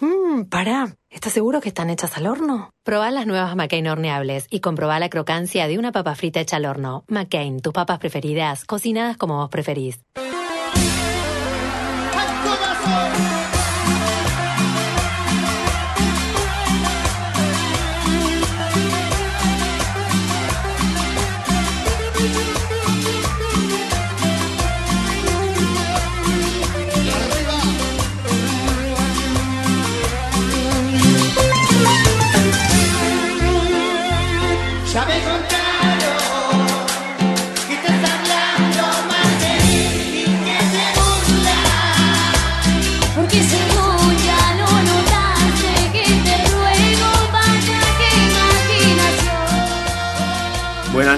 Mmm, 0.03 0.45
pará. 0.45 0.95
¿Estás 1.09 1.33
seguro 1.33 1.63
que 1.63 1.69
están 1.69 1.89
hechas 1.89 2.19
al 2.19 2.27
horno? 2.27 2.71
Probá 2.85 3.11
las 3.11 3.27
nuevas 3.27 3.57
McCain 3.57 3.89
horneables 3.89 4.47
y 4.51 4.61
comprobá 4.61 4.99
la 4.99 5.09
crocancia 5.09 5.69
de 5.69 5.79
una 5.79 5.91
papa 5.91 6.15
frita 6.15 6.41
hecha 6.41 6.57
al 6.57 6.67
horno. 6.67 7.05
McCain, 7.09 7.61
tus 7.61 7.73
papas 7.73 7.99
preferidas, 7.99 8.67
cocinadas 8.67 9.17
como 9.17 9.39
vos 9.39 9.49
preferís. 9.49 10.01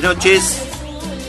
Noches, 0.06 0.62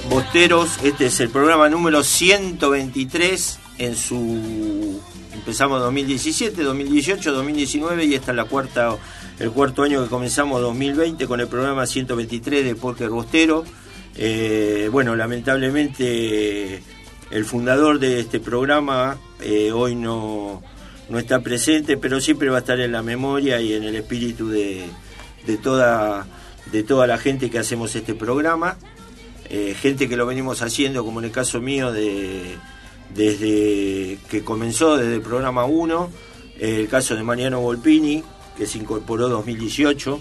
Bosteros. 0.07 0.77
Este 0.83 1.07
es 1.07 1.19
el 1.19 1.31
programa 1.31 1.67
número 1.67 2.03
123 2.03 3.59
en 3.79 3.95
su. 3.95 5.01
Empezamos 5.33 5.79
2017, 5.81 6.61
2018, 6.61 7.31
2019 7.31 8.05
y 8.05 8.13
esta 8.13 8.33
es 8.33 8.37
la 8.37 8.43
cuarta, 8.43 8.95
el 9.39 9.49
cuarto 9.49 9.81
año 9.81 10.03
que 10.03 10.09
comenzamos 10.11 10.61
2020 10.61 11.25
con 11.25 11.39
el 11.39 11.47
programa 11.47 11.87
123 11.87 12.65
de 12.65 12.75
Póker 12.75 13.09
Bostero. 13.09 13.65
Eh, 14.15 14.89
bueno, 14.91 15.15
lamentablemente 15.15 16.83
el 17.31 17.45
fundador 17.45 17.97
de 17.97 18.19
este 18.19 18.39
programa 18.39 19.17
eh, 19.41 19.71
hoy 19.71 19.95
no, 19.95 20.61
no 21.09 21.17
está 21.17 21.39
presente, 21.39 21.97
pero 21.97 22.21
siempre 22.21 22.51
va 22.51 22.57
a 22.57 22.59
estar 22.59 22.79
en 22.79 22.91
la 22.91 23.01
memoria 23.01 23.59
y 23.59 23.73
en 23.73 23.85
el 23.85 23.95
espíritu 23.95 24.49
de, 24.49 24.85
de 25.47 25.57
toda, 25.57 26.27
de 26.71 26.83
toda 26.83 27.07
la 27.07 27.17
gente 27.17 27.49
que 27.49 27.59
hacemos 27.59 27.95
este 27.95 28.13
programa. 28.13 28.77
Eh, 29.49 29.75
gente 29.79 30.09
que 30.09 30.17
lo 30.17 30.25
venimos 30.25 30.61
haciendo, 30.61 31.05
como 31.05 31.19
en 31.19 31.25
el 31.25 31.31
caso 31.31 31.61
mío, 31.61 31.91
de, 31.91 32.57
desde 33.15 34.19
que 34.29 34.43
comenzó, 34.43 34.97
desde 34.97 35.15
el 35.15 35.21
programa 35.21 35.65
1, 35.65 36.09
eh, 36.59 36.81
el 36.81 36.87
caso 36.89 37.15
de 37.15 37.23
Mariano 37.23 37.61
Volpini, 37.61 38.23
que 38.57 38.65
se 38.65 38.77
incorporó 38.77 39.29
2018, 39.29 40.19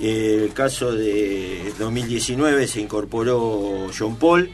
eh, 0.00 0.42
el 0.44 0.52
caso 0.52 0.92
de 0.92 1.72
2019 1.78 2.68
se 2.68 2.80
incorporó 2.80 3.88
John 3.96 4.16
Paul, 4.16 4.50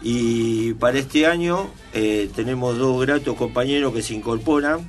y 0.00 0.72
para 0.74 0.98
este 0.98 1.26
año 1.26 1.70
tenemos 2.36 2.78
dos 2.78 3.04
gratos 3.04 3.36
compañeros 3.36 3.92
que 3.92 4.00
se 4.00 4.14
incorporan. 4.14 4.88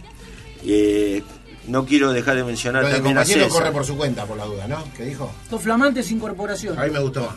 No 1.69 1.85
quiero 1.85 2.11
dejar 2.11 2.35
de 2.35 2.43
mencionar 2.43 2.81
Lo 2.83 2.87
de 2.89 2.95
también 2.95 3.17
a 3.17 3.21
compañero 3.21 3.45
César. 3.45 3.61
corre 3.61 3.71
por 3.73 3.85
su 3.85 3.95
cuenta, 3.95 4.25
por 4.25 4.37
la 4.37 4.45
duda, 4.45 4.67
¿no? 4.67 4.83
¿Qué 4.97 5.03
dijo? 5.05 5.31
Dos 5.49 5.61
flamantes 5.61 6.09
incorporaciones. 6.11 6.79
A 6.79 6.85
mí 6.85 6.91
me 6.91 6.99
gustó 6.99 7.21
más. 7.21 7.35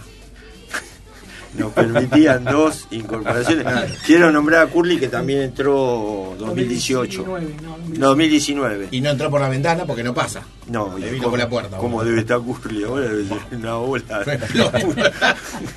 nos 1.54 1.70
permitían 1.72 2.44
dos 2.44 2.86
incorporaciones. 2.92 3.66
Quiero 4.06 4.32
nombrar 4.32 4.66
a 4.66 4.70
Curly 4.70 4.98
que 4.98 5.08
también 5.08 5.42
entró 5.42 6.34
2018. 6.38 7.24
2019, 7.24 7.56
no, 7.62 7.98
No, 7.98 8.06
2019. 8.08 8.88
Y 8.90 9.00
no 9.02 9.10
entró 9.10 9.28
por 9.28 9.42
la 9.42 9.50
ventana 9.50 9.84
porque 9.84 10.02
no 10.02 10.14
pasa. 10.14 10.40
No, 10.68 10.96
Le 10.98 11.08
y 11.08 11.10
vino 11.10 11.24
cómo- 11.24 11.32
por 11.32 11.38
la 11.38 11.48
puerta, 11.50 11.76
¿Cómo 11.76 12.02
debe 12.04 12.20
estar 12.20 12.40
Curly 12.40 12.84
ahora? 12.84 13.08
Debe 13.08 13.28
ser 13.28 13.38
una 13.58 13.74
bola. 13.74 14.24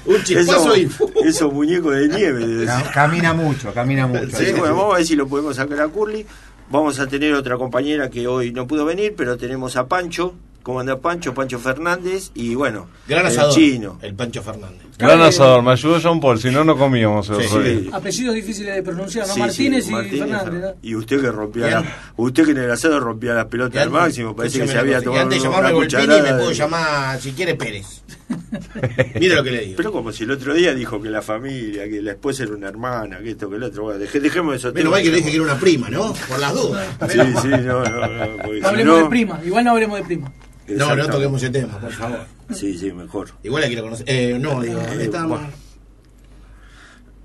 Un 0.05 0.23
chispazo 0.23 0.73
Eso- 0.75 0.77
y... 0.77 1.27
Esos 1.27 1.51
muñecos 1.51 1.93
de 1.93 2.07
nieve. 2.07 2.47
debe 2.47 2.65
Ca- 2.67 2.79
ser. 2.83 2.91
Camina 2.93 3.33
mucho, 3.33 3.73
camina 3.73 4.07
mucho. 4.07 4.37
Sí, 4.37 4.53
bueno, 4.57 4.75
vamos 4.77 4.93
a 4.93 4.97
ver 4.99 5.05
si 5.07 5.15
lo 5.17 5.27
podemos 5.27 5.57
sacar 5.57 5.81
a 5.81 5.87
Curly. 5.89 6.25
Vamos 6.69 6.99
a 6.99 7.07
tener 7.07 7.33
otra 7.33 7.57
compañera 7.57 8.09
que 8.09 8.27
hoy 8.27 8.51
no 8.51 8.67
pudo 8.67 8.85
venir, 8.85 9.13
pero 9.15 9.37
tenemos 9.37 9.75
a 9.75 9.87
Pancho. 9.87 10.33
¿Cómo 10.63 10.79
anda 10.79 10.97
Pancho? 10.99 11.31
Pancho 11.35 11.59
Fernández. 11.59 12.31
Y 12.33 12.55
bueno, 12.55 12.87
Gran 13.07 13.21
el 13.21 13.27
asador. 13.27 13.53
chino. 13.53 13.99
El 14.01 14.15
Pancho 14.15 14.41
Fernández. 14.41 14.81
Gran 14.97 15.21
asador, 15.21 15.61
me 15.61 15.71
ayudó 15.73 15.99
John 16.01 16.19
Paul, 16.19 16.39
si 16.39 16.49
no, 16.49 16.63
no 16.63 16.75
comíamos 16.75 17.27
Sí, 17.27 17.33
día. 17.33 17.49
sí. 17.49 17.89
Apellidos 17.93 18.33
difíciles 18.33 18.73
de 18.73 18.81
pronunciar, 18.81 19.27
¿no? 19.27 19.33
Sí, 19.35 19.39
Martínez 19.41 19.83
sí, 19.85 19.91
y 19.91 19.93
Martínez 19.93 20.19
Fernández, 20.27 20.61
¿no? 20.61 20.73
Y 20.81 20.95
usted 20.95 21.21
que 21.21 21.29
rompía 21.31 21.67
la, 21.69 21.85
usted 22.15 22.45
que 22.45 22.51
en 22.51 22.57
el 22.57 22.71
asado 22.71 22.99
rompía 22.99 23.33
las 23.35 23.45
pelotas 23.45 23.83
al 23.83 23.91
máximo, 23.91 24.35
parece 24.35 24.61
que 24.61 24.67
se 24.67 24.77
había 24.79 24.99
Y 24.99 25.03
tomado 25.03 25.21
antes 25.21 25.39
de 25.43 25.47
una 25.47 25.57
llamarme 25.57 25.73
Volpini 25.77 26.01
cucharada 26.01 26.23
me 26.23 26.37
puedo 26.39 26.51
llamar, 26.51 27.21
si 27.21 27.31
quiere, 27.33 27.53
Pérez. 27.55 28.01
Mire 29.19 29.35
lo 29.35 29.43
que 29.43 29.51
le 29.51 29.61
digo. 29.61 29.77
Pero 29.77 29.91
como 29.91 30.11
si 30.11 30.23
el 30.23 30.31
otro 30.31 30.53
día 30.53 30.73
dijo 30.73 31.01
que 31.01 31.09
la 31.09 31.21
familia, 31.21 31.87
que 31.89 32.01
la 32.01 32.11
esposa 32.11 32.43
era 32.43 32.53
una 32.53 32.67
hermana, 32.69 33.19
que 33.19 33.31
esto, 33.31 33.49
que 33.49 33.57
el 33.57 33.63
otro. 33.63 33.83
Bueno, 33.83 33.99
dejé- 33.99 34.19
dejemos 34.19 34.55
eso. 34.55 34.73
Menos 34.73 34.91
mal 34.91 35.03
que 35.03 35.09
le 35.09 35.17
dije 35.17 35.29
que 35.29 35.35
era 35.35 35.43
una 35.43 35.59
prima, 35.59 35.89
¿no? 35.89 36.13
Por 36.27 36.39
las 36.39 36.53
dudas. 36.53 36.87
Sí, 37.11 37.19
sí, 37.41 37.47
no, 37.49 37.83
no, 37.83 38.07
no. 38.07 38.37
porque 38.43 38.59
No 38.59 38.61
si 38.61 38.65
hablemos 38.65 38.97
no- 38.97 39.03
de 39.03 39.09
prima, 39.09 39.41
igual 39.45 39.63
no 39.65 39.71
hablemos 39.71 39.97
de 39.99 40.03
prima. 40.05 40.33
No, 40.67 40.95
no 40.95 41.07
toquemos 41.07 41.43
ese 41.43 41.51
tema, 41.51 41.79
por 41.79 41.91
favor. 41.91 42.19
Sí, 42.53 42.77
sí, 42.77 42.91
mejor. 42.91 43.29
Igual 43.43 43.61
la 43.61 43.67
quiero 43.67 43.83
conocer. 43.83 44.05
Eh, 44.09 44.37
no, 44.39 44.61
digo, 44.61 44.79
Eh, 44.81 44.97
estamos... 45.03 45.39
bueno. 45.39 45.53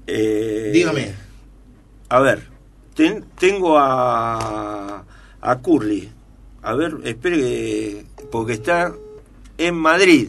Eh, 0.06 0.70
Dígame. 0.72 1.12
A 2.08 2.20
ver, 2.20 2.42
ten- 2.94 3.24
tengo 3.38 3.78
a, 3.78 5.04
a 5.40 5.58
Curly. 5.58 6.10
A 6.62 6.74
ver, 6.74 6.96
espere 7.04 7.36
que. 7.38 8.04
Porque 8.30 8.52
está 8.54 8.92
en 9.58 9.74
Madrid. 9.76 10.28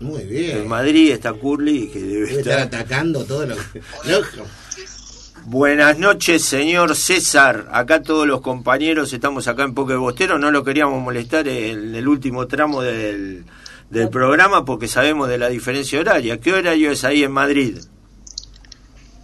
Muy 0.00 0.22
En 0.22 0.28
bien. 0.28 0.68
Madrid 0.68 1.12
está 1.12 1.32
Curly, 1.32 1.88
que 1.88 1.98
debe 2.00 2.26
Debe 2.26 2.38
estar 2.40 2.60
estar. 2.60 2.80
atacando 2.80 3.24
todo 3.24 3.46
lo 3.46 3.56
que... 3.56 3.80
Buenas 5.44 5.98
noches, 5.98 6.44
señor 6.44 6.96
César. 6.96 7.68
Acá 7.72 8.02
todos 8.02 8.26
los 8.26 8.40
compañeros 8.40 9.12
estamos 9.12 9.46
acá 9.46 9.62
en 9.62 9.74
Poker 9.74 9.96
Bostero. 9.98 10.38
No 10.38 10.50
lo 10.50 10.64
queríamos 10.64 11.00
molestar 11.00 11.46
en 11.46 11.94
el 11.94 12.08
último 12.08 12.48
tramo 12.48 12.82
del, 12.82 13.44
del 13.90 14.08
programa 14.10 14.64
porque 14.64 14.88
sabemos 14.88 15.28
de 15.28 15.38
la 15.38 15.48
diferencia 15.48 16.00
horaria. 16.00 16.40
¿Qué 16.40 16.52
horario 16.52 16.90
es 16.90 17.04
ahí 17.04 17.22
en 17.22 17.30
Madrid? 17.30 17.78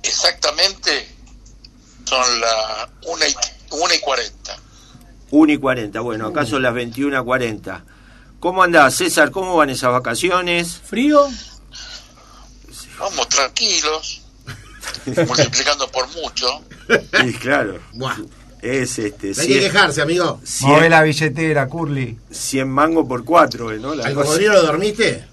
Exactamente 0.04 1.08
son 2.04 2.40
las 2.40 2.88
1 3.06 3.16
y, 3.26 3.74
1 3.74 3.94
y 3.94 3.98
40. 3.98 4.56
1 5.32 5.52
y 5.52 5.58
40. 5.58 6.00
Bueno, 6.00 6.26
acá 6.28 6.46
son 6.46 6.62
las 6.62 6.74
21 6.74 7.20
y 7.20 7.24
40. 7.24 7.84
¿Cómo 8.42 8.60
andás, 8.64 8.96
César? 8.96 9.30
¿Cómo 9.30 9.54
van 9.54 9.70
esas 9.70 9.92
vacaciones? 9.92 10.80
Frío, 10.84 11.28
Vamos 12.98 13.28
tranquilos, 13.28 14.22
multiplicando 15.28 15.86
por 15.92 16.08
mucho. 16.08 16.46
Sí, 17.20 17.34
claro. 17.34 17.78
Buah. 17.92 18.16
Es 18.60 18.98
este. 18.98 19.28
Hay 19.28 19.34
que 19.34 19.42
100, 19.44 19.60
quejarse, 19.60 20.02
amigo. 20.02 20.40
Mueve 20.62 20.80
100, 20.80 20.90
la 20.90 21.02
billetera, 21.02 21.68
Curly. 21.68 22.18
100 22.32 22.68
mango 22.68 23.06
por 23.06 23.24
4, 23.24 23.70
¿no? 23.78 23.94
La 23.94 24.06
¿Al 24.06 24.14
cosa- 24.14 24.24
cocodrilo 24.26 24.54
lo 24.54 24.62
dormiste? 24.62 25.24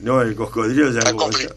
No, 0.00 0.20
el 0.22 0.34
cocodrilo 0.34 0.90
ya 0.90 0.98
Está 0.98 1.12
compli- 1.12 1.54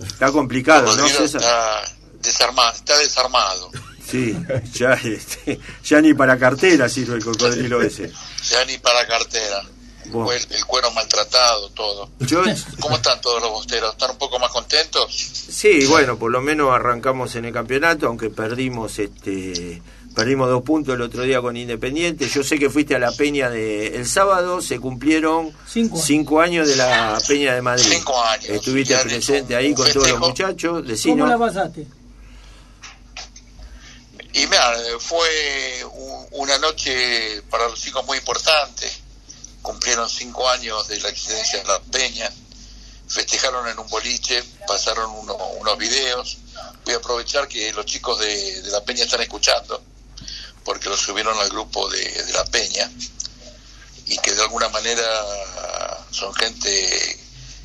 está 0.00 0.30
complicado, 0.30 0.96
¿no, 0.96 1.08
César? 1.08 1.40
está 1.40 1.82
desarmado, 2.22 2.72
está 2.72 2.96
desarmado. 2.98 3.70
Sí, 4.08 4.36
ya, 4.74 4.92
este, 4.94 5.58
ya 5.84 6.00
ni 6.00 6.14
para 6.14 6.38
cartera 6.38 6.88
sirve 6.88 7.16
el 7.16 7.24
cocodrilo 7.24 7.82
ese. 7.82 8.12
Ya 8.48 8.64
ni 8.64 8.78
para 8.78 9.04
cartera. 9.08 9.62
Bueno. 10.10 10.32
El, 10.32 10.52
el 10.56 10.64
cuero 10.66 10.90
maltratado, 10.92 11.70
todo. 11.70 12.10
Yo, 12.20 12.42
¿Cómo 12.80 12.96
están 12.96 13.20
todos 13.20 13.40
los 13.42 13.50
bosteros? 13.50 13.92
¿Están 13.92 14.10
un 14.12 14.18
poco 14.18 14.38
más 14.38 14.50
contentos? 14.50 15.12
sí, 15.14 15.86
bueno, 15.86 16.18
por 16.18 16.30
lo 16.30 16.40
menos 16.40 16.70
arrancamos 16.72 17.34
en 17.36 17.44
el 17.46 17.52
campeonato, 17.52 18.06
aunque 18.06 18.30
perdimos 18.30 18.98
este 18.98 19.82
perdimos 20.14 20.48
dos 20.48 20.62
puntos 20.64 20.94
el 20.96 21.02
otro 21.02 21.22
día 21.22 21.40
con 21.40 21.56
Independiente. 21.56 22.28
Yo 22.28 22.42
sé 22.42 22.58
que 22.58 22.68
fuiste 22.70 22.94
a 22.96 22.98
la 22.98 23.12
Peña 23.12 23.50
de 23.50 23.96
el 23.96 24.06
sábado, 24.06 24.60
se 24.60 24.80
cumplieron 24.80 25.52
Cinco 25.68 25.94
años. 25.96 26.04
cinco 26.06 26.40
años 26.40 26.68
de 26.68 26.74
la 26.76 27.18
Peña 27.28 27.54
de 27.54 27.62
Madrid. 27.62 27.86
Cinco 27.88 28.20
años. 28.22 28.48
Estuviste 28.48 28.96
presente 28.98 29.54
ahí 29.54 29.72
con 29.74 29.90
todos 29.92 30.08
los 30.08 30.18
muchachos, 30.18 30.72
¿cómo 30.78 30.82
decinos. 30.88 31.28
la 31.28 31.38
pasaste? 31.38 31.86
Y 34.34 34.46
mira, 34.46 34.72
fue 35.00 35.84
un- 35.92 36.26
una 36.32 36.58
noche 36.58 37.42
para 37.50 37.68
los 37.68 37.80
chicos 37.80 38.04
muy 38.06 38.18
importante. 38.18 38.90
Cumplieron 39.62 40.08
cinco 40.08 40.48
años 40.48 40.88
de 40.88 40.98
la 41.00 41.08
existencia 41.08 41.58
de 41.58 41.64
la 41.66 41.80
Peña. 41.80 42.30
Festejaron 43.08 43.66
en 43.68 43.78
un 43.78 43.88
boliche, 43.88 44.42
pasaron 44.66 45.10
uno- 45.10 45.36
unos 45.58 45.78
videos. 45.78 46.38
Voy 46.84 46.94
a 46.94 46.98
aprovechar 46.98 47.48
que 47.48 47.72
los 47.72 47.86
chicos 47.86 48.18
de, 48.18 48.62
de 48.62 48.70
la 48.70 48.84
Peña 48.84 49.04
están 49.04 49.20
escuchando, 49.20 49.82
porque 50.64 50.88
los 50.88 51.00
subieron 51.00 51.38
al 51.38 51.48
grupo 51.48 51.88
de, 51.88 52.04
de 52.24 52.32
la 52.32 52.44
Peña. 52.44 52.90
Y 54.06 54.18
que 54.18 54.32
de 54.32 54.42
alguna 54.42 54.68
manera 54.70 55.04
son 56.10 56.34
gente 56.34 57.20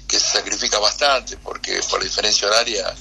que 0.08 0.20
se 0.20 0.32
sacrifica 0.38 0.78
bastante, 0.80 1.38
porque 1.38 1.82
por 1.90 2.00
la 2.00 2.06
diferencia 2.06 2.48
horaria 2.48 2.94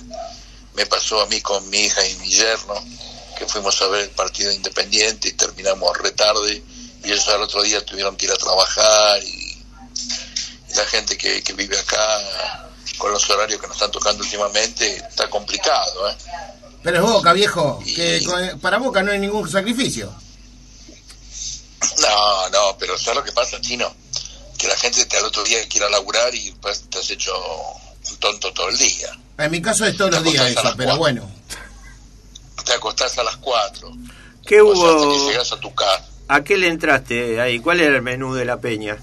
me 0.74 0.86
pasó 0.86 1.20
a 1.20 1.26
mí 1.26 1.40
con 1.40 1.68
mi 1.68 1.80
hija 1.86 2.06
y 2.06 2.14
mi 2.16 2.30
yerno, 2.30 2.74
que 3.36 3.46
fuimos 3.46 3.80
a 3.82 3.88
ver 3.88 4.02
el 4.04 4.10
partido 4.10 4.52
independiente 4.52 5.28
y 5.28 5.32
terminamos 5.32 5.96
retarde, 5.98 6.62
y 7.04 7.12
ellos 7.12 7.28
al 7.28 7.42
otro 7.42 7.62
día 7.62 7.84
tuvieron 7.84 8.16
que 8.16 8.26
ir 8.26 8.32
a 8.32 8.36
trabajar, 8.36 9.22
y, 9.22 9.26
y 10.70 10.74
la 10.74 10.84
gente 10.86 11.16
que, 11.16 11.42
que 11.42 11.52
vive 11.52 11.78
acá, 11.78 12.68
con 12.98 13.12
los 13.12 13.28
horarios 13.30 13.60
que 13.60 13.66
nos 13.66 13.76
están 13.76 13.90
tocando 13.90 14.22
últimamente, 14.22 14.96
está 14.96 15.28
complicado, 15.28 16.08
¿eh? 16.10 16.16
Pero 16.82 16.96
es 16.96 17.02
Boca, 17.12 17.32
viejo. 17.32 17.80
Que 17.84 18.20
para 18.60 18.78
Boca 18.78 19.02
no 19.02 19.12
hay 19.12 19.18
ningún 19.20 19.48
sacrificio. 19.48 20.12
No, 22.00 22.48
no, 22.50 22.76
pero 22.78 22.98
¿sabes 22.98 23.16
lo 23.18 23.24
que 23.24 23.32
pasa, 23.32 23.60
Chino? 23.60 23.92
Que 24.58 24.68
la 24.68 24.76
gente 24.76 25.04
te 25.06 25.16
al 25.16 25.24
otro 25.24 25.42
día 25.44 25.58
quiere 25.68 25.88
laburar 25.90 26.34
y 26.34 26.52
pues 26.60 26.82
te 26.90 26.98
has 26.98 27.10
hecho 27.10 27.32
un 28.10 28.16
tonto 28.18 28.52
todo 28.52 28.68
el 28.68 28.78
día. 28.78 29.08
En 29.38 29.50
mi 29.50 29.60
caso 29.62 29.84
es 29.84 29.96
todos 29.96 30.12
los 30.12 30.24
días 30.24 30.50
eso, 30.50 30.72
pero 30.76 30.96
bueno. 30.96 31.28
Te 32.64 32.72
acostás 32.74 33.18
a 33.18 33.24
las 33.24 33.36
4, 33.38 33.92
¿Qué 34.46 34.60
o 34.60 34.74
sea, 34.74 34.84
hasta 34.84 34.98
que 35.00 35.06
hubo? 35.06 35.30
llegas 35.30 35.52
a 35.52 35.56
tu 35.60 35.74
casa. 35.74 36.04
¿A 36.34 36.42
qué 36.44 36.56
le 36.56 36.68
entraste 36.68 37.40
ahí? 37.40 37.58
¿Cuál 37.60 37.80
era 37.80 37.96
el 37.96 38.02
menú 38.02 38.34
de 38.34 38.44
la 38.44 38.58
peña? 38.60 38.96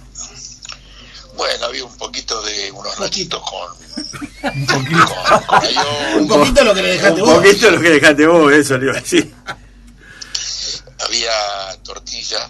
Bueno, 1.36 1.66
había 1.66 1.86
un 1.86 1.96
poquito 1.98 2.42
de 2.42 2.72
unos 2.72 3.00
nachitos 3.00 3.42
con, 3.42 3.72
Un 4.44 4.66
con, 4.66 4.86
con 4.86 5.64
ayón, 5.64 6.28
poquito 6.28 6.64
lo 6.64 6.74
que 6.74 6.81
le 6.81 6.90
dejaste 6.94 7.22
Un 7.22 7.28
vos. 7.30 7.38
poquito 7.38 7.72
lo 7.72 7.80
que 7.81 7.90
dejaste 7.92 8.28
vos, 8.28 8.52
eso 8.54 8.78
le 8.78 8.86
iba 8.88 8.98
a 8.98 9.02
decir. 9.02 9.34
había 11.06 11.31
tortilla, 11.84 12.50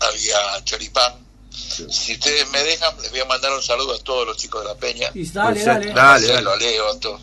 había 0.00 0.64
choripán. 0.64 1.14
Si 1.50 2.12
ustedes 2.14 2.48
me 2.50 2.62
dejan, 2.62 2.94
les 3.00 3.10
voy 3.10 3.20
a 3.20 3.24
mandar 3.24 3.52
un 3.52 3.62
saludo 3.62 3.94
a 3.94 3.98
todos 4.00 4.26
los 4.26 4.36
chicos 4.36 4.62
de 4.62 4.68
la 4.68 4.74
Peña. 4.74 5.08
Y 5.14 5.24
dale, 5.30 5.52
Pues, 5.54 5.64
dale. 5.64 5.92
Dale, 5.92 6.26
dale. 6.32 6.56
Leo, 6.58 6.90
a 6.90 7.00
todos. 7.00 7.20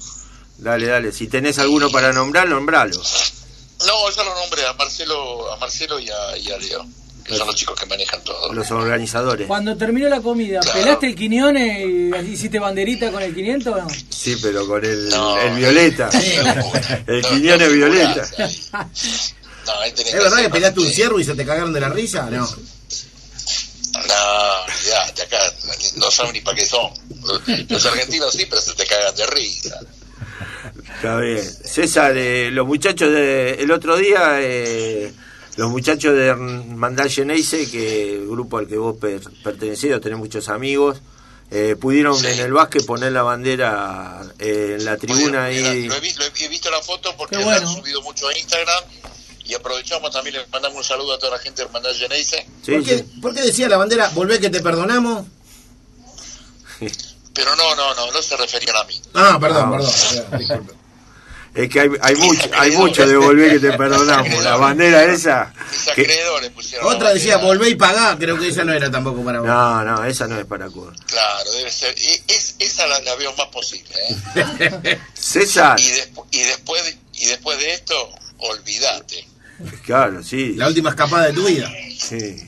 Dale, 0.57 0.87
dale. 0.87 1.11
Si 1.11 1.27
tenés 1.27 1.59
alguno 1.59 1.91
para 1.91 2.11
nombrar, 2.11 2.47
nombralo. 2.49 2.99
No, 3.87 4.09
yo 4.09 4.23
lo 4.23 4.35
nombré 4.35 4.65
a 4.65 4.73
Marcelo, 4.73 5.51
a 5.51 5.57
Marcelo 5.57 5.99
y 5.99 6.09
a, 6.09 6.37
y 6.37 6.51
a 6.51 6.57
Leo, 6.57 6.85
que 7.25 7.35
son 7.35 7.47
los 7.47 7.55
chicos 7.55 7.79
que 7.79 7.85
manejan 7.85 8.23
todo. 8.23 8.53
Los 8.53 8.69
organizadores. 8.71 9.47
Cuando 9.47 9.75
terminó 9.77 10.07
la 10.09 10.21
comida, 10.21 10.59
Claro. 10.59 10.79
¿pelaste 10.79 11.07
el 11.07 11.15
Quiñone 11.15 11.85
y 11.85 12.31
hiciste 12.31 12.59
banderita 12.59 13.11
con 13.11 13.21
el 13.23 13.33
500 13.33 13.73
o 13.73 13.77
no? 13.77 13.87
Sí, 14.09 14.37
pero 14.41 14.67
con 14.67 14.83
el, 14.85 15.09
No. 15.09 15.39
el 15.39 15.55
violeta. 15.55 16.09
El 17.07 17.21
Quiñone 17.23 17.67
violeta. 17.69 18.27
No, 19.65 19.71
ahí 19.79 19.91
tenés 19.91 20.13
¿Es 20.13 20.19
verdad 20.23 20.31
que 20.37 20.41
hacer 20.41 20.51
peleaste 20.51 20.79
un 20.79 20.89
ciervo 20.91 21.19
y 21.19 21.23
se 21.23 21.35
te 21.35 21.45
cagaron 21.45 21.71
de 21.73 21.79
la 21.81 21.89
risa? 21.89 22.29
No. 22.31 22.47
No, 23.93 24.65
ya, 24.87 25.11
de 25.11 25.21
acá 25.23 25.37
no 25.97 26.09
saben 26.09 26.33
ni 26.33 26.41
para 26.41 26.55
qué 26.57 26.65
son. 26.65 26.91
Los 27.69 27.85
argentinos 27.85 28.33
sí, 28.33 28.45
pero 28.49 28.61
se 28.61 28.73
te 28.73 28.85
cagan 28.85 29.13
de 29.15 29.27
risa. 29.27 29.79
Está 31.01 31.17
bien. 31.17 31.41
César, 31.43 32.15
eh, 32.15 32.51
los 32.51 32.67
muchachos 32.67 33.11
de. 33.11 33.55
El 33.55 33.71
otro 33.71 33.97
día, 33.97 34.39
eh, 34.39 35.11
los 35.57 35.71
muchachos 35.71 36.15
de 36.15 36.35
Mandal 36.35 37.09
Geneise, 37.09 37.69
que 37.71 38.13
el 38.17 38.27
grupo 38.27 38.59
al 38.59 38.67
que 38.67 38.77
vos 38.77 38.97
per- 38.97 39.21
pertenecés, 39.43 39.99
tenés 39.99 40.19
muchos 40.19 40.47
amigos, 40.49 41.01
eh, 41.49 41.75
pudieron 41.79 42.15
Sí. 42.17 42.27
en 42.27 42.39
el 42.39 42.53
básquet 42.53 42.85
poner 42.85 43.11
la 43.13 43.23
bandera 43.23 44.21
eh, 44.37 44.75
en 44.77 44.85
la 44.85 44.95
tribuna 44.97 45.25
Mira, 45.25 45.45
ahí. 45.45 45.87
Lo 45.87 45.95
he, 45.95 45.99
vi- 45.99 46.13
lo 46.13 46.23
he- 46.25 46.47
visto 46.49 46.69
la 46.69 46.81
foto 46.81 47.15
porque 47.17 47.35
Qué 47.37 47.43
la 47.45 47.55
han 47.55 47.63
bueno. 47.63 47.79
subido 47.81 48.01
mucho 48.03 48.27
a 48.27 48.37
Instagram. 48.37 48.83
Y 49.43 49.55
aprovechamos 49.55 50.11
también, 50.11 50.35
le 50.35 50.47
mandamos 50.47 50.77
un 50.77 50.83
saludo 50.83 51.13
a 51.13 51.19
toda 51.19 51.31
la 51.35 51.39
gente 51.39 51.61
de 51.63 51.65
Hermandad 51.67 51.91
Geneise. 51.95 52.45
Sí, 52.63 52.71
¿Por, 52.73 52.83
qué, 52.85 52.97
sí. 52.99 53.03
por 53.21 53.33
qué 53.33 53.41
decía 53.41 53.67
la 53.67 53.77
bandera, 53.77 54.07
volvé 54.13 54.39
que 54.39 54.49
te 54.51 54.61
perdonamos? 54.61 55.25
Pero 57.33 57.55
no, 57.55 57.75
no, 57.75 57.95
no, 57.95 58.11
no 58.11 58.21
se 58.21 58.37
referían 58.37 58.75
a 58.77 58.83
mí. 58.85 59.01
Ah, 59.13 59.37
perdón, 59.41 59.63
Ah. 59.73 59.77
perdón. 59.77 59.91
perdón, 60.29 60.39
disculpe. 60.39 60.73
Es 61.53 61.67
que 61.69 61.81
hay, 61.81 61.89
hay 62.01 62.15
mucho, 62.15 62.49
hay 62.53 62.71
mucho 62.71 63.05
de 63.05 63.17
volver 63.17 63.51
que 63.51 63.59
te 63.59 63.77
perdonamos. 63.77 64.29
La 64.43 64.55
bandera 64.55 65.03
esa. 65.03 65.53
Que- 65.95 66.03
Otra 66.83 67.13
decía, 67.13 67.37
volvé 67.37 67.69
y 67.69 67.75
pagá. 67.75 68.17
Creo 68.17 68.39
que 68.39 68.47
esa 68.47 68.63
no 68.63 68.73
era 68.73 68.89
tampoco 68.89 69.23
para 69.23 69.39
vos. 69.39 69.47
No, 69.47 69.83
no, 69.83 70.05
esa 70.05 70.27
no 70.27 70.39
es 70.39 70.45
para 70.45 70.69
Cuba. 70.69 70.93
Claro, 71.07 71.51
debe 71.51 71.69
ser. 71.71 71.93
y 71.99 72.21
es, 72.31 72.55
esa 72.59 72.87
la, 72.87 72.99
la 73.01 73.15
veo 73.15 73.33
más 73.35 73.47
posible. 73.47 73.93
¿eh? 74.35 74.99
César, 75.13 75.77
y, 75.79 75.89
despu- 75.91 76.25
y, 76.31 76.39
después 76.43 76.83
de, 76.85 76.97
y 77.15 77.25
después 77.25 77.57
de 77.59 77.73
esto, 77.73 78.09
olvídate. 78.37 79.27
claro, 79.85 80.23
sí. 80.23 80.53
La 80.55 80.67
última 80.67 80.89
escapada 80.91 81.27
de 81.27 81.33
tu 81.33 81.45
vida. 81.45 81.69
Sí, 81.97 82.43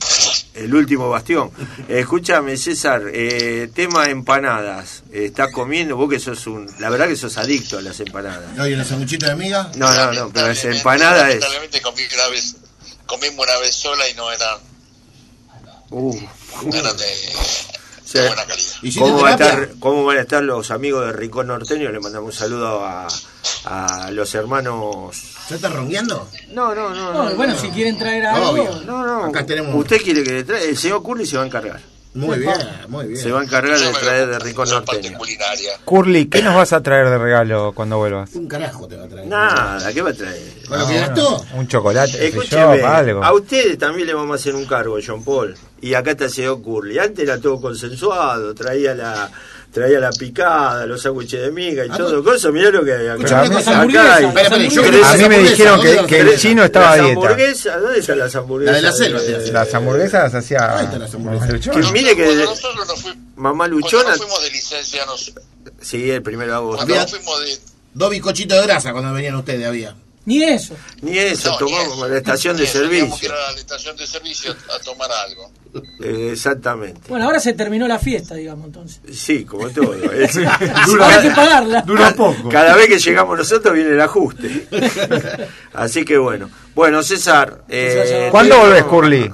el 0.54 0.74
último 0.74 1.08
bastión. 1.10 1.50
Escúchame, 1.88 2.56
César, 2.56 3.02
eh, 3.12 3.70
tema 3.74 4.06
empanadas. 4.06 5.02
¿Estás 5.12 5.50
comiendo? 5.52 5.96
Vos 5.96 6.10
que 6.10 6.18
sos 6.20 6.46
un. 6.46 6.68
La 6.80 6.90
verdad 6.90 7.06
que 7.08 7.16
sos 7.16 7.36
adicto 7.38 7.78
a 7.78 7.82
las 7.82 7.98
empanadas. 8.00 8.52
¿No 8.56 8.62
hay 8.64 8.74
una 8.74 8.84
sanguchito 8.84 9.26
de 9.26 9.34
miga? 9.36 9.70
No, 9.76 9.92
no, 9.94 10.12
no, 10.12 10.30
pero 10.32 10.48
esa 10.48 10.68
Lamentablemente- 10.68 10.76
empanada 10.76 11.20
es. 11.30 11.40
Lamentablemente 11.40 11.80
comí 11.82 12.02
una 12.14 12.28
vez, 12.28 12.56
comimos 13.06 13.46
una 13.46 13.58
vez 13.58 13.74
sola 13.74 14.08
y 14.08 14.14
no 14.14 14.30
eran, 14.32 14.58
Uh, 15.90 16.18
no 16.66 16.74
eran 16.76 16.96
de, 16.96 17.04
Sí. 18.04 18.18
de 18.18 18.26
buena 18.26 18.44
calidad. 18.46 18.68
¿Hiciste 18.82 19.00
¿Cómo, 19.00 19.20
va 19.22 19.28
a 19.28 19.32
estar, 19.32 19.70
¿Cómo 19.78 20.04
van 20.04 20.16
a 20.18 20.20
estar 20.22 20.42
los 20.42 20.70
amigos 20.72 21.06
de 21.06 21.12
Rincón 21.12 21.46
Norteño? 21.46 21.90
Le 21.92 22.00
mandamos 22.00 22.34
un 22.34 22.38
saludo 22.38 22.84
a, 22.84 23.06
a 23.64 24.10
los 24.10 24.34
hermanos. 24.34 25.16
¿Ya 25.48 25.56
estás 25.56 25.72
rongueando? 25.72 26.28
No, 26.52 26.74
no, 26.74 26.90
no. 26.94 27.12
No, 27.12 27.30
no, 27.30 27.36
bueno, 27.36 27.52
no. 27.54 27.58
si 27.58 27.68
quieren 27.68 27.98
traer 27.98 28.26
algo. 28.26 28.50
Obvio. 28.50 28.80
No, 28.86 29.04
no. 29.06 29.24
Acá 29.26 29.44
tenemos- 29.44 29.74
Usted 29.74 29.98
quiere 30.02 30.22
que 30.24 30.32
le 30.32 30.44
traiga. 30.44 30.64
El 30.66 30.76
señor 30.76 31.02
Curly 31.02 31.26
se 31.26 31.36
va 31.36 31.42
a 31.42 31.46
encargar. 31.46 31.80
Muy 32.14 32.38
bien, 32.38 32.54
muy 32.88 33.06
bien. 33.08 33.20
Se 33.20 33.32
va 33.32 33.40
a 33.40 33.42
encargar 33.42 33.76
de 33.76 33.90
traer 33.92 34.28
de 34.28 34.38
Rincón 34.38 34.68
Norteño. 34.70 35.18
culinaria. 35.18 35.72
Curly, 35.84 36.26
¿qué 36.26 36.42
nos 36.42 36.54
vas 36.54 36.72
a 36.72 36.80
traer 36.80 37.10
de 37.10 37.18
regalo 37.18 37.72
cuando 37.74 37.98
vuelvas? 37.98 38.32
Un 38.36 38.46
carajo 38.46 38.86
te 38.86 38.96
va 38.96 39.04
a 39.04 39.08
traer. 39.08 39.26
Nada, 39.26 39.92
¿qué 39.92 40.00
va 40.00 40.10
a 40.10 40.14
traer? 40.14 40.40
¿Con 40.68 40.78
lo 40.78 40.86
que 40.86 40.96
Ah, 40.98 41.08
gastó? 41.08 41.44
Un 41.54 41.66
chocolate, 41.66 42.12
yo, 42.12 42.18
Escúcheme, 42.18 42.82
algo. 42.84 43.24
a 43.24 43.32
ustedes 43.32 43.76
también 43.78 44.06
le 44.06 44.14
vamos 44.14 44.30
a 44.30 44.34
hacer 44.36 44.54
un 44.54 44.64
cargo, 44.64 44.96
John 45.04 45.24
Paul. 45.24 45.56
Y 45.80 45.94
acá 45.94 46.12
está 46.12 46.26
el 46.26 46.30
señor 46.30 46.62
Curly. 46.62 47.00
Antes 47.00 47.24
era 47.24 47.40
todo 47.40 47.60
consensuado, 47.60 48.54
traía 48.54 48.94
la 48.94 49.28
traía 49.74 49.98
la 49.98 50.10
picada, 50.10 50.86
los 50.86 51.02
sándwiches 51.02 51.40
de 51.42 51.50
miga 51.50 51.84
y 51.84 51.88
Ah, 51.90 51.96
todo. 51.96 52.22
Cosa, 52.22 52.50
mirá 52.52 52.70
lo 52.70 52.84
que 52.84 52.92
hay 52.92 53.08
acá. 53.08 53.42
Acá 53.42 53.42
hamburguesas, 53.42 54.06
hay- 54.16 54.24
A 54.24 55.16
mí 55.16 55.28
me 55.28 55.38
dijeron 55.40 55.76
¿dónde 55.82 55.96
que, 56.02 56.06
que 56.06 56.20
el 56.20 56.38
chino 56.38 56.64
estaba 56.64 56.92
a 56.92 56.96
dieta. 56.96 57.14
¿dónde 57.80 57.98
están 57.98 58.18
las 58.20 58.34
hamburguesas? 58.36 58.72
La 58.72 58.76
de 58.76 58.82
la 58.82 58.92
selva, 58.92 59.20
de-. 59.20 59.52
Las 59.52 59.74
hamburguesas 59.74 60.22
las 60.32 60.34
hacía 60.44 60.78
Ahí 60.78 60.84
están 60.84 61.00
las 61.00 61.14
hamburguesas. 61.14 61.50
Luchón. 61.50 61.74
Que 61.82 61.92
mire 61.92 62.16
que 62.16 62.24
Cuando 62.24 62.44
nosotros 62.44 62.86
nos 62.86 63.02
fuimos, 63.02 63.18
mamá 63.36 63.56
cuando 63.64 63.76
luchona. 63.80 64.08
nos 64.10 64.18
fuimos 64.18 64.42
de 64.44 64.50
licencia, 64.52 65.06
nos, 65.06 65.32
Sí, 65.80 66.10
el 66.10 66.22
primero 66.22 66.50
de 66.52 66.56
agosto. 66.56 66.76
cuando 66.86 66.94
Había- 66.94 67.08
fuimos 67.08 67.40
de, 67.40 67.58
Dos 67.94 68.10
bizcochitos 68.10 68.58
de 68.60 68.66
grasa 68.66 68.92
cuando 68.92 69.12
venían 69.12 69.34
ustedes 69.36 69.66
había. 69.66 69.94
Ni 70.26 70.42
eso. 70.42 70.74
Ni 71.02 71.18
eso, 71.18 71.50
No, 71.50 71.58
tomamos 71.58 71.86
ni 71.88 71.92
eso. 71.94 72.08
la 72.08 72.16
estación 72.16 72.56
de 72.56 72.62
Ni 72.62 72.68
eso, 72.68 72.78
Teníamos 72.80 73.20
que 73.20 73.26
servicio. 73.26 73.28
ir 73.28 73.34
a 73.34 73.52
la 73.52 73.58
estación 73.58 73.96
de 73.96 74.06
servicio 74.06 74.56
a 74.74 74.78
tomar 74.82 75.10
algo. 75.12 75.50
Eh, 76.02 76.28
exactamente. 76.32 77.00
Bueno, 77.08 77.24
ahora 77.24 77.40
se 77.40 77.52
terminó 77.52 77.88
la 77.88 77.98
fiesta, 77.98 78.34
digamos, 78.34 78.66
entonces. 78.66 79.00
Sí, 79.12 79.44
como 79.44 79.68
todo. 79.70 79.94
Es- 80.12 80.36
hay 80.36 81.22
que 81.22 81.30
pagarla. 81.34 81.82
Dura 81.82 82.14
poco. 82.14 82.48
Cada 82.48 82.76
vez 82.76 82.86
que 82.88 82.98
llegamos 82.98 83.36
nosotros 83.38 83.74
viene 83.74 83.90
el 83.90 84.00
ajuste. 84.00 84.68
Así 85.72 86.04
que 86.04 86.16
bueno. 86.18 86.50
Bueno, 86.74 87.02
César. 87.02 87.64
eh, 87.68 88.28
¿Cuándo 88.30 88.58
volvés, 88.58 88.84
Curly? 88.84 89.32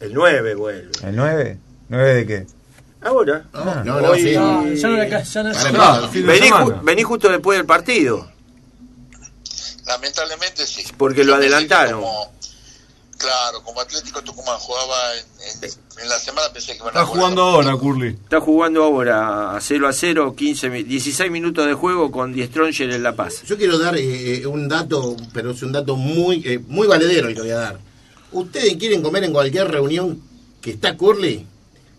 El 0.00 0.14
9 0.14 0.54
vuelve. 0.54 0.90
¿El 1.04 1.14
9? 1.16 1.58
¿9 1.90 2.14
de 2.14 2.26
qué? 2.26 2.46
Ahora. 3.02 3.44
No, 3.52 3.64
no, 3.84 4.00
no, 4.00 4.08
Hoy- 4.10 4.22
sí. 4.22 4.34
No, 4.34 4.64
ya 4.72 4.88
no 4.88 5.52
ya 5.52 6.08
Vení, 6.22 6.48
ju- 6.50 6.82
vení 6.82 7.02
justo 7.02 7.28
después 7.28 7.58
del 7.58 7.66
partido. 7.66 8.30
Lamentablemente 9.86 10.66
sí. 10.66 10.84
Porque 10.96 11.24
lo 11.24 11.34
adelantaron. 11.34 12.00
como- 12.00 12.32
claro, 13.20 13.62
como 13.62 13.80
Atlético 13.80 14.22
Tucumán 14.22 14.58
jugaba 14.58 14.96
en, 15.16 15.64
en- 15.64 15.70
en 16.02 16.08
la 16.08 16.18
semana, 16.18 16.48
pensé 16.52 16.72
que 16.72 16.78
iban 16.78 16.88
a 16.88 16.90
Está 17.00 17.04
jugar 17.06 17.20
jugando 17.20 17.42
ahora. 17.42 17.76
Curly. 17.76 18.08
Está 18.08 18.40
jugando 18.40 18.82
ahora 18.84 19.58
0 19.60 19.86
a 19.88 19.92
0, 19.92 20.34
15, 20.36 20.70
mi- 20.70 20.82
16 20.82 21.30
minutos 21.30 21.66
de 21.66 21.74
juego 21.74 22.10
con 22.10 22.32
Die 22.32 22.46
Stronger 22.46 22.90
en 22.90 23.02
La 23.02 23.14
Paz. 23.14 23.42
Yo 23.44 23.56
quiero 23.58 23.78
dar 23.78 23.94
eh, 23.98 24.46
un 24.46 24.66
dato, 24.68 25.14
pero 25.34 25.50
es 25.50 25.62
un 25.62 25.72
dato 25.72 25.96
muy 25.96 26.42
eh, 26.46 26.58
muy 26.66 26.86
valedero 26.88 27.28
el 27.28 27.34
que 27.34 27.40
voy 27.42 27.50
a 27.50 27.56
dar. 27.58 27.78
Ustedes 28.32 28.76
quieren 28.76 29.02
comer 29.02 29.24
en 29.24 29.32
cualquier 29.32 29.68
reunión 29.70 30.20
que 30.62 30.70
está 30.70 30.96
Curly, 30.96 31.46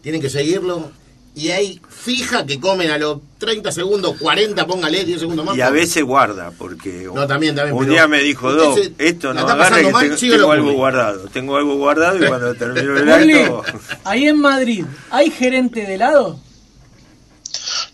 tienen 0.02 0.22
que 0.22 0.30
seguirlo 0.30 0.92
y 1.34 1.50
hay 1.50 1.82
fija 1.90 2.46
que 2.46 2.60
comen 2.60 2.92
a 2.92 2.98
los 2.98 3.20
30 3.38 3.72
segundos, 3.72 4.18
40, 4.20 4.68
póngale 4.68 5.06
10 5.06 5.20
segundos 5.22 5.46
más. 5.46 5.56
Y 5.58 5.62
a 5.62 5.70
veces 5.70 6.04
guarda, 6.04 6.52
porque 6.58 7.08
No, 7.14 7.26
también, 7.26 7.56
también, 7.56 7.76
un 7.78 7.88
día 7.88 8.08
me 8.08 8.20
dijo, 8.20 8.52
Doc, 8.52 8.78
se- 8.78 8.92
esto 8.98 9.34
no 9.34 9.46
pasando 9.46 9.88
que 9.88 9.94
mal, 9.94 10.18
tengo, 10.18 10.36
tengo 10.38 10.52
algo 10.52 10.72
guardado. 10.74 11.28
Tengo 11.30 11.56
algo 11.58 11.76
guardado 11.78 12.18
y 12.24 12.28
cuando 12.28 12.54
termino 12.56 12.98
el 12.98 13.12
acto... 13.40 13.64
ahí 14.04 14.28
en 14.28 14.40
Madrid, 14.40 14.86
¿hay 15.10 15.32
gerente 15.32 15.86
de 15.86 15.96
helado? 15.96 16.40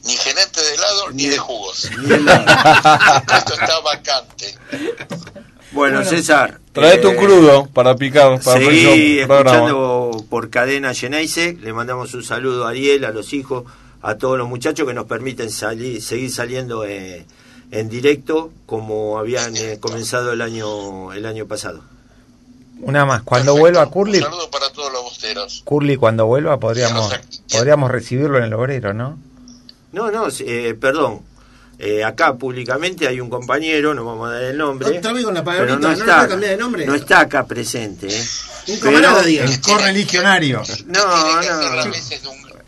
Ni 0.06 0.14
gerente 0.14 0.62
de 0.62 0.74
helado 0.74 1.12
ni, 1.14 1.28
de 1.28 1.38
jugos. 1.38 1.90
ni 2.00 2.14
helado. 2.14 2.46
Esto 3.38 3.54
está 3.54 3.80
vacante. 3.82 4.56
Bueno, 5.72 6.04
César. 6.04 6.60
Traete 6.72 7.08
un 7.08 7.16
eh, 7.16 7.18
crudo 7.18 7.66
para 7.74 7.96
picar 7.96 8.40
para 8.40 8.60
programa. 8.60 9.40
escuchando 9.40 10.07
por 10.26 10.50
cadena 10.50 10.94
Geneise. 10.94 11.54
Le 11.54 11.74
mandamos 11.74 12.14
un 12.14 12.24
saludo 12.24 12.66
a 12.66 12.70
Ariel, 12.70 13.06
a 13.06 13.12
los 13.12 13.34
hijos, 13.34 13.66
a 14.02 14.16
todos 14.16 14.38
los 14.38 14.48
muchachos 14.48 14.88
que 14.88 14.94
nos 14.94 15.06
permiten 15.06 15.50
salir, 15.50 16.02
seguir 16.02 16.32
saliendo 16.32 16.86
eh, 16.86 17.26
en 17.72 17.90
directo 17.90 18.52
como 18.66 19.18
habían 19.18 19.56
eh, 19.58 19.78
comenzado 19.80 20.34
el 20.34 20.42
año 20.42 21.14
el 21.14 21.26
año 21.26 21.46
pasado. 21.46 21.82
Una 22.80 23.06
más. 23.06 23.24
Cuando 23.24 23.58
vuelva 23.58 23.90
Curly, 23.90 24.20
Un 24.20 24.24
saludo 24.26 24.52
para 24.52 24.70
todos 24.72 24.92
los 24.94 25.04
bosteros. 25.04 25.62
Curly 25.66 25.98
cuando 25.98 26.26
vuelva 26.26 26.60
podríamos 26.60 27.12
podríamos 27.52 27.92
recibirlo 27.92 28.38
en 28.38 28.46
el 28.46 28.54
obrero, 28.54 28.94
¿no? 28.94 29.18
No, 29.92 30.12
no, 30.12 30.28
eh, 30.40 30.76
perdón. 30.80 31.22
Eh, 31.80 32.04
acá 32.04 32.36
públicamente 32.36 33.08
hay 33.08 33.20
un 33.22 33.30
compañero, 33.30 33.94
no 33.94 34.04
vamos 34.04 34.30
a 34.30 34.34
dar 34.34 34.44
el 34.46 34.58
nombre. 34.58 34.98
Otra 34.98 35.14
vez 35.14 35.24
con 35.24 35.34
la 35.36 35.44
palabrita, 35.44 35.76
no 35.78 35.88
¿no 35.90 35.94
está, 35.94 36.28
cambiar 36.28 36.52
de 36.52 36.58
nombre? 36.58 36.86
no 36.88 36.96
está 36.96 37.20
acá 37.20 37.46
presente. 37.46 38.08
¿eh? 38.08 38.24
Un 38.70 38.80
camarada. 38.80 39.24
El 39.24 39.62
correligionario. 39.62 40.64
No, 40.88 41.42
no. 41.42 41.92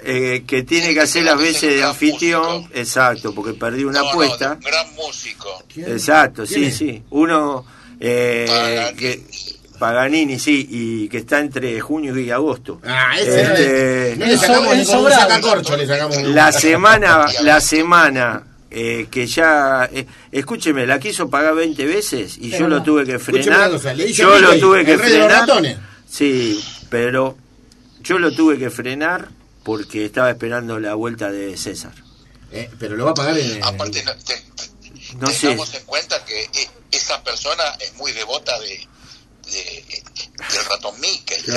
Eh, 0.01 0.43
que 0.47 0.63
tiene 0.63 0.93
que 0.93 1.01
hacer 1.01 1.23
las 1.23 1.37
veces 1.37 1.75
de 1.75 1.83
anfitrión, 1.83 2.69
exacto, 2.73 3.33
porque 3.33 3.53
perdí 3.53 3.83
una 3.83 3.99
apuesta. 4.01 4.53
Un 4.53 4.59
gran 4.61 4.95
músico. 4.95 5.63
Exacto, 5.75 6.43
¿Quién 6.45 6.59
sí, 6.61 6.65
es? 6.67 6.77
sí. 6.77 7.03
Uno 7.09 7.65
eh, 7.99 8.93
que 8.97 9.23
Paganini, 9.77 10.39
sí, 10.39 10.67
y 10.69 11.09
que 11.09 11.17
está 11.17 11.39
entre 11.39 11.79
junio 11.81 12.17
y 12.17 12.29
agosto. 12.31 12.79
Ah, 12.85 13.11
ese 13.19 13.43
no 13.43 13.53
le- 13.53 14.09
Este, 14.11 14.15
no 14.19 14.25
le 14.27 14.37
sacamos 14.37 14.77
ni 14.77 14.85
con 14.85 14.97
un 15.05 15.11
sacacorcho, 15.11 15.77
le 15.77 15.87
sacamos 15.87 16.23
La 16.23 16.51
semana, 16.51 17.25
la 17.43 17.59
semana 17.59 18.43
eh, 18.71 19.07
que 19.09 19.25
ya, 19.27 19.89
eh, 19.91 20.05
escúcheme, 20.31 20.85
la 20.85 20.99
quiso 20.99 21.29
pagar 21.29 21.55
20 21.55 21.85
veces 21.85 22.37
y 22.37 22.49
Pero 22.51 22.59
yo 22.59 22.67
lo 22.67 22.83
tuve 22.83 23.05
que 23.05 23.17
frenar. 23.19 23.71
cosa, 23.71 23.93
yo 23.93 24.39
lo 24.39 24.59
tuve 24.59 24.85
que 24.85 24.97
frenar. 24.97 25.47
Sí, 26.09 26.63
pero 26.89 27.37
yo 28.01 28.19
lo 28.19 28.31
tuve 28.31 28.57
que 28.57 28.69
frenar 28.69 29.29
porque 29.63 30.05
estaba 30.05 30.29
esperando 30.29 30.79
la 30.79 30.93
vuelta 30.95 31.31
de 31.31 31.55
César. 31.57 31.93
Eh, 32.51 32.69
pero 32.79 32.95
lo 32.95 33.05
va 33.05 33.11
a 33.11 33.13
pagar 33.13 33.37
en. 33.37 33.63
Aparte, 33.63 34.03
no, 34.03 34.11
te- 34.15 34.43
No 35.19 35.27
sé. 35.27 35.41
tengamos 35.47 35.73
en 35.75 35.83
cuenta 35.85 36.23
que 36.25 36.41
eh, 36.43 36.69
esa 36.91 37.23
persona 37.23 37.63
es 37.79 37.93
muy 37.95 38.11
devota 38.11 38.59
de, 38.59 38.87
de- 39.51 39.83
del 39.89 40.65
ratón 40.69 40.99
Mickey. 40.99 41.37
Sí. 41.37 41.51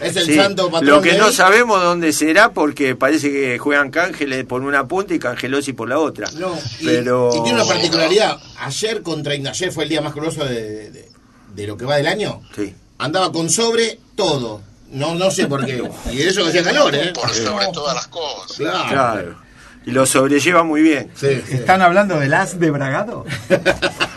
Es 0.00 0.16
el 0.16 0.26
Sí. 0.26 0.36
santo 0.36 0.70
patrón 0.70 0.88
Lo 0.90 1.02
que 1.02 1.12
de 1.12 1.18
no 1.18 1.30
sabemos 1.32 1.82
dónde 1.82 2.12
será 2.12 2.52
porque 2.52 2.96
parece 2.96 3.30
que 3.30 3.58
juegan 3.58 3.90
Cángeles 3.90 4.44
por 4.44 4.62
una 4.62 4.86
punta 4.88 5.14
y 5.14 5.18
Cangelosi 5.18 5.72
por 5.72 5.88
la 5.88 5.98
otra. 5.98 6.30
No, 6.32 6.58
y, 6.80 6.86
pero 6.86 7.30
y 7.34 7.42
tiene 7.42 7.60
una 7.62 7.66
particularidad. 7.68 8.38
Ayer 8.58 9.02
contra 9.02 9.34
Ignayer 9.34 9.70
fue 9.72 9.84
el 9.84 9.90
día 9.90 10.00
más 10.00 10.14
glorioso 10.14 10.44
de, 10.44 10.90
de- 10.90 11.08
de 11.54 11.66
lo 11.66 11.76
que 11.76 11.84
va 11.84 11.96
del 11.96 12.06
año. 12.06 12.40
Sí. 12.56 12.74
Andaba 12.98 13.30
con 13.32 13.50
sobre 13.50 13.98
todo. 14.16 14.62
No, 14.90 15.14
no 15.14 15.30
sé 15.30 15.46
por 15.46 15.64
qué. 15.64 15.82
Y 16.10 16.16
de 16.16 16.28
eso 16.28 16.42
que 16.42 16.50
hacía 16.50 16.62
calor, 16.62 16.94
¿eh? 16.94 17.12
Por 17.14 17.28
sobre 17.30 17.66
todas 17.72 17.94
las 17.94 18.06
cosas. 18.08 18.56
Claro. 18.58 18.88
Claro. 18.88 19.42
Y 19.84 19.90
lo 19.90 20.06
sobrelleva 20.06 20.62
muy 20.62 20.80
bien. 20.82 21.10
¿Están 21.20 21.82
hablando 21.82 22.18
del 22.20 22.32
as 22.34 22.58
de 22.60 22.70
Bragado? 22.70 23.24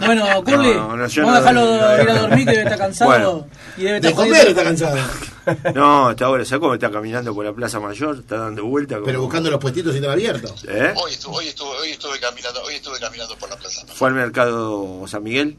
Bueno, 0.05 0.25
Curly, 0.43 0.74
No, 0.75 0.95
no, 0.98 1.07
yo 1.07 1.25
vamos 1.25 1.45
a 1.48 1.51
no- 1.53 1.65
dejarlo 1.65 2.03
ir 2.03 2.10
a 2.10 2.22
dormir 2.22 2.45
que 2.45 2.51
debe 2.51 2.63
estar 2.63 2.77
cansado. 2.77 3.10
Bueno. 3.10 3.48
y 3.77 3.84
debe 3.84 4.00
De 4.01 4.10
estar 4.10 4.13
comer 4.25 4.45
jodido. 4.45 4.50
está 4.50 4.63
cansado. 4.63 5.74
No, 5.74 6.07
hasta 6.10 6.25
ahora, 6.25 6.45
¿sabes 6.45 6.60
cómo 6.60 6.74
está 6.74 6.91
caminando 6.91 7.34
por 7.34 7.45
la 7.45 7.53
Plaza 7.53 7.79
Mayor? 7.79 8.17
Está 8.19 8.38
dando 8.38 8.65
vueltas. 8.65 8.98
como- 8.98 9.05
Pero 9.05 9.22
buscando 9.22 9.50
los 9.50 9.60
puestitos 9.60 9.93
y 9.93 9.95
estaba 9.95 10.13
abierto. 10.13 10.53
¿Eh? 10.67 10.93
Hoy 10.98 11.13
estuve, 11.13 11.36
hoy, 11.38 11.48
estuve, 11.48 11.69
hoy 11.77 11.89
estuve 11.91 12.19
caminando, 12.19 12.62
hoy 12.62 12.75
estuve 12.75 13.00
caminando 13.00 13.36
por 13.38 13.50
la 13.50 13.55
plaza. 13.55 13.86
¿Fue 13.88 14.10
al 14.10 14.13
mercado 14.15 15.07
San 15.07 15.24
Miguel? 15.24 15.57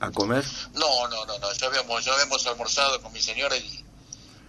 ¿A 0.00 0.10
comer? 0.10 0.44
No, 0.74 1.08
no, 1.08 1.24
no, 1.26 1.38
no. 1.38 1.52
Ya 1.52 1.66
habíamos, 1.66 2.04
ya 2.04 2.12
habíamos 2.14 2.46
almorzado 2.46 3.00
con 3.02 3.12
mi 3.12 3.20
señora 3.20 3.56
y, 3.56 3.84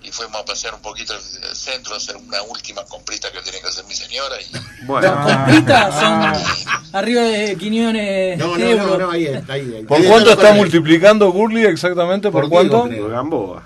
y 0.07 0.11
fuimos 0.11 0.41
a 0.41 0.45
pasear 0.45 0.73
un 0.73 0.81
poquito 0.81 1.13
el, 1.13 1.55
centro, 1.55 1.93
a 1.93 1.97
hacer 1.97 2.15
una 2.15 2.41
última 2.43 2.85
comprita 2.85 3.29
que 3.31 3.41
tenía 3.41 3.61
que 3.61 3.67
hacer 3.67 3.83
mi 3.85 3.93
señora. 3.93 4.35
Y, 4.41 4.85
Bueno. 4.85 5.07
Las 5.25 5.35
compritas 5.35 5.99
son 5.99 6.93
arriba 6.95 7.21
de 7.23 7.57
500 7.57 8.37
No, 8.47 8.57
no, 8.57 8.75
no, 8.75 8.97
no, 8.97 9.11
ahí, 9.11 9.27
ahí, 9.27 9.43
ahí. 9.49 9.83
¿Por 9.83 9.97
Ahí 9.97 10.07
cuánto 10.07 10.31
está 10.31 10.53
multiplicando 10.53 11.29
Gurley 11.31 11.65
exactamente? 11.65 12.31
¿Por, 12.31 12.43
Por 12.43 12.49
cuánto? 12.49 12.83
Por 12.83 13.11
Gamboa. 13.11 13.63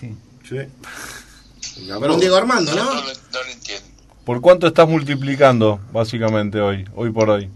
Sí. 0.00 0.58
Gamboa. 1.86 2.00
Para 2.00 2.12
un 2.12 2.20
Diego 2.20 2.36
Armando, 2.36 2.74
¿no? 2.74 2.84
no, 2.84 2.94
lo- 2.94 3.00
no 3.02 3.42
lo 3.42 3.46
entiendo. 3.50 3.88
¿Por 4.24 4.40
cuánto 4.40 4.66
estás 4.66 4.86
multiplicando 4.88 5.80
básicamente 5.90 6.60
hoy, 6.60 6.84
hoy 6.94 7.10
por 7.10 7.30
hoy? 7.30 7.50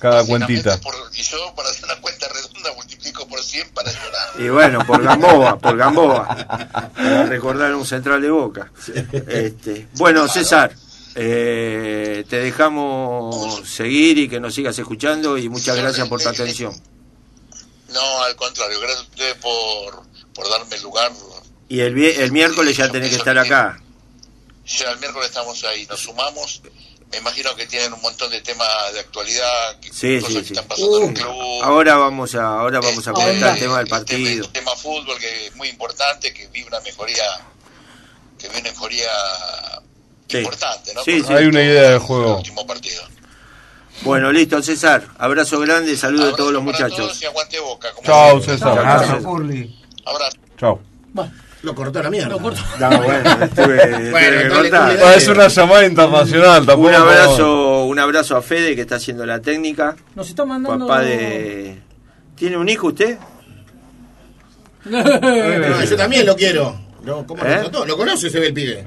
Cada 0.00 0.24
cuentita. 0.24 0.80
Por- 0.80 0.94
y 1.14 1.22
yo, 1.22 1.54
para 1.54 1.68
hacer 1.68 1.84
una 1.84 1.96
cuenta 2.00 2.09
100 3.50 3.70
para 3.70 3.90
llorar. 3.92 4.30
Y 4.38 4.48
bueno, 4.48 4.86
por 4.86 5.02
Gamboa, 5.02 5.58
por 5.58 5.76
Gamboa. 5.76 6.90
Para 6.94 7.26
recordar 7.26 7.74
un 7.74 7.84
central 7.84 8.22
de 8.22 8.30
boca. 8.30 8.70
Este, 9.28 9.88
bueno, 9.94 10.28
César, 10.28 10.74
eh, 11.14 12.24
te 12.28 12.36
dejamos 12.36 13.68
seguir 13.68 14.18
y 14.18 14.28
que 14.28 14.40
nos 14.40 14.54
sigas 14.54 14.78
escuchando 14.78 15.36
y 15.36 15.48
muchas 15.48 15.76
gracias 15.76 16.08
por 16.08 16.22
tu 16.22 16.28
atención. 16.28 16.72
No, 17.92 18.22
al 18.22 18.36
contrario, 18.36 18.78
gracias 18.80 19.00
a 19.00 19.10
ustedes 19.10 19.34
por, 19.36 20.02
por 20.34 20.48
darme 20.48 20.76
el 20.76 20.82
lugar. 20.82 21.10
Y 21.68 21.80
el, 21.80 21.98
el 21.98 22.32
miércoles 22.32 22.76
ya 22.76 22.90
tenés 22.90 23.10
que 23.10 23.16
estar 23.16 23.36
acá. 23.38 23.80
Ya 24.66 24.90
el 24.92 24.98
miércoles 25.00 25.28
estamos 25.28 25.62
ahí, 25.64 25.86
nos 25.86 26.00
sumamos. 26.00 26.62
Me 27.10 27.18
imagino 27.18 27.54
que 27.56 27.66
tienen 27.66 27.92
un 27.92 28.00
montón 28.02 28.30
de 28.30 28.40
temas 28.40 28.68
de 28.92 29.00
actualidad, 29.00 29.80
que 29.80 29.92
Sí, 29.92 30.20
cosas 30.20 30.28
sí, 30.32 30.38
que 30.40 30.44
sí. 30.46 30.52
están 30.52 30.68
pasando 30.68 30.98
en 31.02 31.08
el 31.08 31.14
club. 31.14 31.62
Ahora 31.62 31.96
vamos 31.96 32.34
a, 32.36 32.44
ahora 32.60 32.80
vamos 32.80 33.06
a 33.08 33.12
comentar 33.12 33.54
el 33.54 33.60
tema 33.60 33.78
del 33.78 33.86
El 33.86 33.90
partido. 33.90 34.48
tema 34.50 34.76
fútbol 34.76 35.18
que 35.18 35.46
es 35.46 35.56
muy 35.56 35.68
importante, 35.68 36.32
que 36.32 36.46
vive 36.48 36.68
una 36.68 36.78
mejoría, 36.80 37.24
que 38.38 38.46
vive 38.48 38.60
una 38.60 38.70
mejoría 38.70 39.08
Sí. 40.28 40.38
importante, 40.38 40.94
¿no? 40.94 41.02
Sí, 41.02 41.18
Por 41.18 41.26
sí. 41.26 41.32
Hay 41.34 41.46
una 41.46 41.60
idea 41.62 41.90
de 41.90 41.98
juego. 41.98 42.36
último 42.36 42.64
partido. 42.64 43.02
Bueno, 44.02 44.30
listo, 44.30 44.62
César. 44.62 45.04
Abrazo 45.18 45.58
grande, 45.58 45.96
saludo 45.96 46.28
a 46.32 46.36
todos 46.36 46.52
los 46.52 46.62
muchachos. 46.62 46.96
Todos 46.96 47.22
y 47.22 47.26
aguante 47.26 47.58
boca. 47.58 47.90
como 47.92 48.06
Chao. 48.06 48.40
César. 48.40 48.78
Abrazo, 48.78 49.18
Curly. 49.24 49.78
Abrazo. 50.06 50.36
Chao. 50.58 50.80
Lo 51.62 51.74
cortó 51.74 52.02
la 52.02 52.10
mierda. 52.10 52.30
No, 52.30 52.38
bueno, 52.38 52.58
tuve, 52.78 54.10
Bueno, 54.10 54.10
tuve 54.10 54.10
que 54.10 54.48
dale, 54.48 54.48
cortar. 54.70 54.90
Curly, 54.92 55.02
Ah, 55.04 55.14
es 55.14 55.28
una 55.28 55.48
llamada 55.48 55.86
internacional, 55.86 56.66
tampoco. 56.66 56.88
Un 56.88 56.94
abrazo, 56.94 57.84
un 57.84 57.98
abrazo 57.98 58.36
a 58.36 58.42
Fede 58.42 58.74
que 58.74 58.80
está 58.82 58.96
haciendo 58.96 59.26
la 59.26 59.40
técnica. 59.40 59.94
Nos 60.14 60.28
está 60.28 60.44
mandando. 60.44 60.86
Papá 60.86 61.02
de. 61.02 61.78
¿Tiene 62.34 62.56
un 62.56 62.68
hijo 62.68 62.86
usted? 62.88 63.18
No, 64.86 65.84
yo 65.84 65.96
también 65.96 66.24
lo 66.24 66.34
quiero. 66.34 66.74
No, 67.04 67.26
¿Cómo 67.26 67.42
¿Eh? 67.44 67.48
lo 67.56 67.60
trató? 67.70 67.84
¿Lo 67.86 67.96
conoce 67.98 68.30
se 68.30 68.40
ve 68.40 68.46
el 68.48 68.54
pibe? 68.54 68.86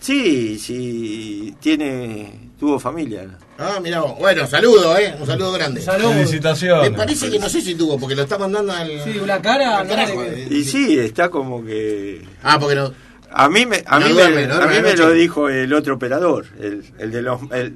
Sí, 0.00 0.58
sí, 0.58 1.54
tiene. 1.60 2.50
tuvo 2.58 2.78
familia. 2.78 3.26
Ah, 3.58 3.78
vos. 4.00 4.18
Bueno, 4.18 4.46
saludo, 4.46 4.96
¿eh? 4.98 5.14
Un 5.20 5.26
saludo 5.26 5.52
grande. 5.52 5.80
Salud. 5.80 6.08
Me 6.08 6.14
Felicitaciones. 6.24 6.90
parece 6.90 7.30
que 7.30 7.38
no 7.38 7.48
sé 7.48 7.60
si 7.60 7.74
tuvo, 7.76 7.98
porque 7.98 8.16
lo 8.16 8.22
está 8.22 8.36
mandando 8.36 8.72
al. 8.72 8.88
Sí, 9.04 9.14
la 9.24 9.40
cara. 9.40 9.78
al 9.78 9.86
carajo, 9.88 10.22
eh. 10.24 10.48
Y 10.50 10.64
sí, 10.64 10.98
está 10.98 11.28
como 11.30 11.64
que. 11.64 12.22
Ah, 12.42 12.58
porque 12.58 12.74
no. 12.74 12.92
A 13.36 13.48
mí 13.48 13.66
me, 13.66 13.82
a 13.86 13.98
No 13.98 14.06
mí 14.06 14.12
duerme, 14.12 14.46
me, 14.46 14.52
a 14.54 14.66
mí 14.66 14.80
me 14.80 14.96
lo 14.96 15.10
dijo 15.10 15.48
el 15.48 15.72
otro 15.72 15.94
operador, 15.94 16.46
el, 16.60 16.84
el 16.98 17.10
de 17.10 17.20
los 17.22 17.40
el, 17.52 17.74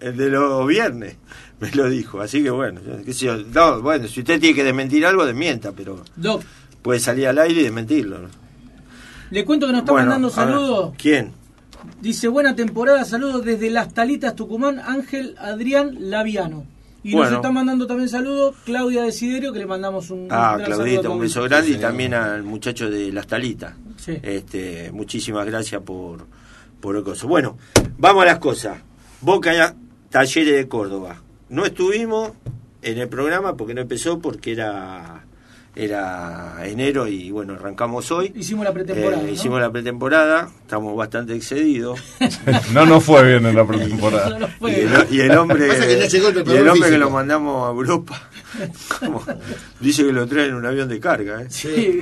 el 0.00 0.16
de 0.16 0.28
los 0.30 0.66
viernes, 0.68 1.16
me 1.60 1.70
lo 1.72 1.88
dijo. 1.88 2.20
Así 2.20 2.42
que 2.42 2.50
bueno, 2.50 2.80
yo- 2.86 3.04
qué 3.04 3.12
sé 3.12 3.26
yo. 3.26 3.36
No, 3.36 3.80
bueno, 3.82 4.06
si 4.08 4.20
usted 4.20 4.38
tiene 4.40 4.54
que 4.54 4.62
desmentir 4.64 5.04
algo, 5.06 5.26
desmienta, 5.26 5.72
pero 5.72 6.04
Doc, 6.16 6.42
puede 6.82 7.00
salir 7.00 7.26
al 7.28 7.38
aire 7.38 7.60
y 7.60 7.64
desmentirlo. 7.64 8.18
¿no? 8.18 8.28
le 9.30 9.44
cuento 9.44 9.66
que 9.66 9.72
nos 9.72 9.80
está 9.80 9.92
Bueno, 9.92 10.06
mandando 10.10 10.30
saludos. 10.30 10.92
¿Quién? 10.96 11.32
Dice, 12.00 12.28
buena 12.28 12.54
temporada, 12.54 13.04
saludos 13.04 13.44
desde 13.44 13.70
Las 13.70 13.92
Talitas, 13.94 14.34
Tucumán, 14.34 14.78
Ángel 14.78 15.34
Adrián 15.38 15.96
Laviano. 16.10 16.64
Y 17.02 17.14
nos 17.14 17.32
está 17.32 17.50
mandando 17.50 17.86
también 17.86 18.08
saludos 18.08 18.56
Claudia 18.64 19.02
Desiderio, 19.04 19.52
que 19.52 19.60
le 19.60 19.66
mandamos 19.66 20.10
un, 20.10 20.28
Ah, 20.30 20.52
un 20.52 20.58
gran 20.58 20.72
Claudita, 20.72 21.08
un 21.08 21.20
beso 21.20 21.42
grande 21.44 21.70
y 21.70 21.76
también 21.76 22.12
al 22.12 22.42
muchacho 22.42 22.90
de 22.90 23.12
Las 23.12 23.26
Talitas. 23.26 23.74
Sí. 23.96 24.18
Este, 24.22 24.90
muchísimas 24.92 25.46
gracias 25.46 25.80
por, 25.82 26.26
por 26.80 26.96
el 26.96 27.04
coso. 27.04 27.28
Bueno, 27.28 27.56
vamos 27.98 28.22
a 28.24 28.26
las 28.26 28.38
cosas. 28.38 28.78
Boca 29.20 29.54
ya, 29.54 29.74
Talleres 30.10 30.54
de 30.54 30.68
Córdoba. 30.68 31.22
No 31.48 31.64
estuvimos 31.64 32.32
en 32.82 32.98
el 32.98 33.08
programa 33.08 33.56
porque 33.56 33.74
no 33.74 33.80
empezó 33.80 34.18
porque 34.18 34.52
era 34.52 35.17
era 35.80 36.56
enero 36.64 37.06
y 37.06 37.30
bueno, 37.30 37.54
arrancamos 37.54 38.10
hoy. 38.10 38.32
Hicimos 38.34 38.64
la 38.64 38.72
pretemporada. 38.72 39.22
Eh, 39.22 39.26
¿no? 39.26 39.32
Hicimos 39.32 39.60
la 39.60 39.70
pretemporada, 39.70 40.48
estamos 40.62 40.96
bastante 40.96 41.34
excedidos. 41.34 42.00
No 42.72 42.84
nos 42.84 43.04
fue 43.04 43.24
bien 43.26 43.46
en 43.46 43.54
la 43.56 43.64
pretemporada. 43.66 44.28
No, 44.38 44.38
no 44.40 44.46
Y 44.46 44.50
fue. 44.58 44.82
el, 44.82 45.06
y 45.10 45.20
el 45.20 45.36
hombre, 45.38 45.68
que 45.68 45.96
no 45.96 46.04
llegó 46.06 46.28
el 46.28 46.34
y 46.34 46.38
el 46.38 46.44
preparador 46.44 46.68
hombre 46.70 46.90
que 46.90 46.98
lo 46.98 47.10
mandamos 47.10 47.68
a 47.68 47.70
Europa, 47.70 48.28
como- 49.00 49.24
dice 49.80 50.04
que 50.04 50.12
lo 50.12 50.26
traen 50.26 50.50
en 50.50 50.54
un 50.56 50.66
avión 50.66 50.88
de 50.88 50.98
carga. 51.00 51.42
¿eh? 51.42 51.46
Sí. 51.48 52.00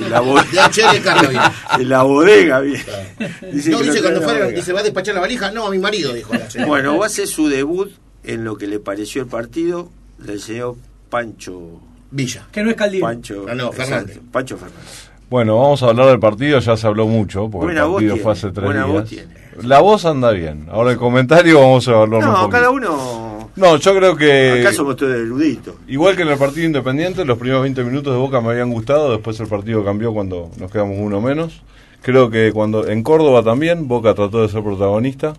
En 0.00 0.10
la, 0.10 0.20
bo- 0.20 0.40
De 0.42 0.58
HL 0.58 1.02
carga 1.02 1.28
bien. 1.28 1.42
en 1.80 1.88
la 1.88 2.02
bodega, 2.04 2.60
bien. 2.60 2.82
no, 3.20 3.26
que 3.40 3.52
dice 3.52 3.70
lo 3.70 3.78
traen 3.80 4.02
cuando 4.02 4.22
fuera, 4.22 4.38
bodega. 4.40 4.56
dice, 4.58 4.72
¿va 4.72 4.80
a 4.80 4.82
despachar 4.82 5.14
la 5.14 5.20
valija? 5.20 5.50
No, 5.50 5.66
a 5.66 5.70
mi 5.70 5.78
marido, 5.78 6.12
dijo 6.14 6.32
la. 6.34 6.66
Bueno, 6.66 6.96
va 6.98 7.06
a 7.06 7.10
ser 7.10 7.26
su 7.28 7.48
debut 7.48 7.90
en 8.24 8.44
lo 8.44 8.56
que 8.56 8.66
le 8.66 8.80
pareció 8.80 9.22
el 9.22 9.28
partido 9.28 9.90
del 10.18 10.40
señor 10.40 10.76
Pancho. 11.10 11.80
Villa. 12.10 12.46
Que 12.52 12.62
no 12.62 12.70
es 12.70 12.76
Caldini. 12.76 13.02
Pancho, 13.02 13.46
Ah, 13.48 13.54
no, 13.54 13.70
Fernández. 13.72 14.08
exacto, 14.16 14.28
Pancho 14.32 14.56
Fernández. 14.56 15.10
Bueno, 15.30 15.58
vamos 15.58 15.82
a 15.82 15.86
hablar 15.88 16.06
del 16.06 16.18
partido, 16.18 16.58
ya 16.58 16.76
se 16.76 16.86
habló 16.86 17.06
mucho, 17.06 17.50
porque 17.50 17.66
Buena 17.66 17.82
el 17.82 17.86
voz 17.88 17.94
partido 18.02 18.16
fue 18.16 18.32
hace 18.32 18.50
tres 18.50 18.64
buena 18.64 18.84
días. 18.84 18.92
voz 19.00 19.08
tiene. 19.08 19.28
La 19.62 19.80
voz 19.80 20.04
anda 20.06 20.30
bien. 20.30 20.66
Ahora 20.70 20.92
el 20.92 20.96
comentario 20.96 21.60
vamos 21.60 21.86
a 21.88 21.90
evaluarlo 21.90 22.28
un 22.30 22.34
No, 22.42 22.48
cada 22.48 22.70
uno. 22.70 23.50
No, 23.56 23.76
yo 23.76 23.94
creo 23.96 24.16
que 24.16 24.60
Acá 24.60 24.72
somos 24.72 24.96
todos 24.96 25.14
eruditos. 25.16 25.74
igual 25.88 26.14
que 26.16 26.22
en 26.22 26.28
el 26.28 26.38
partido 26.38 26.64
independiente, 26.66 27.24
los 27.24 27.36
primeros 27.38 27.62
20 27.62 27.82
minutos 27.84 28.12
de 28.14 28.18
Boca 28.20 28.40
me 28.40 28.50
habían 28.52 28.70
gustado, 28.70 29.10
después 29.10 29.38
el 29.40 29.48
partido 29.48 29.84
cambió 29.84 30.14
cuando 30.14 30.48
nos 30.58 30.70
quedamos 30.70 30.96
uno 30.98 31.20
menos. 31.20 31.60
Creo 32.02 32.30
que 32.30 32.52
cuando 32.52 32.86
en 32.86 33.02
Córdoba 33.02 33.42
también 33.42 33.88
Boca 33.88 34.14
trató 34.14 34.42
de 34.42 34.48
ser 34.48 34.62
protagonista, 34.62 35.34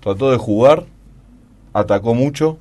trató 0.00 0.30
de 0.30 0.38
jugar, 0.38 0.86
atacó 1.74 2.14
mucho, 2.14 2.56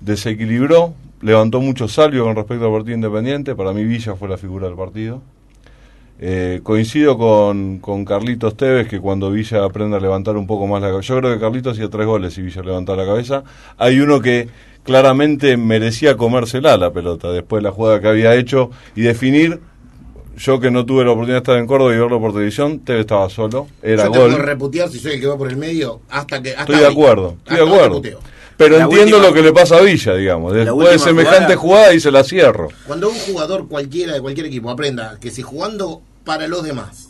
desequilibró, 0.00 0.92
levantó 1.22 1.60
mucho 1.60 1.88
salvio 1.88 2.24
con 2.24 2.36
respecto 2.36 2.66
al 2.66 2.72
partido 2.72 2.94
independiente. 2.96 3.54
Para 3.54 3.72
mí 3.72 3.84
Villa 3.84 4.14
fue 4.14 4.28
la 4.28 4.36
figura 4.36 4.66
del 4.66 4.76
partido. 4.76 5.22
Eh, 6.24 6.60
coincido 6.62 7.18
con, 7.18 7.78
con 7.78 8.04
Carlitos 8.04 8.56
Tevez 8.56 8.86
que 8.86 9.00
cuando 9.00 9.30
Villa 9.32 9.64
aprende 9.64 9.96
a 9.96 10.00
levantar 10.00 10.36
un 10.36 10.46
poco 10.46 10.68
más 10.68 10.80
la 10.80 10.90
cabeza, 10.90 11.14
yo 11.14 11.20
creo 11.20 11.34
que 11.34 11.40
Carlitos 11.40 11.72
hacía 11.72 11.88
tres 11.90 12.06
goles 12.06 12.36
y 12.38 12.42
Villa 12.42 12.62
levantaba 12.62 13.02
la 13.02 13.08
cabeza. 13.08 13.42
Hay 13.78 13.98
uno 13.98 14.20
que 14.20 14.48
claramente 14.84 15.56
merecía 15.56 16.16
comérsela 16.16 16.76
la 16.76 16.92
pelota 16.92 17.32
después 17.32 17.62
de 17.62 17.68
la 17.68 17.74
jugada 17.74 18.00
que 18.00 18.08
había 18.08 18.34
hecho 18.36 18.70
y 18.94 19.02
definir. 19.02 19.60
Yo 20.36 20.60
que 20.60 20.70
no 20.70 20.86
tuve 20.86 21.04
la 21.04 21.10
oportunidad 21.10 21.36
de 21.36 21.42
estar 21.42 21.58
en 21.58 21.66
Córdoba 21.66 21.94
y 21.94 21.98
verlo 21.98 22.18
por 22.18 22.32
televisión, 22.32 22.78
Tevez 22.80 23.00
estaba 23.02 23.28
solo, 23.28 23.66
era 23.82 24.06
Yo 24.06 24.12
te 24.12 24.18
gol. 24.18 24.30
puedo 24.30 24.42
reputear 24.42 24.88
si 24.88 24.98
soy 24.98 25.12
el 25.12 25.20
que 25.20 25.26
va 25.26 25.36
por 25.36 25.48
el 25.48 25.56
medio 25.56 26.00
hasta 26.08 26.40
que. 26.42 26.50
Hasta 26.50 26.62
Estoy 26.72 26.78
de 26.78 26.86
acuerdo, 26.86 27.36
estoy 27.44 27.56
de 27.56 27.62
acuerdo. 27.62 28.02
Pero 28.56 28.78
La 28.78 28.84
entiendo 28.84 29.16
última- 29.16 29.28
lo 29.28 29.34
que 29.34 29.42
le 29.42 29.52
pasa 29.52 29.76
a 29.76 29.80
Villa, 29.82 30.14
digamos. 30.14 30.52
Después 30.54 30.90
de 30.90 30.98
semejante 30.98 31.54
jugada- 31.56 31.56
jugada 31.56 31.94
y 31.94 32.00
se 32.00 32.10
la 32.10 32.24
cierro. 32.24 32.68
Cuando 32.86 33.08
un 33.08 33.14
jugador 33.18 33.68
cualquiera 33.68 34.12
de 34.14 34.20
cualquier 34.20 34.46
equipo 34.46 34.70
aprenda 34.70 35.18
que 35.20 35.30
si 35.30 35.42
jugando 35.42 36.02
para 36.24 36.46
los 36.48 36.62
demás 36.62 37.08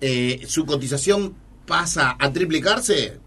eh, 0.00 0.40
su 0.46 0.64
cotización 0.66 1.34
pasa 1.66 2.16
a 2.18 2.32
triplicarse 2.32 3.18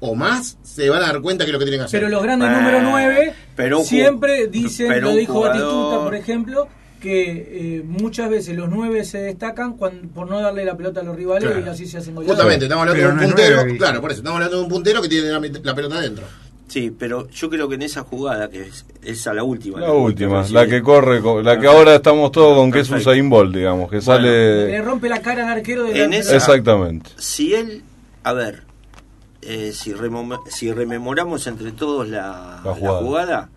o 0.00 0.14
más, 0.14 0.58
se 0.62 0.88
van 0.90 1.02
a 1.02 1.06
dar 1.06 1.20
cuenta 1.20 1.44
que 1.44 1.50
es 1.50 1.52
lo 1.52 1.58
que 1.58 1.64
tienen 1.64 1.80
que 1.80 1.84
hacer. 1.86 2.00
Pero 2.00 2.10
los 2.10 2.22
grandes 2.22 2.48
Eh, 2.48 2.52
número 2.52 2.82
9 2.82 3.34
pero 3.56 3.78
un 3.78 3.84
ju- 3.84 3.88
siempre 3.88 4.46
dicen, 4.46 4.88
pero 4.88 5.08
lo 5.10 5.16
dijo 5.16 5.32
jugador- 5.32 5.56
Batistuta, 5.60 6.04
por 6.04 6.14
ejemplo, 6.14 6.68
que 7.00 7.78
eh, 7.78 7.82
muchas 7.84 8.28
veces 8.30 8.56
los 8.56 8.68
9 8.68 9.04
se 9.04 9.18
destacan 9.18 9.76
cuando, 9.76 10.08
por 10.12 10.28
no 10.28 10.40
darle 10.40 10.64
la 10.64 10.76
pelota 10.76 11.00
a 11.00 11.02
los 11.04 11.16
rivales 11.16 11.44
Claro. 11.44 11.64
y 11.64 11.68
así 11.68 11.86
se 11.86 11.98
hacen 11.98 12.14
goleadas. 12.14 12.36
Justamente, 12.36 12.64
estamos 12.66 12.82
hablando 12.82 12.98
Pero 13.00 13.08
de 13.08 13.14
un 13.14 13.20
no 13.20 13.36
puntero. 13.36 13.76
claro, 13.78 14.00
por 14.00 14.10
eso, 14.10 14.18
estamos 14.20 14.36
hablando 14.36 14.56
de 14.58 14.62
un 14.64 14.68
puntero 14.68 15.02
que 15.02 15.08
tiene 15.08 15.28
la, 15.28 15.40
la 15.62 15.74
pelota 15.74 15.96
adentro. 15.98 16.24
Sí, 16.68 16.90
pero 16.96 17.28
yo 17.30 17.48
creo 17.48 17.68
que 17.68 17.76
en 17.76 17.82
esa 17.82 18.02
jugada, 18.02 18.48
que 18.50 18.62
es 18.62 18.84
esa 19.02 19.32
la 19.32 19.42
última. 19.42 19.80
La 19.80 19.90
última, 19.92 20.44
la 20.50 20.66
que 20.66 20.82
corre, 20.82 21.20
con- 21.22 21.42
la 21.44 21.58
que 21.58 21.66
ahora 21.66 21.94
estamos 21.94 22.30
todos 22.30 22.56
con 22.58 22.70
que 22.70 22.80
es. 22.80 22.90
Usain 22.90 23.28
Bolt, 23.30 23.54
digamos, 23.56 23.88
que 23.88 23.96
Le 23.96 24.02
sale... 24.02 24.82
rompe 24.82 25.08
la 25.08 25.22
cara 25.22 25.44
al 25.50 25.58
arquero 25.58 25.84
de 25.84 26.04
En 26.04 26.10
la- 26.10 26.16
esa- 26.18 26.36
Exactamente. 26.36 27.10
Si 27.16 27.54
él, 27.54 27.82
a 28.22 28.34
ver, 28.34 28.64
eh, 29.40 29.72
si, 29.72 29.92
remom- 29.94 30.46
si 30.50 30.70
rememoramos 30.72 31.46
entre 31.46 31.72
todos 31.72 32.06
la, 32.08 32.60
La 32.62 32.70
la 32.70 32.74
jugada. 32.76 32.98
jugada, 33.00 33.50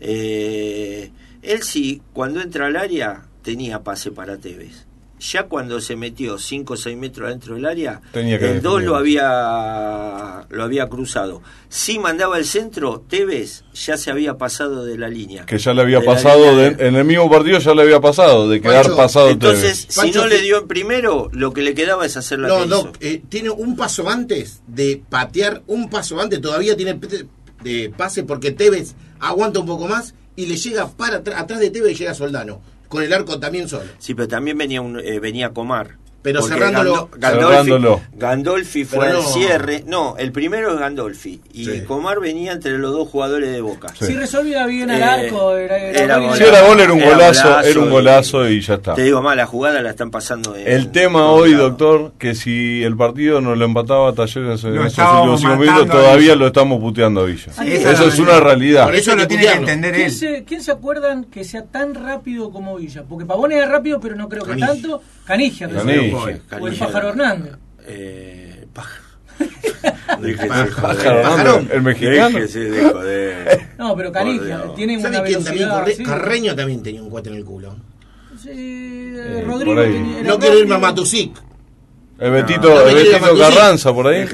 eh, 0.00 1.10
él 1.42 1.62
sí, 1.62 2.00
cuando 2.14 2.40
entra 2.40 2.66
al 2.66 2.76
área, 2.76 3.24
tenía 3.42 3.82
pase 3.82 4.10
para 4.10 4.38
Tevez. 4.38 4.86
Ya 5.32 5.44
cuando 5.44 5.80
se 5.80 5.96
metió 5.96 6.38
5 6.38 6.74
o 6.74 6.76
6 6.76 6.96
metros 6.98 7.28
dentro 7.30 7.54
del 7.54 7.64
área, 7.66 8.00
Tenía 8.12 8.38
que 8.38 8.50
el 8.50 8.62
2 8.62 8.72
definir. 8.74 8.88
lo 8.90 8.96
había, 8.96 10.46
lo 10.50 10.62
había 10.64 10.88
cruzado. 10.88 11.40
Si 11.68 11.98
mandaba 11.98 12.38
el 12.38 12.44
centro, 12.44 13.02
Tevez 13.08 13.64
ya 13.72 13.96
se 13.96 14.10
había 14.10 14.36
pasado 14.36 14.84
de 14.84 14.98
la 14.98 15.08
línea. 15.08 15.46
Que 15.46 15.58
ya 15.58 15.72
le 15.72 15.82
había 15.82 16.00
De 16.00 16.06
pasado, 16.06 16.56
de- 16.56 16.76
en 16.86 16.96
el 16.96 17.04
mismo 17.04 17.30
partido 17.30 17.58
ya 17.58 17.74
le 17.74 17.82
había 17.82 18.00
pasado, 18.00 18.48
de 18.48 18.60
quedar 18.60 18.82
Pancho, 18.84 18.96
pasado 18.96 19.30
Entonces, 19.30 19.86
Tevez. 19.86 19.94
si 19.94 20.00
Pancho, 20.00 20.20
no 20.22 20.26
le 20.26 20.42
dio 20.42 20.58
en 20.60 20.68
primero, 20.68 21.30
lo 21.32 21.52
que 21.52 21.62
le 21.62 21.74
quedaba 21.74 22.04
es 22.06 22.16
hacer 22.16 22.38
la 22.40 22.48
No, 22.48 22.60
que 22.60 22.66
no, 22.66 22.78
hizo. 22.80 22.92
eh, 23.00 23.22
tiene 23.28 23.50
un 23.50 23.76
paso 23.76 24.08
antes 24.08 24.60
de 24.66 25.02
patear, 25.08 25.62
un 25.66 25.88
paso 25.88 26.20
antes, 26.20 26.40
todavía 26.40 26.76
tiene 26.76 26.98
de 27.62 27.92
pase 27.96 28.24
porque 28.24 28.50
Tevez 28.50 28.94
aguanta 29.20 29.58
un 29.60 29.66
poco 29.66 29.86
más 29.88 30.14
y 30.36 30.46
le 30.46 30.56
llega 30.56 30.86
para 30.88 31.16
atrás, 31.18 31.40
atrás 31.40 31.60
de 31.60 31.70
Tevez 31.70 31.98
llega 31.98 32.12
Soldano, 32.14 32.60
con 32.94 33.02
el 33.02 33.12
arco 33.12 33.40
también 33.40 33.68
solo. 33.68 33.90
Sí, 33.98 34.14
pero 34.14 34.28
también 34.28 34.56
venía 34.56 34.80
un, 34.80 35.00
eh, 35.00 35.18
venía 35.18 35.52
Comar. 35.52 35.96
Pero 36.24 36.40
Porque 36.40 36.54
cerrándolo- 36.56 37.10
Gandolfi, 37.18 37.44
Cerrándolo. 37.48 38.00
Gandolfi 38.14 38.84
fue 38.86 38.98
Pero 39.06 39.18
al 39.18 39.22
no. 39.24 39.28
cierre. 39.28 39.84
No, 39.86 40.14
el 40.18 40.32
primero 40.32 40.72
es 40.72 40.78
Gandolfi. 40.80 41.38
Y 41.52 41.66
Sí. 41.66 41.82
Comar 41.82 42.18
venía 42.18 42.52
entre 42.52 42.78
los 42.78 42.92
dos 42.92 43.10
jugadores 43.10 43.52
de 43.52 43.60
Boca. 43.60 43.88
Sí. 43.98 44.06
Si 44.06 44.14
resolvía 44.14 44.64
bien 44.64 44.90
al 44.90 45.00
Eh, 45.02 45.04
arco, 45.26 45.54
era, 45.54 45.76
era 45.76 46.16
gol. 46.16 46.36
Si 46.38 46.42
era 46.44 46.62
gol, 46.62 46.80
era 46.80 46.92
un 46.94 47.00
Era 47.02 47.10
golazo, 47.12 47.48
golazo 47.48 47.68
era 47.68 47.80
un 47.80 47.90
golazo 47.90 48.48
y 48.48 48.60
ya 48.62 48.74
está. 48.74 48.94
Te 48.94 49.02
digo 49.02 49.20
más, 49.20 49.36
la 49.36 49.44
jugada 49.44 49.82
la 49.82 49.90
están 49.90 50.10
pasando. 50.10 50.56
en- 50.56 50.66
El 50.66 50.90
tema 50.92 51.30
hoy, 51.30 51.52
doctor, 51.52 52.12
que 52.18 52.34
si 52.34 52.82
el 52.82 52.96
partido 52.96 53.42
no 53.42 53.54
lo 53.54 53.64
empataba 53.66 54.14
Talleres 54.14 54.64
en 54.64 54.84
esos 54.86 54.98
últimos 54.98 55.40
cinco 55.42 55.56
minutos, 55.56 55.90
a 55.90 55.92
todavía 55.92 56.34
lo 56.36 56.46
estamos 56.46 56.80
puteando 56.80 57.20
a 57.20 57.24
Villa. 57.24 57.52
Sí, 57.52 57.70
Eso 57.70 57.90
esa 57.90 58.04
es 58.06 58.16
la- 58.18 58.24
una 58.24 58.40
realidad. 58.40 58.84
Por 58.86 58.94
eso 58.94 59.10
Eso 59.10 59.20
lo 59.20 59.28
tiene 59.28 59.44
que 59.44 59.52
entender 59.52 59.92
¿Quién 59.92 60.06
él. 60.06 60.12
se, 60.12 60.44
quién 60.44 60.62
se 60.62 60.70
acuerdan 60.72 61.24
que 61.24 61.44
sea 61.44 61.64
tan 61.66 61.94
rápido 61.94 62.50
como 62.50 62.76
Villa? 62.76 63.02
Porque 63.06 63.26
Pavón 63.26 63.52
era 63.52 63.66
rápido, 63.66 64.00
pero 64.00 64.16
no 64.16 64.26
creo 64.30 64.42
que 64.44 64.50
Canigia. 64.52 64.68
tanto. 64.68 65.02
Canigia, 65.26 65.68
que 65.68 65.74
Canigia. 66.22 66.34
se- 66.48 66.60
o 66.62 66.68
el. 66.68 66.78
Pájaro 66.78 67.08
Hernández. 67.10 67.52
Eh, 67.86 68.66
pájaro. 68.72 69.04
Déjese 70.20 70.46
Pájaro. 70.80 71.64
el 71.72 71.82
mexicano. 71.82 72.38
Déjese 72.38 72.60
de 72.70 72.84
joder. 72.90 73.68
No, 73.78 73.96
pero 73.96 74.12
Dios. 74.46 74.74
tiene 74.76 75.00
¿Sabe 75.00 75.16
una 75.18 75.24
quién 75.26 75.44
también? 75.44 75.68
velocidad. 75.68 75.80
Corre- 75.84 75.92
así. 75.92 76.02
Carreño 76.04 76.54
también 76.56 76.82
tenía 76.82 77.02
un 77.02 77.10
cuate 77.10 77.30
en 77.30 77.36
el 77.36 77.44
culo. 77.44 77.76
Sí, 78.40 78.50
eh, 79.16 79.42
Rodrigo 79.46 79.80
tenía- 79.80 80.22
No 80.22 80.38
quiero 80.38 80.58
irme 80.58 80.74
a. 80.74 80.78
Matusic. 80.78 81.32
El 82.16 82.30
Betito, 82.30 82.68
No, 82.68 82.74
no 82.76 82.80
el 82.88 82.94
Betito. 82.94 83.38
Carranza 83.38 83.92
por 83.92 84.06
ahí. 84.06 84.24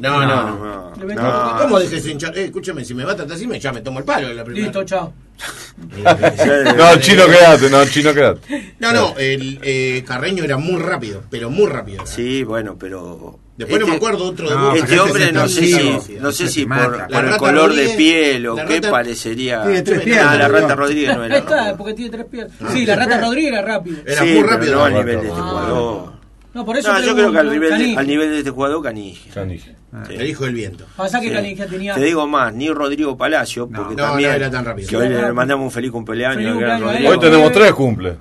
No, 0.00 0.26
no, 0.26 0.56
no. 0.56 0.92
Meto- 1.04 1.22
no. 1.22 1.58
¿Cómo 1.60 1.78
dejes 1.78 2.06
hinchar? 2.06 2.36
Eh, 2.38 2.44
escúchame, 2.46 2.82
si 2.84 2.94
me 2.94 3.04
va 3.04 3.12
a 3.12 3.16
tratar 3.16 3.36
así, 3.36 3.46
me, 3.46 3.60
ya 3.60 3.72
me 3.72 3.82
tomo 3.82 3.98
el 3.98 4.04
palo 4.06 4.32
la 4.32 4.42
primera. 4.42 4.64
Listo, 4.66 4.84
chao. 4.84 5.12
No, 6.76 6.96
chino 7.00 7.26
quédate, 7.26 7.68
no, 7.70 7.84
chino 7.86 8.14
quédate. 8.14 8.74
No, 8.78 8.92
no, 8.92 9.14
el 9.18 9.58
eh, 9.62 10.02
Carreño 10.06 10.44
era 10.44 10.56
muy 10.56 10.80
rápido, 10.80 11.22
pero 11.30 11.50
muy 11.50 11.66
rápido. 11.66 12.06
Sí, 12.06 12.42
bueno, 12.44 12.76
pero. 12.78 13.38
Después 13.56 13.80
no 13.80 13.86
este- 13.86 13.90
me 13.92 13.96
acuerdo 13.96 14.24
otro 14.26 14.48
de 14.50 14.54
No, 14.54 14.66
Boca 14.66 14.76
Este 14.78 14.94
que 14.94 15.00
hombre 15.00 15.32
no 15.32 15.48
sé 15.48 15.66
si, 15.66 16.14
no 16.20 16.30
sé 16.32 16.48
si 16.48 16.66
por, 16.66 17.06
el 17.24 17.36
color 17.38 17.74
de 17.74 17.88
piel 17.90 18.46
o 18.48 18.56
qué 18.56 18.62
Rata- 18.76 18.90
parecería. 18.90 19.62
Tiene 19.62 19.82
tres 19.82 19.98
Ah, 20.00 20.04
piernas, 20.04 20.38
la 20.38 20.48
rata. 20.48 20.74
Rodríguez 20.74 21.16
no 21.16 21.24
era. 21.24 21.34
Ahí 21.36 21.40
está, 21.40 21.76
porque 21.76 21.94
tiene 21.94 22.10
tres 22.10 22.26
piernas. 22.26 22.56
Sí, 22.72 22.84
la 22.84 22.96
rata 22.96 23.18
Rodríguez 23.20 23.52
era 23.52 23.62
rápido. 23.62 23.98
Era 24.06 24.22
Sí, 24.22 24.28
muy 24.28 24.34
pero 24.42 24.46
rápido. 24.48 24.74
No 24.76 24.88
la 24.88 24.98
nivel 24.98 25.20
de 25.22 25.28
este 25.28 25.40
jugador. 25.40 26.15
No, 26.56 26.64
por 26.64 26.74
eso 26.78 26.90
No, 26.90 27.00
yo 27.00 27.14
creo 27.14 27.30
que 27.32 27.38
al 27.38 27.50
nivel, 27.50 27.78
de, 27.78 27.96
al 27.98 28.06
nivel 28.06 28.30
de 28.30 28.38
este 28.38 28.50
jugador, 28.50 28.82
Canigia. 28.82 29.30
Canigia. 29.34 29.76
Sí. 30.06 30.14
El 30.14 30.26
hijo 30.26 30.44
del 30.46 30.54
viento. 30.54 30.86
Pasa 30.96 31.20
que 31.20 31.28
Sí. 31.28 31.34
Canigia 31.34 31.66
tenía. 31.66 31.94
Te 31.94 32.00
digo 32.00 32.26
más, 32.26 32.54
ni 32.54 32.70
Rodrigo 32.70 33.14
Palacio, 33.14 33.68
porque 33.68 33.94
No, 33.94 34.02
también. 34.08 34.30
no 34.30 34.36
era 34.36 34.50
tan 34.50 34.64
rápido. 34.64 34.88
Que 34.88 34.96
hoy 34.96 35.08
le 35.10 35.32
mandamos 35.34 35.64
un 35.64 35.70
feliz 35.70 35.90
cumpleaños. 35.90 36.58
Feliz. 36.58 36.80
Rodrigo. 36.80 37.10
Hoy 37.10 37.18
tenemos 37.18 37.52
tres 37.52 37.72
cumple. 37.74 38.16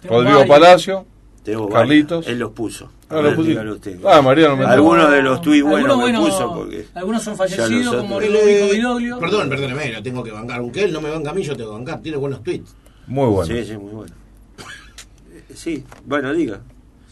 Tengo 0.00 0.14
Rodrigo 0.14 0.38
varios. 0.38 0.56
Palacio. 0.56 1.06
Tengo 1.42 1.68
Carlitos. 1.68 2.18
varios. 2.18 2.32
Él 2.32 2.38
los 2.38 2.52
puso. 2.52 2.90
Ah, 3.10 3.14
A 3.14 3.16
lo 3.16 3.22
ver, 3.24 3.34
pusiste. 3.34 3.50
dígalo 3.50 3.72
usted. 3.74 3.98
Ah, 4.06 4.22
Mariano 4.22 4.56
me 4.56 4.64
Algunos 4.66 5.10
de 5.10 5.20
los 5.22 5.40
tuits 5.42 5.64
buenos 5.64 5.96
me 5.96 6.02
buenos- 6.04 6.24
puso 6.30 6.54
porque. 6.54 6.86
Algunos 6.94 7.22
son 7.24 7.36
fallecidos, 7.36 7.84
los 7.86 7.96
como. 7.96 8.20
Ludovico 8.20 8.68
Vidoglio. 8.72 9.18
Perdón, 9.18 9.48
perdóneme, 9.48 9.92
lo 9.92 10.02
tengo 10.02 10.22
que 10.22 10.30
bancar. 10.30 10.60
Aunque 10.60 10.84
él 10.84 10.92
no 10.92 11.00
me 11.00 11.10
banca 11.10 11.30
a 11.30 11.34
mí, 11.34 11.42
yo 11.42 11.56
tengo 11.56 11.70
que 11.70 11.76
bancar. 11.78 12.00
Tiene 12.00 12.18
buenos 12.18 12.40
tweets. 12.44 12.74
Muy 13.08 13.26
bueno. 13.28 13.52
Sí, 13.52 13.64
sí, 13.64 13.76
muy 13.76 13.90
bueno. 13.92 14.14
Sí, 15.54 15.84
bueno, 16.06 16.32
diga. 16.32 16.60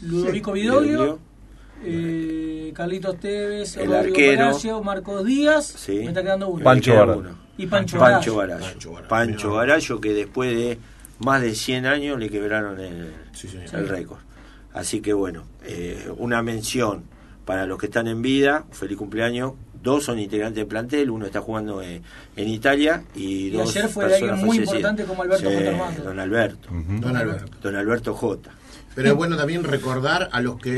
Ludovico 0.03 0.53
Vidoglio. 0.53 0.91
Vidoglio. 0.91 1.19
eh, 1.85 2.73
Carlitos 2.75 3.19
Tevez, 3.19 3.77
El 3.77 3.89
Rodrigo 3.91 4.15
arquero. 4.17 4.83
Marcos 4.85 5.25
Díaz. 5.25 5.67
Sí. 5.67 5.99
Me 5.99 6.07
está 6.09 6.23
quedando 6.23 6.49
uno. 6.49 6.65
Pancho 6.65 6.95
Barallo. 6.95 7.23
Y 7.59 7.67
Pancho 7.67 7.99
Pancho 7.99 8.37
Barallo. 8.37 8.65
Pancho 8.65 8.93
Barallo. 8.93 9.09
Pancho 9.09 9.49
Mirá. 9.49 9.59
Barallo, 9.59 10.01
que 10.01 10.13
después 10.15 10.55
de 10.57 10.79
más 11.19 11.43
de 11.43 11.55
100 11.55 11.87
años 11.87 12.19
le 12.19 12.29
quebraron 12.31 12.81
el, 12.81 13.13
Sí, 13.33 13.49
señor. 13.49 13.67
el 13.75 13.89
récord. 13.89 14.19
Así 14.73 15.01
que 15.01 15.13
bueno, 15.13 15.45
eh, 15.65 16.09
una 16.17 16.43
mención 16.43 17.05
para 17.45 17.67
los 17.67 17.79
que 17.79 17.87
están 17.87 18.07
en 18.07 18.23
vida, 18.23 18.65
feliz 18.71 18.97
cumpleaños, 18.97 19.53
dos 19.83 20.05
son 20.05 20.19
integrantes 20.19 20.57
del 20.57 20.67
plantel, 20.67 21.11
uno 21.11 21.27
está 21.27 21.41
jugando 21.41 21.83
eh, 21.83 22.01
en 22.37 22.49
Italia 22.49 23.03
y, 23.15 23.49
Y 23.49 23.51
dos 23.51 23.69
ayer 23.77 23.89
fue 23.91 24.05
personas 24.09 24.31
alguien 24.33 24.47
muy 24.47 24.57
fallecidas. 24.59 24.75
importante 24.77 25.05
como 25.05 25.23
Alberto 25.25 25.51
Sí, 25.51 25.57
J. 25.57 26.03
Don 26.05 26.21
Alberto. 26.21 26.69
Don 26.71 27.17
Alberto. 27.17 27.53
Don 27.63 27.77
Alberto 27.77 28.15
J. 28.15 28.51
Pero 28.95 29.09
es 29.09 29.15
bueno 29.15 29.37
también 29.37 29.65
recordar 29.65 30.29
a 30.33 30.41
los 30.43 30.59
que 30.61 30.73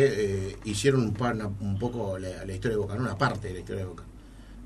eh, 0.50 0.56
hicieron 0.64 1.02
un, 1.02 1.14
par- 1.14 1.34
una- 1.34 1.46
un 1.48 1.78
poco 1.78 2.18
la, 2.18 2.44
la 2.44 2.52
historia 2.52 2.76
de 2.76 2.82
Boca, 2.82 2.94
no 2.94 3.02
una 3.02 3.18
parte 3.18 3.48
de 3.48 3.54
la 3.54 3.60
historia 3.60 3.82
de 3.82 3.88
Boca. 3.88 4.04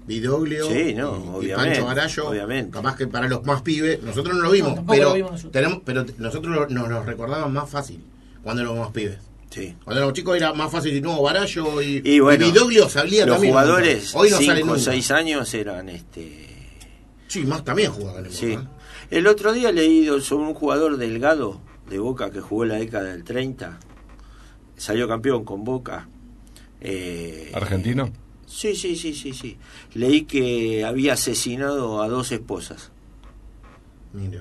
Vidoglio 0.06 0.66
Sí, 0.68 0.94
no, 0.94 1.38
y- 1.42 1.48
Pancho 1.48 1.84
Barallo, 1.84 2.28
obviamente. 2.30 2.70
capaz 2.70 2.96
que 2.96 3.06
para 3.06 3.28
los 3.28 3.44
más 3.44 3.61
pibes, 3.62 4.02
nosotros 4.02 4.34
no 4.37 4.42
lo 4.42 4.50
vimos, 4.50 4.76
No, 4.76 4.87
pero, 4.87 5.11
lo 5.11 5.14
vimos 5.14 5.32
nosotros. 5.32 5.52
tenemos, 5.52 5.80
pero 5.84 6.04
nosotros 6.18 6.54
lo- 6.54 6.68
nos 6.68 6.88
lo 6.88 7.02
recordaban 7.02 7.52
más 7.52 7.68
fácil 7.68 8.02
cuando 8.42 8.62
éramos 8.62 8.80
más 8.80 8.90
pibes. 8.92 9.18
Sí. 9.50 9.74
Cuando 9.84 9.98
éramos 10.00 10.14
chicos 10.14 10.37
era 10.37 10.52
más 10.54 10.70
fácil 10.70 10.94
y 10.96 11.00
no, 11.00 11.20
Barallo 11.22 11.80
y, 11.82 12.02
Y 12.04 12.20
bueno, 12.20 12.46
y 12.46 12.50
Vidoglio 12.50 12.88
salía 12.88 13.24
los 13.26 13.37
también. 13.37 13.52
jugadores 13.54 14.14
Hoy 14.14 14.30
no 14.30 14.38
5 14.38 14.52
o 14.52 14.64
nunca. 14.66 14.78
6 14.80 15.11
años 15.11 15.54
eran 15.54 15.88
este 15.88 16.46
Sí, 17.28 17.44
más 17.44 17.62
también 17.64 17.90
jugaban 17.92 18.24
en 18.26 18.32
Sí. 18.32 18.50
Boca. 18.56 18.62
¿eh? 18.62 18.68
El 19.11 19.26
otro 19.26 19.52
día 19.52 19.70
he 19.70 19.72
leído 19.74 20.20
sobre 20.20 20.46
un 20.48 20.54
jugador 20.54 20.96
delgado 20.98 21.61
de 21.88 21.98
Boca 21.98 22.31
que 22.31 22.40
jugó 22.40 22.64
en 22.64 22.68
la 22.70 22.74
década 22.77 23.05
del 23.11 23.24
30. 23.24 23.79
Salió 24.77 25.09
campeón 25.09 25.44
con 25.44 25.64
Boca. 25.64 26.09
Eh, 26.81 27.51
¿Argentino? 27.55 28.11
Sí, 28.46 28.74
sí, 28.74 28.96
sí, 28.96 29.14
sí, 29.14 29.33
sí. 29.33 29.59
Leí 29.94 30.22
que 30.22 30.85
había 30.85 31.14
asesinado 31.14 32.03
a 32.03 32.09
dos 32.09 32.31
esposas. 32.33 32.90
Mire, 34.12 34.40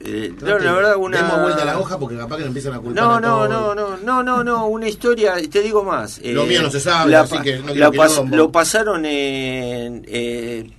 Eh, 0.00 0.34
no, 0.42 0.58
la 0.58 0.72
verdad, 0.72 0.96
una... 0.96 1.18
Demos 1.22 1.40
vuelta 1.42 1.62
a 1.62 1.64
la 1.66 1.78
hoja 1.78 1.98
porque 1.98 2.16
capaz 2.16 2.36
que 2.36 2.40
nos 2.42 2.48
empiezan 2.48 2.74
a 2.74 2.78
culpar 2.80 3.02
No, 3.04 3.14
a 3.14 3.20
no, 3.20 3.28
todos. 3.46 3.48
no, 3.50 3.74
no, 3.74 3.96
no, 3.98 4.22
no, 4.22 4.44
no, 4.44 4.66
una 4.66 4.88
historia, 4.88 5.34
te 5.50 5.62
digo 5.62 5.84
más. 5.84 6.18
eh, 6.22 6.32
Lo 6.32 6.44
mío 6.46 6.62
no 6.62 6.70
se 6.70 6.80
sabe, 6.80 7.10
la 7.12 7.20
así 7.20 7.38
que 7.38 7.58
no 7.58 7.66
quiero 7.66 7.80
la 7.80 7.90
pas-. 7.92 8.28
Lo 8.30 8.50
pasaron 8.50 9.04
en... 9.06 10.04
eh, 10.08 10.70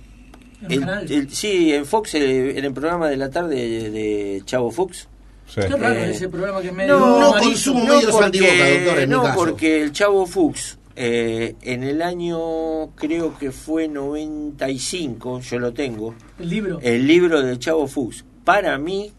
En 0.68 0.82
el- 0.88 1.30
sí, 1.30 1.72
en 1.72 1.86
Fox, 1.86 2.14
eh, 2.14 2.58
en 2.58 2.64
el 2.66 2.72
programa 2.72 3.08
de 3.08 3.16
la 3.16 3.30
tarde 3.30 3.54
de, 3.56 3.90
de 3.90 4.42
Chavo 4.44 4.70
Fox. 4.70 5.08
Sí. 5.48 5.60
Qué 5.60 5.68
raro 5.76 5.94
Eh, 5.94 6.10
ese 6.10 6.28
programa 6.28 6.60
que 6.60 6.68
es 6.68 6.74
medio 6.74 6.98
no 6.98 7.26
amarillo. 7.28 7.50
consumo 7.50 7.84
medios 7.84 8.12
doctor, 8.12 8.98
en 8.98 9.08
mi 9.08 9.14
no, 9.14 9.22
caso. 9.22 9.38
porque 9.38 9.80
el 9.82 9.92
Chavo 9.92 10.26
Fuchs, 10.26 10.78
eh, 10.96 11.54
en 11.62 11.84
el 11.84 12.02
año, 12.02 12.90
creo 12.96 13.36
que 13.38 13.52
fue 13.52 13.86
95, 13.88 15.40
yo 15.40 15.58
lo 15.58 15.72
tengo, 15.72 16.14
El 16.38 16.48
libro. 16.50 16.78
el 16.82 17.06
libro 17.06 17.42
del 17.42 17.58
Chavo 17.58 17.86
Fuchs, 17.86 18.24
para 18.44 18.76
mí, 18.78 19.12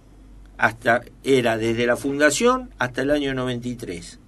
hasta 0.58 1.02
era 1.24 1.58
desde 1.58 1.86
la 1.86 1.96
fundación 1.96 2.72
hasta 2.80 3.04
el 3.04 3.12
año 3.12 3.34
93. 3.34 4.20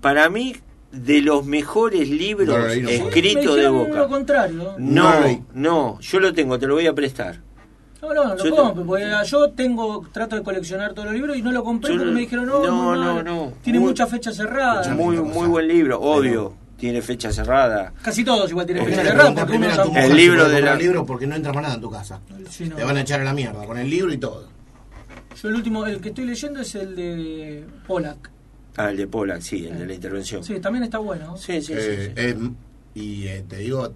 Para 0.00 0.28
mí, 0.30 0.56
de 0.90 1.22
los 1.22 1.44
mejores 1.46 2.08
libros 2.08 2.48
No 2.48 2.82
no 2.82 2.88
escritos 2.90 3.56
de 3.56 3.68
Boca. 3.68 3.94
lo 3.94 4.08
contrario. 4.08 4.74
No 4.78 5.20
No, 5.22 5.46
no, 5.54 6.00
yo 6.00 6.20
lo 6.20 6.32
tengo, 6.34 6.58
te 6.58 6.66
lo 6.66 6.74
voy 6.74 6.86
a 6.86 6.92
prestar. 6.94 7.40
No, 8.02 8.12
no, 8.12 8.36
Yo 8.36 8.44
lo 8.44 8.56
te- 8.56 8.62
compro, 8.62 8.84
porque 8.84 9.06
yo 9.26 9.50
tengo, 9.52 10.04
trato 10.12 10.34
de 10.36 10.42
coleccionar 10.42 10.92
todos 10.92 11.06
los 11.06 11.14
libros 11.14 11.36
y 11.36 11.42
no 11.42 11.52
lo 11.52 11.62
compré 11.62 11.90
Yo 11.92 11.98
porque 11.98 12.06
no- 12.10 12.14
me 12.14 12.20
dijeron, 12.20 12.46
no, 12.46 12.62
no, 12.66 12.96
no, 12.96 13.22
no. 13.22 13.52
tiene 13.62 13.78
Muy- 13.78 13.88
mucha 13.90 14.06
fecha 14.08 14.32
cerrada. 14.32 14.92
Muy, 14.94 15.16
muy 15.18 15.46
buen 15.46 15.68
libro, 15.68 16.00
obvio, 16.00 16.52
tiene 16.76 17.00
fecha 17.00 17.30
cerrada. 17.32 17.92
Casi 18.02 18.24
todos 18.24 18.50
igual 18.50 18.66
tienen 18.66 18.82
¿Por 18.82 18.90
qué 18.90 18.96
fecha 18.98 19.08
cerrada 19.10 19.34
porque 19.46 19.56
uno 19.56 19.96
El 19.96 20.16
libro 20.16 20.48
de 20.48 20.60
la- 20.60 20.74
libro 20.74 21.06
porque 21.06 21.28
no 21.28 21.36
entra 21.36 21.52
más 21.52 21.62
nada 21.62 21.74
en 21.76 21.80
tu 21.80 21.90
casa. 21.90 22.20
Sí, 22.50 22.68
no. 22.68 22.74
Te 22.76 22.82
van 22.82 22.96
a 22.96 23.02
echar 23.02 23.20
a 23.20 23.24
la 23.24 23.32
mierda 23.32 23.64
con 23.64 23.78
el 23.78 23.88
libro 23.88 24.12
y 24.12 24.18
todo. 24.18 24.48
Yo 25.40 25.48
el 25.48 25.54
último, 25.54 25.86
el 25.86 26.00
que 26.00 26.08
estoy 26.08 26.26
leyendo 26.26 26.60
es 26.60 26.74
el 26.74 26.96
de 26.96 27.64
Polak. 27.86 28.30
Ah, 28.76 28.90
el 28.90 28.96
de 28.96 29.06
Pollack, 29.06 29.42
sí, 29.42 29.66
el 29.66 29.78
de 29.78 29.86
la 29.86 29.94
intervención. 29.94 30.42
Sí, 30.42 30.58
también 30.58 30.82
está 30.84 30.98
bueno. 30.98 31.36
Sí, 31.36 31.60
sí, 31.62 31.66
sí, 31.68 31.72
Eh, 31.76 32.12
sí. 32.16 32.22
eh, 32.22 32.36
y 32.94 33.26
eh, 33.28 33.44
te 33.48 33.58
digo, 33.58 33.92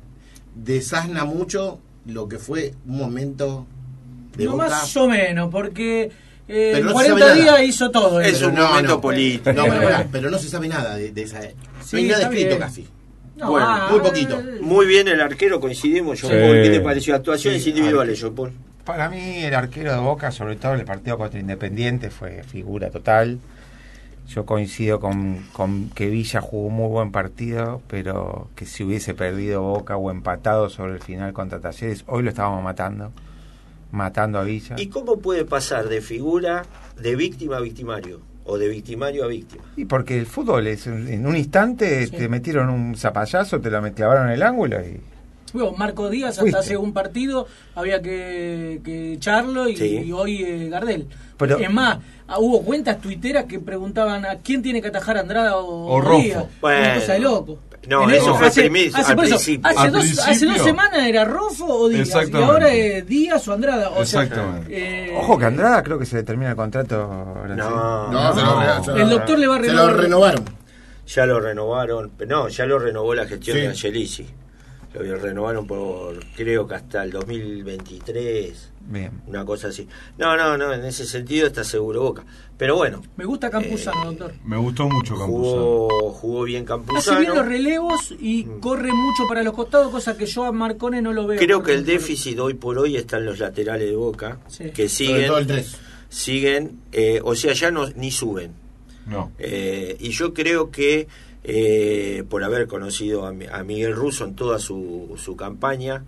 desasna 0.55 1.25
mucho 1.25 1.81
lo 2.05 2.29
que 2.29 2.39
fue 2.39 2.75
un 2.87 2.99
momento 2.99 3.67
de 4.37 4.45
no 4.45 4.53
Boca. 4.53 4.69
más 4.69 4.97
o 4.97 5.09
menos, 5.09 5.51
porque 5.51 6.11
eh, 6.49 6.71
Pero 6.75 6.79
en 6.79 6.85
no 6.85 6.89
se 6.91 6.95
40 6.95 7.19
sabe 7.29 7.41
nada. 7.45 7.57
días 7.59 7.69
hizo 7.69 7.91
todo. 7.91 8.21
Es 8.21 8.43
un 8.43 8.55
momento 8.55 9.01
político. 9.01 9.53
No, 9.53 9.65
pero, 10.13 10.31
no 10.31 10.39
se 10.39 10.49
sabe 10.49 10.69
nada 10.69 10.97
de, 10.97 11.11
de 11.11 11.23
esa. 11.23 11.41
Sí, 11.43 11.49
no 11.93 11.99
hay 11.99 12.05
nada 12.05 12.17
está 12.23 12.29
escrito 12.29 12.49
bien. 12.49 12.59
casi. 12.61 12.87
No, 13.37 13.51
Bueno, 13.51 13.67
ah, 13.69 13.89
muy 13.91 14.01
poquito. 14.01 14.43
Muy 14.63 14.87
bien 14.87 15.09
el 15.09 15.21
arquero, 15.21 15.61
coincidimos, 15.61 16.21
John 16.21 16.31
Sí. 16.31 16.37
Paul. 16.41 16.63
¿Qué 16.63 16.71
te 16.71 16.81
pareció? 16.81 17.15
Actuaciones 17.15 17.63
Sí, 17.63 17.71
individuales, 17.71 18.19
John 18.23 18.35
Paul. 18.35 18.53
Para 18.85 19.11
mí 19.11 19.39
el 19.45 19.53
arquero 19.55 19.93
de 19.93 19.99
Boca, 19.99 20.31
sobre 20.31 20.57
todo 20.57 20.75
en 20.75 20.81
el 20.81 20.87
partido 20.87 21.19
contra 21.19 21.39
Independiente, 21.41 22.09
fue 22.11 22.43
figura 22.45 22.91
total. 22.91 23.39
Yo 24.29 24.45
coincido 24.47 24.99
con, 25.01 25.45
con 25.53 25.91
que 25.91 26.09
Villa 26.09 26.41
jugó 26.41 26.67
un 26.69 26.75
muy 26.75 26.89
buen 26.89 27.13
partido, 27.13 27.81
pero 27.89 28.49
que 28.57 28.65
si 28.67 28.83
hubiese 28.85 29.15
perdido 29.15 29.63
Boca 29.63 29.97
o 29.97 30.11
empatado 30.11 30.69
sobre 30.71 30.95
el 30.95 31.01
final 31.01 31.33
contra 31.33 31.61
Talleres, 31.61 32.05
hoy 32.07 32.23
lo 32.23 32.31
estábamos 32.31 32.63
matando, 32.65 33.13
matando 33.93 34.39
a 34.39 34.45
Villa. 34.45 34.77
¿Y 34.79 34.87
cómo 34.89 35.19
puede 35.19 35.45
pasar 35.45 35.89
de 35.89 36.01
figura 36.01 36.65
de 37.01 37.17
víctima 37.17 37.57
a 37.59 37.61
victimario? 37.61 38.21
O 38.45 38.59
de 38.59 38.69
victimario 38.69 39.25
a 39.25 39.27
víctima. 39.27 39.65
Y 39.77 39.87
porque 39.87 40.19
el 40.19 40.27
fútbol 40.27 40.67
es 40.69 40.87
en 40.87 41.09
en 41.09 41.27
un 41.27 41.37
instante 41.37 42.07
Sí. 42.07 42.13
te 42.17 42.29
metieron 42.29 42.71
un 42.71 42.95
zapallazo, 42.97 43.61
te 43.61 43.71
lo 43.71 43.81
met- 43.83 43.95
clavaron 43.95 44.29
en 44.29 44.35
el 44.35 44.43
ángulo 44.43 44.79
y 44.87 45.01
Bueno, 45.53 45.73
Marco 45.73 46.11
Díaz 46.11 46.39
hasta 46.39 46.59
hace 46.59 46.77
un 46.77 46.93
partido 46.93 47.47
había 47.75 48.03
que, 48.03 48.81
que 48.85 49.15
echarlo 49.15 49.69
y, 49.69 49.77
Sí. 49.77 50.03
y 50.07 50.13
hoy 50.13 50.43
eh, 50.45 50.69
Gardel. 50.69 51.07
Pero- 51.39 51.59
es 51.59 51.71
más, 51.71 51.99
ah, 52.29 52.39
hubo 52.39 52.63
cuentas 52.63 53.01
tuiteras 53.01 53.45
que 53.47 53.59
preguntaban 53.59 54.25
a 54.27 54.37
quién 54.37 54.63
tiene 54.63 54.81
que 54.83 54.89
atajar 54.89 55.17
Andrada 55.19 55.57
o, 55.57 55.87
O 55.95 56.01
Rojo. 56.01 56.21
Díaz. 56.23 56.45
Bueno. 56.61 56.81
Una 56.85 56.95
cosa 56.95 57.13
de 57.15 57.19
loco. 57.21 57.59
No, 57.89 58.03
En 58.05 58.11
eso 58.17 58.35
fue 58.35 58.49
hace, 58.49 58.63
primicia, 58.63 58.99
hace, 59.01 59.13
al 59.13 59.19
eso, 59.21 59.29
principio. 59.37 59.69
hace, 59.71 59.79
Al 59.79 59.93
dos, 59.93 60.05
hace 60.05 60.23
principio. 60.25 60.55
dos 60.55 60.63
semanas 60.65 61.07
era 61.07 61.25
Rofo 61.25 61.67
o 61.67 61.89
Díaz 61.89 62.09
y 62.29 62.37
ahora 62.37 62.73
es 62.73 63.07
Díaz 63.07 63.47
o 63.49 63.53
Andrada. 63.53 63.91
O 63.91 64.05
sea, 64.05 64.23
Exactamente. 64.25 65.09
eh, 65.11 65.17
Ojo 65.17 65.39
que 65.39 65.45
Andrada 65.45 65.83
creo 65.83 65.99
que 65.99 66.07
se 66.07 66.17
le 66.17 66.23
termina 66.25 66.51
el 66.51 66.57
contrato. 66.57 67.03
ahora 67.03 67.55
sí. 67.55 67.61
No, 67.61 68.11
No, 68.13 68.35
se 68.35 68.43
lo, 68.43 68.85
se 68.97 69.03
El 69.03 69.09
doctor 69.11 69.39
le 69.39 69.47
va 69.47 69.57
a 69.57 69.61
se 69.61 69.67
renovar. 69.69 69.91
lo 69.93 69.97
renovaron. 70.03 70.45
ya 71.07 71.27
lo 71.27 71.41
renovaron. 71.41 72.13
No, 72.27 72.49
ya 72.49 72.67
lo 72.67 72.79
renovó 72.79 73.15
la 73.15 73.27
gestión 73.27 73.57
Sí. 73.57 73.63
de 73.63 73.69
Angelici. 73.69 74.27
Lo 75.03 75.17
renovaron 75.17 75.67
por, 75.67 76.19
creo 76.37 76.67
que 76.67 76.75
hasta 76.75 77.03
el 77.05 77.11
2023. 77.11 78.71
Bien. 78.89 79.11
Una 79.27 79.45
cosa 79.45 79.69
así. 79.69 79.87
No, 80.17 80.37
no, 80.37 80.57
no, 80.57 80.73
en 80.73 80.85
ese 80.85 81.05
sentido 81.07 81.47
está 81.49 81.65
seguro 81.65 82.03
Boca. 82.03 82.25
Pero 82.57 82.77
bueno, 82.77 83.03
me 83.17 83.25
gusta 83.25 83.51
Campuzano, 83.51 84.03
Eh, 84.03 84.07
doctor. 84.07 84.33
Me 84.45 84.57
gustó 84.57 84.89
mucho 84.89 85.17
Campuzano. 85.19 85.27
jugó, 85.29 86.11
jugó 86.13 86.45
bien 86.45 86.63
Hace 86.63 86.69
Campuzano. 86.69 87.21
bien 87.21 87.35
los 87.35 87.47
relevos 87.47 88.15
y 88.21 88.45
Mm. 88.45 88.61
corre 88.61 88.93
mucho 88.93 89.27
para 89.29 89.43
los 89.43 89.55
costados, 89.55 89.91
cosa 89.91 90.17
que 90.17 90.27
yo 90.27 90.45
a 90.45 90.53
Marcone 90.53 91.03
no 91.03 91.13
lo 91.13 91.27
veo. 91.27 91.39
Creo 91.39 91.63
que 91.63 91.75
el 91.75 91.85
déficit 91.85 92.39
hoy 92.39 92.55
por 92.55 92.79
hoy 92.79 92.97
está 92.97 93.19
en 93.19 93.27
los 93.27 93.39
laterales 93.41 93.89
de 93.89 93.97
Boca, 93.97 94.39
Sí. 94.49 94.71
que 94.71 94.89
siguen, 94.89 95.27
todo 95.27 95.39
el 95.39 95.47
3. 95.49 95.77
siguen, 96.09 96.81
eh, 96.93 97.21
o 97.25 97.35
sea, 97.35 97.53
ya 97.53 97.71
no 97.71 97.89
ni 97.97 98.11
suben. 98.13 98.53
No. 99.07 99.33
Eh, 99.39 99.97
y 100.01 100.11
yo 100.11 100.33
creo 100.33 100.71
que 100.71 101.07
eh, 101.49 102.25
por 102.29 102.43
haber 102.43 102.67
conocido 102.67 103.25
a, 103.25 103.33
Mi- 103.33 103.47
a 103.47 103.63
Miguel 103.63 103.95
Russo 103.95 104.25
en 104.25 104.35
toda 104.35 104.59
su, 104.59 105.15
su 105.17 105.37
campaña, 105.37 106.03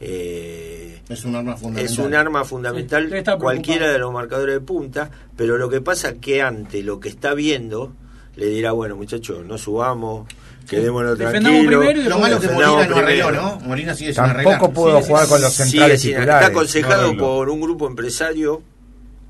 eh, 0.00 1.00
Es 1.08 1.24
un 1.24 1.34
arma 1.36 1.56
fundamental. 1.56 1.92
es 1.92 1.98
un 1.98 2.14
arma 2.14 2.44
fundamental 2.44 3.08
Sí, 3.10 3.30
cualquiera 3.40 3.90
de 3.90 3.98
los 3.98 4.12
marcadores 4.12 4.54
de 4.56 4.60
punta, 4.60 5.10
pero 5.36 5.56
lo 5.58 5.68
que 5.70 5.80
pasa 5.80 6.10
es 6.10 6.14
que 6.20 6.42
ante 6.42 6.82
lo 6.82 7.00
que 7.00 7.08
está 7.08 7.34
viendo, 7.34 7.92
le 8.36 8.46
dirá, 8.46 8.72
bueno 8.72 8.96
muchachos, 8.96 9.44
no 9.46 9.56
subamos, 9.58 10.26
quedémonos 10.68 11.16
Defendamos 11.18 11.60
tranquilos. 11.60 11.80
primero 11.86 12.00
y 12.00 12.08
Lo 12.10 12.18
malo 12.18 12.40
que 12.40 12.48
Molina 12.48 12.86
no 12.86 12.96
arregló. 12.96 13.30
¿no? 13.32 13.60
Molina 13.60 13.94
sigue 13.94 14.12
sin 14.12 14.24
arreglar. 14.24 14.58
Tampoco 14.58 14.72
pudo 14.74 14.96
Sí, 14.98 15.02
sí, 15.04 15.08
jugar 15.08 15.24
sí. 15.24 15.30
con 15.30 15.40
los 15.40 15.52
centrales 15.54 16.00
sin- 16.00 16.10
titulares. 16.14 16.34
está 16.42 16.46
aconsejado 16.52 17.12
No 17.14 17.18
por 17.18 17.48
un 17.48 17.60
grupo 17.60 17.86
empresario 17.86 18.62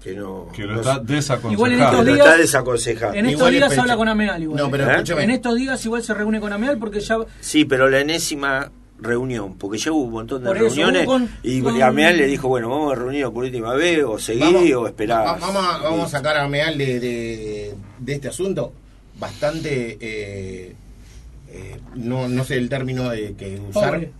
que 0.03 0.15
no, 0.15 0.49
Que 0.55 0.63
lo 0.65 0.75
no- 0.75 0.81
está 0.81 0.99
desaconsejado. 0.99 1.53
Igual 1.53 1.73
en 1.73 1.81
estos 1.81 2.05
lo 2.07 2.13
días- 2.13 2.27
está 2.27 2.37
desaconsejado. 2.39 3.15
En 3.15 3.27
estos 3.27 3.47
es 3.49 3.53
días 3.55 3.69
pecho. 3.69 3.81
habla 3.83 3.97
con 3.97 4.09
Ameal 4.09 4.43
igual. 4.43 4.59
No, 4.59 4.71
pero 4.71 4.87
¿Eh? 4.89 4.93
escúchame. 4.93 5.25
En 5.25 5.31
estos 5.31 5.55
días 5.57 5.85
igual 5.85 6.03
se 6.03 6.15
reúne 6.15 6.41
con 6.41 6.53
Ameal 6.53 6.79
porque 6.79 7.01
ya 7.01 7.19
Sí, 7.41 7.65
pero 7.65 7.89
la 7.89 8.01
enésima 8.01 8.71
reunión, 9.01 9.55
porque 9.59 9.79
ya 9.79 9.91
hubo 9.93 10.03
un 10.05 10.13
montón 10.13 10.45
de 10.45 10.51
eso, 10.51 10.59
reuniones 10.61 11.07
con- 11.07 11.29
y 11.43 11.61
con- 11.61 11.81
Ameal 11.83 12.17
le 12.17 12.27
dijo, 12.27 12.47
bueno, 12.49 12.69
vamos 12.69 12.93
a 12.93 12.95
reunirnos 12.97 13.33
por 13.33 13.45
última 13.45 13.75
vez, 13.75 14.05
o 14.05 14.19
seguir 14.19 14.45
Vamos, 14.45 14.63
o 14.77 14.87
esperar. 14.87 15.27
va- 15.27 15.39
vamos, 15.39 15.65
a, 15.65 15.79
vamos 15.79 16.05
a 16.07 16.09
sacar 16.09 16.37
a 16.37 16.47
Meal 16.49 16.79
de, 16.79 17.01
de, 17.01 17.75
de 17.99 18.13
este 18.13 18.29
asunto. 18.29 18.73
Bastante. 19.19 19.99
eh, 20.01 20.75
eh, 21.51 21.77
no, 21.97 22.29
no 22.29 22.45
sé 22.45 22.57
el 22.57 22.69
término 22.69 23.11
de 23.11 23.35
que 23.35 23.61
usar. 23.71 23.91
pobre. 23.95 24.13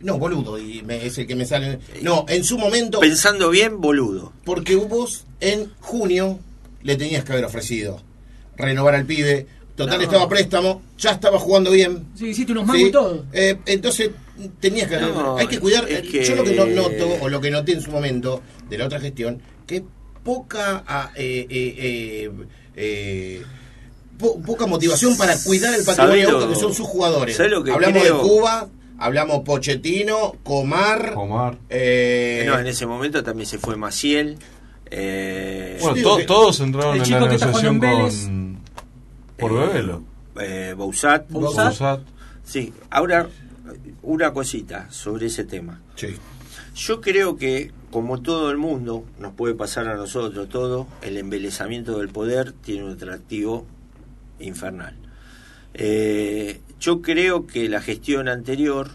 No, 0.00 0.18
boludo, 0.18 0.58
y 0.58 0.82
me- 0.82 1.04
es 1.06 1.16
el 1.18 1.26
que 1.26 1.34
me 1.34 1.46
sale. 1.46 1.78
No, 2.02 2.26
en 2.28 2.44
su 2.44 2.58
momento. 2.58 3.00
Pensando 3.00 3.50
bien, 3.50 3.80
boludo. 3.80 4.32
Porque 4.44 4.76
vos 4.76 5.24
en 5.40 5.72
junio 5.80 6.38
le 6.82 6.96
tenías 6.96 7.24
que 7.24 7.32
haber 7.32 7.44
ofrecido 7.46 8.02
renovar 8.56 8.94
al 8.94 9.06
pibe. 9.06 9.46
Total, 9.74 9.98
No. 9.98 10.04
estaba 10.04 10.28
préstamo, 10.28 10.80
ya 10.98 11.10
estaba 11.12 11.38
jugando 11.38 11.70
bien. 11.70 12.06
Sí, 12.14 12.28
hiciste 12.28 12.52
unos 12.52 12.64
mangos 12.66 12.80
Sí, 12.82 12.88
y 12.88 12.92
todo. 12.92 13.26
eh, 13.32 13.58
entonces 13.66 14.10
tenías 14.60 14.88
que 14.88 14.96
No, 14.98 15.36
hay 15.36 15.46
que 15.48 15.58
cuidar 15.60 15.86
es 15.90 16.00
que- 16.08 16.24
yo 16.24 16.34
lo 16.34 16.44
que 16.44 16.54
no 16.54 16.64
noto 16.66 17.08
o 17.20 17.28
lo 17.28 17.40
que 17.42 17.50
noté 17.50 17.72
en 17.72 17.82
su 17.82 17.90
momento 17.90 18.40
de 18.70 18.78
la 18.78 18.86
otra 18.86 19.00
gestión 19.00 19.40
que 19.66 19.82
poca 20.24 20.82
ah, 20.86 21.10
eh, 21.14 21.46
eh, 21.50 21.74
eh, 21.78 22.30
eh, 22.74 23.42
po- 24.18 24.40
poca 24.40 24.66
motivación 24.66 25.16
para 25.18 25.36
cuidar 25.42 25.74
el 25.74 25.84
patrimonio 25.84 26.24
¿Sabés 26.24 26.26
de 26.26 26.32
Boca, 26.32 26.46
lo- 26.46 26.52
que 26.52 26.58
son 26.58 26.74
sus 26.74 26.86
jugadores 26.86 27.36
¿sabés 27.36 27.52
lo 27.52 27.62
que 27.64 27.70
hablamos 27.72 28.02
creo? 28.02 28.16
de 28.16 28.22
Cuba 28.28 28.68
hablamos 28.98 29.40
Pochettino, 29.40 30.36
Comar. 30.42 31.14
Comar. 31.14 31.58
eh, 31.68 32.44
No, 32.46 32.58
en 32.58 32.66
ese 32.66 32.86
momento 32.86 33.22
también 33.22 33.46
se 33.46 33.58
fue 33.58 33.76
Maciel. 33.76 34.38
eh, 34.90 35.78
Bueno, 35.80 36.02
to- 36.02 36.16
que- 36.18 36.24
todos 36.24 36.60
entraron 36.60 36.96
en 37.02 37.10
la 37.10 37.20
negociación 37.20 37.80
con. 37.80 38.58
Por 39.38 39.52
eh, 39.52 39.54
Bebelo. 39.54 40.02
eh, 40.40 40.74
Bouzat. 40.76 41.28
Bouzat. 41.30 41.66
Bouzat. 41.68 42.00
Sí, 42.44 42.72
ahora 42.90 43.28
una 44.02 44.32
cosita 44.32 44.86
sobre 44.90 45.26
ese 45.26 45.44
tema. 45.44 45.80
sí. 45.96 46.16
Yo 46.76 47.00
creo 47.00 47.38
que, 47.38 47.72
como 47.90 48.20
todo 48.20 48.50
el 48.50 48.58
mundo, 48.58 49.06
nos 49.18 49.32
puede 49.32 49.54
pasar 49.54 49.88
a 49.88 49.94
nosotros 49.96 50.46
todo, 50.50 50.86
el 51.00 51.16
embelezamiento 51.16 51.98
del 51.98 52.10
poder 52.10 52.52
tiene 52.52 52.84
un 52.84 52.92
atractivo 52.92 53.64
infernal. 54.40 54.94
Eh, 55.72 56.60
yo 56.80 57.02
creo 57.02 57.46
que 57.46 57.68
la 57.68 57.80
gestión 57.80 58.28
anterior 58.28 58.90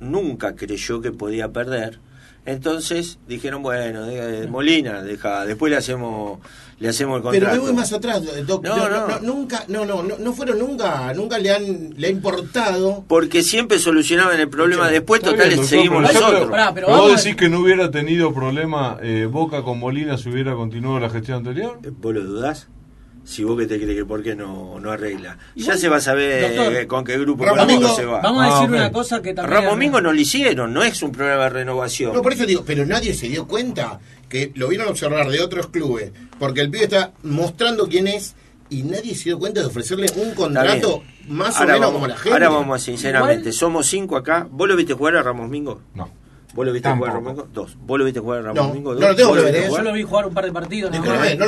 nunca 0.00 0.54
creyó 0.56 1.00
que 1.00 1.12
podía 1.12 1.48
perder. 1.50 1.98
Entonces 2.46 3.18
dijeron, 3.28 3.62
bueno, 3.62 4.06
eh, 4.08 4.46
Molina, 4.48 5.02
deja, 5.02 5.44
después 5.44 5.70
le 5.70 5.76
hacemos 5.76 6.38
le 6.78 6.88
hacemos 6.88 7.18
el 7.18 7.22
Pero 7.22 7.32
contrato. 7.32 7.56
me 7.56 7.60
voy 7.60 7.72
más 7.74 7.92
atrás, 7.92 8.22
Doc. 8.46 8.64
No, 8.64 8.74
No, 8.74 8.88
no. 8.88 9.06
no, 9.08 9.20
nunca, 9.20 9.64
no, 9.68 9.84
no, 9.84 10.02
no, 10.02 10.16
no 10.18 10.32
fueron 10.32 10.58
nunca, 10.58 11.12
nunca 11.12 11.38
le 11.38 11.50
han, 11.50 11.90
le 11.98 12.06
ha 12.06 12.10
importado. 12.10 13.04
Porque 13.06 13.42
siempre 13.42 13.78
solucionaban 13.78 14.40
el 14.40 14.48
problema 14.48 14.88
después, 14.88 15.20
total, 15.20 15.50
bien, 15.50 15.64
seguimos 15.66 16.02
pero 16.08 16.18
nosotros. 16.20 16.50
Pará, 16.50 16.72
pero 16.72 16.86
¿Vos 16.88 16.96
vamos 16.96 17.22
decís 17.22 17.36
que 17.36 17.50
no 17.50 17.60
hubiera 17.60 17.90
tenido 17.90 18.32
problema 18.32 18.96
eh, 19.02 19.28
Boca 19.30 19.62
con 19.62 19.78
Molina 19.78 20.16
si 20.16 20.30
hubiera 20.30 20.54
continuado 20.54 20.98
la 21.00 21.10
gestión 21.10 21.36
anterior? 21.38 21.78
¿Vos 22.00 22.14
lo 22.14 22.24
dudás? 22.24 22.68
Si 23.30 23.44
vos 23.44 23.56
que 23.56 23.66
te 23.66 23.78
crees 23.80 23.96
que 23.96 24.04
por 24.04 24.24
qué 24.24 24.34
no, 24.34 24.80
no 24.80 24.90
arregla. 24.90 25.38
ya 25.54 25.76
se 25.76 25.88
va 25.88 25.98
a 25.98 26.00
saber 26.00 26.56
doctor, 26.56 26.86
con 26.88 27.04
qué 27.04 27.16
grupo 27.16 27.44
Ramos 27.44 27.58
económico 27.60 27.82
Mingo, 27.82 27.96
se 27.96 28.04
va. 28.04 28.20
Vamos 28.22 28.42
a 28.42 28.46
Ah, 28.46 28.60
decir 28.62 28.74
una 28.74 28.90
cosa 28.90 29.22
que 29.22 29.34
también. 29.34 29.62
Ramos 29.62 29.78
Mingo 29.78 30.00
no 30.00 30.12
lo 30.12 30.20
hicieron, 30.20 30.74
no 30.74 30.82
es 30.82 31.00
un 31.00 31.12
programa 31.12 31.44
de 31.44 31.50
renovación. 31.50 32.12
No, 32.12 32.22
por 32.22 32.32
eso 32.32 32.44
digo, 32.44 32.64
pero 32.66 32.84
nadie 32.84 33.14
se 33.14 33.28
dio 33.28 33.46
cuenta 33.46 34.00
que 34.28 34.50
lo 34.56 34.66
vieron 34.66 34.88
observar 34.88 35.28
de 35.28 35.40
otros 35.40 35.68
clubes, 35.68 36.10
porque 36.40 36.62
el 36.62 36.70
pibe 36.70 36.84
está 36.84 37.12
mostrando 37.22 37.86
quién 37.88 38.08
es 38.08 38.34
y 38.68 38.82
nadie 38.82 39.14
se 39.14 39.24
dio 39.24 39.38
cuenta 39.38 39.60
de 39.60 39.66
ofrecerle 39.66 40.08
un 40.16 40.34
contrato 40.34 41.02
más 41.28 41.56
o 41.60 41.64
menos 41.64 41.78
vamos- 41.80 41.92
como 41.94 42.06
la 42.08 42.16
gente. 42.16 42.32
Ahora 42.32 42.48
vamos 42.48 42.82
a 42.82 42.84
sinceramente, 42.84 43.40
Igual- 43.50 43.54
somos 43.54 43.86
cinco 43.86 44.16
acá. 44.16 44.48
¿Vos 44.50 44.68
lo 44.68 44.74
viste 44.74 44.94
jugar 44.94 45.14
a 45.16 45.22
Ramos 45.22 45.48
Mingo? 45.48 45.82
No. 45.94 46.10
¿Vos 46.54 46.66
lo 46.66 46.72
viste 46.72 46.88
Tampoco. 46.88 47.10
jugar 47.12 47.22
a 47.24 47.28
Mingo? 47.34 47.48
Dos. 47.52 47.76
¿Vos 47.80 47.98
lo 47.98 48.04
viste 48.04 48.20
jugar 48.20 48.38
a 48.40 48.42
Ramos 48.42 48.66
No, 48.68 48.74
Mingo? 48.74 48.94
no 48.94 49.00
lo 49.08 49.14
tengo 49.16 49.28
¿Vos 49.30 49.38
que 49.38 49.44
ver, 49.44 49.54
¿eh? 49.56 49.68
Yo 49.70 49.82
lo 49.82 49.92
vi 49.92 50.02
jugar 50.02 50.26
un 50.26 50.34
par 50.34 50.44
de 50.44 50.52
partidos. 50.52 50.90
no 50.90 50.98
lo 50.98 51.02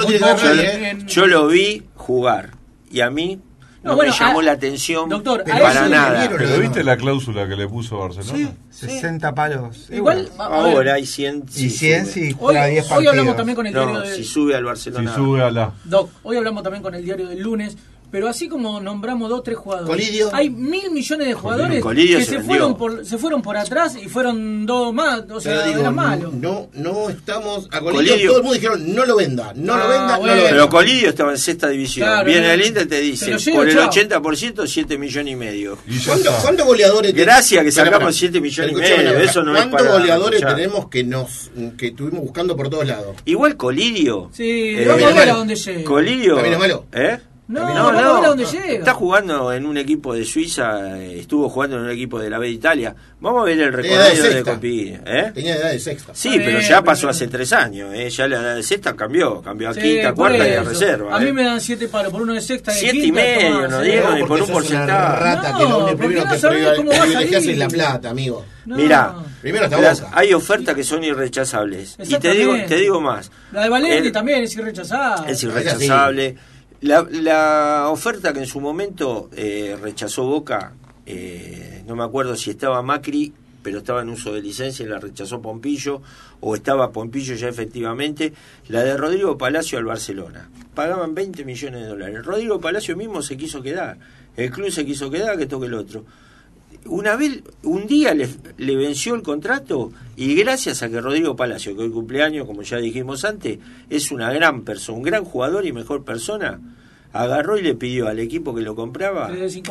tiene 0.06 0.18
que 0.18 0.18
poco, 0.24 0.36
ver 0.42 0.56
nadie, 0.56 0.90
en- 0.90 1.06
Yo 1.08 1.26
lo 1.26 1.46
vi 1.48 1.82
jugar 1.94 2.50
y 2.90 3.00
a 3.00 3.10
mí 3.10 3.40
no, 3.82 3.90
No, 3.90 3.96
bueno, 3.96 4.12
me 4.12 4.18
llamó 4.18 4.38
a- 4.38 4.42
la 4.44 4.52
atención 4.52 5.08
doctor, 5.08 5.42
para 5.42 5.88
nada. 5.88 6.28
¿Pero 6.38 6.58
viste 6.60 6.84
la 6.84 6.96
cláusula 6.96 7.48
que 7.48 7.56
le 7.56 7.66
puso 7.66 7.98
Barcelona? 7.98 8.52
60 8.70 9.34
palos. 9.34 9.88
Igual, 9.90 10.28
Ahora 10.38 10.94
hay 10.94 11.04
100 11.04 11.42
Y 11.56 11.68
100 11.70 12.04
sube. 12.06 12.12
si 12.12 12.20
hoy, 12.28 12.36
juega 12.38 12.66
10 12.66 12.90
hoy 12.92 13.06
hablamos 13.08 13.36
también 13.36 13.56
con 13.56 13.66
el 13.66 13.72
diario 13.74 14.00
de. 14.00 14.14
si 14.14 14.22
sube 14.22 14.54
al 14.54 14.60
Si 14.62 14.66
Barcelona. 14.66 15.14
sube 15.16 15.42
a 15.42 15.50
la. 15.50 15.72
Doc, 15.82 16.10
hoy 16.22 16.36
hablamos 16.36 16.62
también 16.62 16.80
con 16.84 16.94
el 16.94 17.04
diario 17.04 17.26
del 17.28 17.40
lunes, 17.42 17.76
pero 18.12 18.28
así 18.28 18.46
como 18.48 18.78
nombramos 18.80 19.28
dos, 19.28 19.42
tres 19.42 19.56
jugadores, 19.56 19.88
Colidio. 19.88 20.30
hay 20.32 20.50
mil 20.50 20.90
millones 20.92 21.26
de 21.26 21.34
jugadores 21.34 21.82
Colidio 21.82 22.18
que 22.18 22.24
se 22.26 22.40
fueron 22.40 22.76
por, 22.76 23.04
se 23.04 23.18
fueron 23.18 23.42
por 23.42 23.56
atrás 23.56 23.96
y 24.00 24.08
fueron 24.08 24.64
dos 24.66 24.92
más, 24.94 25.22
o 25.30 25.40
sea, 25.40 25.64
digo, 25.64 25.80
eran 25.80 25.94
malos. 25.96 26.32
no, 26.34 26.68
no 26.74 27.08
estamos 27.10 27.66
a 27.72 27.80
Colidio. 27.80 28.12
Colidio, 28.12 28.28
todo 28.28 28.36
el 28.36 28.42
mundo 28.44 28.54
dijeron 28.54 28.94
no 28.94 29.06
lo 29.06 29.16
venda, 29.16 29.52
no 29.56 29.76
lo 29.76 29.82
Ah, 29.82 29.88
venda, 29.88 30.12
no 30.12 30.18
bueno. 30.18 30.34
lo 30.36 30.42
venda. 30.42 30.50
Pero 30.50 30.68
Colidio 30.68 31.08
estaba 31.08 31.30
en 31.32 31.38
sexta 31.38 31.68
división. 31.68 32.06
Claro, 32.06 32.26
Viene 32.26 32.46
no. 32.48 32.52
el 32.52 32.66
Inter 32.66 32.82
y 32.84 32.88
te 32.88 33.00
dice, 33.00 33.38
llevo, 33.38 33.56
por 33.58 33.68
el 33.68 33.74
chao. 33.74 33.90
80%, 33.90 34.66
7 34.66 34.98
millones 34.98 35.32
y 35.32 35.36
medio. 35.36 35.78
¿Cuántos 36.06 36.26
está. 36.28 36.42
cuántos 36.42 36.66
goleadores 36.66 37.14
Gracias 37.14 37.64
que 37.64 37.72
sacamos 37.72 38.14
espera. 38.14 38.32
7 38.32 38.40
millones 38.42 38.72
y 38.72 38.74
medio, 38.76 38.94
espera. 38.94 39.22
eso 39.22 39.42
no 39.42 39.52
es 39.56 39.58
¿Cuántos 39.62 39.80
para 39.80 39.92
goleadores 39.98 40.36
escuchar. 40.40 40.56
tenemos 40.56 40.88
que 40.88 41.02
nos 41.04 41.50
que 41.78 41.86
estuvimos 41.88 42.20
buscando 42.20 42.54
por 42.56 42.68
todos 42.68 42.86
lados? 42.86 43.16
Igual 43.24 43.56
Colidio. 43.56 44.28
Sí, 44.34 44.74
eh, 44.76 44.84
vamos 44.86 45.02
a 45.04 45.14
ver 45.14 45.30
a 45.30 45.34
dónde 45.34 45.56
llega. 45.56 45.84
Colidio. 45.84 46.34
¿También 46.34 46.54
es 46.54 46.60
malo? 46.60 46.84
¿Eh? 46.92 47.18
No, 47.52 47.66
a 47.88 47.92
ver 47.92 48.04
a 48.04 48.28
dónde 48.28 48.44
llega. 48.46 48.72
Está 48.72 48.94
jugando 48.94 49.52
en 49.52 49.66
un 49.66 49.76
equipo 49.76 50.14
de 50.14 50.24
Suiza, 50.24 50.98
eh, 50.98 51.20
estuvo 51.20 51.48
jugando 51.48 51.76
en 51.76 51.82
un 51.82 51.90
equipo 51.90 52.18
de 52.18 52.30
la 52.30 52.38
B 52.38 52.46
de 52.46 52.52
Italia. 52.52 52.94
Vamos 53.20 53.42
a 53.42 53.44
ver 53.44 53.54
el 53.54 53.60
edad 53.60 53.70
de 53.70 53.76
recorrido 53.76 54.34
de. 54.34 54.42
Copini. 54.42 54.98
¿eh? 55.06 55.30
Tenía 55.34 55.56
edad 55.56 55.70
de 55.72 55.78
sexta. 55.78 56.14
Sí, 56.14 56.30
pero 56.44 56.60
ya 56.60 56.82
pasó 56.82 57.08
hace 57.08 57.28
tres 57.28 57.52
años. 57.52 57.92
¿eh? 57.94 58.08
Ya 58.10 58.26
la 58.26 58.36
edad 58.40 58.56
de 58.56 58.62
sexta 58.62 58.94
cambió. 58.96 59.40
Cambió 59.42 59.68
a 59.70 59.74
Sí, 59.74 59.80
quinta, 59.80 60.12
cuarta 60.14 60.48
y 60.48 60.52
a 60.52 60.62
reserva. 60.62 61.14
A 61.14 61.18
mí 61.20 61.28
¿eh? 61.28 61.32
me 61.32 61.44
dan 61.44 61.60
siete 61.60 61.88
palos 61.88 62.10
por 62.12 62.22
uno 62.22 62.32
de 62.34 62.40
sexta 62.40 62.72
y 62.72 62.74
de 62.74 62.80
Siete 62.80 63.06
y 63.06 63.12
medio, 63.12 63.68
no 63.68 63.80
digo, 63.80 64.08
No, 64.10 64.16
ni 64.16 64.24
por 64.24 64.42
un 64.42 64.48
porcentaje. 64.48 65.20
rata 65.22 65.50
No, 65.52 65.58
que 65.58 65.64
lo 65.92 65.96
primero 65.98 66.24
no 66.24 66.30
que 66.32 66.38
sabés 66.38 66.58
priva- 66.58 66.76
cómo 66.76 66.90
va 66.90 66.96
a 66.96 67.00
privilegiás 67.02 67.42
salir. 67.42 67.50
es 67.50 67.58
la 67.58 67.68
plata, 67.68 68.10
amigo. 68.10 68.44
No. 68.64 68.76
Mira, 68.76 69.14
Primero 69.42 69.64
está 69.64 69.80
las- 69.80 70.00
Boca. 70.00 70.12
hay 70.18 70.32
ofertas 70.32 70.74
que 70.74 70.84
son 70.84 71.02
irrechazables. 71.04 71.96
Y 71.98 72.14
te 72.16 72.30
digo, 72.32 72.54
te 72.68 72.76
digo 72.76 73.00
más. 73.00 73.30
La 73.52 73.62
de 73.64 73.68
Valenti 73.68 74.06
El- 74.06 74.12
también 74.12 74.42
es 74.44 74.54
irrechazada. 74.56 75.24
Es 75.28 75.42
irrechazable. 75.42 76.36
La, 76.82 77.06
la 77.08 77.90
oferta 77.90 78.32
que 78.32 78.40
en 78.40 78.46
su 78.46 78.60
momento 78.60 79.30
eh, 79.36 79.78
rechazó 79.80 80.24
Boca, 80.24 80.72
eh, 81.06 81.84
no 81.86 81.94
me 81.94 82.02
acuerdo 82.02 82.34
si 82.34 82.50
estaba 82.50 82.82
Macri, 82.82 83.32
pero 83.62 83.78
estaba 83.78 84.02
en 84.02 84.08
uso 84.08 84.32
de 84.32 84.42
licencia 84.42 84.84
y 84.84 84.88
la 84.88 84.98
rechazó 84.98 85.40
Pompillo, 85.40 86.02
o 86.40 86.56
estaba 86.56 86.90
Pompillo 86.90 87.36
ya 87.36 87.48
efectivamente, 87.48 88.32
la 88.66 88.82
de 88.82 88.96
Rodrigo 88.96 89.38
Palacio 89.38 89.78
al 89.78 89.84
Barcelona. 89.84 90.50
Pagaban 90.74 91.14
20 91.14 91.44
millones 91.44 91.82
de 91.82 91.86
dólares. 91.86 92.24
Rodrigo 92.24 92.60
Palacio 92.60 92.96
mismo 92.96 93.22
se 93.22 93.36
quiso 93.36 93.62
quedar. 93.62 93.98
El 94.36 94.50
club 94.50 94.72
se 94.72 94.84
quiso 94.84 95.08
quedar, 95.08 95.38
que 95.38 95.46
toque 95.46 95.66
el 95.66 95.74
otro. 95.74 96.04
Una 96.86 97.16
vez, 97.16 97.40
un 97.62 97.86
día 97.86 98.12
le, 98.14 98.28
le 98.58 98.76
venció 98.76 99.14
el 99.14 99.22
contrato 99.22 99.92
y 100.16 100.34
gracias 100.34 100.82
a 100.82 100.88
que 100.90 101.00
Rodrigo 101.00 101.36
Palacio, 101.36 101.76
que 101.76 101.82
hoy 101.82 101.90
cumpleaños, 101.90 102.46
como 102.46 102.62
ya 102.62 102.78
dijimos 102.78 103.24
antes, 103.24 103.58
es 103.88 104.10
una 104.10 104.32
gran 104.32 104.62
persona, 104.62 104.98
un 104.98 105.04
gran 105.04 105.24
jugador 105.24 105.64
y 105.64 105.72
mejor 105.72 106.04
persona, 106.04 106.60
agarró 107.12 107.56
y 107.58 107.62
le 107.62 107.74
pidió 107.74 108.08
al 108.08 108.18
equipo 108.18 108.54
que 108.54 108.62
lo 108.62 108.74
compraba 108.74 109.28
Que 109.28 109.34
le 109.34 109.48
dé 109.48 109.62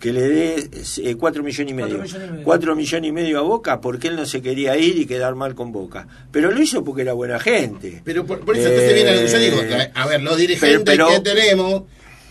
que, 0.00 0.12
le 0.12 0.28
dé 0.28 0.70
eh, 1.04 1.14
cuatro 1.16 1.42
millones 1.42 1.70
y 1.70 1.74
medio. 1.74 1.98
millones 1.98 2.14
y 2.28 2.30
medio. 2.32 2.44
Cuatro 2.44 2.74
millones 2.74 3.08
y 3.08 3.12
medio 3.12 3.38
a 3.38 3.42
Boca 3.42 3.80
porque 3.80 4.08
él 4.08 4.16
no 4.16 4.26
se 4.26 4.42
quería 4.42 4.76
ir 4.76 4.98
y 4.98 5.06
quedar 5.06 5.34
mal 5.36 5.54
con 5.54 5.70
Boca. 5.70 6.08
Pero 6.32 6.50
lo 6.50 6.60
hizo 6.60 6.82
porque 6.82 7.02
era 7.02 7.12
buena 7.12 7.38
gente. 7.38 8.00
Pero 8.04 8.24
por, 8.26 8.40
por 8.40 8.56
eso 8.56 8.68
entonces 8.68 8.94
viene 8.94 9.14
lo 9.14 9.20
que 9.20 9.28
yo 9.32 9.38
digo, 9.38 9.62
Eh, 9.62 9.90
a 9.94 10.06
ver, 10.06 10.22
los 10.22 10.36
dirigentes 10.36 10.82
pero- 10.84 11.06
pero- 11.06 11.08
que 11.22 11.30
tenemos, 11.30 11.82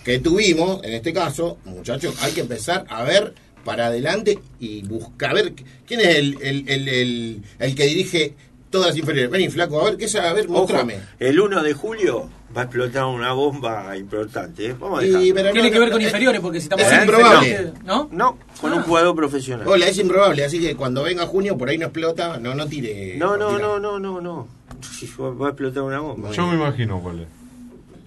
que 0.04 0.20
tuvimos, 0.20 0.84
en 0.84 0.94
este 0.94 1.14
caso, 1.14 1.60
muchachos, 1.66 2.16
hay 2.24 2.32
que 2.34 2.42
empezar 2.42 2.86
a 2.90 3.04
ver 3.04 3.34
para 3.64 3.88
adelante 3.88 4.40
y 4.60 4.82
buscar, 4.84 5.32
a 5.32 5.34
ver, 5.34 5.54
quién 5.86 6.00
es 6.02 6.16
el, 6.16 6.38
el, 6.42 6.70
el, 6.70 6.88
el, 6.90 7.42
el 7.60 7.76
que 7.76 7.86
dirige 7.86 8.34
todas 8.70 8.88
las 8.90 8.98
inferiores. 8.98 9.30
Vení, 9.32 9.50
flaco, 9.50 9.82
a 9.82 9.86
ver, 9.86 9.98
¿qué 9.98 10.06
es? 10.06 10.16
A 10.16 10.34
ver, 10.34 10.46
Ojo, 10.46 10.60
mostrame. 10.60 11.00
el 11.20 11.40
1 11.40 11.64
de 11.64 11.74
julio 11.74 12.30
va 12.56 12.62
a 12.62 12.64
explotar 12.66 13.06
una 13.06 13.34
bomba 13.34 13.96
importante. 13.98 14.68
¿eh? 14.68 14.76
Vamos 14.80 15.02
a 15.02 15.06
Y, 15.06 15.34
pero 15.34 15.52
Tiene 15.52 15.68
no, 15.70 15.74
que 15.74 15.80
ver 15.80 15.92
con 15.92 16.02
es- 16.02 16.08
inferiores, 16.08 16.42
porque 16.42 16.60
si 16.60 16.64
estamos 16.66 16.86
es 16.86 17.00
improbable. 17.02 17.74
¿No? 17.86 18.10
No, 18.12 18.38
con 18.62 18.74
un 18.74 18.80
Ah. 18.80 18.84
jugador 18.84 19.16
profesional. 19.16 19.68
Hola, 19.68 19.88
es 19.88 19.98
improbable, 19.98 20.44
así 20.46 20.60
que 20.60 20.76
cuando 20.76 21.04
venga 21.04 21.26
junio 21.26 21.58
por 21.58 21.70
ahí 21.70 21.78
no 21.78 21.86
explota, 21.86 22.38
no, 22.40 22.56
no 22.56 22.66
tire. 22.68 23.18
No, 23.18 23.36
no, 23.38 23.58
no, 23.60 23.80
no, 23.80 24.00
no, 24.00 24.22
no. 24.22 24.48
Va 25.20 25.48
a 25.48 25.50
explotar 25.50 25.84
una 25.84 26.00
bomba. 26.00 26.32
Yo 26.32 26.48
me 26.48 26.56
imagino 26.56 27.02
cuál 27.02 27.22
es. 27.22 27.28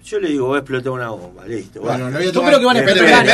Yo 0.03 0.19
le 0.19 0.29
digo, 0.29 0.49
va 0.49 0.55
a 0.55 0.59
explotar 0.59 0.91
una 0.91 1.09
bomba, 1.09 1.45
listo. 1.45 1.79
Bueno, 1.81 2.07
a 2.07 2.21
Yo 2.21 2.43
creo 2.43 2.59
que 2.59 2.65
van 2.65 2.77
a 2.77 2.79
explotar 2.79 3.25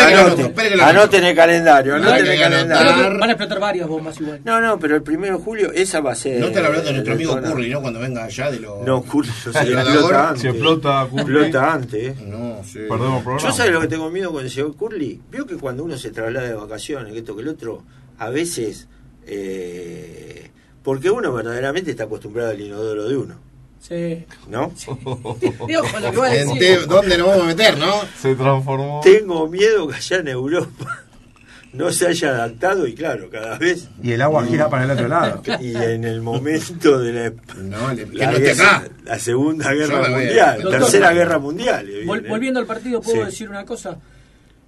lo 0.76 0.84
Anoten, 0.84 1.24
el 1.24 1.36
calendario, 1.36 1.96
anoten 1.96 2.26
el 2.28 2.40
calendario. 2.40 3.18
Van 3.20 3.30
a 3.30 3.34
explotar 3.34 3.60
varias 3.60 3.88
bombas 3.88 4.20
igual. 4.20 4.42
No, 4.44 4.60
no, 4.60 4.78
pero 4.78 4.96
el 4.96 5.02
primero 5.02 5.38
de 5.38 5.44
julio 5.44 5.72
esa 5.74 6.02
va 6.02 6.12
a 6.12 6.16
ser. 6.16 6.40
No 6.40 6.48
están 6.48 6.66
hablando 6.66 6.88
de 6.88 6.94
nuestro 6.94 7.14
amigo. 7.14 7.42
Curry, 7.42 7.70
¿no? 7.70 7.82
Cuando 7.82 8.00
venga 8.00 8.24
allá 8.26 8.52
de 8.52 8.60
los. 8.60 8.86
No, 8.86 9.02
Curry, 9.04 9.30
yo 9.46 9.54
sé, 9.54 9.60
El 9.60 9.74
explota 9.74 10.28
antes. 10.30 10.42
Si 10.42 10.48
explota 10.48 11.08
Curry, 11.10 11.22
Explota 11.22 11.74
antes. 11.74 12.04
eh. 12.04 12.16
No, 12.28 12.62
sí. 12.64 12.80
perdemos 12.90 13.24
programa. 13.24 13.40
Yo 13.40 13.52
sé 13.52 13.72
lo 13.72 13.82
que 13.82 13.88
tengo 13.88 14.10
miedo 14.10 14.32
con 14.32 14.44
el 14.44 14.52
señor 14.52 14.76
Curly. 14.76 15.22
Vio 15.32 15.46
que 15.48 15.56
cuando 15.56 15.84
uno 15.84 15.98
se 15.98 16.12
traslada 16.12 16.48
de 16.48 16.54
vacaciones, 16.54 17.14
que 17.14 17.20
esto 17.20 17.36
que 17.36 17.42
el 17.44 17.48
otro, 17.48 17.84
a 18.20 18.30
veces. 18.30 18.88
eh, 19.26 20.52
porque 20.84 21.10
uno 21.10 21.34
verdaderamente 21.34 21.92
está 21.92 22.04
acostumbrado 22.06 22.52
al 22.52 22.62
inodoro 22.62 23.10
de 23.10 23.18
uno, 23.18 23.36
Sí. 23.80 24.26
¿no? 24.50 24.72
Y 25.68 25.76
ojo, 25.76 26.00
lo 26.02 26.12
que 26.12 26.18
va 26.18 26.26
a 26.28 26.36
En 26.36 26.48
decir. 26.48 26.60
te- 26.60 26.86
¿Dónde 26.86 27.18
nos 27.18 27.28
vamos 27.28 27.44
a 27.44 27.48
meter, 27.48 27.78
no? 27.78 27.94
Se 28.22 28.36
transformó. 28.36 29.00
Tengo 29.04 29.48
miedo 29.48 29.88
que 29.88 29.96
allá 29.96 30.18
en 30.18 30.28
Europa 30.28 31.04
no 31.74 31.92
se 31.92 32.08
haya 32.08 32.30
adaptado 32.30 32.88
y 32.88 32.96
claro, 32.96 33.30
cada 33.30 33.58
vez. 33.58 33.88
Y 34.02 34.12
el 34.14 34.22
agua 34.22 34.46
gira 34.46 34.70
para 34.70 34.86
el 34.86 34.92
otro 34.92 35.08
lado. 35.08 35.42
Y 35.62 35.76
en 35.76 36.04
el 36.06 36.22
momento 36.22 37.00
de 37.00 37.14
la, 37.14 37.34
No, 37.62 37.94
le- 37.94 38.06
que 38.10 38.16
la 38.18 38.32
no 38.32 38.38
esté 38.38 38.54
guerra- 38.56 38.78
acá. 38.78 38.90
la 39.06 39.20
Segunda 39.20 39.74
Guerra 39.74 40.02
la. 40.02 40.10
Mundial, 40.10 40.62
Doctor, 40.64 40.80
Tercera 40.82 41.14
Guerra 41.14 41.40
Mundial. 41.40 41.88
Vol- 42.06 42.28
volviendo 42.28 42.60
al 42.60 42.66
partido, 42.66 43.02
¿puedo 43.02 43.20
Sí. 43.20 43.26
decir 43.26 43.50
una 43.50 43.66
cosa? 43.66 43.98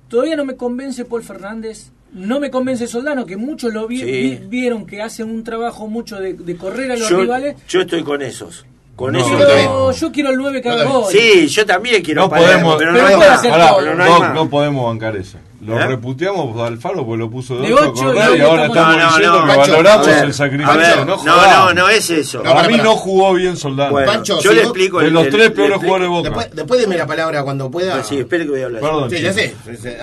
Todavía 0.07 0.35
no 0.35 0.45
me 0.45 0.55
convence 0.55 1.05
Paul 1.05 1.23
Fernández, 1.23 1.91
no 2.13 2.39
me 2.39 2.49
convence 2.49 2.87
Soldano, 2.87 3.25
que 3.25 3.37
muchos 3.37 3.73
lo 3.73 3.87
vi- 3.87 3.99
Sí. 3.99 4.05
vi- 4.05 4.39
vieron 4.47 4.85
que 4.85 5.01
hacen 5.01 5.29
un 5.29 5.43
trabajo 5.43 5.87
mucho 5.87 6.15
de, 6.19 6.33
de 6.33 6.55
correr 6.55 6.91
a 6.91 6.95
los 6.95 7.09
yo, 7.09 7.21
rivales. 7.21 7.55
yo 7.67 7.81
estoy 7.81 8.03
con 8.03 8.21
esos. 8.21 8.65
Con 8.99 9.13
No, 9.13 9.19
eso 9.19 9.29
yo 9.29 9.37
Pero 9.47 9.91
yo 9.93 10.11
quiero 10.11 10.29
el 10.31 10.35
9 10.37 10.61
que 10.61 10.69
haga 10.69 10.83
gol. 10.83 11.05
Sí, 11.09 11.47
yo 11.47 11.65
también 11.65 12.03
quiero 12.03 12.23
No 12.23 12.29
Palermo, 12.29 12.75
podemos, 12.75 12.77
pero 12.77 12.91
no 12.91 12.97
Pero 12.97 13.07
hay 13.07 13.15
puede 13.15 13.29
más. 13.29 13.39
hacer 13.39 13.51
Pará, 13.51 13.67
todo. 13.69 13.77
Pero 13.79 13.95
no 13.95 14.05
no, 14.19 14.33
no 14.33 14.49
podemos 14.49 14.85
bancar 14.87 15.15
eso. 15.15 15.37
Lo 15.61 15.77
¿Eh? 15.79 15.87
reputeamos 15.87 16.57
a 16.57 16.67
Alfaro 16.67 17.05
porque 17.05 17.19
lo 17.19 17.29
puso 17.29 17.57
de 17.57 17.67
De 17.67 17.73
8 17.73 17.83
ocho 17.91 18.03
con 18.05 18.15
y 18.15 18.41
ahora 18.41 18.65
estamos- 18.65 18.75
No, 18.75 18.97
no, 18.97 19.05
diciendo 19.07 19.39
no. 19.39 19.41
que 19.47 19.53
Pancho, 19.55 19.71
valoramos 19.71 20.07
ver, 20.07 20.23
el 20.25 20.33
sacrificio. 20.33 20.77
ver, 20.77 20.97
no, 21.05 21.05
no, 21.23 21.25
no, 21.25 21.73
no 21.73 21.89
es 21.89 22.09
eso. 22.09 22.43
No, 22.43 22.53
Para 22.53 22.67
mí 22.67 22.77
no 22.77 22.95
jugó 22.97 23.33
bien. 23.33 23.55
Bueno, 23.61 24.05
Pancho, 24.05 24.39
yo 24.41 24.49
si 24.51 24.55
le 24.55 24.61
explico. 24.63 24.99
de 24.99 25.11
los 25.11 25.29
tres 25.29 25.51
peores 25.51 25.77
jugadores 25.77 26.01
de 26.03 26.07
Boca. 26.07 26.29
Después, 26.29 26.49
después 26.55 26.81
deme 26.81 26.97
la 26.97 27.07
palabra 27.07 27.43
cuando 27.43 27.71
pueda. 27.71 28.03
Sí, 28.03 28.17
espere 28.19 28.43
que 28.45 28.51
voy 28.51 28.61
a 28.61 28.65
hablar. 28.65 28.81
Perdón. 28.81 29.09
Sí, 29.09 29.21
ya 29.21 29.31
sé. 29.33 29.55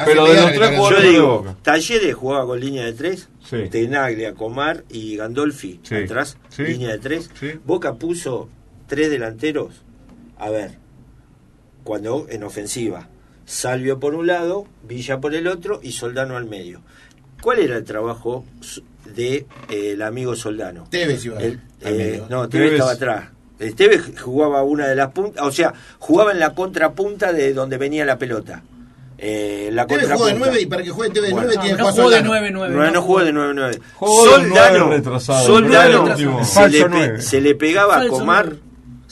Pero 0.07 0.25
de 0.27 0.41
los 0.41 0.53
tres 0.53 0.77
jugadores 0.77 1.13
de 1.13 1.21
Boca. 1.21 1.55
Talleres 1.63 2.15
jugaba 2.15 2.47
con 2.47 2.61
línea 2.61 2.85
de 2.85 2.93
tres, 2.95 3.29
Sí. 3.49 3.57
Tenaglia, 3.71 4.35
Comar 4.35 4.85
y 4.91 5.17
Gandolfi 5.17 5.81
Sí. 5.83 5.95
atrás, 5.95 6.37
Sí. 6.49 6.63
línea 6.65 6.91
de 6.93 6.99
tres. 6.99 7.31
Sí. 7.39 7.53
Boca 7.65 7.95
puso 7.95 8.49
tres 8.87 9.11
delanteros, 9.11 9.83
a 10.39 10.51
ver, 10.51 10.73
cuando 11.85 12.27
en 12.29 12.43
ofensiva, 12.45 13.09
Salvio 13.45 14.01
por 14.01 14.15
un 14.15 14.27
lado, 14.27 14.67
Villa 14.89 15.21
por 15.21 15.35
el 15.35 15.47
otro 15.47 15.79
y 15.83 15.93
Soldano 15.93 16.37
al 16.37 16.47
medio. 16.47 16.81
¿Cuál 17.41 17.61
era 17.61 17.77
el 17.77 17.85
trabajo 17.85 18.45
de 19.15 19.47
eh, 19.71 19.93
el 19.93 20.03
amigo 20.03 20.35
Soldano? 20.35 20.89
Tevez 20.91 21.25
iba 21.25 21.41
El- 21.41 21.61
eh, 21.83 22.23
no, 22.29 22.49
Tevez 22.49 22.71
Tevez. 22.71 22.73
estaba 22.73 22.93
atrás. 22.93 23.29
El 23.61 23.75
Tevez 23.77 24.21
jugaba 24.21 24.63
una 24.65 24.89
de 24.89 24.97
las 24.97 25.13
puntas, 25.13 25.47
o 25.47 25.53
sea, 25.53 25.73
jugaba 25.99 26.33
en 26.33 26.41
la 26.41 26.55
contrapunta 26.55 27.33
de 27.33 27.53
donde 27.55 27.79
venía 27.79 28.05
la 28.05 28.19
pelota. 28.19 28.63
Eh, 29.19 29.71
la 29.73 29.87
Tevez 29.87 30.05
jugó 30.11 30.27
de 30.27 30.33
contrapunta. 30.33 30.47
9 30.51 30.61
y 30.63 30.67
para 30.67 30.83
que 30.83 30.91
juegue 30.91 31.15
Tevez 31.15 31.29
de 31.29 31.35
Bueno. 31.35 31.47
9 31.47 31.57
No, 31.57 31.63
tiene 31.63 31.79
no 31.79 31.85
jugó 31.93 32.11
de 32.11 32.17
Soldano. 32.19 32.35
9-9. 32.35 32.69
No, 32.71 32.91
no 32.91 33.03
jugó 33.03 33.21
de 33.25 33.33
9-9. 33.33 33.81
Jugó 33.95 34.25
de 34.25 34.31
Soldano, 34.31 34.79
nueve 34.79 34.97
retrasado. 34.97 35.47
Soldano 35.47 36.05
Retrasado. 36.07 36.45
se, 36.45 36.69
le 36.69 36.85
pe- 36.89 37.21
se 37.23 37.41
le 37.41 37.55
pegaba 37.55 37.95
a 37.95 37.99
Falso 38.01 38.13
Comar, 38.19 38.45
nueve. 38.47 38.61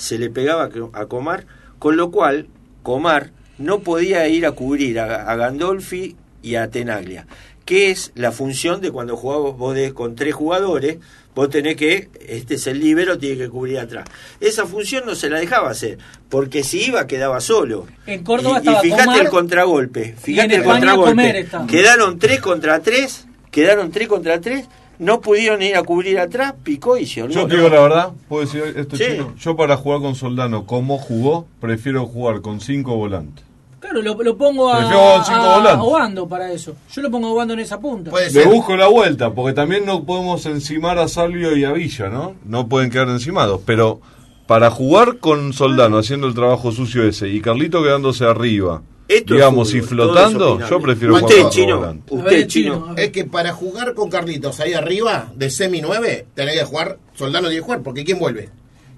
Se 0.04 0.18
le 0.18 0.30
pegaba 0.30 0.68
a 0.92 1.06
Comar, 1.06 1.46
con 1.78 1.96
lo 1.96 2.10
cual 2.10 2.46
Comar 2.82 3.30
no 3.58 3.80
podía 3.80 4.28
ir 4.28 4.46
a 4.46 4.52
cubrir 4.52 5.00
a, 5.00 5.30
a 5.30 5.36
Gandolfi 5.36 6.16
y 6.42 6.56
a 6.56 6.68
Tenaglia, 6.70 7.26
que 7.64 7.90
es 7.90 8.12
la 8.14 8.30
función 8.32 8.80
de 8.80 8.90
cuando 8.90 9.16
jugabas 9.16 9.56
vos 9.56 9.74
de- 9.74 9.94
con 9.94 10.14
tres 10.16 10.34
jugadores, 10.34 10.98
vos 11.34 11.48
tenés 11.50 11.76
que, 11.76 12.08
este 12.28 12.54
es 12.56 12.66
el 12.66 12.80
libero, 12.80 13.16
tiene 13.18 13.38
que 13.38 13.48
cubrir 13.48 13.78
atrás. 13.78 14.04
Esa 14.40 14.66
función 14.66 15.04
no 15.06 15.14
se 15.14 15.30
la 15.30 15.38
dejaba 15.40 15.70
hacer, 15.70 15.98
porque 16.28 16.62
si 16.62 16.84
iba 16.88 17.06
quedaba 17.06 17.40
solo. 17.40 17.86
En 18.06 18.22
Córdoba 18.22 18.60
y, 18.62 18.68
y 18.68 18.74
fíjate 18.82 19.04
Comar, 19.04 19.20
el 19.20 19.28
contragolpe, 19.30 20.14
fíjate 20.20 20.54
el 20.56 20.60
España 20.60 20.80
contragolpe. 20.80 21.46
Quedaron 21.66 22.18
tres 22.18 22.40
contra 22.40 22.80
tres, 22.82 23.26
quedaron 23.50 23.90
tres 23.90 24.08
contra 24.08 24.40
tres, 24.40 24.66
no 24.98 25.20
pudieron 25.20 25.60
ir 25.62 25.76
a 25.76 25.82
cubrir 25.82 26.18
atrás, 26.18 26.54
picó 26.62 26.96
y 26.96 27.06
se 27.06 27.16
Yo 27.20 27.24
olvidó. 27.26 27.46
te 27.46 27.56
digo 27.56 27.68
la 27.68 27.80
verdad, 27.80 28.12
puedo 28.28 28.44
decir 28.44 28.62
esto 28.76 28.96
Sí. 28.96 29.04
chino. 29.12 29.34
Yo 29.38 29.56
para 29.56 29.76
jugar 29.76 30.00
con 30.00 30.14
Soldano 30.14 30.66
como 30.66 30.98
jugó, 30.98 31.46
prefiero 31.60 32.06
jugar 32.06 32.40
con 32.40 32.60
cinco 32.60 32.96
volantes. 32.96 33.44
Claro, 33.80 34.00
lo, 34.00 34.14
lo 34.22 34.36
pongo 34.38 34.72
a, 34.72 34.78
Prefiero 34.78 35.24
cinco 35.24 35.40
a, 35.40 35.56
volantes. 35.58 35.78
a 35.80 35.82
Obando 35.82 36.26
para 36.28 36.50
eso. 36.52 36.74
Yo 36.90 37.02
lo 37.02 37.10
pongo 37.10 37.28
a 37.28 37.32
Obando 37.32 37.52
en 37.54 37.60
esa 37.60 37.78
punta. 37.78 38.10
Le 38.32 38.44
busco 38.46 38.76
la 38.76 38.86
vuelta, 38.88 39.34
porque 39.34 39.52
también 39.52 39.84
no 39.84 40.04
podemos 40.04 40.46
encimar 40.46 40.98
a 40.98 41.06
Salvio 41.06 41.54
y 41.56 41.64
a 41.64 41.72
Villa, 41.72 42.08
¿no? 42.08 42.34
No 42.46 42.66
pueden 42.68 42.88
quedar 42.90 43.08
encimados, 43.10 43.60
pero 43.66 44.00
para 44.46 44.70
jugar 44.70 45.18
con 45.18 45.52
Soldano 45.52 45.98
haciendo 45.98 46.26
el 46.26 46.34
trabajo 46.34 46.72
sucio 46.72 47.02
ese 47.06 47.28
y 47.28 47.40
Carlito 47.42 47.82
quedándose 47.82 48.24
arriba, 48.24 48.80
Esto 49.06 49.34
es 49.34 49.38
digamos, 49.38 49.74
y 49.74 49.80
fútbol, 49.80 49.88
flotando, 49.88 50.60
yo 50.68 50.80
prefiero 50.80 51.14
Usted, 51.14 51.26
jugar 51.26 51.42
con 51.42 51.50
chino, 51.50 51.76
volante. 51.78 52.14
Usted 52.14 52.46
chino. 52.46 52.94
Es 52.96 53.10
que 53.10 53.24
para 53.24 53.52
jugar 53.52 53.94
con 53.94 54.08
Carlitos 54.08 54.60
ahí 54.60 54.72
arriba, 54.72 55.30
de 55.34 55.50
semi 55.50 55.82
9, 55.82 56.26
tenés 56.34 56.58
que 56.58 56.64
jugar, 56.64 56.98
Soldano 57.14 57.48
tiene 57.48 57.60
que 57.60 57.64
jugar, 57.64 57.82
porque 57.82 58.04
¿quién 58.04 58.18
vuelve? 58.18 58.48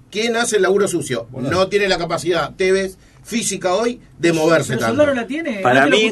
¿Quién 0.09 0.37
hace 0.37 0.55
el 0.55 0.61
laburo 0.61 0.87
sucio? 0.87 1.27
No 1.31 1.67
tiene 1.67 1.89
la 1.89 1.97
capacidad, 1.97 2.55
Tevez, 2.55 2.97
física 3.27 3.73
hoy, 3.73 3.99
de 4.17 4.31
moverse 4.31 4.69
Pero 4.69 4.79
tanto. 4.79 4.95
Soldano 4.95 5.21
la 5.21 5.27
tiene. 5.27 5.59
Para 5.59 5.85
mí. 5.87 6.09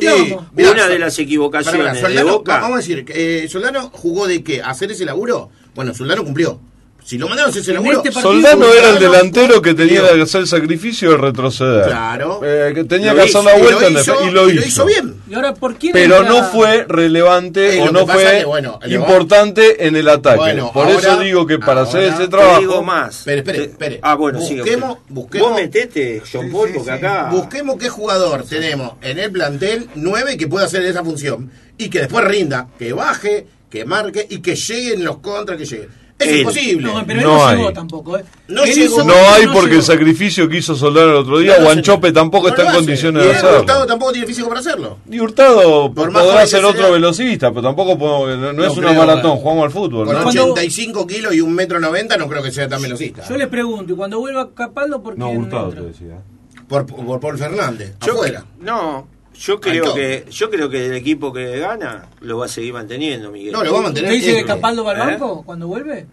Mirá, 0.53 0.71
una 0.71 0.87
de 0.89 0.99
las 0.99 1.17
equivocaciones 1.17 2.01
de 2.01 2.23
Boca. 2.23 2.59
Vamos 2.59 2.75
a 2.75 2.77
decir, 2.79 3.05
eh, 3.07 3.47
Soldano 3.49 3.89
jugó 3.93 4.27
de 4.27 4.43
qué? 4.43 4.61
¿Hacer 4.61 4.91
ese 4.91 5.05
laburo? 5.05 5.49
Bueno, 5.73 5.93
Soldano 5.93 6.23
cumplió. 6.25 6.59
Si 7.05 7.19
lo 7.19 7.27
mandaron 7.27 7.49
a 7.49 7.51
hacer 7.51 7.61
ese 7.61 7.69
En 7.71 7.75
laburo. 7.75 7.97
este 7.97 8.11
partido- 8.11 8.31
Soldano 8.33 8.73
era 8.73 8.89
el 8.89 8.97
delantero 8.99 9.61
que 9.61 9.75
tenía 9.75 10.01
que 10.11 10.21
hacer 10.23 10.41
el 10.41 10.47
sacrificio 10.47 11.11
de 11.11 11.17
retroceder. 11.17 11.85
Claro. 11.85 12.41
Eh, 12.43 12.71
que 12.73 12.83
tenía 12.85 13.13
Lo 13.13 13.17
que 13.21 13.29
hacer 13.29 13.43
la 13.43 13.57
Y 13.57 13.61
vuelta 13.61 13.89
lo 13.91 13.99
hizo, 14.01 14.13
y 14.25 14.31
lo 14.31 14.49
hizo. 14.49 14.49
y 14.49 14.53
lo 14.55 14.65
hizo 14.65 14.85
bien. 14.87 15.15
¿Y 15.29 15.33
ahora 15.35 15.53
por 15.53 15.75
quién 15.75 15.93
Pero 15.93 16.23
no 16.23 16.43
fue 16.45 16.83
relevante 16.89 17.77
Eh, 17.77 17.81
o 17.83 17.91
no 17.91 18.07
fue 18.07 18.39
que, 18.39 18.45
bueno, 18.45 18.79
le 18.83 18.97
va- 18.97 19.03
importante 19.05 19.85
en 19.85 19.95
el 19.95 20.09
ataque. 20.09 20.37
Bueno, 20.37 20.71
Por 20.73 20.87
ahora- 20.87 20.97
eso 20.97 21.19
digo 21.19 21.45
que 21.45 21.59
para 21.59 21.81
hacer 21.81 22.05
ese 22.05 22.23
Te 22.23 22.27
trabajo. 22.27 22.59
digo 22.61 22.81
más. 22.81 23.19
Espere, 23.19 23.37
espere, 23.37 23.63
espere. 23.65 23.99
Ah, 24.01 24.15
bueno, 24.15 24.41
sigue 24.41 24.61
Busquemos- 24.63 24.91
usted. 24.97 25.03
busquemos- 25.13 25.47
Vos 25.49 25.55
metete, 25.61 26.23
John 26.33 26.51
Paul, 26.51 26.71
porque 26.73 26.91
acá. 26.91 27.29
Busquemos 27.31 27.77
qué 27.77 27.89
jugador 27.89 28.43
tenemos 28.49 28.93
en 29.03 29.19
el 29.19 29.31
plantel 29.31 29.89
9 29.93 30.37
que 30.37 30.47
pueda 30.47 30.65
hacer 30.65 30.83
esa 30.83 31.03
función 31.03 31.51
y 31.77 31.89
que 31.89 31.99
después 31.99 32.25
rinda, 32.25 32.67
que 32.79 32.93
baje, 32.93 33.45
que 33.69 33.85
marque 33.85 34.25
y 34.27 34.39
que 34.39 34.55
lleguen 34.55 35.03
los 35.03 35.17
contras 35.19 35.59
que 35.59 35.65
lleguen. 35.65 36.04
Es 36.17 36.27
Él. 36.29 36.37
imposible. 36.39 36.81
No, 36.93 37.03
pero 37.05 37.19
él 37.19 37.25
No 37.25 37.35
no, 37.35 37.45
hay. 37.47 37.57
llegó 37.57 37.73
tampoco. 37.73 38.17
¿eh? 38.17 38.23
No 38.47 38.63
Él 38.63 38.73
llegó. 38.73 39.03
No 39.03 39.13
hay 39.13 39.47
porque 39.47 39.75
el 39.75 39.83
sacrificio 39.83 40.47
que 40.47 40.57
hizo 40.57 40.73
Soldano 40.73 41.09
el 41.09 41.15
otro 41.17 41.39
día. 41.39 41.61
Guanchope 41.61 42.13
tampoco 42.13 42.47
No 42.47 42.55
está 42.55 42.69
en 42.69 42.73
condiciones 42.75 43.23
de 43.25 43.31
hacerlo. 43.33 43.59
Hurtado 43.59 43.85
tampoco 43.85 44.11
tiene 44.13 44.25
físico 44.27 44.47
para 44.47 44.61
hacerlo. 44.61 44.97
Y 45.11 45.19
Hurtado 45.19 45.93
Por 45.93 46.11
más 46.11 46.23
podrá 46.23 46.47
ser 46.47 46.63
otro 46.63 46.83
sea. 46.83 46.91
velocista, 46.91 47.49
pero 47.49 47.63
tampoco 47.63 47.97
puedo- 47.97 48.37
no, 48.37 48.53
no 48.53 48.63
es 48.63 48.77
una 48.77 48.93
maratón, 48.93 49.37
eh. 49.37 49.39
jugamos 49.41 49.65
al 49.65 49.71
fútbol. 49.71 50.05
Con 50.05 50.15
¿no? 50.15 50.23
Cuando- 50.23 50.43
85 50.53 51.05
kilos 51.05 51.35
y 51.35 51.41
un 51.41 51.53
metro 51.53 51.81
90 51.81 52.15
no 52.17 52.29
creo 52.29 52.41
que 52.41 52.51
sea 52.51 52.69
tan 52.69 52.81
velocista. 52.81 53.27
Yo 53.27 53.35
les 53.35 53.47
pregunto, 53.49 53.91
y 53.91 53.95
cuando 53.97 54.17
vuelva 54.19 54.49
Capaldo, 54.55 55.03
¿por 55.03 55.15
qué 55.15 55.19
No, 55.19 55.31
Hurtado 55.31 55.69
te 55.71 55.81
decía. 55.81 56.21
Por, 56.69 56.85
por 56.85 57.19
Paul 57.19 57.37
Fernández, 57.37 57.93
Yo- 58.05 58.13
afuera. 58.13 58.45
No, 58.61 59.07
yo 59.37 59.59
creo 59.59 59.93
que 59.93 60.25
yo 60.29 60.49
creo 60.49 60.69
que 60.69 60.85
el 60.87 60.93
equipo 60.93 61.31
que 61.33 61.59
gana 61.59 62.07
lo 62.21 62.37
va 62.39 62.45
a 62.45 62.49
seguir 62.49 62.73
manteniendo, 62.73 63.31
Miguel. 63.31 63.51
No, 63.53 63.63
lo 63.63 63.71
va 63.73 63.77
a 63.77 63.81
¿Usted 63.81 63.83
mantener. 64.01 64.11
dice 64.11 64.25
que 64.27 64.33
siempre. 64.33 64.55
Capaldo 64.55 64.83
va 64.83 64.91
al 64.91 64.97
¿Eh? 64.97 65.11
banco 65.13 65.43
cuando 65.45 65.67
vuelve? 65.67 66.05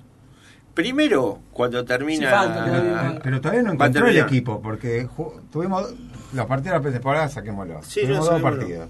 Primero, 0.75 1.39
cuando 1.53 1.85
termina. 1.85 2.29
Sí, 2.31 2.35
falta. 2.35 3.21
Pero 3.23 3.41
todavía 3.41 3.63
no 3.63 3.71
a 3.71 3.75
encontró 3.75 4.07
el 4.07 4.19
equipo, 4.19 4.61
porque 4.63 5.07
tuvimos 5.53 5.93
los 6.33 6.47
partidos 6.47 6.83
de 6.83 6.89
la 6.89 6.93
temporada, 6.95 7.29
saquémoslo. 7.29 7.83
Sí, 7.83 8.01
tuvimos 8.03 8.19
no, 8.27 8.33
dos 8.33 8.35
seguro. 8.41 8.57
partidos. 8.59 8.89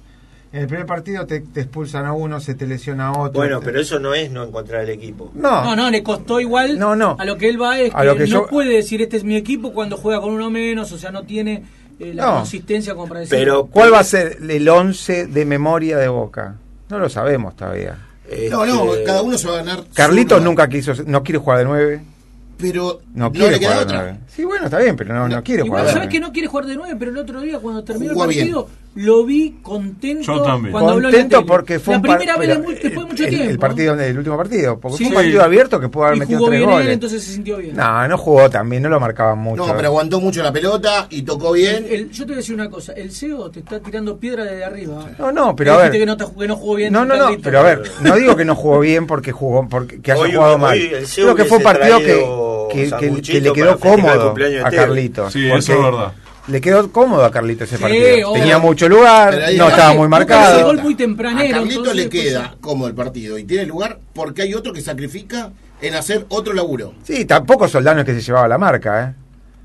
En 0.53 0.61
el 0.61 0.66
primer 0.68 0.85
partido 0.87 1.27
te, 1.27 1.40
te 1.40 1.62
expulsan 1.62 2.05
a 2.05 2.12
uno, 2.12 2.38
se 2.38 2.55
te 2.55 2.66
lesiona 2.66 3.09
a 3.09 3.12
otro. 3.18 3.33
Bueno, 3.40 3.59
te- 3.61 3.64
pero 3.64 3.81
eso 3.81 3.99
no 3.99 4.12
es 4.14 4.31
no 4.31 4.45
encontrar 4.45 4.83
el 4.85 4.90
equipo. 4.90 5.33
No, 5.35 5.64
No, 5.64 5.75
no, 5.75 5.90
le 5.90 6.03
costó 6.03 6.40
igual. 6.40 6.79
No, 6.79 6.95
no. 6.95 7.16
A 7.18 7.25
lo 7.25 7.38
que 7.38 7.49
él 7.49 7.61
va 7.61 7.81
es 7.81 7.92
A 7.95 8.01
que, 8.01 8.05
lo 8.07 8.12
que 8.16 8.21
no 8.25 8.27
yo- 8.27 8.47
puede 8.49 8.68
decir 8.77 9.01
este 9.03 9.16
es 9.16 9.25
mi 9.25 9.35
equipo 9.35 9.73
cuando 9.73 9.97
juega 9.97 10.21
con 10.21 10.31
uno 10.31 10.51
menos, 10.51 10.92
o 10.92 10.99
sea, 10.99 11.11
no 11.11 11.23
tiene 11.25 11.64
eh, 11.98 12.12
la 12.14 12.26
No. 12.26 12.35
consistencia 12.38 12.94
como 12.94 13.09
para 13.09 13.20
decir. 13.20 13.38
Pero 13.38 13.66
¿Cuál 13.66 13.92
va 13.92 14.00
a 14.00 14.05
ser 14.05 14.38
el 14.48 14.68
11 14.68 15.26
de 15.26 15.44
memoria 15.44 15.96
de 15.98 16.09
Boca? 16.09 16.57
No 16.88 16.98
lo 16.98 17.09
sabemos 17.09 17.57
todavía. 17.57 17.96
No, 18.50 18.64
no, 18.64 18.92
este, 18.94 19.05
cada 19.05 19.22
uno 19.22 19.37
se 19.37 19.46
va 19.46 19.55
a 19.55 19.57
ganar. 19.59 19.85
Carlitos 19.94 20.40
nunca 20.42 20.68
quiso, 20.68 20.92
no 21.07 21.22
quiere 21.22 21.38
jugar 21.38 21.59
de 21.59 21.64
9. 21.64 22.02
Pero 22.62 23.01
No, 23.14 23.25
no, 23.27 23.33
quiere 23.33 23.51
le 23.53 23.61
queda 23.61 23.81
otra. 23.81 24.03
9. 24.03 24.18
Sí, 24.35 24.44
bueno, 24.44 24.64
está 24.66 24.79
bien, 24.79 24.96
pero 24.96 25.14
no, 25.14 25.29
no 25.29 25.42
quiere 25.42 25.62
Igual, 25.64 25.83
jugar 25.83 25.85
de 25.87 25.92
¿sabes 25.92 26.07
9. 26.09 26.12
que 26.12 26.20
no 26.20 26.33
quiere 26.33 26.48
jugar 26.48 26.66
de 26.66 26.77
9? 26.77 26.96
Pero 26.98 27.11
el 27.11 27.18
otro 27.18 27.40
día, 27.42 27.59
cuando 27.59 27.85
terminó 27.85 28.12
Jugó 28.14 28.25
el 28.25 28.29
partido, 28.37 28.68
lo 28.94 29.25
vi 29.25 29.57
contento. 29.62 30.22
Yo 30.37 30.42
también. 30.42 30.72
Cuando 30.72 30.92
Contento 31.03 31.44
porque 31.46 31.79
fue 31.81 31.92
la 31.94 31.96
un 31.98 32.03
primera 32.03 32.37
vez 32.37 32.48
después 32.48 32.81
de 32.83 32.90
mucho 32.94 33.25
el, 33.25 33.29
tiempo. 33.31 33.51
El 33.51 33.59
partido, 33.59 33.94
el 34.01 34.18
último 34.18 34.37
partido, 34.37 34.79
porque 34.81 34.98
Sí. 34.98 35.05
fue 35.05 35.09
un 35.11 35.14
partido 35.16 35.42
abierto 35.42 35.81
que 35.81 35.88
pudo 35.88 36.05
haber 36.05 36.16
y 36.16 36.20
metido 36.20 36.38
jugó 36.38 36.51
tres 36.51 36.61
bien 36.61 36.70
goles. 36.70 36.87
él, 36.87 36.92
entonces 36.92 37.22
se 37.25 37.33
sintió 37.33 37.57
bien. 37.59 37.77
No, 37.77 38.09
no 38.09 38.18
jugó 38.18 38.48
también, 38.51 38.83
no 38.83 38.88
lo 38.88 39.01
marcaban 39.01 39.38
mucho. 39.38 39.66
No, 39.66 39.75
pero 39.77 39.88
aguantó 39.88 40.20
mucho 40.20 40.42
la 40.42 40.53
pelota 40.53 41.07
y 41.11 41.22
tocó 41.22 41.53
bien. 41.53 41.87
El- 41.88 42.11
yo 42.11 42.25
te 42.25 42.29
voy 42.29 42.35
a 42.35 42.37
decir 42.38 42.55
una 42.55 42.68
cosa, 42.70 42.92
el 42.92 43.11
CEO 43.12 43.51
te 43.51 43.61
está 43.61 43.81
tirando 43.81 44.16
piedra 44.18 44.44
desde 44.44 44.64
arriba. 44.64 45.11
No, 45.18 45.33
no, 45.33 45.57
pero 45.57 45.75
a 45.75 45.77
ver. 45.79 45.92
Que 45.92 46.05
no, 46.07 46.16
te- 46.16 46.25
que 46.38 46.46
no 46.48 46.57
jugó 46.57 46.75
bien. 46.77 46.92
No, 46.92 47.05
no, 47.05 47.16
no, 47.16 47.37
pero 47.42 47.61
a 47.61 47.62
ver, 47.62 47.83
no 48.03 48.14
digo 48.16 48.37
que 48.37 48.44
no 48.44 48.55
jugó 48.55 48.81
bien 48.81 49.07
porque 49.07 49.33
jugó, 49.33 49.66
porque 49.68 50.01
que 50.01 50.12
haya 50.12 50.35
jugado 50.35 50.59
mal. 50.59 50.79
el 50.79 51.07
CEO 51.07 51.25
Creo 51.27 51.37
que 51.37 51.44
fue 51.44 51.59
un 51.59 51.64
partido 51.64 51.98
que, 51.98 52.25
que, 52.72 52.78
que- 52.78 52.85
que 52.85 52.88
sanguchito 53.06 53.40
le 53.40 53.52
quedó 53.52 53.78
cómodo 53.78 54.30
a 54.30 54.35
Tevez. 54.35 54.64
Carlitos. 54.74 55.32
Sí, 55.32 55.46
porque 55.48 55.58
eso 55.58 55.72
es 55.74 55.82
verdad. 55.82 56.12
Le 56.48 56.61
quedó 56.61 56.90
cómodo 56.90 57.24
a 57.24 57.30
Carlitos 57.30 57.68
ese 57.68 57.76
Sí, 57.76 57.82
partido. 57.82 58.30
obvio. 58.30 58.40
Tenía 58.40 58.58
mucho 58.58 58.88
lugar, 58.88 59.32
no 59.35 59.38
está. 59.46 59.68
estaba 59.68 59.94
muy 59.94 60.08
marcado. 60.08 60.64
gol 60.66 60.78
muy 60.82 60.94
tempranero. 60.96 61.54
A 61.56 61.58
Carlito 61.61 61.94
le 61.94 62.08
pues, 62.08 62.22
queda 62.24 62.56
como 62.61 62.88
el 62.88 62.94
partido 62.94 63.38
y 63.38 63.44
tiene 63.44 63.64
lugar 63.66 63.98
porque 64.12 64.42
hay 64.42 64.54
otro 64.54 64.72
que 64.72 64.80
sacrifica 64.80 65.50
en 65.80 65.94
hacer 65.94 66.26
otro 66.30 66.52
laburo. 66.52 66.94
Sí, 67.04 67.24
tampoco 67.26 67.68
Soldano 67.68 68.00
es 68.00 68.06
que 68.06 68.14
se 68.14 68.20
llevaba 68.22 68.48
la 68.48 68.58
marca, 68.58 69.04
¿eh? 69.04 69.14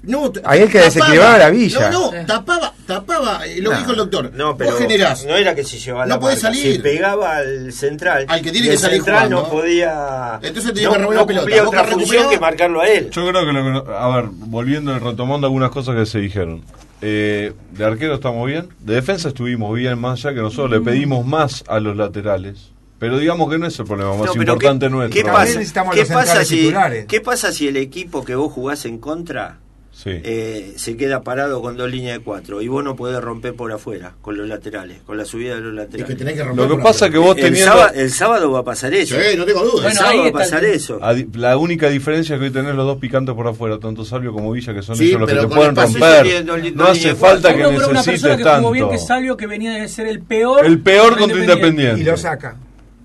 No, 0.03 0.31
Ahí 0.45 0.61
el 0.61 0.69
que 0.71 0.79
desequilibraba 0.79 1.35
era 1.35 1.49
Villa. 1.49 1.89
No, 1.89 2.11
no, 2.11 2.25
tapaba, 2.25 2.73
tapaba, 2.85 3.45
eh, 3.45 3.59
lo 3.61 3.71
No. 3.71 3.77
dijo 3.79 3.91
el 3.91 3.97
doctor. 3.97 4.31
No, 4.33 4.55
pero 4.55 4.71
Vos 4.71 4.79
generás. 4.79 5.25
no 5.25 5.35
era 5.35 5.53
que 5.55 5.63
se 5.63 5.77
llevaba 5.79 6.05
No 6.05 6.15
la 6.15 6.19
puede 6.19 6.35
marca, 6.35 6.47
salir. 6.49 6.75
Se 6.75 6.79
pegaba 6.81 7.35
al 7.37 7.73
central. 7.73 8.25
Al 8.29 8.41
que 8.41 8.51
tiene 8.51 8.67
que 8.67 8.73
el 8.73 8.79
salir 8.79 8.97
central 8.97 9.27
jugando. 9.27 9.41
no 9.41 9.49
podía. 9.49 10.39
Entonces 10.41 10.73
tenía 10.73 10.89
no, 10.89 10.93
que 10.93 10.99
recuperar 10.99 11.35
la 11.35 11.45
pelota. 11.45 11.67
otra 11.67 11.83
función 11.85 12.29
que 12.29 12.39
marcarlo 12.39 12.81
a 12.81 12.87
él. 12.87 13.09
Yo 13.09 13.27
creo 13.27 13.45
que 13.45 13.51
lo 13.51 13.63
que 13.63 13.69
no- 13.69 13.93
a 13.95 14.15
ver, 14.15 14.29
volviendo 14.31 14.95
y 14.95 14.99
retomando 14.99 15.47
algunas 15.47 15.71
cosas 15.71 15.95
que 15.95 16.05
se 16.05 16.19
dijeron. 16.19 16.63
Eh, 17.01 17.53
de 17.71 17.85
arquero 17.85 18.15
estamos 18.15 18.47
bien, 18.47 18.69
de 18.79 18.95
defensa 18.95 19.27
estuvimos 19.27 19.75
bien, 19.75 19.99
más 19.99 20.23
allá 20.25 20.35
que 20.35 20.41
nosotros 20.41 20.69
Mm. 20.69 20.73
le 20.73 20.79
pedimos 20.91 21.25
más 21.25 21.63
a 21.67 21.79
los 21.79 21.97
laterales. 21.97 22.71
Pero 22.99 23.19
digamos 23.19 23.49
que 23.51 23.59
no 23.59 23.67
es 23.67 23.77
el 23.77 23.85
problema 23.85 24.15
más 24.15 24.33
No, 24.33 24.41
importante 24.41 24.85
¿qué, 24.87 24.89
nuestro. 24.89 25.13
¿qué 25.13 25.23
También 25.23 25.57
pasa? 25.57 25.91
¿Qué 25.91 25.99
los 25.99 26.07
pasa, 26.09 26.25
centrales 26.25 26.47
si, 26.47 26.55
titulares. 26.57 27.05
¿Qué 27.05 27.21
pasa 27.21 27.51
si 27.51 27.67
el 27.67 27.77
equipo 27.77 28.23
que 28.25 28.33
vos 28.35 28.51
jugás 28.53 28.85
en 28.85 28.97
contra 28.97 29.57
Sí. 29.99 30.11
eh, 30.13 30.73
se 30.75 30.95
queda 30.95 31.23
parado 31.23 31.59
con 31.59 31.75
dos 31.75 31.89
líneas 31.89 32.19
de 32.19 32.23
cuatro 32.23 32.61
y 32.61 32.67
vos 32.67 32.83
no 32.83 32.95
podés 32.95 33.19
romper 33.19 33.55
por 33.55 33.71
afuera 33.71 34.13
con 34.21 34.37
los 34.37 34.47
laterales, 34.47 34.99
con 35.07 35.17
la 35.17 35.25
subida 35.25 35.55
de 35.55 35.61
los 35.61 35.73
laterales. 35.73 36.05
que 36.05 36.13
tenés 36.15 36.35
que 36.35 36.43
romper 36.43 36.69
Lo 36.69 36.77
que 36.77 36.83
pasa 36.83 37.05
afuera. 37.07 37.11
que 37.13 37.17
vos 37.17 37.35
el, 37.37 37.43
teniendo... 37.43 37.71
sábado, 37.71 37.91
el 37.95 38.11
sábado 38.11 38.51
va 38.51 38.59
a 38.59 38.63
pasar 38.63 38.93
eso. 38.93 39.15
Sí, 39.15 39.35
no 39.35 39.43
tengo 39.45 39.63
duda. 39.65 39.87
el 39.87 39.93
sábado 39.93 40.11
ahí 40.11 40.17
va 40.19 40.23
a 40.25 40.27
el 40.27 40.33
pasar 40.33 40.63
eso. 40.65 40.99
La 41.33 41.57
única 41.57 41.89
diferencia 41.89 42.35
es 42.35 42.39
que 42.39 42.45
hoy 42.45 42.51
tenés 42.53 42.75
los 42.75 42.85
dos 42.85 42.99
picantes 42.99 43.33
por 43.33 43.47
afuera, 43.47 43.79
tanto 43.79 44.05
Salvio 44.05 44.31
como 44.33 44.51
Villa, 44.51 44.71
que 44.71 44.83
son 44.83 44.95
Sí, 44.95 45.07
ellos 45.09 45.21
los 45.21 45.29
que 45.31 45.35
te 45.35 45.47
pueden 45.47 45.75
romper. 45.75 46.45
dos 46.45 46.75
No 46.75 46.85
hace 46.85 47.15
falta 47.15 47.55
que 47.55 47.65
Uno, 47.65 47.69
pero 47.69 47.89
una 47.89 48.03
persona 48.03 48.05
necesites 48.05 48.37
que 48.37 48.43
tanto. 48.43 48.59
jugó 48.59 48.71
bien 48.73 48.89
que 48.91 48.97
Salvio, 48.99 49.35
que 49.35 49.47
venía 49.47 49.71
de 49.73 49.87
ser 49.87 50.05
el 50.05 50.21
peor. 50.21 50.63
El 50.63 50.79
peor 50.79 51.17
contra 51.17 51.39
Independiente. 51.39 52.01
Y 52.01 52.03
lo 52.03 52.15
saca. 52.17 52.55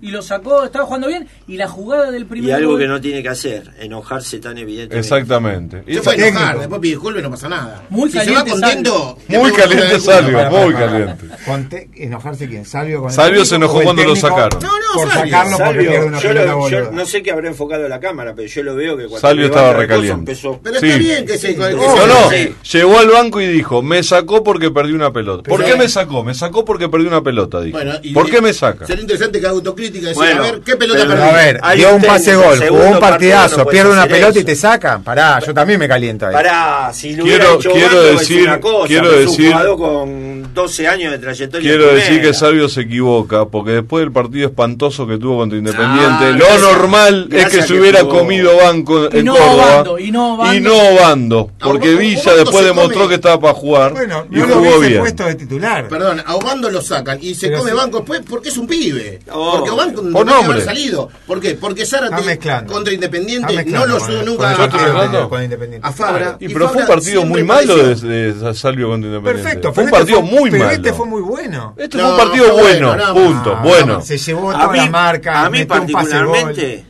Y 0.03 0.11
lo 0.11 0.21
sacó, 0.21 0.65
estaba 0.65 0.85
jugando 0.85 1.07
bien. 1.07 1.27
Y 1.47 1.55
la 1.55 1.67
jugada 1.69 2.11
del 2.11 2.25
primer 2.25 2.49
Y 2.49 2.51
algo 2.51 2.71
gol- 2.71 2.79
que 2.81 2.87
no 2.87 2.99
tiene 2.99 3.23
que 3.23 3.29
hacer, 3.29 3.71
enojarse 3.79 4.37
tan 4.39 4.57
evidentemente. 4.57 4.99
Exactamente. 4.99 5.83
Y 5.87 5.93
Se 5.95 6.01
puede 6.01 6.17
técnico. 6.17 6.37
enojar, 6.39 6.59
después 6.59 6.81
pide 6.81 6.91
disculpas 6.91 7.19
y 7.19 7.23
no 7.23 7.31
pasa 7.31 7.47
nada. 7.49 7.83
Muy 7.89 8.09
si 8.11 8.19
se 8.19 8.31
va 8.31 8.43
caliente 8.43 8.51
contento. 8.51 9.17
Muy 9.29 9.51
caliente 9.53 9.99
Salvio, 10.01 10.39
disculpas. 10.39 10.51
muy 10.51 10.73
Para, 10.73 10.85
para, 10.85 10.91
caliente. 11.15 11.25
Con 11.45 11.69
te- 11.69 11.89
enojarse 11.95 12.49
quién, 12.49 12.65
Salvio 12.65 12.99
con 12.99 13.09
el 13.09 13.15
Salvio 13.15 13.29
técnico 13.31 13.45
se 13.49 13.55
enojó 13.55 13.77
el 13.79 13.83
cuando 13.85 14.03
lo 14.03 14.13
técnico 14.13 14.27
sacaron. 14.27 14.59
No, 14.61 14.67
no, 14.69 14.93
por 14.93 15.09
Salvio. 15.09 15.31
sacarlo 15.31 15.57
Salvio, 15.57 16.05
una 16.07 16.19
yo, 16.19 16.33
lo- 16.33 16.69
yo 16.69 16.91
no 16.91 17.05
sé 17.05 17.23
qué 17.23 17.31
habrá 17.31 17.47
enfocado 17.47 17.87
la 17.87 17.99
cámara, 18.01 18.33
pero 18.35 18.47
yo 18.49 18.63
lo 18.63 18.75
veo 18.75 18.97
que 18.97 19.03
cuando 19.03 19.19
Salvio 19.21 19.45
estaba 19.45 19.71
el 19.71 19.77
recaliente. 19.77 20.19
empezó- 20.33 20.59
Pero 20.61 20.79
Sí. 20.81 20.85
está 20.87 20.97
bien 20.99 21.25
que 21.25 21.37
se. 21.37 21.55
que 21.55 21.71
No, 21.75 22.07
no, 22.07 22.29
Sí. 22.29 22.53
llegó 22.73 22.99
al 22.99 23.07
banco 23.07 23.39
y 23.39 23.47
dijo, 23.47 23.81
me 23.81 24.03
sacó 24.03 24.43
porque 24.43 24.69
perdí 24.69 24.91
una 24.91 25.13
pelota. 25.13 25.43
¿Por 25.49 25.63
qué 25.63 25.77
me 25.77 25.87
sacó? 25.87 26.25
Me 26.25 26.33
sacó 26.33 26.65
porque 26.65 26.89
perdí 26.89 27.07
una 27.07 27.23
pelota, 27.23 27.61
dijo. 27.61 27.77
Bueno, 27.77 27.93
¿Por 28.13 28.29
qué 28.29 28.41
me 28.41 28.51
saca? 28.53 28.85
Sería 28.85 29.01
interesante 29.01 29.39
que 29.39 29.45
haga 29.45 29.55
autocrítica 29.55 29.92
y 29.97 30.01
decir, 30.01 30.15
Bueno, 30.15 30.43
a 30.43 30.51
ver, 30.51 30.61
¿qué 30.61 30.75
pelota 30.75 31.05
perdí? 31.07 31.21
A 31.21 31.31
ver, 31.31 31.59
Hay 31.61 31.77
dio 31.77 31.95
un 31.95 32.01
pase 32.01 32.35
gol, 32.35 32.59
jugó 32.67 32.87
un 32.89 32.99
partidazo, 32.99 33.57
no 33.57 33.65
pierde 33.65 33.91
una 33.91 34.07
pelota 34.07 34.39
y 34.39 34.43
te 34.43 34.55
sacan. 34.55 35.03
Pará, 35.03 35.39
yo 35.39 35.53
también 35.53 35.79
me 35.79 35.87
caliento 35.87 36.27
ahí. 36.27 36.33
Pará, 36.33 36.91
si 36.93 37.15
lo 37.15 37.23
Quiero- 37.23 37.55
hubiera 37.57 37.59
hecho 37.59 37.71
quiero 37.71 38.03
decir- 38.03 38.43
una 38.47 38.59
cosa, 38.59 38.87
quiero 38.87 39.11
decir- 39.11 39.53
con 39.77 40.53
12 40.53 40.87
años 40.87 41.11
de 41.11 41.17
trayectoria. 41.19 41.67
Quiero 41.69 41.93
decir 41.93 42.21
que 42.21 42.33
Salvio 42.33 42.69
se 42.69 42.81
equivoca, 42.81 43.45
porque 43.45 43.71
después 43.71 44.03
del 44.03 44.11
partido 44.11 44.47
espantoso 44.47 45.07
que 45.07 45.17
tuvo 45.17 45.37
contra 45.37 45.57
Independiente, 45.57 46.25
Ah, 46.25 46.29
lo 46.31 46.37
gracias- 46.45 46.61
normal 46.61 47.23
es 47.23 47.29
gracias 47.29 47.51
que 47.51 47.57
que 47.57 47.63
se 47.67 47.79
hubiera 47.79 48.03
comido 48.03 48.57
banco 48.57 49.09
Y 49.11 49.17
en 49.19 49.25
no 49.25 49.35
Córdoba. 49.35 49.75
Bando, 49.75 49.99
y 49.99 50.11
no 50.11 50.37
Bando. 50.37 50.53
y 50.55 50.59
no 50.61 50.95
Bando, 51.01 51.51
porque 51.59 51.95
Villa 51.95 52.35
después 52.35 52.65
demostró 52.65 52.93
come. 53.01 53.09
que 53.09 53.15
estaba 53.15 53.39
para 53.39 53.53
jugar 53.53 53.91
Bueno, 53.93 54.25
y 54.31 54.35
no 54.37 54.47
lo 54.47 54.55
jugó 54.55 54.79
bien. 54.79 54.99
puesto 54.99 55.25
de 55.25 55.35
titular. 55.35 55.87
Perdón, 55.87 56.21
a 56.25 56.35
Obando 56.35 56.69
lo 56.69 56.81
sacan 56.81 57.17
y 57.21 57.35
se 57.35 57.47
Pero 57.47 57.59
come 57.59 57.73
banco 57.73 57.97
después 57.99 58.21
porque 58.27 58.49
es 58.49 58.57
un 58.57 58.67
pibe. 58.67 59.19
Oh, 59.31 59.57
porque 59.57 59.69
Obando 59.83 60.11
por 60.11 60.25
no 60.25 60.33
nombre. 60.35 60.53
haber 60.53 60.63
salido. 60.65 61.09
¿Por 61.27 61.39
qué? 61.39 61.55
Porque 61.55 61.85
Zárate 61.85 62.21
mezclando. 62.23 62.73
contra 62.73 62.93
Independiente 62.93 63.65
no 63.65 63.85
lo 63.85 63.99
con 63.99 64.11
el- 64.11 64.25
nunca 64.25 64.53
con 64.55 64.63
el 64.65 64.71
Yo 64.71 64.77
a, 64.77 64.85
hablando- 64.89 65.29
con 65.29 65.43
Independiente. 65.43 65.87
a 65.87 65.91
Fabra. 65.91 66.37
Y 66.39 66.47
pero 66.49 66.69
fue 66.69 66.81
un 66.81 66.87
partido 66.87 67.25
muy 67.25 67.43
malo 67.43 67.75
de, 67.77 67.95
de 67.95 68.53
Salvio 68.53 68.89
contra 68.89 69.07
Independiente. 69.09 69.43
Perfecto, 69.43 69.73
Fue 69.73 69.83
un 69.83 69.89
partido 69.91 70.19
fue- 70.21 70.29
muy 70.39 70.51
pero 70.51 70.63
malo. 70.65 70.75
Este 70.75 70.93
fue 70.93 71.05
muy 71.05 71.21
bueno. 71.21 71.75
Este 71.77 71.97
No, 71.97 72.03
fue 72.03 72.11
un 72.11 72.17
partido 72.29 72.53
bueno, 72.53 72.87
bueno, 72.89 73.07
no, 73.07 73.13
punto, 73.13 73.55
Ah, 73.57 73.61
bueno. 73.63 74.01
Se 74.01 74.17
llevó 74.17 74.51
a 74.51 74.53
toda 74.53 74.71
mí, 74.71 74.77
la 74.79 74.89
marca. 74.89 75.45
a 75.45 75.49
mí 75.49 75.65
particularmente 75.65 76.85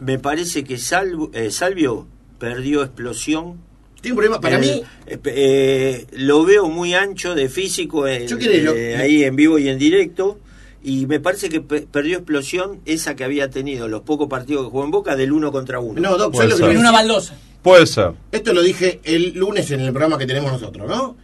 me 0.00 0.18
parece 0.18 0.64
que 0.64 0.76
Salvo- 0.78 1.30
eh, 1.34 1.50
Salvio 1.50 2.06
perdió 2.38 2.82
explosión. 2.82 3.58
Tiene 4.00 4.14
un 4.14 4.16
problema. 4.16 4.40
Para 4.40 4.56
Eh, 4.56 4.60
mí, 4.60 4.82
eh, 5.06 5.18
eh, 5.26 6.06
lo 6.12 6.44
veo 6.44 6.68
muy 6.68 6.94
ancho 6.94 7.34
de 7.34 7.48
físico 7.50 8.06
en- 8.08 8.26
Yo 8.26 8.38
quiero- 8.38 8.72
lo- 8.72 8.76
eh, 8.78 8.96
ahí 8.96 9.24
en 9.24 9.36
vivo 9.36 9.58
y 9.58 9.68
en 9.68 9.78
directo. 9.78 10.38
Y 10.82 11.06
me 11.06 11.20
parece 11.20 11.48
que 11.50 11.60
pe- 11.60 11.82
perdió 11.82 12.16
explosión 12.16 12.80
esa 12.86 13.14
que 13.14 13.24
había 13.24 13.50
tenido 13.50 13.86
los 13.88 14.00
pocos 14.02 14.28
partidos 14.28 14.64
que 14.64 14.70
jugó 14.70 14.84
en 14.84 14.90
Boca 14.90 15.14
del 15.16 15.32
uno 15.32 15.52
contra 15.52 15.78
uno. 15.78 16.00
no, 16.00 16.16
Doc, 16.16 16.34
yo 16.34 16.44
lo 16.46 16.56
que. 16.56 16.70
En 16.72 16.78
una 16.78 16.90
baldosa. 16.90 17.36
Puede 17.62 17.86
ser. 17.86 18.12
Esto 18.32 18.54
lo 18.54 18.62
dije 18.62 19.00
el 19.04 19.34
lunes 19.34 19.70
en 19.70 19.80
el 19.80 19.90
programa 19.92 20.16
que 20.16 20.26
tenemos 20.26 20.50
nosotros, 20.52 20.88
¿no? 20.88 21.16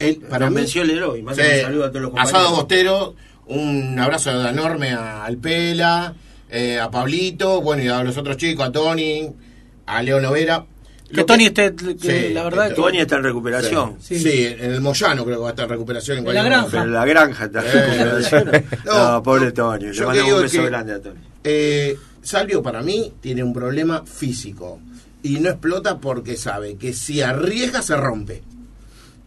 El, 0.00 0.16
para 0.16 0.46
Nos 0.46 0.54
mí, 0.54 0.60
venció 0.62 0.82
el 0.82 0.90
héroe. 0.90 1.18
Sí, 1.20 1.24
un 1.24 1.60
saludo 1.62 1.84
a 1.84 1.88
todos 1.90 2.02
los 2.02 2.10
compañeros. 2.10 2.40
Asado 2.40 2.56
Bostero, 2.56 3.14
un 3.46 3.98
abrazo 3.98 4.48
enorme 4.48 4.90
a- 4.92 5.24
al 5.24 5.36
Pela, 5.38 6.14
eh, 6.50 6.78
a 6.80 6.90
Pablito, 6.90 7.60
bueno, 7.62 7.82
y 7.84 7.88
a 7.88 8.02
los 8.02 8.16
otros 8.16 8.36
chicos, 8.36 8.66
a 8.66 8.72
Tony, 8.72 9.30
a 9.86 10.02
Leo 10.02 10.20
Novera. 10.20 10.66
Que 11.12 11.24
Tony 11.24 11.46
esté, 11.46 11.74
que 11.74 11.96
Sí, 12.28 12.34
la 12.34 12.44
verdad. 12.44 12.64
que 12.68 12.74
que- 12.74 12.80
Tony 12.82 12.98
está 12.98 13.16
en 13.16 13.22
recuperación. 13.24 13.96
Sí, 14.00 14.18
Sí. 14.18 14.30
sí, 14.30 14.46
en 14.58 14.72
el 14.72 14.80
Moyano 14.80 15.24
creo 15.24 15.36
que 15.36 15.42
va 15.42 15.48
a 15.48 15.50
estar 15.50 15.64
en 15.64 15.70
recuperación 15.70 16.16
en 16.16 16.18
En 16.20 16.24
cualquier 16.24 16.44
la 16.44 16.50
granja. 16.50 16.66
Pero 16.70 16.78
momento. 16.82 16.98
la 16.98 17.06
granja 17.06 17.44
está 17.44 17.60
en 17.60 17.66
Eh, 17.66 18.04
recuperación. 18.04 18.64
no, 18.84 19.12
no, 19.12 19.22
pobre 19.22 19.52
Tony. 19.52 19.84
yo 19.84 19.86
Le 19.86 19.92
que 19.94 20.00
mandamos 20.04 20.24
digo 20.26 20.36
un 20.38 20.42
beso 20.42 20.58
que- 20.62 20.66
grande 20.66 20.92
a 20.94 21.00
Tony. 21.00 21.20
Eh, 21.44 21.96
Salvio 22.22 22.60
para 22.60 22.82
mí 22.82 23.12
tiene 23.20 23.44
un 23.44 23.52
problema 23.54 24.02
físico 24.04 24.80
y 25.22 25.38
no 25.38 25.48
explota 25.50 25.98
porque 25.98 26.36
sabe 26.36 26.76
que 26.76 26.92
si 26.92 27.22
arriesga 27.22 27.82
se 27.82 27.96
rompe. 27.96 28.42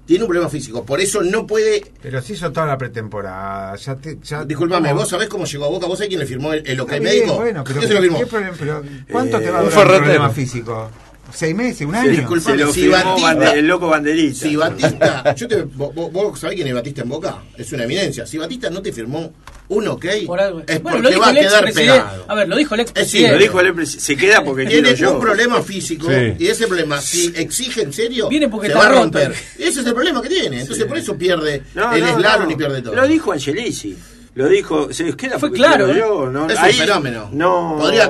Tiene 0.05 0.23
un 0.23 0.27
problema 0.27 0.49
físico, 0.49 0.83
por 0.83 0.99
eso 0.99 1.21
no 1.21 1.45
puede 1.47 1.83
Pero 2.01 2.19
se 2.21 2.33
hizo 2.33 2.51
toda 2.51 2.65
la 2.65 2.77
pretemporada. 2.79 3.75
Ya 3.77 3.95
te, 3.95 4.17
ya, 4.23 4.43
Disculpame. 4.43 4.91
¿vos 4.91 5.07
sabés 5.07 5.29
cómo 5.29 5.45
llegó 5.45 5.65
a 5.65 5.69
Boca? 5.69 5.85
¿Vos 5.85 5.99
sabés 5.99 6.09
quién 6.09 6.19
le 6.19 6.25
firmó 6.25 6.51
el, 6.51 6.63
el 6.67 6.79
ok 6.79 6.91
Está 6.93 6.99
bien, 6.99 7.19
médico? 7.19 7.35
Bueno, 7.37 7.63
pero, 7.63 7.79
¿Quién 7.79 7.87
se 7.87 7.93
lo 7.93 8.01
firmó? 8.01 8.17
¿qué 8.19 8.25
problema? 8.25 8.55
Pero, 8.59 8.83
¿Cuánto 9.11 9.37
Eh, 9.37 9.41
te 9.41 9.51
va 9.51 9.59
a 9.59 9.61
un 9.61 9.69
durar 9.69 9.77
un 9.77 9.83
ferretero. 9.83 10.03
problema 10.05 10.29
físico? 10.31 10.91
¿Seis 11.33 11.55
meses? 11.55 11.87
¿Un 11.87 11.95
año? 11.95 12.11
disculpa. 12.11 12.51
Se 12.51 12.57
lo 12.57 12.73
si 12.73 12.87
Batista- 12.87 13.21
Bande- 13.21 13.53
el 13.59 13.67
loco 13.67 13.87
banderita. 13.87 14.39
Si 14.39 14.55
Batista, 14.55 15.33
yo 15.37 15.47
te, 15.47 15.61
vos, 15.63 15.93
vos- 15.93 16.39
sabés 16.39 16.55
quién 16.55 16.67
es 16.67 16.73
Batista 16.73 17.01
en 17.01 17.09
Boca, 17.09 17.37
es 17.57 17.71
una 17.71 17.83
eminencia. 17.83 18.25
Si 18.25 18.37
Batista 18.37 18.69
no 18.69 18.81
te 18.81 18.91
firmó 18.91 19.31
un 19.69 19.87
ok, 19.87 20.05
Por 20.25 20.39
algo. 20.39 20.63
es 20.65 20.81
Bueno, 20.81 20.99
porque 21.03 21.17
va 21.17 21.27
a 21.27 21.31
ex 21.31 21.39
quedar 21.41 21.73
pegado. 21.73 22.25
A 22.27 22.35
ver, 22.35 22.47
lo 22.49 22.55
dijo 22.57 22.73
el 22.75 22.81
ex 22.81 22.93
sí. 23.07 23.27
Lo 23.27 23.37
dijo 23.37 23.59
el 23.59 23.75
presi- 23.75 23.99
se 23.99 24.17
queda 24.17 24.43
porque 24.43 24.65
Tiene 24.65 24.95
yo. 24.95 25.13
un 25.13 25.19
problema 25.21 25.61
físico 25.61 26.07
Sí. 26.09 26.33
y 26.39 26.47
ese 26.47 26.65
problema, 26.67 26.99
si 27.01 27.31
exige 27.35 27.83
en 27.83 27.93
serio, 27.93 28.29
Viene 28.29 28.49
porque 28.49 28.67
se 28.67 28.73
está 28.73 28.79
va 28.79 28.85
a 28.85 28.89
roto. 28.89 29.01
romper. 29.03 29.31
Ese 29.57 29.81
es 29.81 29.85
el 29.85 29.93
problema 29.93 30.21
que 30.21 30.29
tiene. 30.29 30.61
Entonces 30.61 30.85
por 30.85 30.97
eso 30.97 31.15
pierde 31.15 31.63
No, 31.75 31.93
el 31.93 32.01
no, 32.03 32.15
slalom 32.17 32.45
no. 32.47 32.51
y 32.51 32.55
pierde 32.55 32.81
todo. 32.81 32.95
Lo 32.95 33.07
dijo 33.07 33.31
Angelici. 33.31 33.95
Lo 34.35 34.47
dijo. 34.47 34.93
Se 34.93 35.15
queda 35.17 35.37
Fue 35.37 35.51
claro, 35.51 35.93
yo, 35.93 36.29
¿no? 36.29 36.47
Es 36.49 36.57
un 36.57 36.63
Ahí- 36.65 36.73
fenómeno. 36.73 37.29
No. 37.33 37.75
Podría 37.79 38.07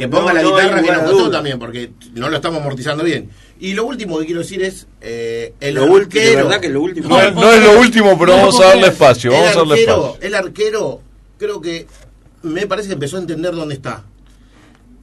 que 0.00 0.08
ponga 0.08 0.32
no, 0.32 0.34
la 0.34 0.42
no 0.42 0.50
guitarra 0.56 0.82
que 0.82 0.92
nos 0.92 1.02
costó 1.10 1.30
también, 1.30 1.58
porque 1.58 1.90
no 2.14 2.28
lo 2.28 2.36
estamos 2.36 2.60
amortizando 2.60 3.04
bien. 3.04 3.30
Y 3.60 3.74
lo 3.74 3.84
último 3.86 4.18
que 4.18 4.26
quiero 4.26 4.40
decir 4.40 4.62
es 4.62 4.86
eh, 5.00 5.54
el 5.60 5.74
Lo 5.74 5.84
último, 5.84 6.22
de 6.22 6.28
arquero. 6.30 6.44
verdad 6.48 6.60
que 6.60 6.68
lo 6.70 6.80
último. 6.82 7.08
No, 7.08 7.20
es- 7.20 7.34
no 7.34 7.52
es 7.52 7.62
lo 7.62 7.78
último, 7.80 8.18
pero 8.18 8.32
No, 8.32 8.38
vamos 8.38 8.54
no, 8.58 8.62
a 8.62 8.66
darle 8.68 8.82
no. 8.82 8.86
espacio. 8.88 9.30
Vamos 9.32 9.46
a 9.46 9.50
el, 9.50 9.56
darle 9.58 9.72
arquero 9.74 9.96
espacio. 10.06 10.26
el 10.28 10.34
arquero 10.34 11.00
creo 11.38 11.60
que 11.60 11.86
me 12.42 12.66
parece 12.66 12.88
que 12.88 12.94
empezó 12.94 13.16
a 13.16 13.20
entender 13.20 13.54
dónde 13.54 13.74
está. 13.74 14.04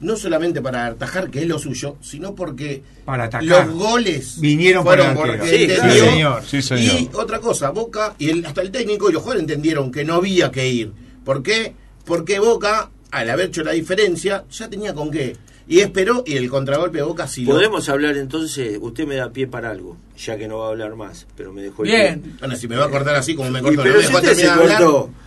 No 0.00 0.16
solamente 0.16 0.62
para 0.62 0.86
atajar, 0.86 1.28
que 1.28 1.40
es 1.40 1.48
lo 1.48 1.58
suyo, 1.58 1.96
sino 2.00 2.34
porque 2.36 2.82
Para 3.04 3.24
atacar. 3.24 3.66
los 3.66 3.70
goles 3.74 4.40
Vinieron 4.40 4.84
por 4.84 4.96
fueron 4.96 5.12
el 5.16 5.18
arquero. 5.18 5.38
porque 5.44 5.56
Sí, 5.56 5.62
entendió. 5.64 5.92
sí, 6.04 6.10
señor. 6.10 6.42
Sí, 6.46 6.62
señor. 6.62 6.94
Y 7.00 7.10
otra 7.14 7.40
cosa, 7.40 7.70
Boca 7.70 8.14
y 8.18 8.30
el- 8.30 8.46
hasta 8.46 8.60
el 8.60 8.70
técnico 8.70 9.10
y 9.10 9.12
los 9.12 9.22
jugadores 9.22 9.42
entendieron 9.42 9.90
que 9.90 10.04
no 10.04 10.14
había 10.14 10.52
que 10.52 10.68
ir. 10.68 10.92
¿Por 11.24 11.42
qué? 11.42 11.74
Porque 12.04 12.38
Boca, 12.38 12.90
al 13.10 13.30
haber 13.30 13.46
hecho 13.46 13.62
la 13.64 13.72
diferencia, 13.72 14.44
ya 14.50 14.68
tenía 14.68 14.94
con 14.94 15.10
qué. 15.10 15.36
Y 15.70 15.80
esperó 15.80 16.22
y 16.26 16.34
el 16.38 16.48
contragolpe 16.48 16.96
de 16.96 17.04
Boca 17.04 17.28
sí 17.28 17.44
lo- 17.44 17.52
Podemos 17.52 17.86
hablar 17.90 18.16
entonces. 18.16 18.78
Usted 18.80 19.06
me 19.06 19.16
da 19.16 19.30
pie 19.30 19.46
para 19.46 19.70
algo, 19.70 19.98
ya 20.16 20.38
que 20.38 20.48
no 20.48 20.58
va 20.60 20.66
a 20.66 20.68
hablar 20.70 20.94
más, 20.96 21.26
pero 21.36 21.52
me 21.52 21.60
dejó 21.60 21.84
el 21.84 21.90
Bien. 21.90 22.22
pie. 22.22 22.32
Bueno, 22.38 22.56
si 22.56 22.68
me 22.68 22.76
va 22.76 22.86
a 22.86 22.90
cortar 22.90 23.14
así 23.16 23.34
como 23.34 23.50
me 23.50 23.60
cortó, 23.60 23.84
no 23.84 23.90
me 23.92 23.98
dejó 23.98 24.20
terminar 24.20 24.56
de 24.58 24.62
hablar. 24.74 24.80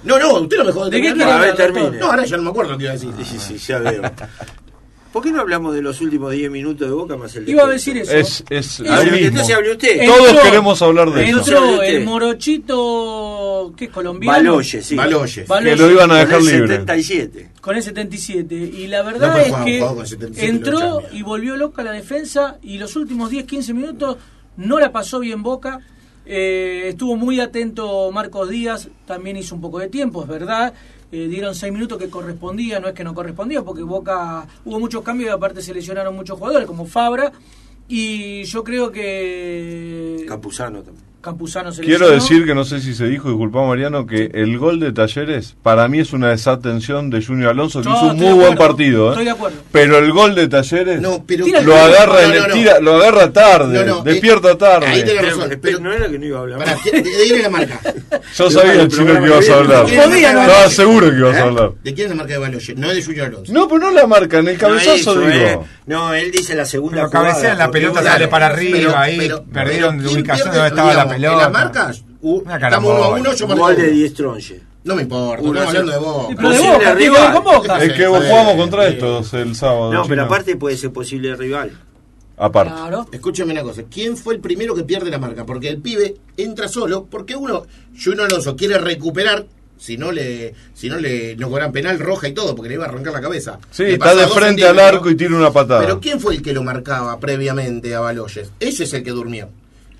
No, 0.03 0.17
no, 0.19 0.39
usted 0.39 0.57
no 0.57 0.63
me 0.63 0.67
dejó 0.71 0.89
¿De 0.89 0.99
qué 1.01 1.09
hablar. 1.09 1.55
No, 1.99 2.05
ahora 2.07 2.25
ya 2.25 2.37
no 2.37 2.43
me 2.43 2.49
acuerdo 2.49 2.71
lo 2.71 2.77
que 2.79 2.83
iba 2.85 2.91
a 2.93 2.95
decir. 2.95 3.11
Sí, 3.19 3.23
sí, 3.23 3.39
sí, 3.39 3.57
ya 3.59 3.77
veo. 3.79 4.01
¿Por 5.11 5.21
qué 5.23 5.31
no 5.31 5.41
hablamos 5.41 5.73
de 5.75 5.81
los 5.81 5.99
últimos 5.99 6.31
10 6.31 6.49
minutos 6.49 6.87
de 6.87 6.93
Boca 6.93 7.17
más 7.17 7.35
el 7.35 7.47
Iba 7.49 7.63
a 7.63 7.67
decir 7.67 7.97
eso. 7.97 8.13
Es, 8.13 8.43
es 8.49 8.79
lo 8.79 8.85
bueno, 8.95 9.11
mismo. 9.11 9.27
Entonces 9.27 9.55
hable 9.55 9.71
usted. 9.71 10.05
Todos 10.05 10.29
Entró- 10.29 10.41
queremos 10.43 10.81
hablar 10.81 11.11
de 11.11 11.23
eso. 11.29 11.37
Entró- 11.39 11.57
Entró 11.57 11.73
usted. 11.73 11.95
el 11.95 12.05
morochito, 12.05 13.73
¿qué 13.75 13.85
es 13.85 13.91
colombiano? 13.91 14.37
Baloye, 14.37 14.81
sí. 14.81 14.95
Baloyes. 14.95 15.47
Baloye. 15.47 15.75
Que 15.75 15.81
lo 15.81 15.91
iban 15.91 16.11
a 16.11 16.13
Con 16.13 16.19
dejar 16.25 16.39
el 16.39 16.45
libre. 16.45 16.67
77. 16.67 17.49
Con 17.61 17.75
el 17.75 17.83
77. 17.83 18.55
Y 18.55 18.87
la 18.87 18.99
No 19.03 19.11
verdad 19.11 19.31
puede 19.33 19.41
es 19.43 19.47
jugar 19.49 19.61
un 19.61 19.65
que 19.65 19.77
jugador 19.79 19.97
con 19.97 20.07
77 20.07 20.49
entró 20.49 21.01
y 21.11 21.21
volvió 21.23 21.57
loca 21.57 21.83
la 21.83 21.91
defensa 21.91 22.57
y 22.61 22.77
los 22.77 22.95
últimos 22.95 23.29
10, 23.29 23.45
15 23.45 23.73
minutos 23.73 24.17
no 24.57 24.79
la 24.79 24.91
pasó 24.91 25.19
bien 25.19 25.43
Boca. 25.43 25.79
Eh, 26.25 26.83
estuvo 26.89 27.15
muy 27.15 27.39
atento 27.39 28.09
Marcos 28.11 28.49
Díaz, 28.49 28.87
también 29.05 29.37
hizo 29.37 29.55
un 29.55 29.61
poco 29.61 29.79
de 29.79 29.87
tiempo, 29.89 30.21
es 30.21 30.29
verdad. 30.29 30.73
Eh, 31.11 31.27
dieron 31.27 31.53
6 31.53 31.73
minutos 31.73 31.97
que 31.97 32.09
correspondía, 32.09 32.79
no 32.79 32.87
es 32.87 32.93
que 32.93 33.03
no 33.03 33.13
correspondía, 33.13 33.61
porque 33.63 33.83
Boca 33.83 34.47
hubo 34.63 34.79
muchos 34.79 35.03
cambios 35.03 35.29
y 35.29 35.33
aparte 35.33 35.61
se 35.61 35.73
lesionaron 35.73 36.15
muchos 36.15 36.39
jugadores, 36.39 36.65
como 36.67 36.85
Fabra. 36.85 37.31
Y 37.87 38.43
yo 38.45 38.63
creo 38.63 38.91
que 38.91 40.25
Campuzano 40.27 40.81
también. 40.81 41.10
Campuzano 41.21 41.71
se 41.71 41.83
Quiero 41.83 42.09
decir 42.09 42.45
que 42.45 42.55
no 42.55 42.65
sé 42.65 42.81
si 42.81 42.93
se 42.95 43.05
dijo, 43.05 43.29
disculpa 43.29 43.63
Mariano, 43.65 44.07
que 44.07 44.31
el 44.33 44.57
gol 44.57 44.79
de 44.79 44.91
Talleres 44.91 45.55
para 45.61 45.87
mí 45.87 45.99
es 45.99 46.13
una 46.13 46.29
desatención 46.29 47.09
de 47.11 47.23
Junior 47.23 47.51
Alonso, 47.51 47.81
que 47.81 47.89
No, 47.89 47.95
hizo 47.95 48.05
un 48.07 48.17
muy 48.17 48.33
buen 48.33 48.55
partido. 48.55 49.07
¿eh? 49.07 49.09
estoy 49.11 49.25
de 49.25 49.31
acuerdo. 49.31 49.57
Pero 49.71 49.97
el 49.99 50.11
gol 50.11 50.33
de 50.35 50.47
Talleres 50.47 50.99
No, 50.99 51.23
pero 51.25 51.45
lo 51.61 51.75
agarra, 51.75 52.13
No, 52.13 52.19
el- 52.33 52.41
no, 52.41 52.47
no. 52.47 52.53
tira- 52.55 52.79
lo 52.79 52.95
agarra 52.95 53.31
tarde, 53.31 53.85
No, 53.85 53.97
no, 53.97 54.01
despierta 54.03 54.51
eh, 54.51 54.55
tarde. 54.55 54.87
ahí 54.87 55.03
tenés 55.05 55.25
razón, 55.27 55.47
pero 55.49 55.59
pero- 55.61 55.79
no 55.79 55.93
era 55.93 56.07
que 56.09 56.17
no 56.19 56.25
iba 56.25 56.37
a 56.39 56.41
hablar. 56.41 56.59
Pará, 56.59 56.77
¿de, 56.83 56.91
de 56.91 57.03
quién 57.03 57.35
es 57.37 57.43
la 57.43 57.49
marca? 57.49 57.79
Yo 58.35 58.49
sabía 58.51 58.73
el 58.81 58.87
chino 58.87 59.19
que 59.21 59.27
ibas 59.27 59.49
a 59.49 59.53
hablar. 59.55 59.85
Estaba 59.87 60.69
seguro 60.69 61.09
que 61.11 61.17
ibas 61.17 61.37
a 61.37 61.43
hablar. 61.43 61.71
¿De 61.83 61.93
quién 61.93 62.05
es 62.05 62.09
la 62.09 62.15
marca 62.15 62.33
de 62.33 62.39
Baloyes? 62.39 62.77
No 62.77 62.89
es 62.89 62.95
de 62.97 63.03
Junior 63.03 63.27
Alonso. 63.27 63.53
No, 63.53 63.67
pero 63.67 63.79
no 63.79 63.91
la 63.91 64.07
marca, 64.07 64.39
en 64.39 64.47
el 64.47 64.57
cabezazo 64.57 65.19
digo. 65.19 65.29
eh. 65.31 65.59
No, 65.85 66.13
él 66.13 66.31
dice 66.31 66.55
la 66.55 66.65
segunda 66.65 66.97
Pero 66.97 67.07
jugada, 67.09 67.29
cabecean, 67.31 67.57
la 67.57 67.69
pelota 67.71 68.01
sale 68.03 68.27
para 68.27 68.47
arriba, 68.47 69.01
ahí 69.01 69.29
perdieron 69.51 69.97
de 69.97 70.03
¿quién 70.05 70.15
ubicación 70.17 70.51
donde 70.53 70.67
estaba 70.67 70.93
la 70.93 71.05
pelota. 71.11 71.33
En 71.33 71.39
las 71.39 71.51
marcas, 71.51 72.03
uh, 72.21 72.41
estamos 72.49 72.91
uno 72.91 73.03
a 73.03 73.09
uno, 73.09 73.33
yo 73.33 73.47
marco 73.47 73.63
Gol 73.63 73.75
de 73.75 74.09
Stronge. 74.09 74.61
No 74.83 74.95
me 74.95 75.03
importa, 75.03 75.43
Uno 75.43 75.59
estamos 75.61 75.91
hablando 75.91 76.27
de. 76.27 76.29
Sí, 76.29 76.35
pero 76.35 76.49
de 76.49 76.59
Boca, 76.59 76.93
ver 76.93 77.33
con 77.33 77.43
Boca. 77.43 77.83
Es 77.83 77.93
que 77.93 78.05
jugamos 78.07 78.55
contra 78.55 78.87
estos 78.87 79.33
el 79.33 79.55
sábado. 79.55 79.93
No, 79.93 80.05
pero 80.05 80.23
aparte 80.23 80.55
puede 80.55 80.75
ser 80.75 80.91
posible 80.91 81.35
rival. 81.35 81.71
Aparte. 82.37 82.73
Claro. 82.73 83.07
Escúchame 83.11 83.51
una 83.51 83.61
cosa, 83.61 83.83
¿quién 83.83 84.17
fue 84.17 84.33
el 84.33 84.39
primero 84.39 84.73
que 84.73 84.83
pierde 84.83 85.11
la 85.11 85.19
marca? 85.19 85.45
Porque 85.45 85.69
el 85.69 85.77
pibe 85.77 86.15
entra 86.37 86.67
solo, 86.67 87.05
porque 87.05 87.35
uno, 87.35 87.67
Junior 88.03 88.25
Alonso 88.25 88.55
quiere 88.55 88.79
recuperar, 88.79 89.45
si 89.77 89.95
no 89.95 90.11
le, 90.11 90.55
si 90.73 90.89
no 90.89 90.97
le, 90.97 91.35
no 91.35 91.51
cobran 91.51 91.71
penal 91.71 91.99
roja 91.99 92.27
y 92.27 92.33
todo, 92.33 92.55
porque 92.55 92.69
le 92.69 92.75
iba 92.75 92.85
a 92.85 92.87
arrancar 92.87 93.13
la 93.13 93.21
cabeza. 93.21 93.59
Sí, 93.69 93.83
Le 93.83 93.93
está 93.93 94.15
de 94.15 94.27
frente 94.27 94.65
al 94.65 94.79
arco 94.79 95.11
y 95.11 95.15
tira 95.15 95.35
una 95.35 95.51
patada. 95.51 95.81
Pero 95.81 95.99
¿quién 95.99 96.19
fue 96.19 96.33
el 96.33 96.41
que 96.41 96.53
lo 96.53 96.63
marcaba 96.63 97.19
previamente 97.19 97.93
a 97.93 97.99
Baloyes? 97.99 98.51
Ese 98.59 98.85
es 98.85 98.93
el 98.93 99.03
que 99.03 99.11
durmió. 99.11 99.49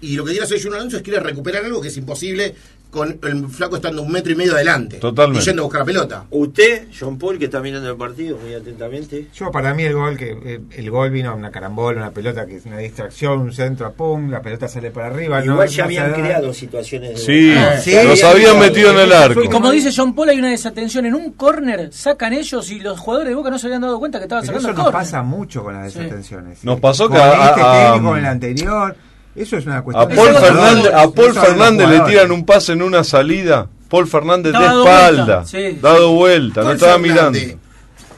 Y 0.01 0.15
lo 0.15 0.23
que 0.25 0.31
quiere 0.31 0.45
hacer 0.45 0.57
Junior 0.61 0.77
Alonso 0.79 0.97
es 0.97 1.03
quiere 1.03 1.19
recuperar 1.19 1.63
algo 1.65 1.79
que 1.81 1.87
es 1.89 1.97
imposible 1.97 2.55
con 2.89 3.19
el 3.23 3.47
flaco 3.47 3.77
estando 3.77 4.01
un 4.01 4.11
metro 4.11 4.33
y 4.33 4.35
medio 4.35 4.53
adelante. 4.53 4.97
Totalmente. 4.97 5.41
Y 5.41 5.45
yendo 5.45 5.61
a 5.61 5.63
buscar 5.63 5.79
la 5.81 5.85
pelota. 5.85 6.25
Usted, 6.29 6.87
John 6.99 7.17
Paul, 7.17 7.39
que 7.39 7.45
está 7.45 7.61
mirando 7.61 7.89
el 7.89 7.95
partido 7.95 8.37
muy 8.37 8.53
atentamente. 8.53 9.27
Yo, 9.33 9.49
para 9.49 9.73
mí, 9.73 9.83
el 9.83 9.93
gol 9.93 10.17
que 10.17 10.31
eh, 10.43 10.59
el 10.71 10.91
gol 10.91 11.09
vino 11.09 11.33
una 11.33 11.51
carambola, 11.51 11.99
una 11.99 12.11
pelota 12.11 12.45
que 12.45 12.57
es 12.57 12.65
una 12.65 12.79
distracción, 12.79 13.39
un 13.39 13.53
centro, 13.53 13.93
pum, 13.93 14.29
la 14.29 14.41
pelota 14.41 14.67
sale 14.67 14.91
para 14.91 15.07
arriba. 15.07 15.39
no- 15.39 15.53
Igual 15.53 15.69
ya 15.69 15.83
no 15.83 15.85
habían 15.85 16.11
da. 16.11 16.17
creado 16.17 16.53
situaciones 16.53 17.11
de 17.11 17.17
Sí, 17.17 17.53
Ah, 17.57 17.77
sí, 17.81 17.93
los 18.03 18.19
sí, 18.19 18.25
habían 18.25 18.55
sí, 18.55 18.59
metido 18.59 18.91
en 18.91 18.97
el 18.97 19.13
arco. 19.13 19.41
Y 19.41 19.47
como 19.47 19.71
dice 19.71 19.91
John 19.95 20.13
Paul, 20.13 20.27
hay 20.27 20.39
una 20.39 20.49
desatención. 20.49 21.05
En 21.05 21.15
un 21.15 21.31
córner 21.31 21.93
sacan 21.93 22.33
ellos 22.33 22.69
y 22.71 22.79
los 22.81 22.99
jugadores 22.99 23.29
de 23.29 23.35
Boca 23.35 23.51
no 23.51 23.57
se 23.57 23.67
habían 23.67 23.83
dado 23.83 23.99
cuenta 23.99 24.17
que 24.17 24.23
estaban 24.25 24.41
Pero 24.45 24.59
sacando 24.59 24.69
eso 24.81 24.89
el 24.89 24.93
nos 24.93 25.01
pasa 25.01 25.23
mucho 25.23 25.63
con 25.63 25.75
las 25.75 25.93
desatenciones. 25.93 26.61
Nos 26.65 26.77
pasó 26.81 27.07
con 27.07 27.15
que 27.15 27.23
a- 27.23 27.49
este 27.51 27.61
a- 27.61 27.71
técnico, 27.93 28.07
a- 28.07 28.09
con 28.09 28.19
el 28.19 28.25
anterior. 28.25 28.95
Eso 29.35 29.57
es 29.57 29.65
una 29.65 29.81
cuestión 29.81 30.05
A 30.05 30.09
de 30.09 30.15
Paul 30.15 30.35
Fernández, 30.35 30.93
a 30.93 31.09
Paul 31.11 31.33
Fernández 31.33 31.89
le 31.89 31.99
tiran 32.01 32.31
un 32.31 32.45
pase 32.45 32.73
en 32.73 32.81
una 32.81 33.03
salida. 33.03 33.67
Paul 33.89 34.07
Fernández 34.07 34.53
de 34.53 34.59
Estaba 34.59 34.79
espalda, 34.81 35.23
vuelta, 35.39 35.45
sí. 35.45 35.79
dado 35.81 36.11
vuelta, 36.13 36.63
no 36.63 36.71
estaba 36.71 36.93
Fernández, 36.99 37.43
mirando. 37.43 37.61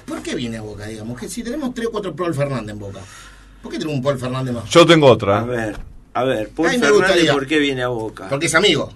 ¿Por 0.05 0.21
qué 0.21 0.35
viene 0.35 0.57
a 0.57 0.61
Boca, 0.61 0.85
digamos? 0.85 1.19
Que 1.19 1.27
si 1.27 1.43
tenemos 1.43 1.73
tres 1.73 1.87
o 1.87 1.91
cuatro 1.91 2.15
Paul 2.15 2.33
Fernández 2.35 2.69
en 2.73 2.79
Boca, 2.79 2.99
¿por 3.61 3.71
qué 3.71 3.77
tenemos 3.79 3.97
un 3.97 4.03
Paul 4.03 4.19
Fernández 4.19 4.53
más? 4.53 4.69
Yo 4.69 4.85
tengo 4.85 5.07
otra. 5.07 5.39
A 5.39 5.43
ver, 5.45 5.75
a 6.13 6.23
ver, 6.23 6.49
Paul 6.49 6.67
Ay, 6.69 6.77
me 6.77 6.87
Fernández. 6.87 7.31
¿por 7.31 7.47
qué 7.47 7.57
viene 7.59 7.83
a 7.83 7.87
Boca? 7.87 8.27
Porque 8.29 8.45
es 8.47 8.55
amigo. 8.55 8.91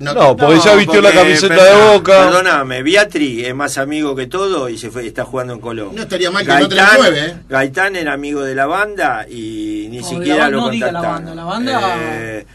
No, 0.00 0.36
porque 0.36 0.58
ya 0.64 0.74
vistió 0.76 1.00
la 1.02 1.12
camiseta 1.12 1.54
perdona, 1.56 1.84
de 1.86 1.92
Boca. 1.98 2.24
Perdóname, 2.24 2.82
Beatri 2.82 3.44
es 3.44 3.54
más 3.54 3.76
amigo 3.78 4.16
que 4.16 4.26
todo 4.26 4.68
y 4.68 4.78
se 4.78 4.90
fue, 4.90 5.06
está 5.06 5.24
jugando 5.24 5.52
en 5.52 5.60
Colón. 5.60 5.94
No 5.94 6.02
estaría 6.02 6.30
mal 6.30 6.44
que 6.46 6.52
no 6.52 6.68
tenga 6.68 6.90
nueve, 6.96 7.20
¿eh? 7.26 7.36
Gaitán 7.48 7.96
era 7.96 8.14
amigo 8.14 8.40
de 8.42 8.54
la 8.54 8.66
banda 8.66 9.26
y 9.28 9.88
ni 9.90 9.98
No, 9.98 10.08
siquiera 10.08 10.44
la- 10.44 10.50
lo 10.50 10.56
no 10.62 10.70
diga 10.70 10.90
la 10.90 11.00
contactaron. 11.00 11.24
banda, 11.26 11.34
la 11.34 11.44
banda- 11.44 11.96
Eh, 11.98 12.46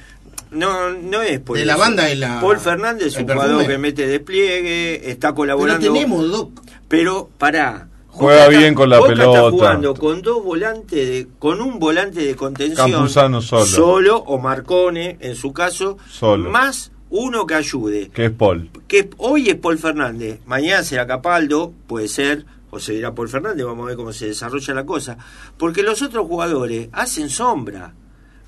no, 0.51 0.89
no 0.89 1.21
es 1.21 1.39
por 1.39 1.57
De 1.57 1.65
la 1.65 1.75
banda 1.77 2.09
es 2.09 2.17
la- 2.17 2.41
Paul 2.41 2.57
Fernández 2.59 3.07
es 3.09 3.15
el 3.17 3.23
un 3.25 3.29
jugador 3.33 3.67
que 3.67 3.77
mete 3.77 4.07
despliegue, 4.07 5.11
está 5.11 5.27
Pero 5.29 5.35
colaborando. 5.35 5.93
tenemos 5.93 6.29
dos. 6.31 6.47
Pero 6.87 7.29
pará. 7.37 7.87
Juega 8.07 8.45
Boca 8.45 8.57
bien 8.57 8.73
con 8.73 8.89
la 8.89 8.97
Boca 8.99 9.11
Está 9.11 9.23
pelota. 9.25 9.51
jugando 9.51 9.93
con 9.93 10.21
dos 10.21 10.41
volantes, 10.43 11.09
de, 11.09 11.27
con 11.37 11.59
un 11.61 11.77
volante 11.79 12.21
de 12.21 12.35
contención. 12.35 12.89
Campuzano 12.91 13.41
solo. 13.41 13.65
Solo 13.65 14.17
o 14.19 14.39
Marcone, 14.39 15.17
en 15.19 15.35
su 15.35 15.51
caso. 15.51 15.97
Solo. 16.09 16.49
Más 16.49 16.91
uno 17.15 17.45
que 17.45 17.55
ayude. 17.55 18.09
Que 18.09 18.25
es 18.25 18.31
Paul. 18.31 18.69
Que 18.87 19.09
hoy 19.17 19.49
es 19.49 19.55
Paul 19.55 19.77
Fernández. 19.77 20.41
Mañana 20.45 20.83
será 20.83 21.07
Capaldo, 21.07 21.73
puede 21.87 22.07
ser. 22.07 22.45
O 22.71 22.79
se 22.79 22.93
dirá 22.93 23.15
Paul 23.15 23.29
Fernández, 23.29 23.65
vamos 23.65 23.85
a 23.85 23.87
ver 23.87 23.95
cómo 23.95 24.11
se 24.11 24.27
desarrolla 24.27 24.73
la 24.73 24.85
cosa. 24.85 25.17
Porque 25.57 25.81
los 25.81 26.01
otros 26.01 26.27
jugadores 26.27 26.89
hacen 26.91 27.29
sombra. 27.29 27.93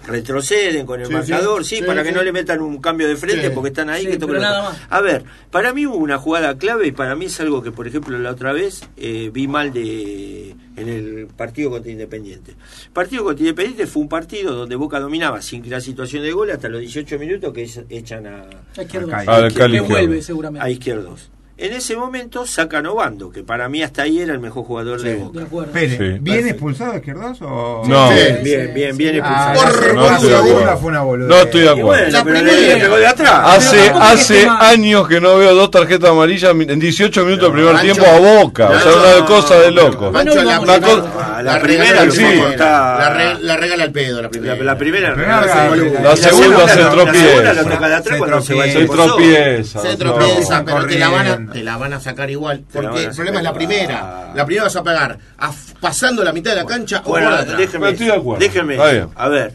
Retroceden 0.07 0.85
con 0.85 1.01
el 1.01 1.07
Sí, 1.07 1.13
marcador, 1.13 1.63
sí, 1.63 1.75
sí, 1.75 1.81
sí, 1.81 1.87
para 1.87 2.03
que 2.03 2.11
no 2.11 2.23
le 2.23 2.31
metan 2.31 2.61
un 2.61 2.79
cambio 2.81 3.07
de 3.07 3.15
frente 3.17 3.47
Sí. 3.47 3.51
porque 3.53 3.69
están 3.69 3.89
ahí 3.89 4.05
Sí, 4.05 4.17
que 4.17 4.25
la 4.25 4.39
nada 4.39 4.63
más. 4.63 4.77
A 4.89 5.01
ver, 5.01 5.23
para 5.51 5.73
mí 5.73 5.85
hubo 5.85 5.97
una 5.97 6.17
jugada 6.17 6.57
clave 6.57 6.87
y 6.87 6.91
para 6.91 7.15
mí 7.15 7.25
es 7.25 7.39
algo 7.41 7.61
que, 7.61 7.71
por 7.71 7.87
ejemplo, 7.87 8.17
la 8.17 8.31
otra 8.31 8.53
vez 8.53 8.81
eh, 8.97 9.29
vi 9.33 9.47
mal 9.47 9.73
de 9.73 10.55
en 10.77 10.89
el 10.89 11.27
partido 11.35 11.71
contra 11.71 11.91
Independiente. 11.91 12.51
El 12.51 12.91
partido 12.91 13.23
contra 13.23 13.41
Independiente 13.43 13.87
fue 13.87 14.03
un 14.03 14.09
partido 14.09 14.53
donde 14.55 14.75
Boca 14.75 14.99
dominaba 14.99 15.41
sin 15.41 15.61
crear 15.61 15.81
situación 15.81 16.23
de 16.23 16.31
gol 16.31 16.51
hasta 16.51 16.69
los 16.69 16.79
18 16.81 17.17
minutos 17.19 17.51
que 17.51 17.63
es- 17.63 17.81
echan 17.89 18.27
a, 18.27 18.43
A. 18.43 18.81
Acá. 18.81 19.23
Ah, 19.27 19.47
Cali 19.53 19.79
vuelve 19.79 20.01
izquierdo. 20.03 20.21
seguramente. 20.21 20.65
a 20.65 20.69
izquierdos. 20.69 21.31
En 21.59 21.73
ese 21.73 21.95
momento 21.95 22.45
sacan 22.45 22.85
Obando, 22.85 23.31
que 23.31 23.41
para 23.41 23.67
mí 23.67 23.81
hasta 23.81 24.03
ahí 24.03 24.19
era 24.19 24.31
el 24.31 24.39
mejor 24.39 24.63
jugador 24.63 25.01
de 25.01 25.15
De 25.15 25.43
Boca. 25.45 25.65
Pérez, 25.73 25.97
Sí. 25.97 26.17
¿bien 26.21 26.47
expulsado 26.47 26.95
Izquierdos 26.95 27.39
o...? 27.41 27.81
No. 27.87 28.09
Sí. 28.09 28.15
Bien, 28.15 28.43
bien, 28.43 28.73
bien, 28.75 28.97
bien 28.97 29.21
Ah, 29.23 29.53
expulsado. 29.55 29.73
Por- 29.79 29.87
la 29.87 29.93
No 29.93 30.15
estoy 30.15 30.29
de 30.29 30.77
fue 30.77 30.89
una 30.89 31.01
boludez. 31.01 31.29
No 31.29 31.35
estoy 31.41 31.61
de 31.61 31.69
acuerdo. 31.69 31.87
bueno, 31.87 32.09
La 32.11 32.23
pero 32.23 32.35
le- 32.35 32.41
primera- 32.43 32.73
le 32.75 32.79
pegó 32.81 32.97
de 32.97 33.07
atrás. 33.07 33.39
Hace, 33.43 33.89
hace 33.89 34.47
años 34.47 35.07
que 35.07 35.19
no 35.19 35.35
veo 35.37 35.55
dos 35.55 35.71
tarjetas 35.71 36.11
amarillas 36.11 36.51
en 36.51 36.79
18 36.79 37.25
minutos 37.25 37.45
del 37.45 37.53
primer 37.53 37.73
Nacho, 37.73 37.85
tiempo 37.85 38.05
a 38.05 38.19
Boca. 38.43 38.69
O 38.69 38.79
sea, 38.79 39.17
una 39.17 39.25
cosa 39.25 39.55
de 39.59 39.71
loco. 39.71 40.11
Mancho, 40.11 40.43
la, 40.43 40.59
vamos 40.59 41.07
la 41.41 41.53
la 41.53 41.61
primera 41.61 42.05
regala 42.05 42.41
cortar. 42.41 42.99
La, 42.99 43.09
re- 43.13 43.43
la 43.43 43.57
regala 43.57 43.83
al 43.83 43.91
pedo, 43.91 44.21
la 44.21 44.29
primera. 44.29 44.55
La, 44.55 44.63
la 44.63 44.77
primera, 44.77 45.15
La 45.15 45.15
la, 45.15 45.41
la- 45.45 45.53
segunda, 45.77 46.01
la 46.01 46.15
segunda 46.17 46.67
se 46.67 46.81
la 46.81 46.89
tropieza. 46.91 47.27
segunda 47.27 47.53
la 47.53 47.97
atrás 47.97 48.03
Se 48.13 48.17
cuando 48.17 48.41
se 48.41 48.53
va 48.55 48.63
Se 48.63 48.77
el 48.79 48.87
por 48.87 48.97
solo. 48.97 49.15
tropieza. 49.15 49.81
Se 49.81 49.97
tropieza, 49.97 50.65
pero 50.65 50.85
te 50.87 50.99
la, 50.99 51.09
van 51.09 51.27
a, 51.27 51.51
te 51.53 51.63
la 51.63 51.77
van 51.77 51.93
a 51.93 51.99
sacar 51.99 52.29
igual. 52.29 52.65
La 52.73 52.81
Porque 52.81 53.03
el 53.05 53.11
problema 53.11 53.37
es 53.37 53.43
la 53.43 53.53
primera. 53.53 54.31
La 54.35 54.45
primera 54.45 54.63
vas 54.65 54.75
a 54.75 54.83
pegar 54.83 55.17
a- 55.37 55.51
pasando 55.81 56.23
la 56.23 56.33
mitad 56.33 56.51
de 56.51 56.57
la 56.57 56.65
cancha 56.65 57.01
o 57.05 57.09
Bueno, 57.09 57.29
por 57.29 57.39
atrás. 57.39 57.57
déjeme, 57.57 57.89
Estoy 57.89 58.05
de 58.07 58.13
acuerdo. 58.13 58.39
déjeme, 58.45 58.77
a 59.15 59.27
ver, 59.29 59.53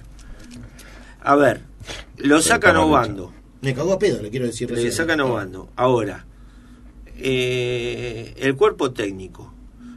a 1.23 1.35
ver, 1.37 1.61
lo 2.19 2.41
sacan 2.43 2.77
Obando, 2.77 3.33
Me 3.61 3.75
cagó 3.75 3.93
a 3.95 3.99
pedo, 3.99 4.21
le 4.23 4.31
quiero 4.31 4.47
decir. 4.47 4.71
le 4.71 4.91
sacan 4.93 5.21
Obando. 5.21 5.69
Ahora, 5.77 6.25
eh, 7.17 8.35
el 8.39 8.57
cuerpo 8.57 8.91
técnico 8.93 9.52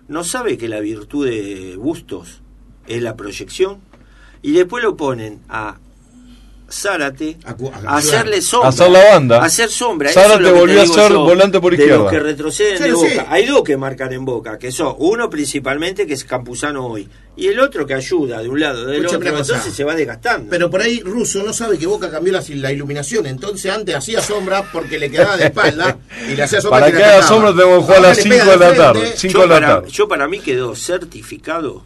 no 0.08 0.24
sabe 0.24 0.58
que 0.58 0.70
la 0.70 0.80
virtud 0.80 1.28
de 1.28 1.76
Bustos 1.78 2.42
es 2.88 3.02
la 3.02 3.16
proyección 3.16 3.80
y 4.42 4.52
después 4.52 4.84
lo 4.84 4.96
ponen 4.96 5.42
a 5.50 5.80
Zárate 6.72 7.38
A 7.44 7.98
hacerle 7.98 8.42
sombra, 8.42 8.68
A 8.68 8.70
hacer 8.70 8.90
la 8.92 9.04
banda. 9.12 9.38
a 9.42 9.46
hacer 9.46 9.70
sombra. 9.70 10.12
Zárate 10.12 10.48
es 10.48 10.54
volvió 10.54 10.82
a 10.82 10.86
ser 10.88 11.12
yo, 11.12 11.24
volante 11.24 11.60
por 11.60 11.76
de 11.76 11.78
izquierda. 11.84 12.04
los 12.04 12.12
que 12.12 12.20
retroceden 12.20 12.82
de 12.82 12.88
sí. 12.88 12.92
Boca. 13.18 13.26
Hay 13.30 13.46
dos 13.46 13.64
que 13.64 13.78
marcan 13.78 14.12
en 14.14 14.26
Boca, 14.26 14.58
que 14.58 14.72
son 14.72 14.96
uno 14.98 15.30
principalmente 15.30 16.08
que 16.08 16.14
es 16.14 16.24
Campuzano 16.24 16.88
hoy 16.88 17.08
y 17.38 17.48
el 17.48 17.60
otro 17.60 17.86
que 17.86 17.94
ayuda 17.94 18.42
de 18.42 18.48
un 18.50 18.60
lado 18.60 18.86
del 18.86 18.96
Escucha 19.06 19.18
otro, 19.18 19.32
cosa. 19.32 19.54
entonces 19.54 19.74
se 19.76 19.84
va 19.84 19.94
desgastando. 19.94 20.50
Pero 20.50 20.70
por 20.70 20.82
ahí 20.82 21.02
Russo 21.02 21.44
no 21.44 21.54
sabe 21.54 21.78
que 21.78 21.86
Boca 21.86 22.10
cambió 22.10 22.34
la, 22.34 22.42
la 22.48 22.72
iluminación. 22.72 23.26
Entonces 23.28 23.72
antes 23.72 23.94
hacía 23.94 24.22
sombra 24.22 24.64
porque 24.72 24.98
le 24.98 25.12
quedaba 25.12 25.38
de 25.38 25.46
espalda 25.46 25.98
y 26.30 26.36
le 26.36 26.44
hacía 26.44 26.62
sombra. 26.62 26.80
Para 26.80 26.92
que 26.92 27.04
haga 27.04 27.22
sombra 27.28 27.52
tenemos 27.52 27.78
que 27.80 27.84
jugar 27.84 27.98
a 27.98 28.02
las 28.08 28.18
le 28.18 28.24
5 28.24 28.36
pega 28.36 28.52
de 28.52 28.58
la 28.58 28.74
tarde. 28.76 29.14
5 29.16 29.34
yo, 29.34 29.42
de 29.42 29.48
la 29.48 29.54
para, 29.56 29.68
tarde. 29.68 29.92
yo 29.92 30.08
para 30.08 30.28
mí 30.28 30.40
quedó 30.40 30.76
certificado 30.76 31.84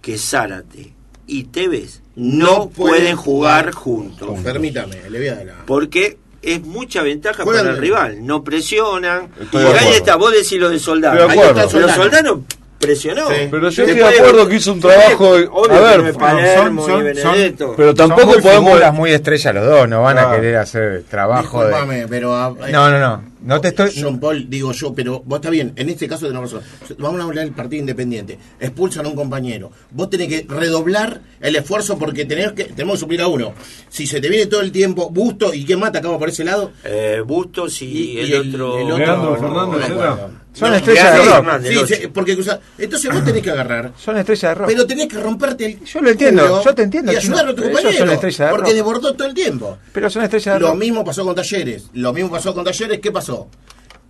que 0.00 0.16
Zárate 0.18 0.94
y 1.32 1.44
Tevez 1.44 2.00
no, 2.14 2.46
No 2.46 2.68
pueden 2.68 2.98
pueden 3.00 3.16
jugar 3.16 3.72
juntos. 3.72 4.38
Permítame, 4.44 4.96
le 5.08 5.18
voy 5.18 5.28
a 5.28 5.34
dar 5.36 5.46
la- 5.46 5.66
Porque 5.66 6.18
es 6.42 6.62
mucha 6.62 7.02
ventaja 7.02 7.42
Juegan 7.44 7.62
para 7.62 7.70
el 7.74 7.80
de- 7.80 7.80
rival. 7.86 8.26
No 8.26 8.44
presionan. 8.44 9.30
Estoy 9.40 9.64
Porque 9.64 9.78
ahí 9.78 9.92
está, 9.94 10.16
vos 10.16 10.30
decís 10.32 10.58
lo 10.58 10.68
de 10.68 10.78
soldado. 10.78 11.24
Ahí 11.24 11.30
acuerdo. 11.38 11.60
está, 11.62 11.72
Pero 11.78 11.88
Soldano 11.94 12.44
presionó. 12.82 13.28
Sí. 13.28 13.48
Pero 13.50 13.70
yo 13.70 13.82
estoy 13.84 13.98
de 13.98 14.04
acuerdo 14.04 14.48
que 14.48 14.56
hizo 14.56 14.72
un 14.74 14.80
trabajo. 14.80 15.30
Obvio 15.30 15.72
A 15.72 15.80
ver, 15.96 16.14
Palermo 16.14 16.84
son- 16.86 17.14
son- 17.16 17.74
pero 17.76 17.94
tampoco 17.94 18.20
Son 18.22 18.30
muy 18.34 18.42
podemos. 18.42 18.70
figuras 18.72 18.94
muy 18.94 19.10
estrellas 19.12 19.54
los 19.54 19.64
dos, 19.66 19.88
no 19.88 20.02
van 20.02 20.18
Ah. 20.18 20.30
a 20.32 20.34
querer 20.34 20.56
hacer 20.56 21.04
trabajo 21.08 21.64
de... 21.64 21.74
Ah, 21.74 22.52
No, 22.70 22.90
no, 22.90 22.98
no, 22.98 23.22
no 23.44 23.60
te 23.60 23.68
estoy... 23.68 23.90
John 24.00 24.18
Paul, 24.20 24.48
digo 24.50 24.72
yo, 24.72 24.92
pero 24.94 25.22
vos 25.24 25.38
está 25.38 25.50
bien, 25.50 25.72
en 25.76 25.88
este 25.88 26.06
caso 26.08 26.26
tenés 26.26 26.42
razón. 26.42 26.60
Vamos 26.98 27.20
a 27.20 27.24
hablar 27.24 27.44
del 27.44 27.54
partido 27.54 27.80
independiente. 27.80 28.38
Expulsan 28.60 29.06
a 29.06 29.08
un 29.08 29.16
compañero. 29.16 29.70
Vos 29.90 30.10
tenés 30.10 30.28
que 30.28 30.46
redoblar 30.48 31.20
el 31.40 31.56
esfuerzo 31.56 31.96
porque 31.98 32.24
tenés 32.24 32.52
que, 32.52 32.64
tenemos 32.64 32.94
que 32.96 33.00
suplir 33.00 33.20
a 33.22 33.28
uno. 33.28 33.52
Si 33.88 34.06
se 34.06 34.20
te 34.20 34.28
viene 34.28 34.46
todo 34.46 34.60
el 34.60 34.72
tiempo, 34.72 35.08
Busto, 35.10 35.54
¿y 35.54 35.64
quién 35.64 35.78
mata 35.80 36.00
acá 36.00 36.16
por 36.18 36.28
ese 36.28 36.44
lado? 36.44 36.72
Eh, 36.84 37.22
Bustos 37.24 37.80
y, 37.82 37.86
Y- 37.86 38.18
el, 38.20 38.28
y 38.28 38.32
el- 38.32 38.48
otro. 38.54 38.78
el 38.78 38.84
otro- 38.92 38.98
Leandro 38.98 39.38
no. 39.38 40.41
Son 40.54 40.70
No, 40.70 40.76
estrellas 40.76 41.14
de 41.14 41.24
rock. 41.24 41.86
Sí, 41.88 42.06
porque 42.12 42.34
o 42.34 42.42
sea, 42.42 42.60
entonces 42.76 43.10
vos 43.10 43.24
tenés 43.24 43.42
que 43.42 43.50
agarrar, 43.50 43.92
Son 43.96 44.16
estrellas 44.18 44.50
de 44.50 44.54
rock. 44.54 44.66
pero 44.68 44.86
tenés 44.86 45.08
que 45.08 45.18
romperte 45.18 45.64
el 45.64 45.84
Yo 45.84 46.00
lo 46.02 46.10
entiendo, 46.10 46.42
culo 46.46 46.62
yo 46.64 46.74
te 46.74 46.82
entiendo, 46.82 47.12
y 47.12 47.16
ayudar 47.16 47.48
a 47.48 47.54
tu 47.54 47.62
compañero, 47.62 48.12
estrellas 48.12 48.38
de 48.38 48.50
porque 48.50 48.66
rock. 48.70 48.74
desbordó 48.74 49.14
todo 49.14 49.28
el 49.28 49.34
tiempo. 49.34 49.78
Pero 49.92 50.10
son 50.10 50.24
estrellas 50.24 50.54
de 50.54 50.60
Lo 50.60 50.68
rock. 50.72 50.78
mismo 50.78 51.04
pasó 51.04 51.24
con 51.24 51.34
Talleres. 51.34 51.84
Lo 51.94 52.12
mismo 52.12 52.30
pasó 52.30 52.52
con 52.54 52.64
Talleres. 52.64 53.00
¿Qué 53.00 53.10
pasó? 53.10 53.48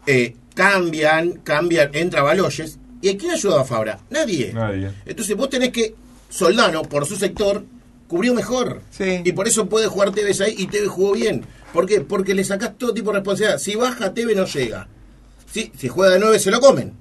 Eh, 0.07 0.35
cambian, 0.55 1.33
cambian, 1.45 1.91
entra 1.95 2.23
Baloyes. 2.23 2.79
¿Y 3.01 3.09
a 3.11 3.17
quién 3.17 3.31
ayudaba 3.31 3.63
a 3.63 3.65
Fabra? 3.65 3.99
Nadie. 4.11 4.53
Nadie. 4.53 4.91
Entonces 5.07 5.37
vos 5.37 5.49
tenés 5.49 5.71
que. 5.71 5.95
Soldano, 6.29 6.83
por 6.83 7.07
su 7.07 7.15
sector, 7.17 7.63
cubrió 8.09 8.35
mejor. 8.35 8.81
Sí. 8.91 9.21
Y 9.25 9.33
por 9.33 9.47
eso 9.47 9.69
puede 9.69 9.87
jugar 9.87 10.11
Tevez 10.13 10.41
ahí 10.41 10.55
y 10.59 10.67
Tevez 10.67 10.89
jugó 10.89 11.13
bien. 11.13 11.45
¿Por 11.73 11.87
qué? 11.87 12.01
Porque 12.01 12.35
le 12.35 12.43
sacás 12.43 12.77
todo 12.79 12.93
tipo 12.95 13.11
de 13.13 13.19
responsabilidad. 13.19 13.59
Si 13.59 13.77
baja, 13.77 14.13
Tevez 14.15 14.37
no 14.37 14.47
llega. 14.47 14.89
Si, 15.53 15.71
si 15.77 15.89
juega 15.89 16.15
de 16.15 16.21
9, 16.21 16.39
se 16.39 16.51
lo 16.51 16.61
comen. 16.61 16.95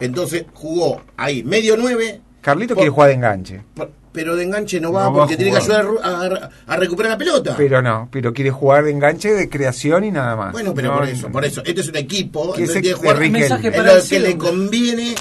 Entonces 0.00 0.44
jugó 0.54 1.02
ahí, 1.16 1.42
medio 1.44 1.76
9. 1.76 2.20
Carlito 2.40 2.74
por- 2.74 2.80
quiere 2.82 2.90
jugar 2.90 3.08
de 3.10 3.14
enganche. 3.14 3.62
por- 3.74 3.90
Pero 4.10 4.34
de 4.36 4.44
enganche 4.44 4.80
no 4.80 4.90
va 4.92 5.04
No 5.04 5.12
va 5.12 5.16
a 5.18 5.26
porque 5.26 5.36
tiene 5.36 5.52
que 5.52 5.58
ayudar 5.58 5.86
a, 6.02 6.08
a- 6.22 6.50
a 6.66 6.76
recuperar 6.76 7.12
la 7.12 7.18
pelota. 7.18 7.54
Pero 7.56 7.82
no, 7.82 8.08
pero 8.10 8.32
quiere 8.32 8.50
jugar 8.50 8.84
de 8.84 8.90
enganche 8.90 9.32
de 9.32 9.48
creación 9.48 10.02
y 10.04 10.10
nada 10.10 10.34
más. 10.34 10.52
Bueno, 10.52 10.72
pero 10.74 10.88
No, 10.92 10.98
por 10.98 11.08
eso, 11.08 11.28
por 11.30 11.44
eso. 11.44 11.62
Este 11.64 11.82
es 11.82 11.88
un 11.88 11.96
equipo. 11.96 12.52
Que 12.54 12.66
que 12.66 12.94
jugar 12.94 13.16
para 13.16 13.92
lo 13.92 13.96
el 13.98 14.08
que 14.08 14.18
le 14.18 14.38
conviene. 14.38 15.14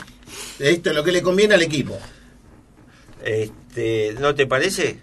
Esto 0.59 0.89
es 0.89 0.95
lo 0.95 1.03
que 1.03 1.11
le 1.11 1.21
conviene 1.21 1.53
al 1.55 1.61
equipo. 1.61 1.95
Este, 3.23 4.15
¿No 4.19 4.33
te 4.35 4.47
parece? 4.47 4.99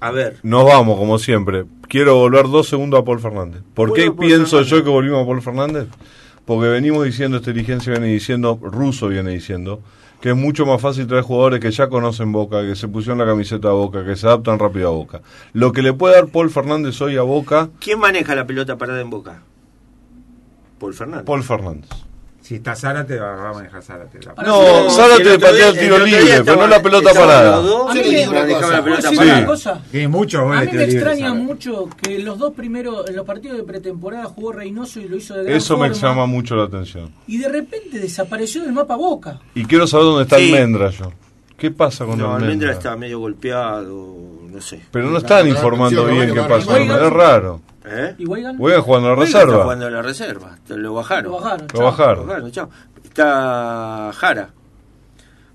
A 0.00 0.10
ver, 0.10 0.38
Nos 0.42 0.64
vamos, 0.64 0.98
como 0.98 1.18
siempre. 1.18 1.64
Quiero 1.88 2.16
volver 2.16 2.48
dos 2.48 2.68
segundos 2.68 3.00
a 3.00 3.04
Paul 3.04 3.20
Fernández. 3.20 3.62
¿Por 3.74 3.92
qué 3.92 4.06
Paul 4.06 4.16
pienso 4.16 4.46
Fernández. 4.58 4.70
yo 4.70 4.84
que 4.84 4.90
volvimos 4.90 5.22
a 5.22 5.26
Paul 5.26 5.42
Fernández? 5.42 5.86
Porque 6.44 6.68
venimos 6.68 7.04
diciendo, 7.04 7.36
esta 7.36 7.52
dirigencia 7.52 7.92
viene 7.92 8.08
diciendo, 8.08 8.58
Russo 8.60 9.08
viene 9.08 9.30
diciendo, 9.30 9.80
que 10.20 10.30
es 10.30 10.36
mucho 10.36 10.66
más 10.66 10.80
fácil 10.80 11.06
traer 11.06 11.24
jugadores 11.24 11.60
que 11.60 11.70
ya 11.70 11.88
conocen 11.88 12.32
Boca, 12.32 12.62
que 12.62 12.76
se 12.76 12.88
pusieron 12.88 13.18
la 13.18 13.26
camiseta 13.26 13.68
a 13.68 13.72
Boca, 13.72 14.04
que 14.04 14.16
se 14.16 14.26
adaptan 14.26 14.58
rápido 14.58 14.88
a 14.88 14.92
Boca. 14.92 15.22
Lo 15.52 15.72
que 15.72 15.82
le 15.82 15.92
puede 15.92 16.14
dar 16.14 16.28
Paul 16.28 16.50
Fernández 16.50 17.00
hoy 17.00 17.16
a 17.16 17.22
Boca, 17.22 17.70
¿quién 17.80 17.98
maneja 17.98 18.34
la 18.34 18.46
pelota 18.46 18.76
parada 18.78 19.00
en 19.00 19.10
Boca? 19.10 19.42
Paul 20.78 20.94
Fernández. 20.94 21.26
Paul 21.26 21.42
Fernández. 21.42 21.90
Si 22.42 22.56
está 22.56 22.74
Zárate, 22.74 23.18
va 23.20 23.36
va 23.36 23.50
a 23.50 23.52
manejar 23.52 23.82
Zárate. 23.82 24.18
La- 24.20 24.32
Ahora 24.32 24.48
No, 24.48 24.90
Zárate 24.90 25.22
otro 25.34 25.40
patea 25.48 25.68
el 25.68 25.78
tiro 25.78 25.98
libre, 26.00 26.42
pero 26.44 26.56
no 26.56 26.66
la 26.66 26.82
pelota 26.82 27.14
parada. 27.14 27.56
A 27.58 27.94
mí 27.94 28.00
me 28.10 28.28
una 28.28 28.46
cosa, 29.46 29.80
extraña 30.82 31.34
mucho 31.34 31.88
que 32.02 32.16
en 32.16 32.24
los 32.24 32.38
dos 32.38 32.52
primeros, 32.52 33.08
en 33.08 33.14
los 33.16 33.24
partidos 33.24 33.58
de 33.58 33.62
pretemporada 33.62 34.24
jugó 34.24 34.52
Reynoso 34.52 34.98
y 35.00 35.08
lo 35.08 35.16
hizo 35.16 35.34
de 35.34 35.44
gran 35.44 35.56
Eso 35.56 35.76
me 35.78 35.92
llama 35.94 36.26
mucho 36.26 36.56
la 36.56 36.64
atención. 36.64 37.12
Y 37.28 37.38
de 37.38 37.48
repente 37.48 37.98
desapareció 38.00 38.62
del 38.62 38.72
mapa 38.72 38.96
Boca. 38.96 39.38
Y 39.54 39.64
quiero 39.64 39.86
saber 39.86 40.06
dónde 40.06 40.24
está 40.24 40.38
Sí. 40.38 40.52
Almendra 40.52 40.90
yo. 40.90 41.12
¿Qué 41.56 41.70
pasa 41.70 42.04
con 42.04 42.18
No, 42.18 42.24
Almendra? 42.34 42.46
Almendra 42.46 42.72
está 42.72 42.96
medio 42.96 43.20
golpeado, 43.20 44.16
no 44.50 44.60
sé. 44.60 44.80
Pero 44.90 45.10
no 45.10 45.18
están 45.18 45.46
informando 45.46 46.06
bien 46.06 46.34
qué 46.34 46.40
pasa. 46.42 46.76
Es 46.78 47.10
raro. 47.12 47.60
¿Eh? 47.84 48.14
¿Y 48.18 48.26
Weigand? 48.26 48.58
Voy 48.58 48.72
a 48.74 48.80
jugar 48.80 49.02
en 49.02 49.08
la 49.08 49.24
Está 49.24 49.40
reserva. 49.40 49.62
jugando 49.64 49.86
en 49.88 49.92
la 49.94 50.02
reserva, 50.02 50.58
lo 50.68 50.94
bajaron. 50.94 51.32
Lo 51.32 51.38
bajaron. 51.40 51.60
Lo 51.62 51.66
chao. 51.78 51.84
bajaron. 51.84 52.18
Lo 52.18 52.26
bajaron, 52.26 52.50
chao. 52.52 52.70
Está 53.04 54.10
Jara. 54.14 54.50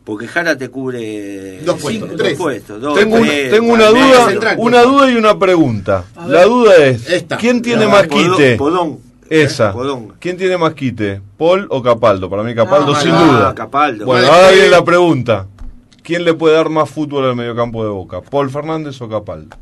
Porque 0.04 0.28
Jara 0.28 0.58
te 0.58 0.70
cubre 0.70 1.62
Dos 1.66 1.82
puestos, 1.82 2.10
tres. 2.16 2.38
puestos, 2.38 2.80
dos, 2.82 2.98
Tengo, 2.98 3.18
un- 3.18 3.24
tres, 3.24 3.52
tengo 3.52 3.74
una 3.74 3.88
duda, 3.90 4.26
central, 4.30 4.56
una 4.60 4.82
duda 4.84 5.12
y 5.12 5.16
una 5.16 5.38
pregunta. 5.38 6.06
La 6.28 6.46
duda 6.46 6.76
es, 6.78 7.10
Esta. 7.10 7.36
¿quién 7.38 7.62
tiene 7.62 7.86
La- 7.86 7.92
más 7.92 8.08
Podón- 8.08 8.32
quite? 8.38 8.56
Podón. 8.56 9.00
Esa. 9.30 9.70
¿Eh? 9.72 9.74
Podón. 9.74 10.14
¿Quién 10.20 10.38
tiene 10.38 10.58
más 10.58 10.74
quite? 10.76 11.22
¿Paul 11.38 11.68
o 11.70 11.84
Capaldo? 11.84 12.30
Para 12.30 12.44
mí 12.44 12.56
Capaldo 12.56 12.94
Ah, 12.96 13.02
sin 13.02 13.12
ah, 13.12 13.22
duda. 13.26 13.56
Capaldo. 13.56 14.06
Bueno, 14.06 14.28
ahora 14.28 14.52
viene 14.52 14.70
la 14.70 14.84
pregunta. 14.86 15.48
¿Quién 16.04 16.24
le 16.24 16.34
puede 16.34 16.56
dar 16.56 16.70
más 16.70 16.90
fútbol 16.90 17.26
al 17.26 17.36
mediocampo 17.36 17.84
de 17.84 17.90
Boca? 17.90 18.22
¿Paul 18.22 18.50
Fernández 18.50 19.02
o 19.02 19.10
Capaldo? 19.10 19.58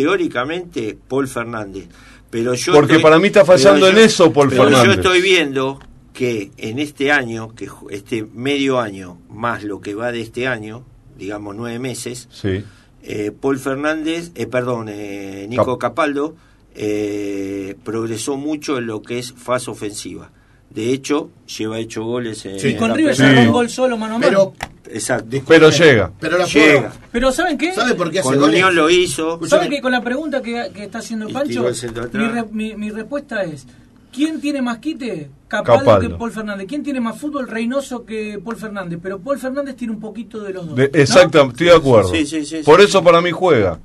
Teóricamente, 0.00 0.96
Paul 1.08 1.28
Fernández. 1.28 1.86
Pero 2.30 2.54
yo 2.54 2.72
Porque 2.72 2.92
estoy- 2.94 3.02
para 3.02 3.18
mí 3.18 3.26
está 3.26 3.44
fallando 3.44 3.88
en 3.88 3.98
eso 3.98 4.32
Paul 4.32 4.48
pero 4.50 4.64
Fernández. 4.64 4.86
Yo 4.86 4.92
estoy 4.92 5.20
viendo 5.20 5.78
que 6.12 6.50
en 6.58 6.78
este 6.78 7.10
año, 7.12 7.54
que 7.54 7.68
este 7.90 8.24
medio 8.24 8.78
año, 8.80 9.18
más 9.28 9.62
lo 9.64 9.80
que 9.80 9.94
va 9.94 10.12
de 10.12 10.20
este 10.20 10.46
año, 10.46 10.84
digamos 11.18 11.54
nueve 11.56 11.78
meses, 11.78 12.28
Sí. 12.32 12.62
eh, 13.02 13.30
Paul 13.38 13.58
Fernández, 13.58 14.30
eh, 14.34 14.46
perdón, 14.46 14.88
eh, 14.90 15.46
Nico 15.48 15.76
Cap- 15.78 15.90
Capaldo, 15.92 16.36
eh, 16.74 17.74
progresó 17.84 18.36
mucho 18.36 18.78
en 18.78 18.86
lo 18.86 19.02
que 19.02 19.18
es 19.18 19.32
fase 19.32 19.70
ofensiva. 19.70 20.30
De 20.70 20.92
hecho, 20.92 21.30
lleva 21.58 21.78
hecho 21.78 22.04
goles 22.04 22.44
en, 22.46 22.60
Sí. 22.60 22.68
Y 22.68 22.76
con 22.76 22.94
River 22.94 23.16
Premier. 23.16 23.46
un 23.48 23.52
gol 23.52 23.68
solo 23.68 23.96
mano 23.98 24.14
a 24.14 24.18
mano. 24.18 24.28
Pero, 24.30 24.54
Exacto. 24.92 25.36
Pero 25.46 25.70
llega. 25.70 26.10
pero 26.20 26.38
la 26.38 26.46
Llega. 26.46 26.92
Pero 27.12 27.32
¿saben 27.32 27.58
qué? 27.58 27.72
¿Sabe 27.74 27.94
por 27.94 28.10
qué 28.10 28.20
hace 28.20 28.28
Con? 28.36 28.42
Unión 28.50 28.74
lo 28.74 28.88
hizo. 28.90 29.38
¿Saben 29.46 29.68
que 29.70 29.80
con 29.80 29.92
la 29.92 30.00
pregunta 30.02 30.40
que, 30.42 30.70
que 30.74 30.84
está 30.84 30.98
haciendo 30.98 31.28
Y 31.28 31.32
Pancho, 31.32 31.64
mi, 32.12 32.26
re- 32.28 32.44
mi- 32.50 32.74
mi 32.76 32.90
respuesta 32.90 33.42
es, 33.42 33.66
¿quién 34.12 34.40
tiene 34.40 34.60
más 34.62 34.78
quite? 34.78 35.30
Capaldo, 35.48 35.84
Capaldo. 35.84 36.08
que 36.08 36.14
Paul 36.14 36.30
Fernández. 36.30 36.66
¿Quién 36.68 36.82
tiene 36.84 37.00
más 37.00 37.18
fútbol 37.18 37.48
Reynoso 37.48 38.04
que 38.04 38.38
Paul 38.44 38.56
Fernández? 38.56 39.00
Pero 39.02 39.18
Paul 39.18 39.36
Fernández 39.38 39.74
tiene 39.74 39.92
un 39.92 39.98
poquito 39.98 40.40
de 40.40 40.52
los 40.52 40.66
dos. 40.68 40.76
De- 40.76 40.90
¿no? 40.92 40.98
exacto, 41.00 41.42
estoy 41.42 41.66
de 41.66 41.74
acuerdo. 41.74 42.08
Sí, 42.10 42.24
sí, 42.24 42.44
sí, 42.44 42.58
Por 42.64 42.80
eso 42.80 43.00
sí. 43.00 43.04
para 43.04 43.20
mí 43.20 43.32
juega. 43.32 43.80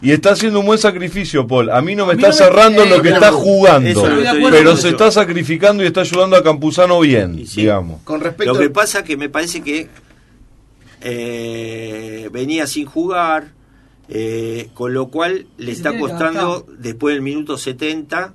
Y 0.00 0.12
está 0.12 0.30
haciendo 0.30 0.60
un 0.60 0.66
buen 0.66 0.78
sacrificio, 0.78 1.46
Paul. 1.46 1.68
A 1.70 1.82
mí 1.82 1.94
no 1.94 2.06
me 2.06 2.14
está 2.14 2.28
no 2.28 2.32
me- 2.32 2.38
cerrando 2.38 2.82
eh, 2.84 2.88
lo 2.88 3.02
que 3.02 3.10
está 3.10 3.32
jugando. 3.32 4.02
Pero 4.50 4.76
se 4.78 4.88
está 4.88 5.10
sacrificando 5.10 5.82
y 5.82 5.86
está 5.88 6.00
ayudando 6.00 6.36
a 6.36 6.42
Campuzano 6.42 6.98
bien, 7.00 7.36
digamos. 7.36 8.00
Con 8.04 8.20
respecto 8.22 8.54
Lo 8.54 8.58
que 8.58 8.70
pasa 8.70 9.04
que 9.04 9.18
me 9.18 9.28
parece 9.28 9.60
que 9.62 9.88
eh, 11.02 12.28
venía 12.32 12.66
sin 12.66 12.86
jugar, 12.86 13.52
eh, 14.08 14.68
con 14.74 14.92
lo 14.94 15.08
cual 15.08 15.46
le 15.58 15.72
está 15.72 15.98
costando, 15.98 16.66
después 16.78 17.14
del 17.14 17.22
minuto 17.22 17.56
70, 17.58 18.34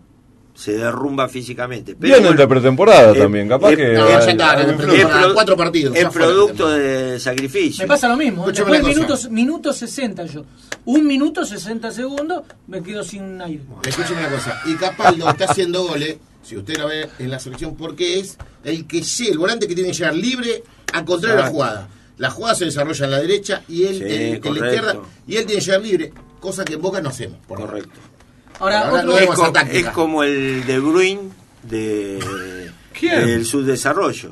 se 0.55 0.71
derrumba 0.77 1.27
físicamente. 1.27 1.95
Pero 1.99 2.13
Viene 2.13 2.27
bueno, 2.29 2.41
de 2.41 2.47
pretemporada 2.47 3.11
eh, 3.11 3.19
también, 3.19 3.47
capaz 3.49 3.73
eh, 3.73 3.75
que... 3.77 3.93
No, 3.93 4.09
ya 4.09 4.17
hay- 4.19 4.29
está, 4.31 4.51
hay 4.57 4.67
no, 4.67 4.77
pro- 4.77 5.33
cuatro 5.33 5.57
partidos, 5.57 5.95
Es 5.95 6.03
ya 6.03 6.09
producto 6.09 6.69
de 6.69 7.19
sacrificio. 7.19 7.83
Me 7.83 7.87
pasa 7.89 8.07
lo 8.07 8.15
mismo. 8.15 8.47
Después 8.47 8.81
minutos, 8.83 9.29
minuto 9.29 9.73
60 9.73 10.25
yo. 10.27 10.45
Un 10.85 11.05
minuto 11.05 11.43
60 11.45 11.91
segundos 11.91 12.43
me 12.67 12.81
quedo 12.81 13.03
sin 13.03 13.41
aire. 13.41 13.63
Escuchen 13.85 14.17
una 14.17 14.29
cosa. 14.29 14.61
Y 14.65 14.75
Capaldo 14.75 15.29
está 15.29 15.45
haciendo 15.45 15.83
goles, 15.83 16.17
si 16.41 16.55
usted 16.57 16.77
la 16.77 16.85
ve 16.85 17.09
en 17.19 17.29
la 17.31 17.39
selección, 17.39 17.75
porque 17.75 18.19
es 18.19 18.37
el 18.63 18.87
que 18.87 19.01
llega, 19.01 19.31
el 19.31 19.37
volante 19.37 19.67
que 19.67 19.75
tiene 19.75 19.89
que 19.91 19.95
llegar 19.97 20.15
libre 20.15 20.63
a 20.93 21.03
contrario 21.03 21.35
de 21.37 21.41
la 21.43 21.49
jugada. 21.49 21.89
La 22.17 22.29
jugada 22.31 22.55
se 22.55 22.63
desarrolla 22.65 23.03
en 23.05 23.11
la 23.11 23.19
derecha 23.19 23.61
y 23.67 23.83
él 23.83 23.95
Sí, 23.97 24.03
en, 24.05 24.45
en 24.45 24.53
la 24.61 24.67
izquierda 24.67 24.95
y 25.27 25.35
él 25.35 25.45
tiene 25.45 25.59
que 25.59 25.65
llegar 25.65 25.81
libre, 25.81 26.13
cosa 26.39 26.63
que 26.63 26.75
en 26.75 26.81
Boca 26.81 27.01
no 27.01 27.09
hacemos. 27.09 27.39
por. 27.45 27.59
Correcto. 27.59 27.89
Ahora, 27.99 28.14
Ahora 28.59 28.91
otro, 28.93 29.17
Es, 29.17 29.27
co- 29.27 29.53
es 29.71 29.85
como 29.89 30.23
el 30.23 30.65
de 30.65 30.79
Bruin 30.79 31.31
de 31.63 32.69
¿Quién? 32.97 33.25
del 33.25 33.45
subdesarrollo. 33.45 34.31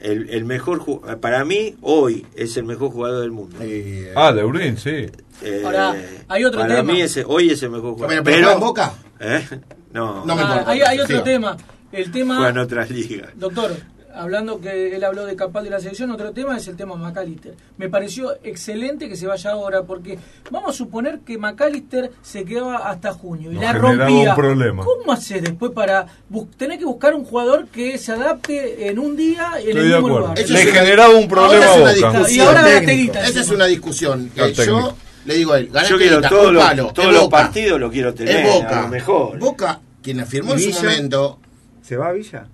El, 0.00 0.30
el 0.30 0.44
mejor 0.44 1.18
para 1.20 1.44
mí 1.44 1.74
hoy 1.82 2.24
es 2.36 2.56
el 2.56 2.64
mejor 2.64 2.90
jugador 2.90 3.20
del 3.22 3.32
mundo. 3.32 3.56
Eh, 3.60 4.12
Ah, 4.14 4.32
de 4.32 4.44
Urín, 4.44 4.76
sí. 4.78 5.06
Eh, 5.42 5.62
Ahora, 5.64 5.94
hay 6.28 6.44
otro 6.44 6.60
para 6.60 6.76
tema. 6.76 6.92
mí 6.92 7.00
ese, 7.00 7.24
hoy 7.26 7.50
es 7.50 7.62
el 7.62 7.70
mejor 7.70 7.94
jugador. 7.94 8.22
Pero 8.22 8.52
en 8.52 8.60
Boca. 8.60 8.92
¿Eh? 9.20 9.44
No, 9.92 10.24
No 10.24 10.36
me 10.36 10.42
ah, 10.42 10.44
importa. 10.44 10.70
hay, 10.70 10.80
hay 10.82 10.98
otro 11.00 11.16
Siga. 11.16 11.24
tema. 11.24 11.56
El 11.90 12.12
tema, 12.12 12.34
juega 12.36 12.50
en 12.50 12.58
otras 12.58 12.90
ligas. 12.90 13.30
doctor, 13.36 13.74
hablando 14.18 14.60
que 14.60 14.94
él 14.96 15.04
habló 15.04 15.24
de 15.24 15.36
Capal 15.36 15.64
de 15.64 15.70
la 15.70 15.80
selección, 15.80 16.10
otro 16.10 16.32
tema 16.32 16.56
es 16.56 16.66
el 16.68 16.76
tema 16.76 16.96
McAllister. 16.96 17.54
Me 17.76 17.88
pareció 17.88 18.36
excelente 18.42 19.08
que 19.08 19.16
se 19.16 19.26
vaya 19.26 19.52
ahora, 19.52 19.82
porque 19.84 20.18
vamos 20.50 20.70
a 20.70 20.72
suponer 20.72 21.20
que 21.20 21.38
McAllister 21.38 22.10
se 22.22 22.44
quedaba 22.44 22.88
hasta 22.90 23.12
junio 23.12 23.50
y 23.52 23.54
Nos 23.54 23.62
la 23.64 23.72
rompía. 23.72 24.30
un 24.30 24.36
problema. 24.36 24.84
¿Cómo 24.84 25.12
haces 25.12 25.42
después 25.42 25.72
para 25.72 26.06
bus- 26.28 26.50
tener 26.56 26.78
que 26.78 26.84
buscar 26.84 27.14
un 27.14 27.24
jugador 27.24 27.68
que 27.68 27.96
se 27.98 28.12
adapte 28.12 28.88
en 28.88 28.98
un 28.98 29.16
día 29.16 29.52
en 29.60 29.68
Estoy 29.68 29.86
el 29.86 29.92
mismo 29.92 30.08
lugar? 30.18 30.38
Eso 30.38 30.52
Le 30.52 30.62
es 30.62 30.70
generaba 30.72 31.14
un 31.14 31.28
problema 31.28 31.64
Ahora 31.66 31.92
es 31.92 32.02
a 32.02 32.08
una 32.10 32.18
Boca. 32.20 32.30
Y 32.30 32.40
ahora 32.40 32.78
Esa 32.78 33.40
es 33.40 33.50
una 33.50 33.66
discusión 33.66 34.30
que 34.34 34.52
yo 34.52 34.94
le 35.24 35.34
digo 35.34 35.52
a 35.52 35.58
él, 35.58 35.70
Yo 35.88 35.96
quiero 35.98 36.20
todos 36.22 36.52
los, 36.52 36.64
palo, 36.64 36.92
todos 36.94 37.12
los 37.12 37.28
partidos 37.28 37.78
lo 37.78 37.90
quiero 37.90 38.14
tener. 38.14 38.46
Es 38.46 38.54
Boca. 38.54 38.78
a 38.78 38.82
lo 38.82 38.88
mejor. 38.88 39.38
Boca, 39.38 39.80
quien 40.02 40.20
afirmó 40.20 40.54
en 40.54 40.58
¿Y 40.58 40.72
su 40.72 40.82
momento. 40.82 41.38
¿Se 41.82 41.96
va 41.96 42.08
a 42.08 42.12
Villa? 42.12 42.46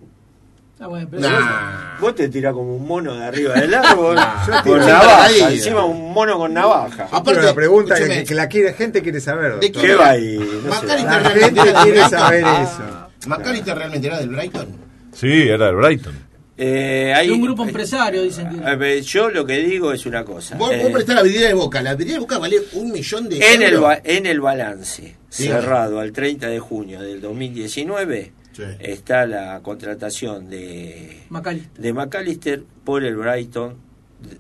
Ah, 0.81 0.89
bueno, 0.89 1.07
pero 1.11 1.23
Nah. 1.23 1.99
Vos 2.01 2.15
te 2.17 2.29
tirás 2.29 2.53
como 2.53 2.77
un 2.77 2.87
mono 2.87 3.15
de 3.15 3.25
arriba 3.25 3.55
del 3.55 3.73
árbol 3.75 4.17
Yo 4.47 4.63
con 4.65 4.79
navaja. 4.81 5.25
ahí. 5.25 5.55
Encima 5.55 5.85
un 5.85 6.13
mono 6.13 6.37
con 6.37 6.53
navaja. 6.53 7.05
Aparte, 7.05 7.31
Pero 7.35 7.43
la 7.43 7.55
pregunta 7.55 7.95
escúcheme, 7.95 8.21
que, 8.23 8.25
que 8.29 8.35
la 8.35 8.49
quiere, 8.49 8.73
gente 8.75 9.01
quiere 9.03 9.21
saber. 9.21 9.61
¿De. 9.61 9.71
¿Qué 9.73 9.95
va 9.95 10.11
ahí? 10.11 10.37
No 10.65 10.71
La 10.83 11.21
realmente 11.21 11.41
gente 11.41 11.61
era 11.61 11.65
del 11.73 11.83
quiere 11.83 11.99
Brighton. 12.01 12.11
saber 12.11 12.45
eso. 12.63 13.29
Macalister 13.29 13.77
realmente 13.79 14.07
era 14.09 14.19
del 14.19 14.29
Brighton. 14.31 14.69
Sí, 15.13 15.43
era 15.49 15.69
el 15.69 15.77
Brighton. 15.77 16.25
Eh, 16.57 17.13
hay, 17.17 17.27
de 17.29 17.33
un 17.33 17.43
grupo 17.43 17.65
empresario, 17.65 18.23
dicen 18.23 18.49
que. 18.61 18.65
A 18.69 18.75
ver, 18.77 19.01
yo 19.03 19.29
lo 19.31 19.45
que 19.47 19.55
digo 19.59 19.93
es 19.93 20.07
una 20.07 20.25
cosa. 20.25 20.57
Vos, 20.57 20.73
Eh, 20.73 20.81
vos 20.83 20.91
prestás 20.93 21.15
la 21.17 21.23
vidriera 21.23 21.49
de 21.49 21.55
Boca. 21.55 21.83
La 21.83 21.95
vidriera 21.95 22.15
de 22.19 22.21
Boca 22.21 22.39
vale 22.39 22.57
un 22.75 22.93
millón 22.93 23.29
de 23.29 23.37
en, 23.39 23.63
el 23.63 23.75
euros. 23.75 23.81
ba- 23.83 24.01
en 24.05 24.27
el 24.27 24.41
balance 24.41 25.17
cerrado 25.29 25.99
al 26.01 26.13
30 26.13 26.47
de 26.49 26.59
junio 26.61 27.01
del 27.01 27.21
2019, 27.21 28.33
está 28.81 29.27
la 29.27 29.61
contratación 29.63 30.49
de, 30.51 31.23
McAllister. 31.31 31.83
de 31.83 31.93
McAllister 31.93 32.63
por 32.85 33.05
el 33.05 33.17
Brighton 33.17 33.75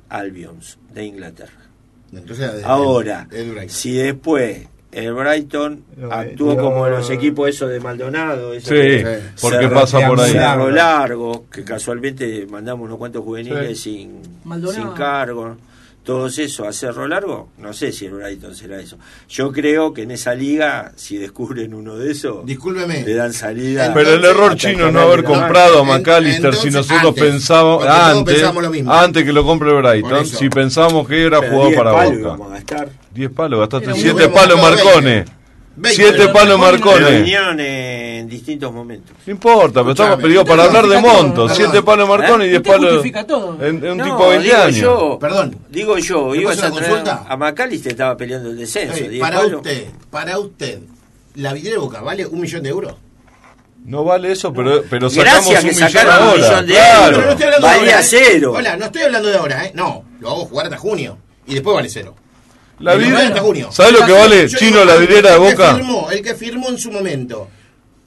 Albions 0.09 0.79
de 0.93 1.05
Inglaterra. 1.05 1.53
Entonces, 2.13 2.55
de- 2.55 2.65
Ahora, 2.65 3.27
el 3.33 3.69
si 3.71 3.93
después 3.95 4.67
el 4.93 5.13
Brighton 5.13 5.85
actuó 6.11 6.57
como 6.57 6.89
los 6.89 7.11
equipos 7.11 7.49
esos 7.49 7.69
de 7.71 7.81
Maldonado, 7.81 8.53
esos 8.55 8.69
Sí, 8.69 8.75
que- 8.75 9.19
porque 9.41 9.69
pasa 9.69 10.07
por 10.07 10.21
ahí. 10.21 10.31
Cerro 10.33 10.71
Largo, 10.71 11.47
que 11.51 11.65
casualmente 11.65 12.47
mandamos 12.47 12.85
unos 12.87 12.99
cuantos 12.99 13.25
juveniles 13.25 13.79
Sí. 13.81 13.91
sin, 13.99 14.21
Maldonado. 14.45 14.85
sin 14.85 14.93
cargo. 14.93 15.57
Todos 16.05 16.39
eso 16.39 16.69
a 16.69 16.73
Cerro 16.75 17.09
Largo, 17.09 17.49
no 17.57 17.73
sé 17.73 17.91
si 17.91 18.05
el 18.05 18.13
Brighton 18.13 18.55
será 18.55 18.79
eso. 18.79 18.99
Yo 19.27 19.51
creo 19.51 19.95
que 19.95 20.03
en 20.03 20.11
esa 20.11 20.35
liga, 20.35 20.93
si 20.97 21.17
descubren 21.17 21.73
uno 21.73 21.97
de 21.97 22.13
esos, 22.13 22.45
Discúlpeme. 22.45 23.03
le 23.05 23.15
dan 23.15 23.33
salida. 23.33 23.91
Pero 23.95 24.13
el 24.13 24.23
error 24.23 24.55
chino 24.55 24.89
es 24.89 24.93
no 24.93 25.01
haber 25.01 25.25
comprado 25.25 25.81
a 25.81 25.85
McAllister 25.85 26.55
si 26.55 26.71
nosotros 26.71 27.09
antes, 27.09 27.25
pensábamos 27.25 27.87
antes, 27.87 28.35
pensamos 28.35 28.63
lo 28.63 28.71
mismo. 28.71 28.93
antes 28.93 29.25
que 29.25 29.33
lo 29.33 29.45
compre 29.45 29.71
el 29.71 29.77
Brighton, 29.83 30.27
si 30.27 30.51
pensamos 30.51 31.09
que 31.09 31.25
era 31.25 31.39
jugador 31.39 31.67
10 31.69 31.79
para 31.79 31.93
palos 31.93 32.11
Boca. 32.11 32.21
íbamos 32.21 32.51
a 32.51 32.55
gastar. 32.55 32.89
10 33.15 33.31
palos, 33.31 33.61
gastaste 33.61 33.85
Era 33.87 33.95
un 33.95 34.01
7 34.01 34.13
buen 34.13 34.33
palos. 34.33 34.61
20. 35.77 35.97
7 35.97 36.15
Pero 36.19 36.33
palos 36.35 36.59
Marcones 36.59 37.27
en 38.25 38.29
distintos 38.31 38.73
momentos. 38.73 39.15
No 39.27 39.31
importa, 39.33 39.81
pero 39.81 39.91
estamos 39.93 40.21
pedidos 40.21 40.45
para 40.49 40.65
hablar 40.65 40.87
de 40.87 41.01
montos. 41.01 41.53
perdón. 41.53 41.71
7 41.73 41.83
palos 41.85 42.09
Marcones 42.09 42.47
y 42.47 42.51
10 42.51 42.61
Usted 42.63 42.73
palos. 42.73 43.05
En, 43.61 43.85
en 43.85 43.91
un 43.93 43.99
No, 43.99 44.05
tipo 44.05 44.23
de 44.25 44.39
20 44.39 44.45
digo 44.49 44.63
años. 44.63 44.77
yo, 44.77 45.19
Perdón. 45.21 45.59
Digo 45.71 45.99
yo, 45.99 46.35
¿Le 46.35 46.41
ibas 46.43 46.63
a 46.63 46.71
consulta? 46.71 47.25
a 47.29 47.37
Macalister 47.37 47.93
estaba 47.93 48.17
peleando 48.17 48.51
el 48.51 48.57
descenso. 48.59 48.97
Eh, 48.97 49.09
10 49.09 49.21
para 49.21 49.37
palos. 49.39 49.55
usted, 49.55 49.87
para 50.11 50.39
usted, 50.39 50.79
¿la 51.37 51.53
vidriera 51.53 51.77
de 51.77 51.81
Boca 51.81 52.01
vale 52.01 52.27
un 52.27 52.41
millón 52.41 52.63
de 52.63 52.69
euros? 52.71 52.95
No 53.85 54.03
vale 54.03 54.33
eso, 54.33 54.51
pero, 54.53 54.83
pero 54.89 55.11
sacamos 55.11 55.35
Gracias 55.51 55.63
un 55.65 55.69
que 55.71 55.75
millón 55.77 55.91
sacaron 55.91 56.29
un 56.29 56.35
millón 56.41 56.67
de 56.67 56.73
claro. 56.73 57.17
Pero 57.39 57.51
no 57.51 57.61
Valía 57.67 58.01
¿eh? 58.01 58.03
cero. 58.03 58.53
Hola, 58.57 58.77
no 58.79 58.85
estoy 58.87 59.03
hablando 59.03 59.29
de 59.29 59.37
ahora, 59.37 59.65
¿eh? 59.67 59.73
No, 59.75 60.05
lo 60.21 60.29
hago 60.31 60.45
jugar 60.47 60.67
hasta 60.67 60.79
junio. 60.79 61.19
Y 61.47 61.53
después 61.55 61.75
vale 61.75 61.91
cero. 61.91 62.15
La 62.79 62.95
vidriera- 62.95 63.17
vale 63.19 63.29
hasta 63.29 63.41
junio. 63.43 63.69
¿Sabes 63.71 63.93
lo 64.01 64.07
que 64.07 64.13
vale 64.13 64.49
Yo 64.49 64.59
chino 64.59 64.85
la 64.87 64.97
vidriera 64.97 65.31
de 65.33 65.37
el 65.37 65.43
que 65.43 65.51
Boca? 65.63 65.77
firmó- 65.77 66.11
el 66.11 66.23
que 66.23 66.35
firmó 66.35 66.69
en 66.71 66.79
su 66.79 66.91
momento. 66.91 67.49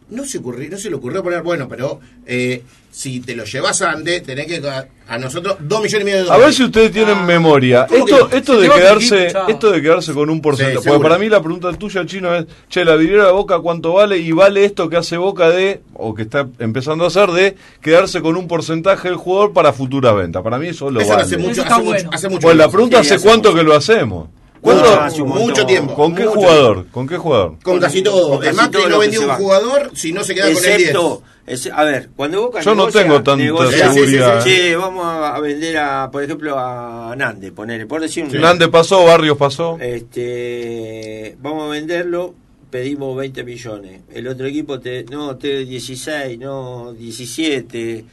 No 0.09 0.25
se, 0.25 0.37
ocurrió, 0.37 0.69
no 0.69 0.77
se 0.77 0.89
le 0.89 0.95
ocurrió 0.95 1.21
poner, 1.21 1.41
bueno, 1.43 1.67
pero 1.67 1.99
eh, 2.25 2.63
si 2.89 3.19
te 3.19 3.35
lo 3.35 3.43
llevas 3.43 3.81
antes, 3.81 4.23
tenés 4.23 4.45
que 4.47 4.65
a, 4.65 4.87
a 5.09 5.17
nosotros 5.17 5.57
dos 5.59 5.81
millones 5.83 6.01
y 6.01 6.05
medio 6.05 6.17
de 6.19 6.21
A 6.23 6.25
dólares. 6.33 6.45
ver 6.45 6.53
si 6.53 6.63
ustedes 6.63 6.91
tienen 6.93 7.25
memoria. 7.25 7.85
¿Cómo 7.87 8.05
que 8.05 8.13
Esto, 8.13 8.29
esto 8.31 8.57
de 8.61 8.69
quedarse, 8.69 9.33
esto 9.49 9.71
de 9.71 9.81
quedarse 9.81 10.13
con 10.13 10.29
un 10.29 10.39
porcentaje. 10.41 10.79
Sí, 10.81 10.87
porque 10.87 11.03
para 11.03 11.17
mí 11.19 11.27
la 11.27 11.41
pregunta 11.41 11.73
tuya, 11.73 12.05
chino, 12.05 12.33
es, 12.33 12.45
che, 12.69 12.85
la 12.85 12.95
vidriera 12.95 13.25
de 13.25 13.31
Boca 13.33 13.59
cuánto 13.59 13.91
vale 13.93 14.17
y 14.17 14.31
vale 14.31 14.63
esto 14.63 14.89
que 14.89 14.95
hace 14.95 15.17
Boca 15.17 15.49
de, 15.49 15.81
o 15.93 16.15
que 16.15 16.21
está 16.21 16.47
empezando 16.59 17.03
a 17.03 17.07
hacer 17.07 17.29
de 17.31 17.57
quedarse 17.81 18.21
con 18.21 18.37
un 18.37 18.47
porcentaje 18.47 19.09
del 19.09 19.17
jugador 19.17 19.51
para 19.51 19.73
futuras 19.73 20.15
ventas. 20.15 20.41
Para 20.41 20.57
mí 20.57 20.67
eso 20.69 20.89
lo 20.89 21.01
Eso 21.01 21.09
vale. 21.09 21.23
hace 21.23 21.37
mucho, 21.37 21.51
Eso 21.51 21.63
hace 21.63 21.73
mucho, 21.75 21.83
bueno. 21.85 22.09
hace 22.13 22.29
mucho 22.29 22.41
Pues 22.41 22.55
la 22.55 22.69
pregunta 22.69 22.97
Sí, 23.03 23.07
hace 23.07 23.15
hace 23.15 23.27
cuánto 23.27 23.49
mucho. 23.49 23.59
que 23.61 23.67
lo 23.67 23.75
hacemos. 23.75 24.29
¿Cuándo? 24.61 24.83
No, 24.83 25.23
un 25.23 25.29
mucho 25.29 25.65
tiempo. 25.65 25.93
¿Con 25.93 26.15
qué 26.15 26.23
mucho 26.25 26.35
jugador? 26.39 26.85
¿Con 26.91 27.07
qué 27.07 27.17
jugador? 27.17 27.57
Con 27.63 27.79
casi 27.79 28.01
todo. 28.01 28.29
Con 28.37 28.39
El 28.39 28.45
casi 28.49 28.57
Macri 28.57 28.79
todo 28.81 28.89
no 28.89 28.99
vendió 28.99 29.21
un 29.21 29.29
va. 29.29 29.35
jugador 29.35 29.91
si 29.93 30.11
no 30.11 30.23
se 30.23 30.33
queda 30.35 30.45
con 30.47 30.55
el 30.55 30.61
10. 30.61 30.75
Excepto, 30.79 31.21
es- 31.45 31.69
a 31.73 31.83
ver, 31.83 32.09
cuando 32.15 32.41
Boca 32.41 32.61
Yo 32.61 32.71
no 32.71 32.83
negocia, 32.87 33.01
tengo 33.03 33.15
tanta 33.15 33.35
negocia, 33.37 33.91
seguridad. 33.93 34.43
Che, 34.43 34.75
vamos 34.75 35.05
a 35.05 35.39
vender 35.39 35.77
a, 35.77 36.09
por 36.11 36.23
ejemplo, 36.23 36.57
a 36.57 37.13
Nande, 37.15 37.51
ponele, 37.51 37.85
por 37.85 38.01
decir 38.01 38.23
un 38.23 38.31
Fernández 38.31 38.69
pasó, 38.69 39.05
Barrios 39.05 39.37
pasó. 39.37 39.77
Este, 39.79 41.35
vamos 41.39 41.65
a 41.65 41.69
venderlo, 41.69 42.33
pedimos 42.69 43.15
20 43.15 43.43
millones. 43.43 44.01
El 44.13 44.27
otro 44.27 44.47
equipo 44.47 44.79
te, 44.79 45.03
no, 45.05 45.35
te 45.37 45.65
16, 45.65 46.37
no, 46.39 46.93
17, 46.93 48.05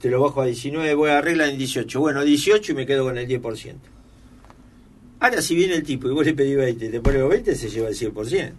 te 0.00 0.08
lo 0.08 0.20
bajo 0.22 0.40
a 0.42 0.46
19, 0.46 0.94
voy 0.94 1.10
a 1.10 1.18
arreglar 1.18 1.48
en 1.48 1.58
18. 1.58 2.00
Bueno, 2.00 2.22
18 2.24 2.72
y 2.72 2.74
me 2.74 2.86
quedo 2.86 3.04
con 3.04 3.18
el 3.18 3.26
10%. 3.26 3.74
Ahora 5.20 5.42
si 5.42 5.54
viene 5.54 5.74
el 5.74 5.82
tipo 5.82 6.08
y 6.08 6.12
vos 6.12 6.24
le 6.24 6.34
pedís 6.34 6.56
20, 6.56 6.88
te 6.88 7.00
pone 7.00 7.18
los 7.18 7.28
20, 7.30 7.54
se 7.54 7.68
lleva 7.68 7.88
el 7.88 7.94
100%. 7.96 8.52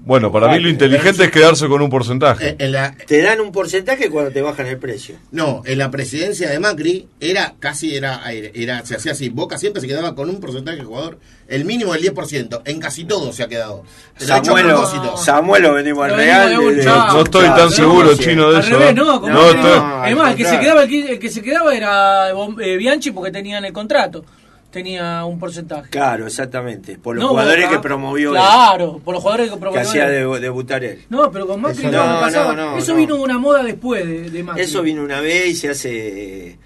Bueno, 0.00 0.32
para 0.32 0.48
mí 0.48 0.58
lo 0.60 0.70
inteligente 0.70 1.24
es 1.24 1.30
quedarse 1.30 1.66
con 1.66 1.82
un 1.82 1.90
porcentaje. 1.90 2.50
Eh, 2.50 2.56
en 2.60 2.72
la, 2.72 2.94
Te 2.96 3.20
dan 3.20 3.40
un 3.40 3.52
porcentaje 3.52 4.08
cuando 4.08 4.30
te 4.30 4.40
bajan 4.40 4.66
el 4.66 4.78
precio. 4.78 5.16
no, 5.32 5.60
en 5.66 5.76
la 5.76 5.90
presidencia 5.90 6.48
de 6.48 6.58
Macri 6.60 7.08
era 7.20 7.56
casi, 7.58 7.94
era, 7.94 8.22
era 8.32 8.86
se 8.86 8.94
hacía 8.94 9.12
así. 9.12 9.28
Boca 9.28 9.58
siempre 9.58 9.82
se 9.82 9.88
quedaba 9.88 10.14
con 10.14 10.30
un 10.30 10.40
porcentaje 10.40 10.78
de 10.78 10.84
jugador, 10.84 11.18
el 11.48 11.64
mínimo 11.66 11.92
del 11.92 12.14
10%. 12.14 12.62
En 12.64 12.78
casi 12.80 13.04
todo 13.04 13.32
se 13.34 13.42
ha 13.42 13.48
quedado. 13.48 13.82
Samuel, 14.16 14.66
propósito. 14.66 15.16
Samuel 15.18 15.62
lo 15.64 15.74
venimos 15.74 16.04
al 16.04 16.16
real. 16.16 16.54
No 16.54 17.22
estoy 17.22 17.46
tan 17.48 17.70
seguro, 17.70 18.14
chino, 18.16 18.50
de 18.50 18.56
Al 18.58 18.62
eso. 18.62 18.78
revés, 18.78 18.90
¿eh? 18.90 18.94
no, 18.94 19.20
como 19.20 19.32
No, 19.34 19.40
que 19.42 19.56
estoy- 19.56 19.78
no. 19.80 20.04
Es 20.06 20.16
más, 20.16 20.30
el 20.30 20.36
que 20.36 20.44
se 20.44 20.58
quedaba, 20.60 20.82
el 20.84 20.88
que, 20.88 21.12
el 21.12 21.18
que 21.18 21.28
se 21.28 21.42
quedaba 21.42 21.74
era 21.76 22.30
eh, 22.30 22.76
Bianchi 22.78 23.10
porque 23.10 23.30
tenía 23.32 23.58
en 23.58 23.64
el 23.66 23.72
contrato. 23.74 24.24
Tenía 24.70 25.24
un 25.24 25.38
porcentaje. 25.38 25.88
Claro, 25.88 26.26
exactamente. 26.26 26.98
Por 26.98 27.16
los 27.16 27.22
No, 27.24 27.30
jugadores 27.30 27.64
Boca. 27.64 27.76
que 27.76 27.82
promovió 27.82 28.30
él, 28.30 28.36
Claro, 28.36 28.98
por 29.02 29.14
los 29.14 29.22
jugadores 29.22 29.48
que 29.48 29.54
que 29.54 29.60
promovió. 29.60 29.80
hacía 29.82 30.06
él. 30.08 30.28
de- 30.30 30.40
debutar 30.40 30.84
él. 30.84 31.04
No, 31.08 31.30
pero 31.30 31.46
con 31.46 31.60
Macri 31.62 31.78
Eso 31.86 31.90
no, 31.90 32.06
no, 32.14 32.20
pasaba. 32.20 32.54
no, 32.54 32.72
no, 32.72 32.78
Eso 32.78 32.92
no. 32.92 32.98
vino 32.98 33.16
una 33.16 33.38
moda 33.38 33.62
después 33.62 34.06
de, 34.06 34.30
de 34.30 34.42
Macri. 34.42 34.62
Eso 34.62 34.82
vino 34.82 35.02
una 35.02 35.20
vez 35.22 35.46
y 35.46 35.54
se 35.54 35.70
hace. 35.70 36.58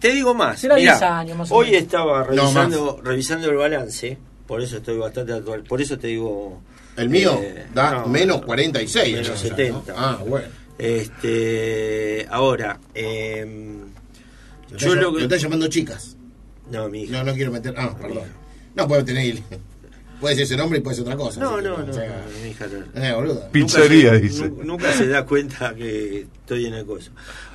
Te 0.00 0.12
digo 0.12 0.34
más. 0.34 0.58
Será 0.58 0.74
mirá, 0.74 0.92
10 0.94 1.02
años 1.02 1.38
más 1.38 1.50
o 1.52 1.54
Hoy 1.54 1.66
menos. 1.66 1.82
estaba 1.82 2.18
No, 2.20 2.24
revisando, 2.24 3.00
revisando 3.04 3.50
el 3.50 3.56
balance. 3.56 4.18
Por 4.48 4.60
eso 4.60 4.78
estoy 4.78 4.98
bastante 4.98 5.32
actual. 5.32 5.62
Por 5.62 5.80
eso 5.80 5.96
te 5.96 6.08
digo. 6.08 6.60
El 6.96 7.08
mío 7.08 7.38
eh, 7.40 7.66
da 7.72 8.00
no, 8.00 8.06
menos 8.06 8.42
46. 8.44 9.12
menos 9.14 9.28
o 9.30 9.36
sea, 9.36 9.50
¿no? 9.50 9.56
70. 9.56 9.94
Ah, 9.96 10.18
bueno. 10.26 10.48
Este. 10.78 12.26
Ahora. 12.30 12.78
Lo 14.70 14.76
yo 14.78 14.94
lo 14.96 15.02
lo 15.10 15.16
que. 15.16 15.22
está 15.24 15.36
llamando 15.36 15.68
chicas. 15.68 16.16
No, 16.70 16.88
mi 16.88 17.02
hija. 17.02 17.12
No, 17.18 17.24
no 17.24 17.34
quiero 17.34 17.52
meter. 17.52 17.74
Ah, 17.76 17.94
perdón. 18.00 18.24
No 18.74 18.88
puede 18.88 19.04
tener. 19.04 19.38
Puede 20.20 20.36
ser 20.36 20.44
ese 20.44 20.56
nombre 20.56 20.78
y 20.78 20.82
puede 20.82 20.96
ser 20.96 21.04
otra 21.04 21.16
cosa. 21.16 21.40
No, 21.40 21.56
que, 21.56 21.62
no, 21.62 21.74
o 21.74 21.82
no, 21.82 21.92
sea, 21.92 22.24
mi 22.42 22.50
hija 22.50 22.66
no. 22.94 23.02
Eh, 23.02 23.12
boludo. 23.12 23.48
Pizzería, 23.50 24.12
Nunca 24.12 24.16
se- 24.18 24.22
dice. 24.22 24.48
nu- 24.48 24.64
Nunca 24.64 24.92
se 24.92 25.08
da 25.08 25.26
cuenta 25.26 25.74
que 25.74 26.20
estoy 26.20 26.66
en 26.66 26.74
el 26.74 26.86
coso. 26.86 27.10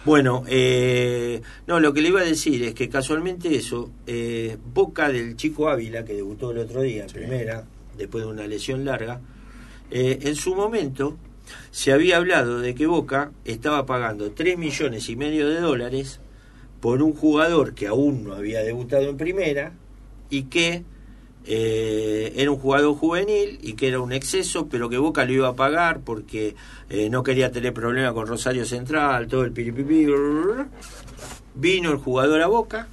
Bueno, 0.06 0.44
eh, 0.48 1.42
no, 1.68 1.80
lo 1.80 1.94
que 1.94 2.02
le 2.02 2.10
iba 2.10 2.22
a 2.22 2.26
decir 2.26 2.62
es 2.64 2.74
que 2.76 2.88
casualmente 2.90 3.56
eso, 3.56 3.90
eh, 4.06 4.58
Boca 4.74 5.10
del 5.10 5.36
chico 5.36 5.70
Ávila, 5.70 6.06
que 6.06 6.14
debutó 6.14 6.52
el 6.52 6.60
otro 6.60 6.82
día 6.82 7.06
en 7.06 7.10
primera, 7.12 7.64
después 7.98 8.24
de 8.26 8.30
una 8.30 8.46
lesión 8.46 8.86
larga, 8.86 9.20
eh, 9.90 10.20
en 10.22 10.36
su 10.36 10.54
momento 10.54 11.18
se 11.72 11.92
había 11.92 12.18
hablado 12.18 12.60
de 12.60 12.76
que 12.76 12.86
Boca 12.86 13.32
estaba 13.46 13.86
pagando 13.88 14.32
3 14.32 14.58
millones 14.58 15.10
y 15.10 15.16
medio 15.16 15.50
de 15.50 15.60
dólares 15.60 16.20
por 16.80 17.02
un 17.02 17.14
jugador 17.14 17.74
que 17.74 17.88
aún 17.88 18.24
no 18.24 18.34
había 18.34 18.62
debutado 18.62 19.10
en 19.10 19.18
primera 19.18 19.74
y 20.30 20.44
que 20.44 20.84
eh, 21.46 22.34
era 22.36 22.52
un 22.52 22.58
jugador 22.58 22.96
juvenil 22.96 23.60
y 23.62 23.74
que 23.74 23.88
era 23.88 24.00
un 24.00 24.12
exceso, 24.12 24.68
pero 24.68 24.90
que 24.90 24.98
Boca 24.98 25.26
lo 25.26 25.34
iba 25.34 25.48
a 25.48 25.56
pagar 25.56 26.02
porque 26.02 26.56
eh, 26.90 27.10
no 27.10 27.24
quería 27.24 27.52
tener 27.52 27.74
problema 27.74 28.14
con 28.14 28.28
Rosario 28.28 28.66
Central, 28.66 29.28
todo 29.28 29.44
el 29.44 29.52
piripipi. 29.52 30.08
Vino 31.56 31.92
el 31.92 31.98
jugador 31.98 32.42
a 32.42 32.48
Boca, 32.48 32.88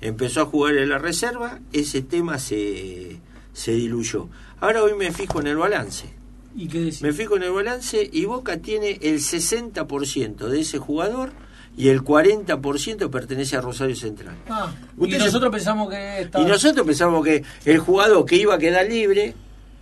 empezó 0.00 0.42
a 0.42 0.46
jugar 0.46 0.76
en 0.76 0.88
la 0.88 0.98
reserva, 0.98 1.58
ese 1.72 2.02
tema 2.02 2.38
se, 2.38 3.18
se 3.52 3.72
diluyó. 3.72 4.28
Ahora 4.60 4.82
hoy 4.82 4.94
me 4.94 5.12
fijo 5.12 5.40
en 5.40 5.48
el 5.48 5.56
balance. 5.56 6.08
¿Y 6.56 6.68
qué? 6.68 6.92
Me 7.02 7.12
fijo 7.12 7.36
en 7.36 7.44
el 7.44 7.52
balance 7.52 8.08
y 8.10 8.24
Boca 8.24 8.58
tiene 8.58 8.98
el 9.02 9.20
60% 9.20 10.48
de 10.48 10.60
ese 10.60 10.78
jugador 10.78 11.32
y 11.80 11.88
el 11.88 12.02
40% 12.02 13.10
pertenece 13.10 13.56
a 13.56 13.60
Rosario 13.60 13.96
Central. 13.96 14.34
Ah, 14.48 14.72
y 15.00 15.10
se- 15.12 15.18
nosotros 15.18 15.50
pensamos 15.52 15.88
que 15.90 16.20
estaba... 16.22 16.44
Y 16.44 16.48
nosotros 16.48 16.86
pensamos 16.86 17.24
que 17.24 17.42
el 17.64 17.78
jugador 17.78 18.24
que 18.26 18.36
iba 18.36 18.54
a 18.54 18.58
quedar 18.58 18.86
libre, 18.86 19.34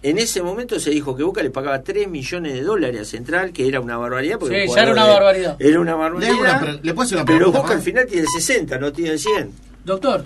en 0.03 0.19
ese 0.19 0.43
momento 0.43 0.79
se 0.79 0.91
dijo 0.91 1.17
que 1.17 1.23
Boca 1.25 1.43
le 1.43 1.51
pagaba 1.51 1.83
3 1.83 2.09
millones 2.09 2.55
de 2.55 2.63
dólares 2.63 3.01
a 3.01 3.05
Central, 3.05 3.53
que 3.53 3.67
era 3.67 3.81
una 3.81 3.97
barbaridad. 3.97 4.39
Porque 4.39 4.67
Sí, 4.69 4.75
ya 4.75 4.83
era 4.83 4.93
una 4.93 5.07
de- 5.07 5.13
barbaridad. 5.13 5.57
Era 5.59 5.81
una 5.81 5.93
Le, 5.93 5.99
barbaridad. 5.99 6.35
una 6.41 6.61
pre- 6.61 6.81
¿Le 6.83 6.95
puedo 6.95 7.07
hacer 7.07 7.17
una 7.19 7.25
pero 7.25 7.39
pregunta? 7.39 7.61
Boca 7.61 7.75
al 7.75 7.83
final 7.83 8.07
tiene 8.07 8.27
60, 8.27 8.79
no 8.79 8.93
tiene 8.93 9.19
100. 9.19 9.51
Doctor, 9.85 10.25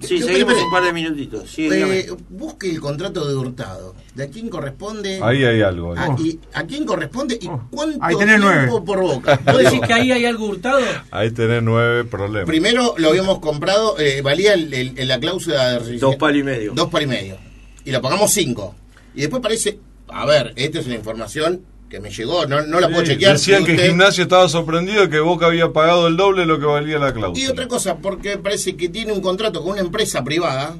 Sí, 0.00 0.20
seguimos 0.20 0.54
un 0.60 0.70
par 0.72 0.82
de 0.82 0.92
minutitos. 0.92 1.48
Sí, 1.48 1.70
dígame. 1.70 2.00
Eh, 2.00 2.10
busque 2.30 2.68
el 2.68 2.80
contrato 2.80 3.24
de 3.28 3.36
Hurtado. 3.36 3.94
¿De 4.14 4.24
a 4.24 4.28
quién 4.28 4.50
corresponde? 4.50 5.20
Ahí 5.22 5.42
hay 5.42 5.62
algo. 5.62 5.94
Ah, 5.96 6.14
y 6.18 6.38
¿A 6.52 6.64
quién 6.64 6.84
corresponde 6.84 7.38
y 7.40 7.46
cuánto 7.70 7.98
Ahí 8.02 8.14
tenés 8.16 8.36
tiempo 8.40 8.50
nueve. 8.68 8.82
por 8.84 9.00
boca? 9.00 9.40
¿vos 9.46 9.58
decís 9.58 9.80
que 9.86 9.92
ahí 9.94 10.12
hay 10.12 10.26
algo 10.26 10.46
hurtado? 10.48 10.80
Ahí 11.10 11.30
tenés 11.30 11.62
nueve 11.62 12.04
problemas. 12.04 12.46
Primero 12.46 12.94
lo 12.98 13.08
habíamos 13.08 13.38
comprado, 13.38 13.98
eh, 13.98 14.20
valía 14.20 14.52
el- 14.52 14.72
el- 14.74 14.98
el- 14.98 15.08
la 15.08 15.18
cláusula 15.18 15.78
de 15.80 15.96
Dos 15.98 16.16
palos 16.16 16.40
y 16.40 16.42
medio. 16.44 16.72
Dos 16.74 16.90
palos 16.90 17.06
y 17.06 17.08
medio. 17.08 17.38
Y 17.86 17.90
lo 17.90 18.02
pagamos 18.02 18.30
cinco. 18.32 18.74
Y 19.14 19.22
después 19.22 19.42
parece, 19.42 19.78
a 20.08 20.26
ver, 20.26 20.52
esta 20.56 20.80
es 20.80 20.86
una 20.86 20.96
información 20.96 21.62
que 21.88 21.98
me 22.00 22.10
llegó, 22.10 22.44
no, 22.46 22.60
no 22.62 22.80
la 22.80 22.88
puedo 22.88 23.04
chequear. 23.04 23.32
Decían 23.34 23.64
que 23.64 23.72
usted- 23.72 23.86
Gimnasio 23.88 24.24
estaba 24.24 24.46
sorprendido 24.50 25.08
que 25.08 25.20
Boca 25.20 25.46
había 25.46 25.72
pagado 25.72 26.06
el 26.08 26.16
doble 26.18 26.42
de 26.42 26.46
lo 26.48 26.58
que 26.60 26.66
valía 26.66 26.98
la 26.98 27.14
cláusula. 27.14 27.42
Y 27.46 27.48
otra 27.50 27.66
cosa, 27.66 27.96
porque 27.96 28.36
parece 28.36 28.76
que 28.76 28.88
tiene 28.90 29.12
un 29.12 29.20
contrato 29.22 29.62
con 29.62 29.72
una 29.72 29.80
empresa 29.80 30.22
privada. 30.22 30.76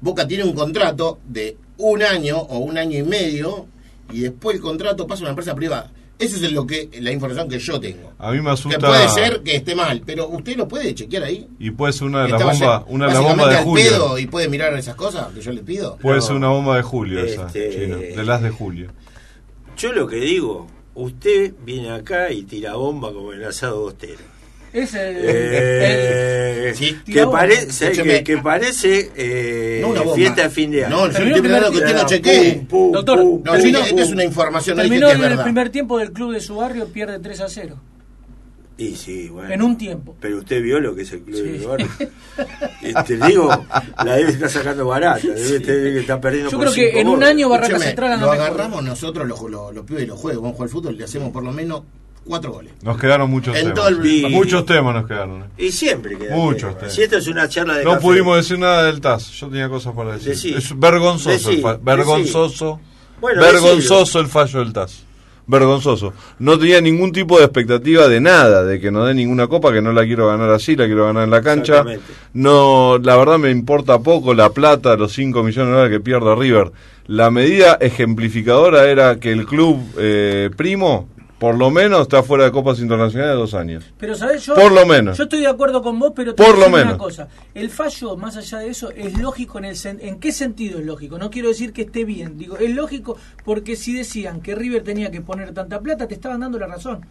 Boca 0.00 0.26
tiene 0.26 0.44
un 0.44 0.52
contrato 0.54 1.18
de 1.26 1.56
un 1.78 2.02
año 2.02 2.36
o 2.38 2.58
un 2.58 2.76
año 2.78 2.98
y 2.98 3.02
medio 3.02 3.66
y 4.12 4.20
después 4.20 4.56
el 4.56 4.62
contrato 4.62 5.06
pasa 5.06 5.22
a 5.22 5.24
una 5.24 5.30
empresa 5.30 5.54
privada. 5.54 5.90
Esa 6.18 6.34
es 6.44 6.50
lo 6.52 6.66
que, 6.66 6.88
la 7.00 7.12
información 7.12 7.48
que 7.48 7.60
yo 7.60 7.78
tengo. 7.78 8.12
A 8.18 8.32
mí 8.32 8.38
me 8.38 8.44
Que 8.46 8.50
asusta. 8.50 8.78
puede 8.80 9.08
ser 9.08 9.40
que 9.44 9.54
esté 9.54 9.76
mal, 9.76 10.02
pero 10.04 10.26
usted 10.28 10.56
lo 10.56 10.66
puede 10.66 10.92
chequear 10.92 11.22
ahí. 11.22 11.46
Y 11.60 11.70
puede 11.70 11.92
ser 11.92 12.08
una 12.08 12.22
de 12.22 12.26
Que 12.26 12.32
las 12.32 12.42
bombas, 12.58 12.82
una 12.88 13.06
de 13.06 13.12
las 13.14 13.22
bombas 13.22 13.46
básicamente 13.46 13.56
de 13.56 13.64
julio. 13.86 13.90
pedo 14.06 14.18
y 14.18 14.26
puede 14.26 14.48
mirar 14.48 14.74
esas 14.76 14.96
cosas 14.96 15.28
que 15.32 15.40
yo 15.40 15.52
le 15.52 15.62
pido. 15.62 15.96
Puede 15.98 16.20
ser 16.20 16.34
una 16.34 16.48
bomba 16.48 16.76
de 16.76 16.82
julio 16.82 17.20
esa, 17.22 17.46
Este- 17.46 17.70
chino, 17.70 17.98
de 17.98 18.24
las 18.24 18.42
de 18.42 18.50
julio. 18.50 18.90
Yo 19.76 19.92
lo 19.92 20.08
que 20.08 20.16
digo, 20.16 20.66
usted 20.96 21.54
viene 21.64 21.92
acá 21.92 22.32
y 22.32 22.42
tira 22.42 22.74
bomba 22.74 23.12
como 23.12 23.32
el 23.32 23.44
asado 23.44 23.82
bostero. 23.82 24.18
Es 24.72 24.94
el, 24.94 25.16
Eh, 25.20 26.72
Sí, 26.76 26.96
que, 27.04 27.26
parece 27.26 27.92
que, 27.92 28.22
que 28.22 28.38
parece 28.38 29.10
eh, 29.16 29.80
No 29.82 30.14
fiesta 30.14 30.42
de 30.42 30.50
fin 30.50 30.70
de 30.70 30.84
año. 30.84 31.06
No, 31.06 31.10
yo 31.12 31.18
el 31.18 31.34
hablando 31.34 31.72
que. 32.20 32.54
Pum, 32.60 32.66
pum, 32.66 32.92
Doctor, 32.92 33.20
pum, 33.20 33.42
No, 33.44 33.52
terminó- 33.52 33.78
esta 33.80 34.02
es 34.02 34.10
una 34.10 34.24
información, 34.24 34.76
no 34.76 34.82
dije 34.82 34.98
terminó 34.98 35.10
es 35.24 35.32
en 35.32 35.38
el 35.38 35.42
primer 35.44 35.70
tiempo 35.70 35.98
del 35.98 36.12
club 36.12 36.32
de 36.34 36.40
su 36.40 36.56
barrio, 36.56 36.86
pierde 36.88 37.18
3 37.18 37.40
a 37.40 37.48
0. 37.48 37.80
Y 38.76 38.94
sí, 38.94 39.28
bueno. 39.28 39.52
En 39.52 39.62
un 39.62 39.76
tiempo. 39.76 40.14
Pero 40.20 40.38
usted 40.38 40.62
vio 40.62 40.78
lo 40.78 40.94
que 40.94 41.02
es 41.02 41.12
el 41.12 41.22
club 41.22 41.36
Sí. 41.36 41.42
de 41.58 41.66
barrio. 41.66 41.88
Y 42.82 42.92
te 43.04 43.16
digo, 43.26 43.48
la 44.04 44.14
debe 44.16 44.30
estar 44.30 44.48
sacando 44.50 44.86
barata, 44.86 45.20
debe 45.26 45.62
que 45.64 45.98
estar 46.00 46.20
perdiendo 46.20 46.50
Yo 46.50 46.58
por 46.58 46.72
creo 46.72 46.74
que 46.92 47.00
en 47.00 47.08
un 47.08 47.14
goles. 47.14 47.28
año 47.30 47.48
Barraca 47.48 47.78
Central 47.80 48.20
lo 48.20 48.30
mejor. 48.30 48.34
agarramos 48.36 48.84
nosotros 48.84 49.26
los, 49.26 49.40
los, 49.50 49.74
los 49.74 49.84
pibes 49.84 50.02
de 50.02 50.06
los 50.06 50.20
juegos, 50.20 50.42
vamos 50.42 50.52
a 50.54 50.56
jugar 50.58 50.66
al 50.68 50.72
fútbol, 50.72 50.96
le 50.96 51.04
hacemos 51.04 51.30
por 51.32 51.42
lo 51.42 51.50
menos 51.50 51.82
cuatro 52.28 52.52
goles. 52.52 52.72
Nos 52.82 52.96
quedaron 52.98 53.30
muchos 53.30 53.56
En 53.56 53.74
temas. 53.74 53.88
el- 53.88 54.06
Y- 54.06 54.26
Muchos 54.30 54.64
temas 54.66 54.94
nos 54.94 55.06
quedaron. 55.06 55.42
eh. 55.42 55.64
Y 55.66 55.72
siempre 55.72 56.16
queda 56.16 56.36
Muchos 56.36 56.60
tema. 56.68 56.78
temas. 56.78 56.94
Si 56.94 57.02
esto 57.02 57.16
es 57.18 57.26
una 57.26 57.48
charla 57.48 57.78
de 57.78 57.84
No 57.84 57.90
café, 57.92 58.02
pudimos 58.02 58.36
decir 58.36 58.58
nada 58.58 58.84
del 58.84 59.00
TAS. 59.00 59.30
Yo 59.32 59.48
tenía 59.48 59.68
cosas 59.68 59.94
para 59.94 60.12
decir. 60.12 60.28
Decí. 60.28 60.54
Es 60.54 60.78
vergonzoso, 60.78 61.30
Decí, 61.50 61.62
el 61.66 61.78
vergonzoso, 61.82 62.80
Bueno, 63.20 63.40
vergonzoso 63.42 64.20
el 64.20 64.26
fallo 64.28 64.60
del 64.60 64.72
TAS. 64.72 65.04
Vergonzoso. 65.50 66.12
No 66.40 66.58
tenía 66.58 66.78
ningún 66.82 67.10
tipo 67.10 67.38
de 67.38 67.44
expectativa 67.46 68.06
de 68.06 68.20
nada, 68.20 68.64
de 68.64 68.78
que 68.78 68.90
no 68.90 69.06
dé 69.06 69.14
ninguna 69.14 69.46
copa, 69.46 69.72
que 69.72 69.80
no 69.80 69.92
la 69.92 70.04
quiero 70.04 70.26
ganar 70.28 70.50
así, 70.50 70.76
la 70.76 70.84
quiero 70.84 71.06
ganar 71.06 71.24
en 71.24 71.30
la 71.30 71.40
cancha. 71.40 71.84
No, 72.34 72.98
la 73.02 73.16
verdad 73.16 73.38
me 73.38 73.50
importa 73.50 73.98
poco 74.00 74.34
la 74.34 74.50
plata, 74.50 74.94
los 74.96 75.12
5 75.14 75.42
millones 75.42 75.70
de 75.70 75.74
dólares 75.76 75.96
que 75.98 76.04
pierda 76.04 76.34
River. 76.34 76.70
La 77.06 77.30
medida 77.30 77.78
ejemplificadora 77.80 78.90
era 78.90 79.18
que 79.18 79.32
el 79.32 79.46
club 79.46 79.78
eh, 79.98 80.50
primo, 80.54 81.08
por 81.38 81.56
lo 81.56 81.70
menos, 81.70 82.02
está 82.02 82.22
fuera 82.22 82.44
de 82.44 82.50
copas 82.52 82.80
internacionales 82.80 83.34
de 83.34 83.38
dos 83.40 83.54
años. 83.54 83.84
Pero, 83.98 84.14
¿sabes? 84.16 84.44
Yo, 84.44 84.54
Por 84.54 84.72
lo 84.72 84.84
menos. 84.86 85.16
Yo 85.16 85.24
estoy 85.24 85.40
de 85.40 85.46
acuerdo 85.46 85.82
con 85.82 85.98
vos, 85.98 86.12
pero 86.16 86.34
te 86.34 86.42
Por 86.42 86.58
lo 86.58 86.68
menos. 86.68 86.88
una 86.88 86.98
cosa. 86.98 87.28
El 87.54 87.70
fallo, 87.70 88.16
más 88.16 88.36
allá 88.36 88.58
de 88.58 88.68
eso, 88.70 88.90
es 88.90 89.16
lógico 89.18 89.58
en 89.58 89.66
el 89.66 89.76
sen- 89.76 89.98
¿En 90.00 90.18
qué 90.18 90.32
sentido 90.32 90.78
es 90.80 90.84
lógico? 90.86 91.16
No 91.18 91.30
quiero 91.30 91.48
decir 91.48 91.72
que 91.72 91.82
esté 91.82 92.04
bien. 92.04 92.36
Digo, 92.38 92.58
es 92.58 92.74
lógico 92.74 93.16
porque 93.44 93.76
si 93.76 93.92
decían 93.94 94.40
que 94.40 94.54
River 94.54 94.82
tenía 94.82 95.10
que 95.10 95.20
poner 95.20 95.54
tanta 95.54 95.80
plata, 95.80 96.08
te 96.08 96.14
estaban 96.14 96.40
dando 96.40 96.58
la 96.58 96.66
razón. 96.66 97.06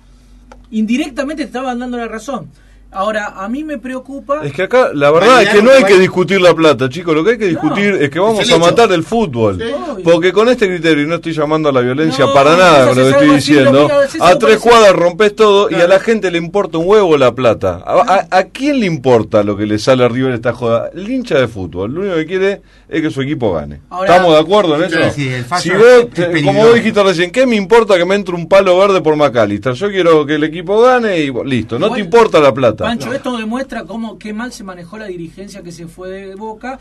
Indirectamente 0.71 1.43
te 1.43 1.47
estaban 1.47 1.80
dando 1.80 1.97
la 1.97 2.07
razón. 2.07 2.49
Ahora, 2.91 3.33
a 3.38 3.47
mí 3.49 3.63
me 3.63 3.77
preocupa... 3.77 4.41
Es 4.45 4.53
que 4.53 4.63
acá 4.63 4.89
la 4.93 5.11
verdad 5.11 5.43
es 5.43 5.49
que 5.49 5.61
no 5.61 5.71
hay 5.71 5.83
que 5.83 5.99
discutir 5.99 6.39
la 6.41 6.53
plata, 6.55 6.88
chicos. 6.89 7.13
Lo 7.13 7.23
que 7.23 7.31
hay 7.31 7.38
que 7.38 7.47
discutir 7.47 7.95
es 7.95 8.09
que 8.09 8.17
vamos 8.19 8.39
Es 8.39 8.51
a 8.51 8.57
matar 8.57 8.91
el 8.93 9.03
fútbol. 9.03 9.57
Sí. 9.61 10.01
Porque 10.03 10.31
con 10.31 10.47
este 10.47 10.67
criterio, 10.67 11.03
y 11.03 11.07
no 11.07 11.15
estoy 11.15 11.33
llamando 11.33 11.69
a 11.69 11.71
la 11.73 11.81
violencia 11.81 12.25
No, 12.25 12.33
para 12.33 12.55
nada 12.55 12.88
con 12.88 12.97
lo 12.97 13.03
que 13.03 13.09
es 13.09 13.15
estoy 13.15 13.35
diciendo, 13.35 13.89
es 14.03 14.21
a 14.21 14.38
tres 14.39 14.57
cuadras 14.59 14.93
rompes 14.93 15.35
todo 15.35 15.69
y 15.69 15.75
a 15.75 15.88
la 15.88 15.99
gente 15.99 16.31
le 16.31 16.38
importa 16.38 16.77
un 16.77 16.88
huevo 16.88 17.17
la 17.17 17.33
plata. 17.35 17.81
¿A, 17.85 18.27
a- 18.31 18.38
a 18.38 18.43
quién 18.45 18.79
le 18.79 18.85
importa 18.85 19.43
lo 19.43 19.57
que 19.57 19.65
le 19.65 19.79
sale 19.79 20.05
a 20.05 20.07
River 20.07 20.33
esta 20.33 20.53
joda? 20.53 20.89
El 20.95 21.09
hincha 21.09 21.38
de 21.39 21.47
fútbol, 21.47 21.93
lo 21.93 22.01
único 22.01 22.15
que 22.15 22.25
quiere 22.25 22.61
es 22.88 23.01
que 23.01 23.11
su 23.11 23.21
equipo 23.21 23.53
gane. 23.53 23.81
Ahora- 23.89 24.15
¿Estamos 24.15 24.33
de 24.33 24.39
acuerdo 24.39 24.75
en 24.77 24.83
eso? 24.85 24.97
Sí, 25.11 25.21
sí, 25.23 25.27
el 25.33 25.43
fallo 25.45 25.61
si 25.61 25.69
es 25.71 25.77
vos, 25.77 26.09
te- 26.13 26.23
peligroso. 26.23 26.45
como 26.47 26.65
vos 26.67 26.75
dijiste 26.75 27.03
recién, 27.03 27.31
¿qué 27.31 27.45
me 27.45 27.55
importa 27.57 27.97
que 27.97 28.05
me 28.05 28.15
entre 28.15 28.33
un 28.33 28.47
palo 28.47 28.77
verde 28.77 29.01
por 29.01 29.15
McAllister? 29.17 29.73
Yo 29.73 29.89
quiero 29.89 30.25
que 30.25 30.35
el 30.35 30.43
equipo 30.45 30.81
gane 30.81 31.19
y 31.19 31.31
listo, 31.45 31.77
no 31.77 31.88
Igual, 31.88 31.99
te 31.99 32.05
importa 32.05 32.39
la 32.39 32.53
plata. 32.53 32.76
Pancho, 32.86 33.13
esto 33.13 33.38
demuestra 33.38 33.84
cómo 33.84 34.17
qué 34.19 34.34
mal 34.34 34.51
se 34.53 34.63
manejó 34.63 34.97
la 34.97 35.05
dirigencia 35.05 35.61
que 35.63 35.71
se 35.71 35.88
fue 35.88 36.09
de 36.09 36.36
Boca, 36.36 36.80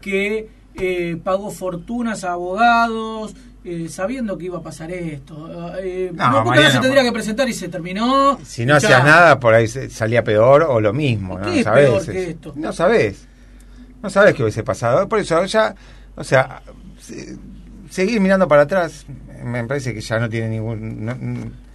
que 0.00 0.48
eh, 0.74 1.16
pagó 1.22 1.50
fortunas 1.50 2.24
a 2.24 2.32
abogados, 2.32 3.34
eh, 3.64 3.88
sabiendo 3.88 4.38
que 4.38 4.46
iba 4.46 4.58
a 4.58 4.62
pasar 4.62 4.90
esto. 4.92 5.50
Eh, 5.80 6.10
No, 6.14 6.30
no, 6.30 6.44
Boca 6.44 6.60
no 6.62 6.70
se 6.70 6.78
tendría 6.80 7.02
que 7.02 7.12
presentar 7.12 7.48
y 7.48 7.52
se 7.52 7.68
terminó. 7.68 8.38
Si 8.44 8.64
no 8.64 8.76
hacías 8.76 9.04
nada, 9.04 9.38
por 9.40 9.54
ahí 9.54 9.66
salía 9.66 10.22
peor 10.24 10.62
o 10.62 10.80
lo 10.80 10.92
mismo. 10.92 11.36
¿Qué 11.40 11.42
¿no? 11.46 11.52
es 11.52 11.64
¿Sabés? 11.64 11.88
peor 11.90 12.06
que 12.06 12.30
esto? 12.30 12.52
No 12.56 12.72
sabés. 12.72 13.26
No 14.02 14.08
sabés 14.10 14.34
qué 14.34 14.42
hubiese 14.44 14.62
pasado. 14.62 15.08
Por 15.08 15.18
eso 15.18 15.44
ya, 15.46 15.74
o 16.14 16.22
sea, 16.22 16.62
se- 17.00 17.36
seguir 17.90 18.20
mirando 18.20 18.46
para 18.48 18.62
atrás 18.62 19.04
me 19.44 19.64
parece 19.64 19.94
que 19.94 20.00
ya 20.00 20.18
no 20.18 20.28
tiene 20.28 20.48
ningún... 20.48 21.04
No, 21.04 21.16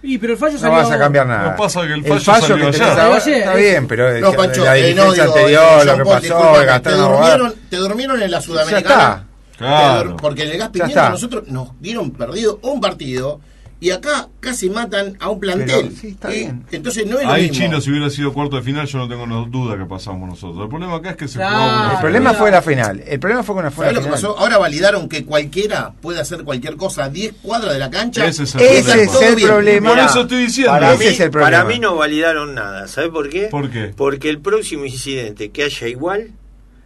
Y, 0.02 0.18
pero 0.18 0.34
el 0.34 0.38
fallo 0.38 0.52
no 0.54 0.58
salió 0.60 0.74
vas 0.76 0.90
a 0.90 0.98
cambiar 0.98 1.26
nada. 1.26 1.50
No 1.52 1.56
pasa 1.56 1.80
que 1.86 1.94
el 1.94 2.04
fallo 2.04 2.20
salió 2.20 2.70
que 2.70 2.82
ahora 2.82 3.16
está 3.18 3.54
bien, 3.54 3.86
pero 3.88 4.20
No, 4.20 4.32
Pancho, 4.32 4.64
la 4.64 4.76
eh, 4.76 4.82
dirigencia 4.88 5.24
anterior, 5.24 5.62
eh, 5.80 5.84
lo 5.86 5.96
que 5.96 6.04
Paul, 6.04 6.20
pasó, 6.20 6.80
te 6.82 6.90
durmieron, 6.90 7.54
te 7.70 7.76
durmieron 7.76 8.22
en 8.22 8.30
la 8.30 8.38
Ya 8.38 8.42
Sudamericana. 8.42 8.82
está. 9.04 9.24
Claro. 9.56 10.02
Te 10.02 10.08
dur- 10.14 10.16
Porque 10.20 10.42
en 10.42 10.50
el 10.50 10.58
gas 10.58 10.68
Ya 10.68 10.72
pimienta 10.72 11.00
está. 11.00 11.10
nosotros 11.10 11.48
nos 11.48 11.80
dieron 11.80 12.10
perdido 12.10 12.58
un 12.62 12.80
partido 12.80 13.40
y 13.84 13.90
acá 13.90 14.28
casi 14.40 14.70
matan 14.70 15.14
a 15.20 15.28
un 15.28 15.38
plantel. 15.38 15.88
Pero, 15.88 15.90
sí, 16.00 16.08
está 16.08 16.34
Y 16.34 16.38
bien. 16.38 16.64
Entonces 16.72 17.06
no 17.06 17.18
es 17.18 17.26
lo 17.26 17.30
Ahí 17.32 17.42
mismo. 17.50 17.56
chino, 17.66 17.80
si 17.82 17.90
hubiera 17.90 18.08
sido 18.08 18.32
cuarto 18.32 18.56
de 18.56 18.62
final, 18.62 18.86
yo 18.86 18.96
no 18.98 19.08
tengo 19.08 19.26
no 19.26 19.44
duda 19.44 19.76
que 19.76 19.84
pasamos 19.84 20.26
nosotros. 20.26 20.62
El 20.62 20.68
problema 20.70 20.96
acá 20.96 21.10
es 21.10 21.16
que 21.16 21.28
se 21.28 21.34
Claro. 21.36 21.54
jugaba 21.56 21.82
una 21.84 21.92
El 21.94 22.00
problema 22.00 22.32
fue 22.34 22.50
la 22.50 22.62
final. 22.62 23.02
El 23.06 23.20
problema 23.20 23.42
fue 23.42 23.54
con 23.56 23.64
la 23.64 23.70
fue 23.70 23.84
¿Sabes 23.84 23.94
la 23.96 24.00
lo 24.00 24.06
que 24.12 24.16
final. 24.16 24.32
pasó? 24.32 24.42
Ahora 24.42 24.56
validaron 24.58 25.06
que 25.08 25.24
cualquiera 25.26 25.92
puede 26.00 26.18
hacer 26.20 26.44
cualquier 26.44 26.76
cosa 26.76 27.04
a 27.04 27.08
10 27.10 27.34
cuadras 27.42 27.74
de 27.74 27.78
la 27.78 27.90
cancha. 27.90 28.26
Ese 28.26 28.44
es 28.44 28.54
el 28.54 28.60
Ese 28.62 28.82
problema. 28.82 29.02
es 29.04 29.22
el 29.22 29.42
problema. 29.46 29.88
Por 29.90 29.98
eso 29.98 30.20
estoy 30.22 30.38
diciendo. 30.44 30.72
Para 30.72 30.80
Para 30.86 30.94
ese 30.94 31.04
mí, 31.04 31.10
es 31.14 31.20
el 31.20 31.30
problema. 31.30 31.50
para 31.58 31.64
mí 31.68 31.78
no 31.78 31.96
validaron 31.96 32.54
nada. 32.54 32.88
¿Sabe 32.88 33.10
por 33.10 33.28
qué? 33.28 33.48
¿Por 33.50 33.70
qué? 33.70 33.92
Porque 33.94 34.30
el 34.30 34.38
próximo 34.40 34.86
incidente 34.86 35.50
que 35.50 35.64
haya 35.64 35.88
igual 35.88 36.30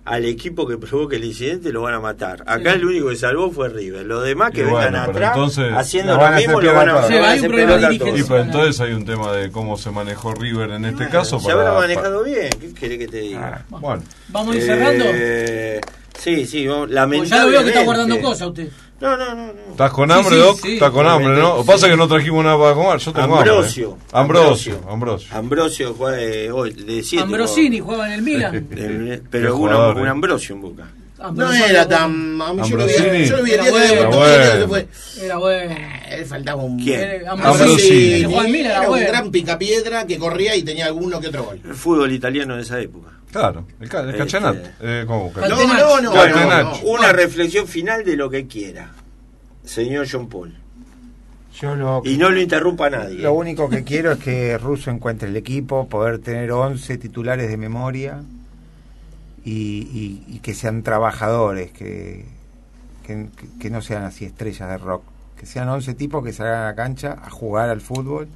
al 0.08 0.24
equipo 0.24 0.66
que 0.66 0.76
provoque 0.78 1.16
el 1.16 1.24
incidente 1.24 1.72
lo 1.72 1.82
van 1.82 1.94
a 1.94 2.00
matar. 2.00 2.42
Acá 2.46 2.72
el 2.72 2.84
único 2.84 3.08
que 3.08 3.16
salvó 3.16 3.50
fue 3.50 3.68
River. 3.68 4.06
Los 4.06 4.24
demás 4.24 4.50
que 4.50 4.60
Y 4.60 4.64
vengan 4.64 4.96
atrás 4.96 5.32
entonces- 5.34 5.72
haciendo 5.74 6.16
Lo 6.16 6.30
mismo 6.30 6.60
lo 6.60 6.74
van 6.74 6.88
a, 6.88 6.94
van 6.94 7.08
Sí, 7.08 7.14
hacer. 7.14 8.18
Y 8.18 8.22
pues 8.22 8.44
entonces 8.44 8.80
hay 8.80 8.92
un 8.92 9.04
tema 9.04 9.32
de 9.32 9.50
cómo 9.50 9.76
se 9.76 9.90
manejó 9.90 10.34
River 10.34 10.70
en 10.72 10.84
este 10.86 11.08
caso. 11.08 11.38
Se 11.40 11.50
habrá 11.52 11.72
manejado 11.74 12.22
para- 12.22 12.32
bien. 12.34 12.50
¿Qué 12.60 12.74
querés 12.74 12.98
que 12.98 13.08
te 13.08 13.18
diga? 13.18 13.64
Bueno, 13.68 14.02
Vamos 14.28 14.54
a 14.54 14.58
ir 14.58 14.64
cerrando. 14.64 15.04
Eh, 15.08 15.80
sí, 16.18 16.46
sí, 16.46 16.66
vamos- 16.66 16.88
Pues 16.88 17.28
ya 17.30 17.44
lo 17.44 17.50
veo 17.50 17.62
que 17.62 17.68
está 17.68 17.80
lamentablemente. 17.80 17.84
guardando 17.84 18.20
cosas 18.20 18.48
usted. 18.48 18.68
No, 19.00 19.16
no, 19.16 19.34
no. 19.34 19.46
no. 19.46 19.52
¿estás 19.70 19.92
con 19.92 20.10
hambre, 20.10 20.34
sí, 20.34 20.40
Doc? 20.42 20.58
sí. 20.60 20.72
¿Estás 20.74 20.90
con 20.90 21.06
hambre, 21.06 21.36
no? 21.40 21.58
Que 21.58 21.64
pasa 21.64 21.88
que 21.88 21.96
no 21.96 22.08
trajimos 22.08 22.44
nada 22.44 22.58
para 22.58 22.74
comer. 22.74 22.98
Yo 22.98 23.12
tengo 23.12 23.36
Ambrosio. 23.36 23.96
hambre. 24.12 24.38
¿eh? 24.38 24.42
Ambrosio. 24.42 24.80
Ambrosio. 24.88 25.36
Ambrosio 25.36 25.94
juega 25.96 26.20
eh, 26.20 26.50
hoy, 26.50 26.72
de 26.72 27.02
siete. 27.04 27.22
Ambrosini 27.22 27.78
jugaba 27.80 28.08
en 28.08 28.12
el 28.14 28.22
Milan. 28.22 28.66
Pero 29.30 29.46
Qué 29.48 29.52
un, 29.52 29.58
jugador, 29.58 29.96
un 29.98 30.06
eh. 30.06 30.10
Ambrosio 30.10 30.54
en 30.56 30.60
Boca. 30.62 30.88
No 31.18 31.24
Ambrosini 31.26 31.64
era 31.64 31.88
tan. 31.88 32.40
A 32.40 32.52
mí 32.52 32.68
yo 32.70 32.76
lo 32.76 32.86
vi, 32.86 32.92
yo 33.26 33.36
lo 33.38 33.42
vi 33.42 33.50
el 33.50 33.60
Era 33.60 33.64
día 33.64 33.72
que 33.88 33.96
debutó, 33.96 34.26
Era 34.28 34.66
bueno. 34.66 35.40
bueno. 35.40 35.76
Eh, 36.10 36.24
faltaba 36.24 36.62
un. 36.62 36.78
¿Quién? 36.78 37.00
Eh, 37.00 37.22
Ambrosini. 37.28 38.22
En 38.34 38.52
Milan, 38.52 38.82
era 38.82 38.90
un 38.90 39.00
gran 39.00 39.30
picapiedra 39.32 40.06
que 40.06 40.16
corría 40.16 40.54
y 40.54 40.62
tenía 40.62 40.86
alguno 40.86 41.20
que 41.20 41.28
otro 41.28 41.44
gol. 41.44 41.60
El 41.64 41.74
fútbol 41.74 42.12
italiano 42.12 42.54
de 42.56 42.62
esa 42.62 42.80
época. 42.80 43.10
Claro, 43.32 43.66
el, 43.80 43.88
ca- 43.88 44.00
el 44.02 44.10
Este- 44.10 44.18
Cachanat. 44.20 44.56
Eh, 44.80 45.04
No, 45.06 45.30
no, 45.36 46.00
no. 46.00 46.12
No, 46.28 46.62
no. 46.62 46.78
Una 46.84 47.12
reflexión 47.12 47.66
final 47.66 48.04
de 48.04 48.16
lo 48.16 48.30
que 48.30 48.46
quiera, 48.46 48.92
señor 49.64 50.06
John 50.10 50.28
Paul. 50.28 50.54
Yo 51.60 51.74
lo, 51.74 52.00
Y 52.04 52.16
no 52.16 52.30
lo 52.30 52.40
interrumpa 52.40 52.88
nadie. 52.88 53.18
lo 53.18 53.32
único 53.34 53.68
que 53.68 53.82
quiero 53.82 54.12
es 54.12 54.18
que 54.18 54.56
Russo 54.56 54.90
encuentre 54.92 55.28
el 55.28 55.36
equipo, 55.36 55.88
poder 55.88 56.20
tener 56.20 56.52
11 56.52 56.96
titulares 56.98 57.50
de 57.50 57.56
memoria 57.56 58.22
y, 59.48 59.88
y- 60.28 60.34
y 60.36 60.38
que 60.40 60.54
sean 60.54 60.82
trabajadores, 60.82 61.70
que, 61.72 62.24
que, 63.06 63.26
que 63.60 63.70
no 63.70 63.80
sean 63.82 64.04
así 64.04 64.24
estrellas 64.24 64.68
de 64.68 64.78
rock. 64.78 65.02
Que 65.38 65.46
sean 65.46 65.68
11 65.68 65.94
tipos 65.94 66.24
que 66.24 66.32
salgan 66.32 66.62
a 66.62 66.64
la 66.66 66.74
cancha 66.74 67.16
a 67.24 67.30
jugar 67.30 67.68
al 67.70 67.80
fútbol 67.80 68.26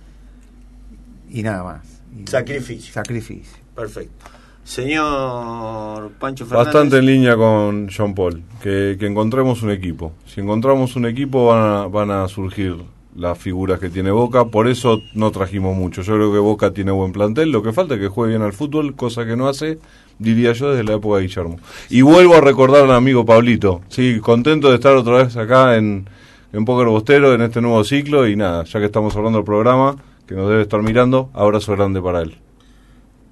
y 1.31 1.43
nada 1.43 1.65
más. 1.65 1.81
Y- 2.17 2.27
Sacrificio. 2.31 2.93
Sacrificio. 2.93 3.59
Perfecto. 3.75 4.27
Señor 4.65 6.13
Pancho 6.21 6.47
Fernández. 6.47 6.67
Bastante 6.73 6.99
en 6.99 7.07
línea 7.07 7.37
con 7.37 7.89
John 7.95 8.15
Paul, 8.15 8.43
que, 8.63 8.97
que 8.99 9.07
encontremos 9.07 9.63
un 9.63 9.71
equipo. 9.71 10.13
Si 10.27 10.41
encontramos 10.41 10.95
un 10.97 11.07
equipo 11.07 11.47
van 11.47 11.63
a, 11.63 11.87
van 11.89 12.11
a 12.11 12.29
surgir 12.29 12.77
las 13.17 13.37
figuras 13.37 13.79
que 13.81 13.91
tiene 13.91 14.11
Boca, 14.11 14.45
por 14.47 14.69
eso 14.69 15.01
no 15.15 15.31
trajimos 15.33 15.77
mucho. 15.77 16.03
Yo 16.03 16.15
creo 16.15 16.33
que 16.33 16.39
Boca 16.39 16.73
tiene 16.73 16.93
buen 16.93 17.13
plantel, 17.13 17.51
lo 17.51 17.63
que 17.63 17.73
falta 17.73 17.95
es 17.95 18.01
que 18.01 18.09
juegue 18.09 18.35
bien 18.35 18.43
al 18.43 18.53
fútbol, 18.53 18.95
cosa 18.95 19.27
que 19.27 19.37
no 19.37 19.49
hace, 19.49 19.79
diría 20.19 20.53
yo, 20.53 20.71
desde 20.71 20.85
la 20.85 20.95
época 20.95 21.19
de 21.19 21.27
Guillermo. 21.27 21.59
Y 21.91 22.03
vuelvo 22.03 22.35
a 22.35 22.41
recordar 22.41 22.85
al 22.85 22.93
amigo 22.93 23.25
Pablito, 23.25 23.83
sí, 23.89 24.21
contento 24.21 24.69
de 24.69 24.77
estar 24.77 24.97
otra 24.97 25.25
vez 25.25 25.37
acá 25.37 25.77
en, 25.77 26.09
en 26.53 26.65
Póker 26.65 26.89
Bostero, 26.89 27.35
en 27.35 27.43
este 27.43 27.61
nuevo 27.61 27.83
ciclo, 27.85 28.29
y 28.29 28.37
nada, 28.37 28.65
ya 28.65 28.79
que 28.81 28.87
estamos 28.87 29.15
hablando 29.17 29.39
del 29.39 29.47
programa, 29.47 29.97
que 30.27 30.35
nos 30.35 30.49
debe 30.49 30.63
estar 30.63 30.83
mirando, 30.83 31.31
abrazo 31.35 31.73
grande 31.73 32.01
para 32.01 32.23
él. 32.23 32.39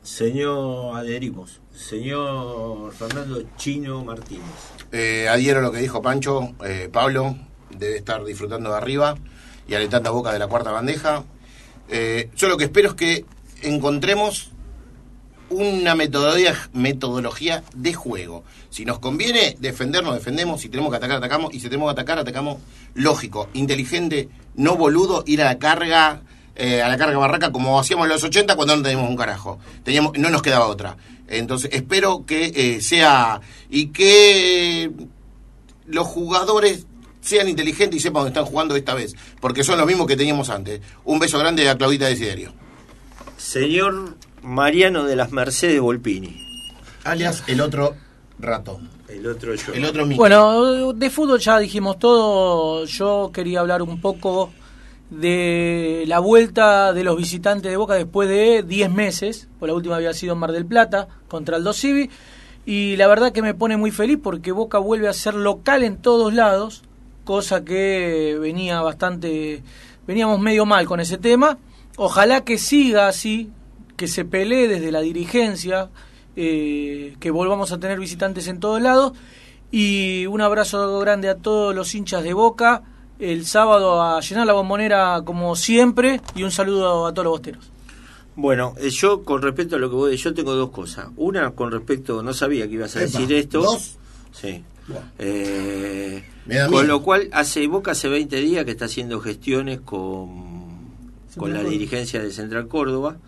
Señor, 0.03 0.97
adherimos. 0.97 1.61
Señor 1.75 2.93
Fernando 2.93 3.43
Chino 3.57 4.05
Martínez. 4.05 4.45
Eh, 4.93 5.29
adhiero 5.29 5.61
a 5.61 5.63
lo 5.63 5.73
que 5.73 5.79
dijo 5.79 6.03
Pancho. 6.03 6.53
eh, 6.65 6.89
Pablo 6.93 7.37
debe 7.71 7.97
estar 7.97 8.23
disfrutando 8.25 8.71
de 8.71 8.77
arriba 8.77 9.17
y 9.69 9.75
alentando 9.75 10.11
a 10.11 10.13
boca 10.13 10.33
de 10.33 10.39
la 10.39 10.47
cuarta 10.47 10.73
bandeja. 10.73 11.25
Eh, 11.89 12.31
yo 12.37 12.49
lo 12.49 12.57
que 12.57 12.65
espero 12.65 12.89
es 12.89 12.95
que 12.95 13.25
encontremos 13.63 14.53
una 15.51 15.95
metodología, 15.95 16.71
metodología 16.73 17.63
de 17.75 17.93
juego. 17.93 18.45
Si 18.71 18.85
nos 18.85 19.01
conviene 19.01 19.57
defendernos, 19.59 20.15
defendemos. 20.15 20.61
Si 20.61 20.69
tenemos 20.69 20.91
que 20.91 20.97
atacar, 20.97 21.19
atacamos. 21.19 21.53
Y 21.53 21.61
si 21.61 21.69
tenemos 21.69 21.89
que 21.89 22.01
atacar, 22.01 22.19
atacamos. 22.19 22.59
Lógico, 22.95 23.49
inteligente, 23.53 24.29
no 24.55 24.77
boludo, 24.77 25.25
ir 25.27 25.43
a 25.43 25.45
la 25.45 25.59
carga, 25.59 26.23
eh, 26.57 26.83
a 26.83 26.89
la 26.89 26.97
carga 26.97 27.19
barraca 27.19 27.53
como 27.53 27.79
hacíamos 27.79 28.07
en 28.07 28.13
los 28.13 28.25
80 28.25 28.57
cuando 28.57 28.77
no 28.77 28.83
teníamos 28.83 29.11
un 29.11 29.17
carajo. 29.17 29.59
Teníamos, 29.85 30.17
no 30.17 30.31
nos 30.31 30.43
quedaba 30.43 30.67
otra. 30.67 30.97
Entonces, 31.29 31.71
espero 31.73 32.25
que 32.27 32.53
eh, 32.55 32.81
sea. 32.81 33.41
y 33.69 33.89
que 33.89 34.91
los 35.87 36.07
jugadores 36.07 36.87
sean 37.21 37.49
inteligentes 37.49 37.97
y 37.97 38.01
sepan 38.01 38.23
dónde 38.23 38.39
están 38.39 38.51
jugando 38.51 38.77
esta 38.77 38.95
vez. 38.95 39.15
Porque 39.41 39.65
son 39.65 39.79
los 39.79 39.87
mismos 39.87 40.07
que 40.07 40.17
teníamos 40.17 40.49
antes. 40.49 40.81
Un 41.05 41.19
beso 41.19 41.39
grande 41.39 41.69
a 41.69 41.77
Claudita 41.77 42.07
Desiderio. 42.07 42.53
Señor 43.37 44.17
Mariano 44.43 45.05
de 45.05 45.17
las 45.17 45.33
Mercedes 45.33 45.81
Volpini. 45.81 46.47
Alias 47.05 47.45
el 47.47 47.61
otro 47.61 47.95
ratón. 48.39 48.89
El 49.09 49.27
otro 49.27 49.55
yo. 49.55 49.73
El 49.73 49.85
otro 49.85 50.05
Mickey. 50.05 50.19
Bueno, 50.19 50.93
de 50.93 51.11
fútbol 51.11 51.41
ya 51.41 51.59
dijimos 51.59 51.99
todo. 51.99 52.85
Yo 52.85 53.31
quería 53.33 53.61
hablar 53.61 53.83
un 53.83 54.01
poco 54.01 54.53
de 55.11 56.05
la 56.07 56.21
vuelta 56.21 56.93
de 56.93 57.03
los 57.03 57.17
visitantes 57.17 57.71
de 57.71 57.77
Boca 57.77 57.95
después 57.95 58.29
de 58.29 58.63
10 58.63 58.91
meses. 58.91 59.49
Por 59.59 59.69
la 59.69 59.75
última 59.75 59.97
había 59.97 60.15
sido 60.15 60.35
en 60.35 60.39
Mar 60.39 60.53
del 60.53 60.67
Plata 60.67 61.09
contra 61.29 61.57
el 61.57 61.75
Civi. 61.75 62.09
Y 62.65 62.97
la 62.97 63.09
verdad 63.09 63.33
que 63.33 63.43
me 63.43 63.55
pone 63.55 63.77
muy 63.77 63.91
feliz 63.91 64.19
porque 64.23 64.53
Boca 64.53 64.79
vuelve 64.79 65.09
a 65.09 65.13
ser 65.13 65.35
local 65.35 65.83
en 65.83 65.97
todos 65.97 66.33
lados, 66.33 66.83
cosa 67.25 67.65
que 67.65 68.37
venía 68.41 68.81
bastante, 68.83 69.63
veníamos 70.07 70.39
medio 70.41 70.67
mal 70.67 70.87
con 70.87 71.01
ese 71.01 71.19
tema. 71.19 71.59
Ojalá 71.97 72.45
que 72.45 72.59
siga 72.59 73.09
así, 73.09 73.51
que 74.01 74.09
se 74.09 74.25
pelee 74.25 74.67
desde 74.67 74.91
la 74.91 75.03
dirigencia, 75.03 75.91
eh, 76.35 77.17
que 77.21 77.31
volvamos 77.31 77.71
a 77.71 77.79
tener 77.79 78.01
visitantes 78.01 78.49
en 78.49 78.59
todos 78.59 78.81
lados. 78.81 79.13
Y 79.71 80.25
un 80.25 80.41
abrazo 80.41 80.99
grande 81.01 81.29
a 81.29 81.35
todos 81.35 81.75
los 81.75 81.95
hinchas 81.95 82.23
de 82.25 82.33
Boca. 82.33 82.83
El 83.19 83.45
sábado 83.45 84.03
a 84.03 84.19
llenar 84.23 84.47
la 84.47 84.55
bombonera 84.55 85.21
como 85.23 85.55
siempre 85.55 86.23
y 86.35 86.45
un 86.45 86.51
saludo 86.51 87.07
a 87.07 87.13
todos 87.13 87.25
los 87.25 87.33
bosteros. 87.33 87.71
Bueno, 88.37 88.73
eh, 88.79 88.89
yo 88.89 89.23
con 89.23 89.43
respecto 89.43 89.77
a 89.77 89.79
lo 89.79 89.91
que 89.91 89.97
vos 89.97 90.17
yo 90.17 90.33
tengo 90.33 90.55
dos 90.55 90.71
cosas. 90.71 91.09
Una 91.19 91.51
con 91.51 91.71
respecto, 91.71 92.23
no 92.23 92.33
sabía 92.33 92.67
que 92.69 92.77
ibas 92.77 92.97
a 92.97 93.03
Epa, 93.03 93.19
decir 93.19 93.37
esto. 93.37 93.61
¿dos? 93.61 93.99
Sí. 94.33 94.65
Eh, 95.19 96.25
con 96.47 96.51
miedo. 96.51 96.83
lo 96.85 97.03
cual, 97.03 97.29
hace 97.33 97.67
Boca 97.67 97.91
hace 97.91 98.09
20 98.09 98.35
días 98.37 98.65
que 98.65 98.71
está 98.71 98.87
haciendo 98.87 99.21
gestiones 99.21 99.81
con, 99.81 100.89
con 101.37 101.53
la 101.53 101.63
dirigencia 101.63 102.23
de 102.23 102.31
Central 102.31 102.67
Córdoba 102.67 103.19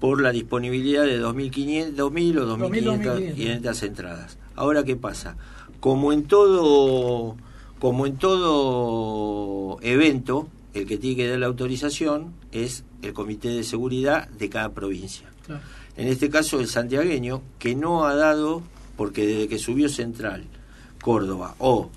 por 0.00 0.20
la 0.20 0.32
disponibilidad 0.32 1.04
de 1.04 1.20
2.500, 1.20 1.94
2.000 1.94 2.38
o 2.38 2.58
2.500 2.58 3.02
2.500. 3.02 3.34
500 3.34 3.82
entradas. 3.82 4.38
Ahora, 4.54 4.84
¿qué 4.84 4.96
pasa? 4.96 5.36
Como 5.80 6.12
en 6.12 6.24
todo, 6.24 7.36
como 7.78 8.06
en 8.06 8.16
todo 8.16 9.78
evento, 9.82 10.48
el 10.74 10.86
que 10.86 10.98
tiene 10.98 11.16
que 11.16 11.28
dar 11.28 11.38
la 11.38 11.46
autorización 11.46 12.34
es 12.52 12.84
el 13.02 13.12
comité 13.12 13.48
de 13.48 13.64
seguridad 13.64 14.28
de 14.30 14.48
cada 14.48 14.70
provincia. 14.70 15.28
Claro. 15.46 15.62
En 15.96 16.08
este 16.08 16.28
caso 16.28 16.60
el 16.60 16.68
santiagueño, 16.68 17.42
que 17.58 17.74
no 17.74 18.04
ha 18.04 18.14
dado, 18.14 18.62
porque 18.96 19.26
desde 19.26 19.48
que 19.48 19.58
subió 19.58 19.88
Central, 19.88 20.44
Córdoba, 21.00 21.54
o 21.58 21.90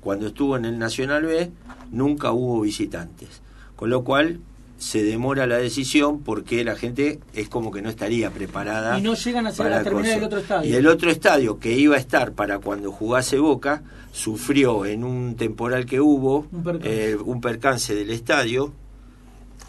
cuando 0.00 0.28
estuvo 0.28 0.56
en 0.56 0.64
el 0.64 0.78
Nacional 0.78 1.24
B, 1.24 1.50
nunca 1.90 2.32
hubo 2.32 2.62
visitantes. 2.62 3.42
Con 3.76 3.90
lo 3.90 4.04
cual 4.04 4.40
se 4.82 5.04
demora 5.04 5.46
la 5.46 5.58
decisión 5.58 6.24
porque 6.24 6.64
la 6.64 6.74
gente 6.74 7.20
es 7.34 7.48
como 7.48 7.70
que 7.70 7.80
no 7.82 7.88
estaría 7.88 8.30
preparada. 8.30 8.98
Y 8.98 9.02
no 9.02 9.14
llegan 9.14 9.46
a 9.46 9.52
para 9.52 9.70
la 9.76 9.82
terminal 9.84 10.04
cosa. 10.04 10.14
del 10.16 10.24
otro 10.24 10.38
estadio. 10.40 10.70
Y 10.70 10.74
el 10.74 10.86
otro 10.88 11.10
estadio 11.10 11.58
que 11.60 11.72
iba 11.72 11.94
a 11.94 11.98
estar 12.00 12.32
para 12.32 12.58
cuando 12.58 12.90
jugase 12.90 13.38
Boca, 13.38 13.84
sufrió 14.10 14.84
en 14.84 15.04
un 15.04 15.36
temporal 15.36 15.86
que 15.86 16.00
hubo 16.00 16.48
Un 16.50 16.64
percance. 16.64 17.12
eh, 17.12 17.16
un 17.16 17.40
percance 17.40 17.94
del 17.94 18.10
estadio, 18.10 18.72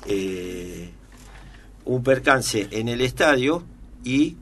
eh, 0.08 0.90
un 1.86 2.04
percance 2.04 2.68
en 2.72 2.88
el 2.88 3.02
estadio 3.02 3.64
y... 4.04 4.38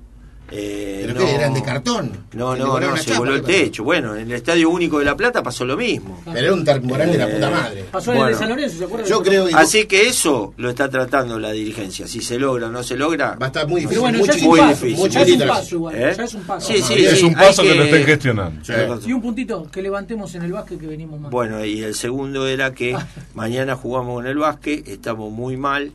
eh, 0.52 1.04
¿Pero 1.08 1.20
no- 1.20 1.26
qué? 1.26 1.36
¿Eran 1.36 1.54
de 1.54 1.64
cartón? 1.64 2.12
No, 2.34 2.54
¿Le 2.56 2.60
no, 2.62 2.80
no, 2.80 2.97
se 2.97 3.06
chapa? 3.06 3.20
voló 3.20 3.36
el 3.36 3.41
techo. 3.41 3.84
Bueno, 3.84 4.16
en 4.16 4.24
el 4.28 4.34
Estadio 4.34 4.70
Único 4.70 4.99
de 4.99 5.06
La 5.06 5.16
Plata 5.16 5.41
pasó 5.41 5.64
lo 5.66 5.78
mismo. 5.78 6.22
Pero 6.26 6.38
era 6.39 6.54
un 6.54 6.64
temporal 6.66 7.12
de 7.12 7.18
la 7.18 7.30
Eh, 7.30 7.34
puta 7.34 7.49
madre. 7.49 7.86
Pasó 7.91 8.14
en 8.14 8.20
el 8.22 8.28
de 8.28 8.36
San 8.36 8.49
Lorenzo, 8.49 8.78
¿se 8.78 8.84
acuerdan? 8.86 9.10
Yo 9.10 9.24
creo 9.24 9.47
que 9.47 9.56
Así 9.56 9.86
que 9.86 10.08
eso 10.08 10.54
lo 10.58 10.70
está 10.70 10.89
tratando 10.89 11.39
la 11.39 11.52
dirigencia. 11.52 12.08
Si 12.08 12.22
se 12.22 12.38
logra 12.38 12.68
o 12.68 12.72
no 12.72 12.84
se 12.84 12.95
logra, 12.97 13.36
va 13.41 13.45
a 13.45 13.47
estar 13.47 13.68
muy 13.68 13.82
Pero 13.88 13.89
difícil. 13.89 13.99
bueno, 14.02 14.18
muy 14.20 14.28
ya 14.28 14.34
es 14.34 14.41
un 14.41 14.47
muy 14.49 14.60
paso, 14.60 14.70
difícil. 14.86 14.97
muy 14.97 15.10
ya 15.10 15.22
es 15.22 15.26
un 15.28 15.34
chiquita. 15.34 15.47
paso 15.54 15.76
igual, 15.76 15.95
¿Eh? 15.95 16.14
ya 16.18 16.24
es 16.24 16.34
un 16.34 16.41
paso. 16.43 16.68
Sí, 16.68 16.82
sí, 16.82 16.93
es 17.06 17.20
sí, 17.20 17.26
un 17.26 17.34
paso 17.34 17.62
que, 17.64 17.76
lo 17.76 17.84
estén 17.84 18.06
gestionando. 18.06 18.66
Sí. 18.66 18.74
Y 19.10 19.14
un 19.14 19.22
puntito, 19.22 19.68
que 19.72 19.82
levantemos 19.82 20.36
en 20.36 20.41
el 20.43 20.52
básquet 20.52 20.80
que 20.80 20.88
venimos 20.88 21.20
mal. 21.20 21.32
Bueno, 21.32 21.64
y 21.66 21.82
el 21.82 21.95
segundo 21.95 22.47
era 22.47 22.74
que 22.74 22.95
mañana 23.36 23.76
jugamos 23.76 24.22
en 24.24 24.28
el 24.32 24.38
básquet, 24.38 24.88
estamos 24.88 25.32
muy 25.32 25.56
mal. 25.58 25.91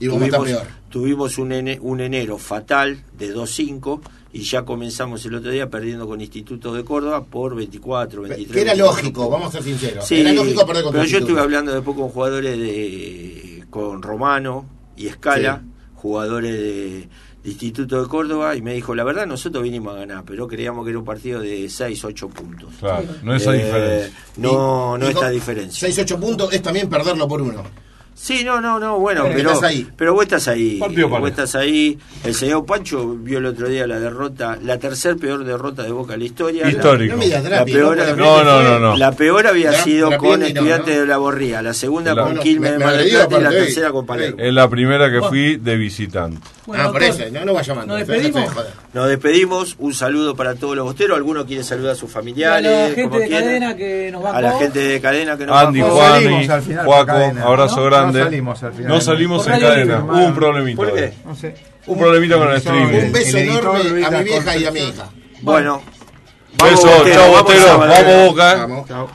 Y 0.00 0.06
vamos 0.08 0.22
a 0.22 0.26
estar 0.26 0.40
tuvimos, 0.40 0.60
peor. 0.62 0.72
tuvimos 0.90 1.38
un, 1.38 1.50
ene- 1.52 1.78
un 1.80 2.00
enero 2.00 2.38
fatal 2.38 3.02
de 3.18 3.34
2-5 3.34 4.00
y 4.32 4.42
ya 4.42 4.64
comenzamos 4.64 5.24
el 5.24 5.34
otro 5.34 5.50
día 5.50 5.68
perdiendo 5.70 6.06
con 6.06 6.20
Instituto 6.20 6.72
de 6.74 6.84
Córdoba 6.84 7.24
por 7.24 7.54
24, 7.56 8.22
23. 8.22 8.52
Que 8.54 8.60
era 8.60 8.72
24. 8.72 9.02
lógico, 9.02 9.28
vamos 9.30 9.48
a 9.48 9.52
ser 9.52 9.62
sinceros. 9.64 10.06
Sí, 10.06 10.20
era 10.20 10.32
lógico 10.32 10.64
perder 10.66 10.84
con 10.84 10.92
pero 10.92 11.04
yo 11.04 11.18
estuve 11.18 11.40
hablando 11.40 11.72
después 11.74 11.96
con 11.96 12.08
jugadores 12.10 12.58
de 12.58 13.64
con 13.70 14.02
Romano 14.02 14.66
y 14.96 15.06
Escala, 15.08 15.62
Sí. 15.64 15.70
jugadores 15.94 16.52
de, 16.52 17.08
de 17.42 17.50
Instituto 17.50 18.00
de 18.02 18.08
Córdoba 18.08 18.54
y 18.56 18.62
me 18.62 18.74
dijo, 18.74 18.94
la 18.94 19.04
verdad 19.04 19.26
nosotros 19.26 19.62
vinimos 19.62 19.94
a 19.94 19.98
ganar, 20.00 20.24
pero 20.24 20.46
creíamos 20.46 20.84
que 20.84 20.90
era 20.90 20.98
un 20.98 21.04
partido 21.04 21.40
de 21.40 21.68
6, 21.68 22.04
8 22.04 22.28
puntos. 22.28 22.70
Claro, 22.78 23.06
no 23.22 23.34
esa 23.34 23.54
Eh, 23.54 23.64
diferencia. 23.64 24.12
No, 24.36 24.96
no 24.98 25.06
y 25.06 25.10
esta 25.10 25.30
diferencia. 25.30 25.88
6-8 25.88 26.18
puntos 26.20 26.52
es 26.52 26.62
también 26.62 26.88
perderlo 26.88 27.26
por 27.26 27.42
uno. 27.42 27.62
Sí, 28.20 28.42
no, 28.44 28.60
no, 28.60 28.80
no, 28.80 28.98
bueno, 28.98 29.26
Eh, 29.26 29.32
pero, 29.36 29.52
estás 29.52 29.70
ahí. 29.70 29.86
pero 29.96 30.12
vos 30.12 30.24
estás 30.24 30.48
ahí. 30.48 30.78
Partido 30.78 31.08
vos 31.08 31.30
estás 31.30 31.54
ahí. 31.54 31.96
El 32.24 32.34
señor 32.34 32.66
Pancho 32.66 33.14
vio 33.14 33.38
el 33.38 33.46
otro 33.46 33.68
día 33.68 33.86
la 33.86 34.00
derrota, 34.00 34.58
la 34.60 34.76
tercer 34.78 35.16
peor 35.16 35.44
derrota 35.44 35.84
de 35.84 35.92
Boca 35.92 36.14
en 36.14 36.20
la 36.20 36.26
historia. 36.26 36.64
La- 36.64 36.70
Histórico. 36.72 37.16
No 37.16 37.24
La 37.24 37.40
Drapi, 37.40 37.72
peor- 37.72 37.96
¿no? 37.96 38.16
No, 38.16 38.42
la 38.42 38.44
no, 38.44 38.80
no, 38.80 38.96
no. 38.96 39.16
Peor 39.16 39.46
había 39.46 39.72
sido 39.72 40.16
con 40.18 40.40
no, 40.40 40.46
Estudiantes 40.46 40.94
¿no? 40.96 41.00
de 41.02 41.06
la 41.06 41.16
Borría, 41.16 41.62
la 41.62 41.72
segunda 41.74 42.12
La- 42.14 42.24
con 42.24 42.34
No, 42.34 42.40
Quilmes 42.42 42.72
me- 42.72 42.78
de 42.78 43.04
Plata 43.08 43.38
y 43.38 43.42
la 43.42 43.50
tercera 43.50 43.92
con 43.92 44.04
Palermo. 44.04 44.36
Es 44.40 44.52
la 44.52 44.68
primera 44.68 45.10
que 45.12 45.22
fui 45.22 45.56
de 45.56 45.76
visitante. 45.76 46.40
Bueno, 46.68 46.84
ah, 46.84 46.92
por 46.92 47.00
doctor, 47.00 47.22
eso, 47.26 47.32
no, 47.32 47.44
no 47.46 47.54
va 47.54 47.62
llamando. 47.62 47.96
Nos 47.98 48.06
de 48.06 48.14
despedimos. 48.14 48.52
Nos 48.92 49.08
despedimos, 49.08 49.76
un 49.78 49.94
saludo 49.94 50.36
para 50.36 50.54
todos 50.54 50.76
los 50.76 50.84
bosteros. 50.84 51.16
¿Alguno 51.16 51.46
quiere 51.46 51.64
saludar 51.64 51.92
a 51.92 51.94
sus 51.94 52.10
Y 52.10 52.12
a 52.12 52.14
familiares? 52.14 52.70
la 52.70 52.86
gente 52.94 53.02
como 53.08 53.18
de 53.20 53.28
cadena 53.30 53.74
que 53.74 54.10
nos 54.12 54.22
A 54.26 54.40
la 54.42 54.48
bancó. 54.48 54.58
gente 54.64 54.78
de 54.80 55.00
cadena 55.00 55.38
que 55.38 55.46
nos 55.46 55.56
Andy, 55.56 55.80
bancó. 55.80 55.94
No 55.94 56.00
Juani, 56.00 56.24
salimos 56.24 56.48
al 56.50 56.62
final 56.62 56.84
por 56.84 56.94
Juaco, 56.94 57.12
abrazo 57.48 57.76
¿no? 57.76 57.84
grande. 57.86 58.18
No 58.20 58.24
salimos 58.26 58.62
al 58.62 58.72
final. 58.74 58.88
No 58.92 59.00
salimos 59.00 59.42
Por 59.44 59.52
en 59.54 59.60
cadena, 59.60 59.96
Libre. 59.98 60.12
hubo 60.12 60.26
un 60.26 60.34
problemita. 60.34 60.76
¿Por 60.82 60.94
qué? 60.94 61.12
No 61.24 61.34
sé. 61.34 61.54
Un 61.86 61.98
problemita 61.98 62.36
con 62.36 62.50
el 62.50 62.56
streaming. 62.58 62.98
Un 63.06 63.12
beso 63.12 63.38
enorme 63.38 64.04
a 64.04 64.10
mi 64.10 64.24
vieja 64.24 64.56
y 64.58 64.66
a 64.66 64.70
mi 64.70 64.80
hija. 64.80 65.08
Bueno. 65.40 65.80
Beso, 66.62 66.86
Bostero, 66.86 67.14
chao, 67.14 67.32
vamos 67.32 67.42
Botero. 67.44 67.70
a 67.72 67.76
Valero. 67.78 68.08
Vamos, 68.10 68.28
Boca. 68.28 68.52
eh. 68.52 68.56
Vamos. 68.58 68.88
Chao. 68.88 69.08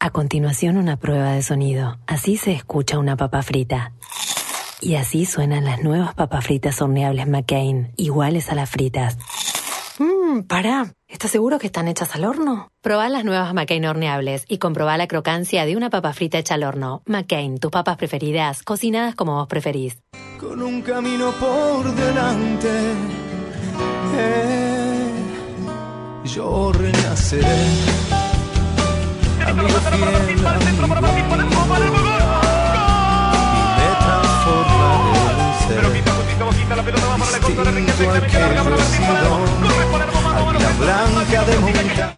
A 0.00 0.08
continuación 0.10 0.78
una 0.78 0.96
prueba 0.96 1.32
de 1.32 1.42
sonido. 1.42 1.98
Así 2.06 2.38
se 2.38 2.52
escucha 2.52 2.98
una 2.98 3.18
papa 3.18 3.42
frita. 3.42 3.92
Y 4.80 4.94
así 4.96 5.26
suenan 5.26 5.64
las 5.64 5.82
nuevas 5.82 6.14
papas 6.14 6.44
fritas 6.44 6.80
horneables 6.80 7.26
McCain, 7.28 7.92
iguales 7.96 8.50
a 8.50 8.54
las 8.54 8.70
fritas. 8.70 9.18
Mmm, 9.98 10.42
pará. 10.42 10.94
¿Estás 11.08 11.30
seguro 11.32 11.58
que 11.58 11.66
están 11.66 11.88
hechas 11.88 12.14
al 12.14 12.24
horno? 12.24 12.70
Probá 12.80 13.08
las 13.08 13.24
nuevas 13.24 13.52
McCain 13.52 13.84
horneables 13.84 14.44
y 14.48 14.58
comprobá 14.58 14.96
la 14.96 15.06
crocancia 15.08 15.66
de 15.66 15.76
una 15.76 15.90
papa 15.90 16.12
frita 16.14 16.38
hecha 16.38 16.54
al 16.54 16.62
horno. 16.64 17.02
McCain, 17.04 17.58
tus 17.58 17.70
papas 17.70 17.96
preferidas, 17.98 18.62
cocinadas 18.62 19.14
como 19.14 19.34
vos 19.34 19.48
preferís. 19.48 19.98
con 20.38 20.62
un 20.62 20.80
camino 20.80 21.32
por 21.32 21.94
delante. 21.94 22.70
yo 26.24 26.72
renaceré. 26.72 27.46
Amigo 29.46 29.68
fiel, 29.68 30.46
amigo 30.46 32.09
distinto 36.76 37.62
al 37.62 37.74
que 37.74 38.32
yo 38.32 38.76
he 38.76 38.82
sido, 38.82 39.34
águila 40.48 40.70
blanca 40.78 41.44
de 41.44 41.58
montaña. 41.58 42.16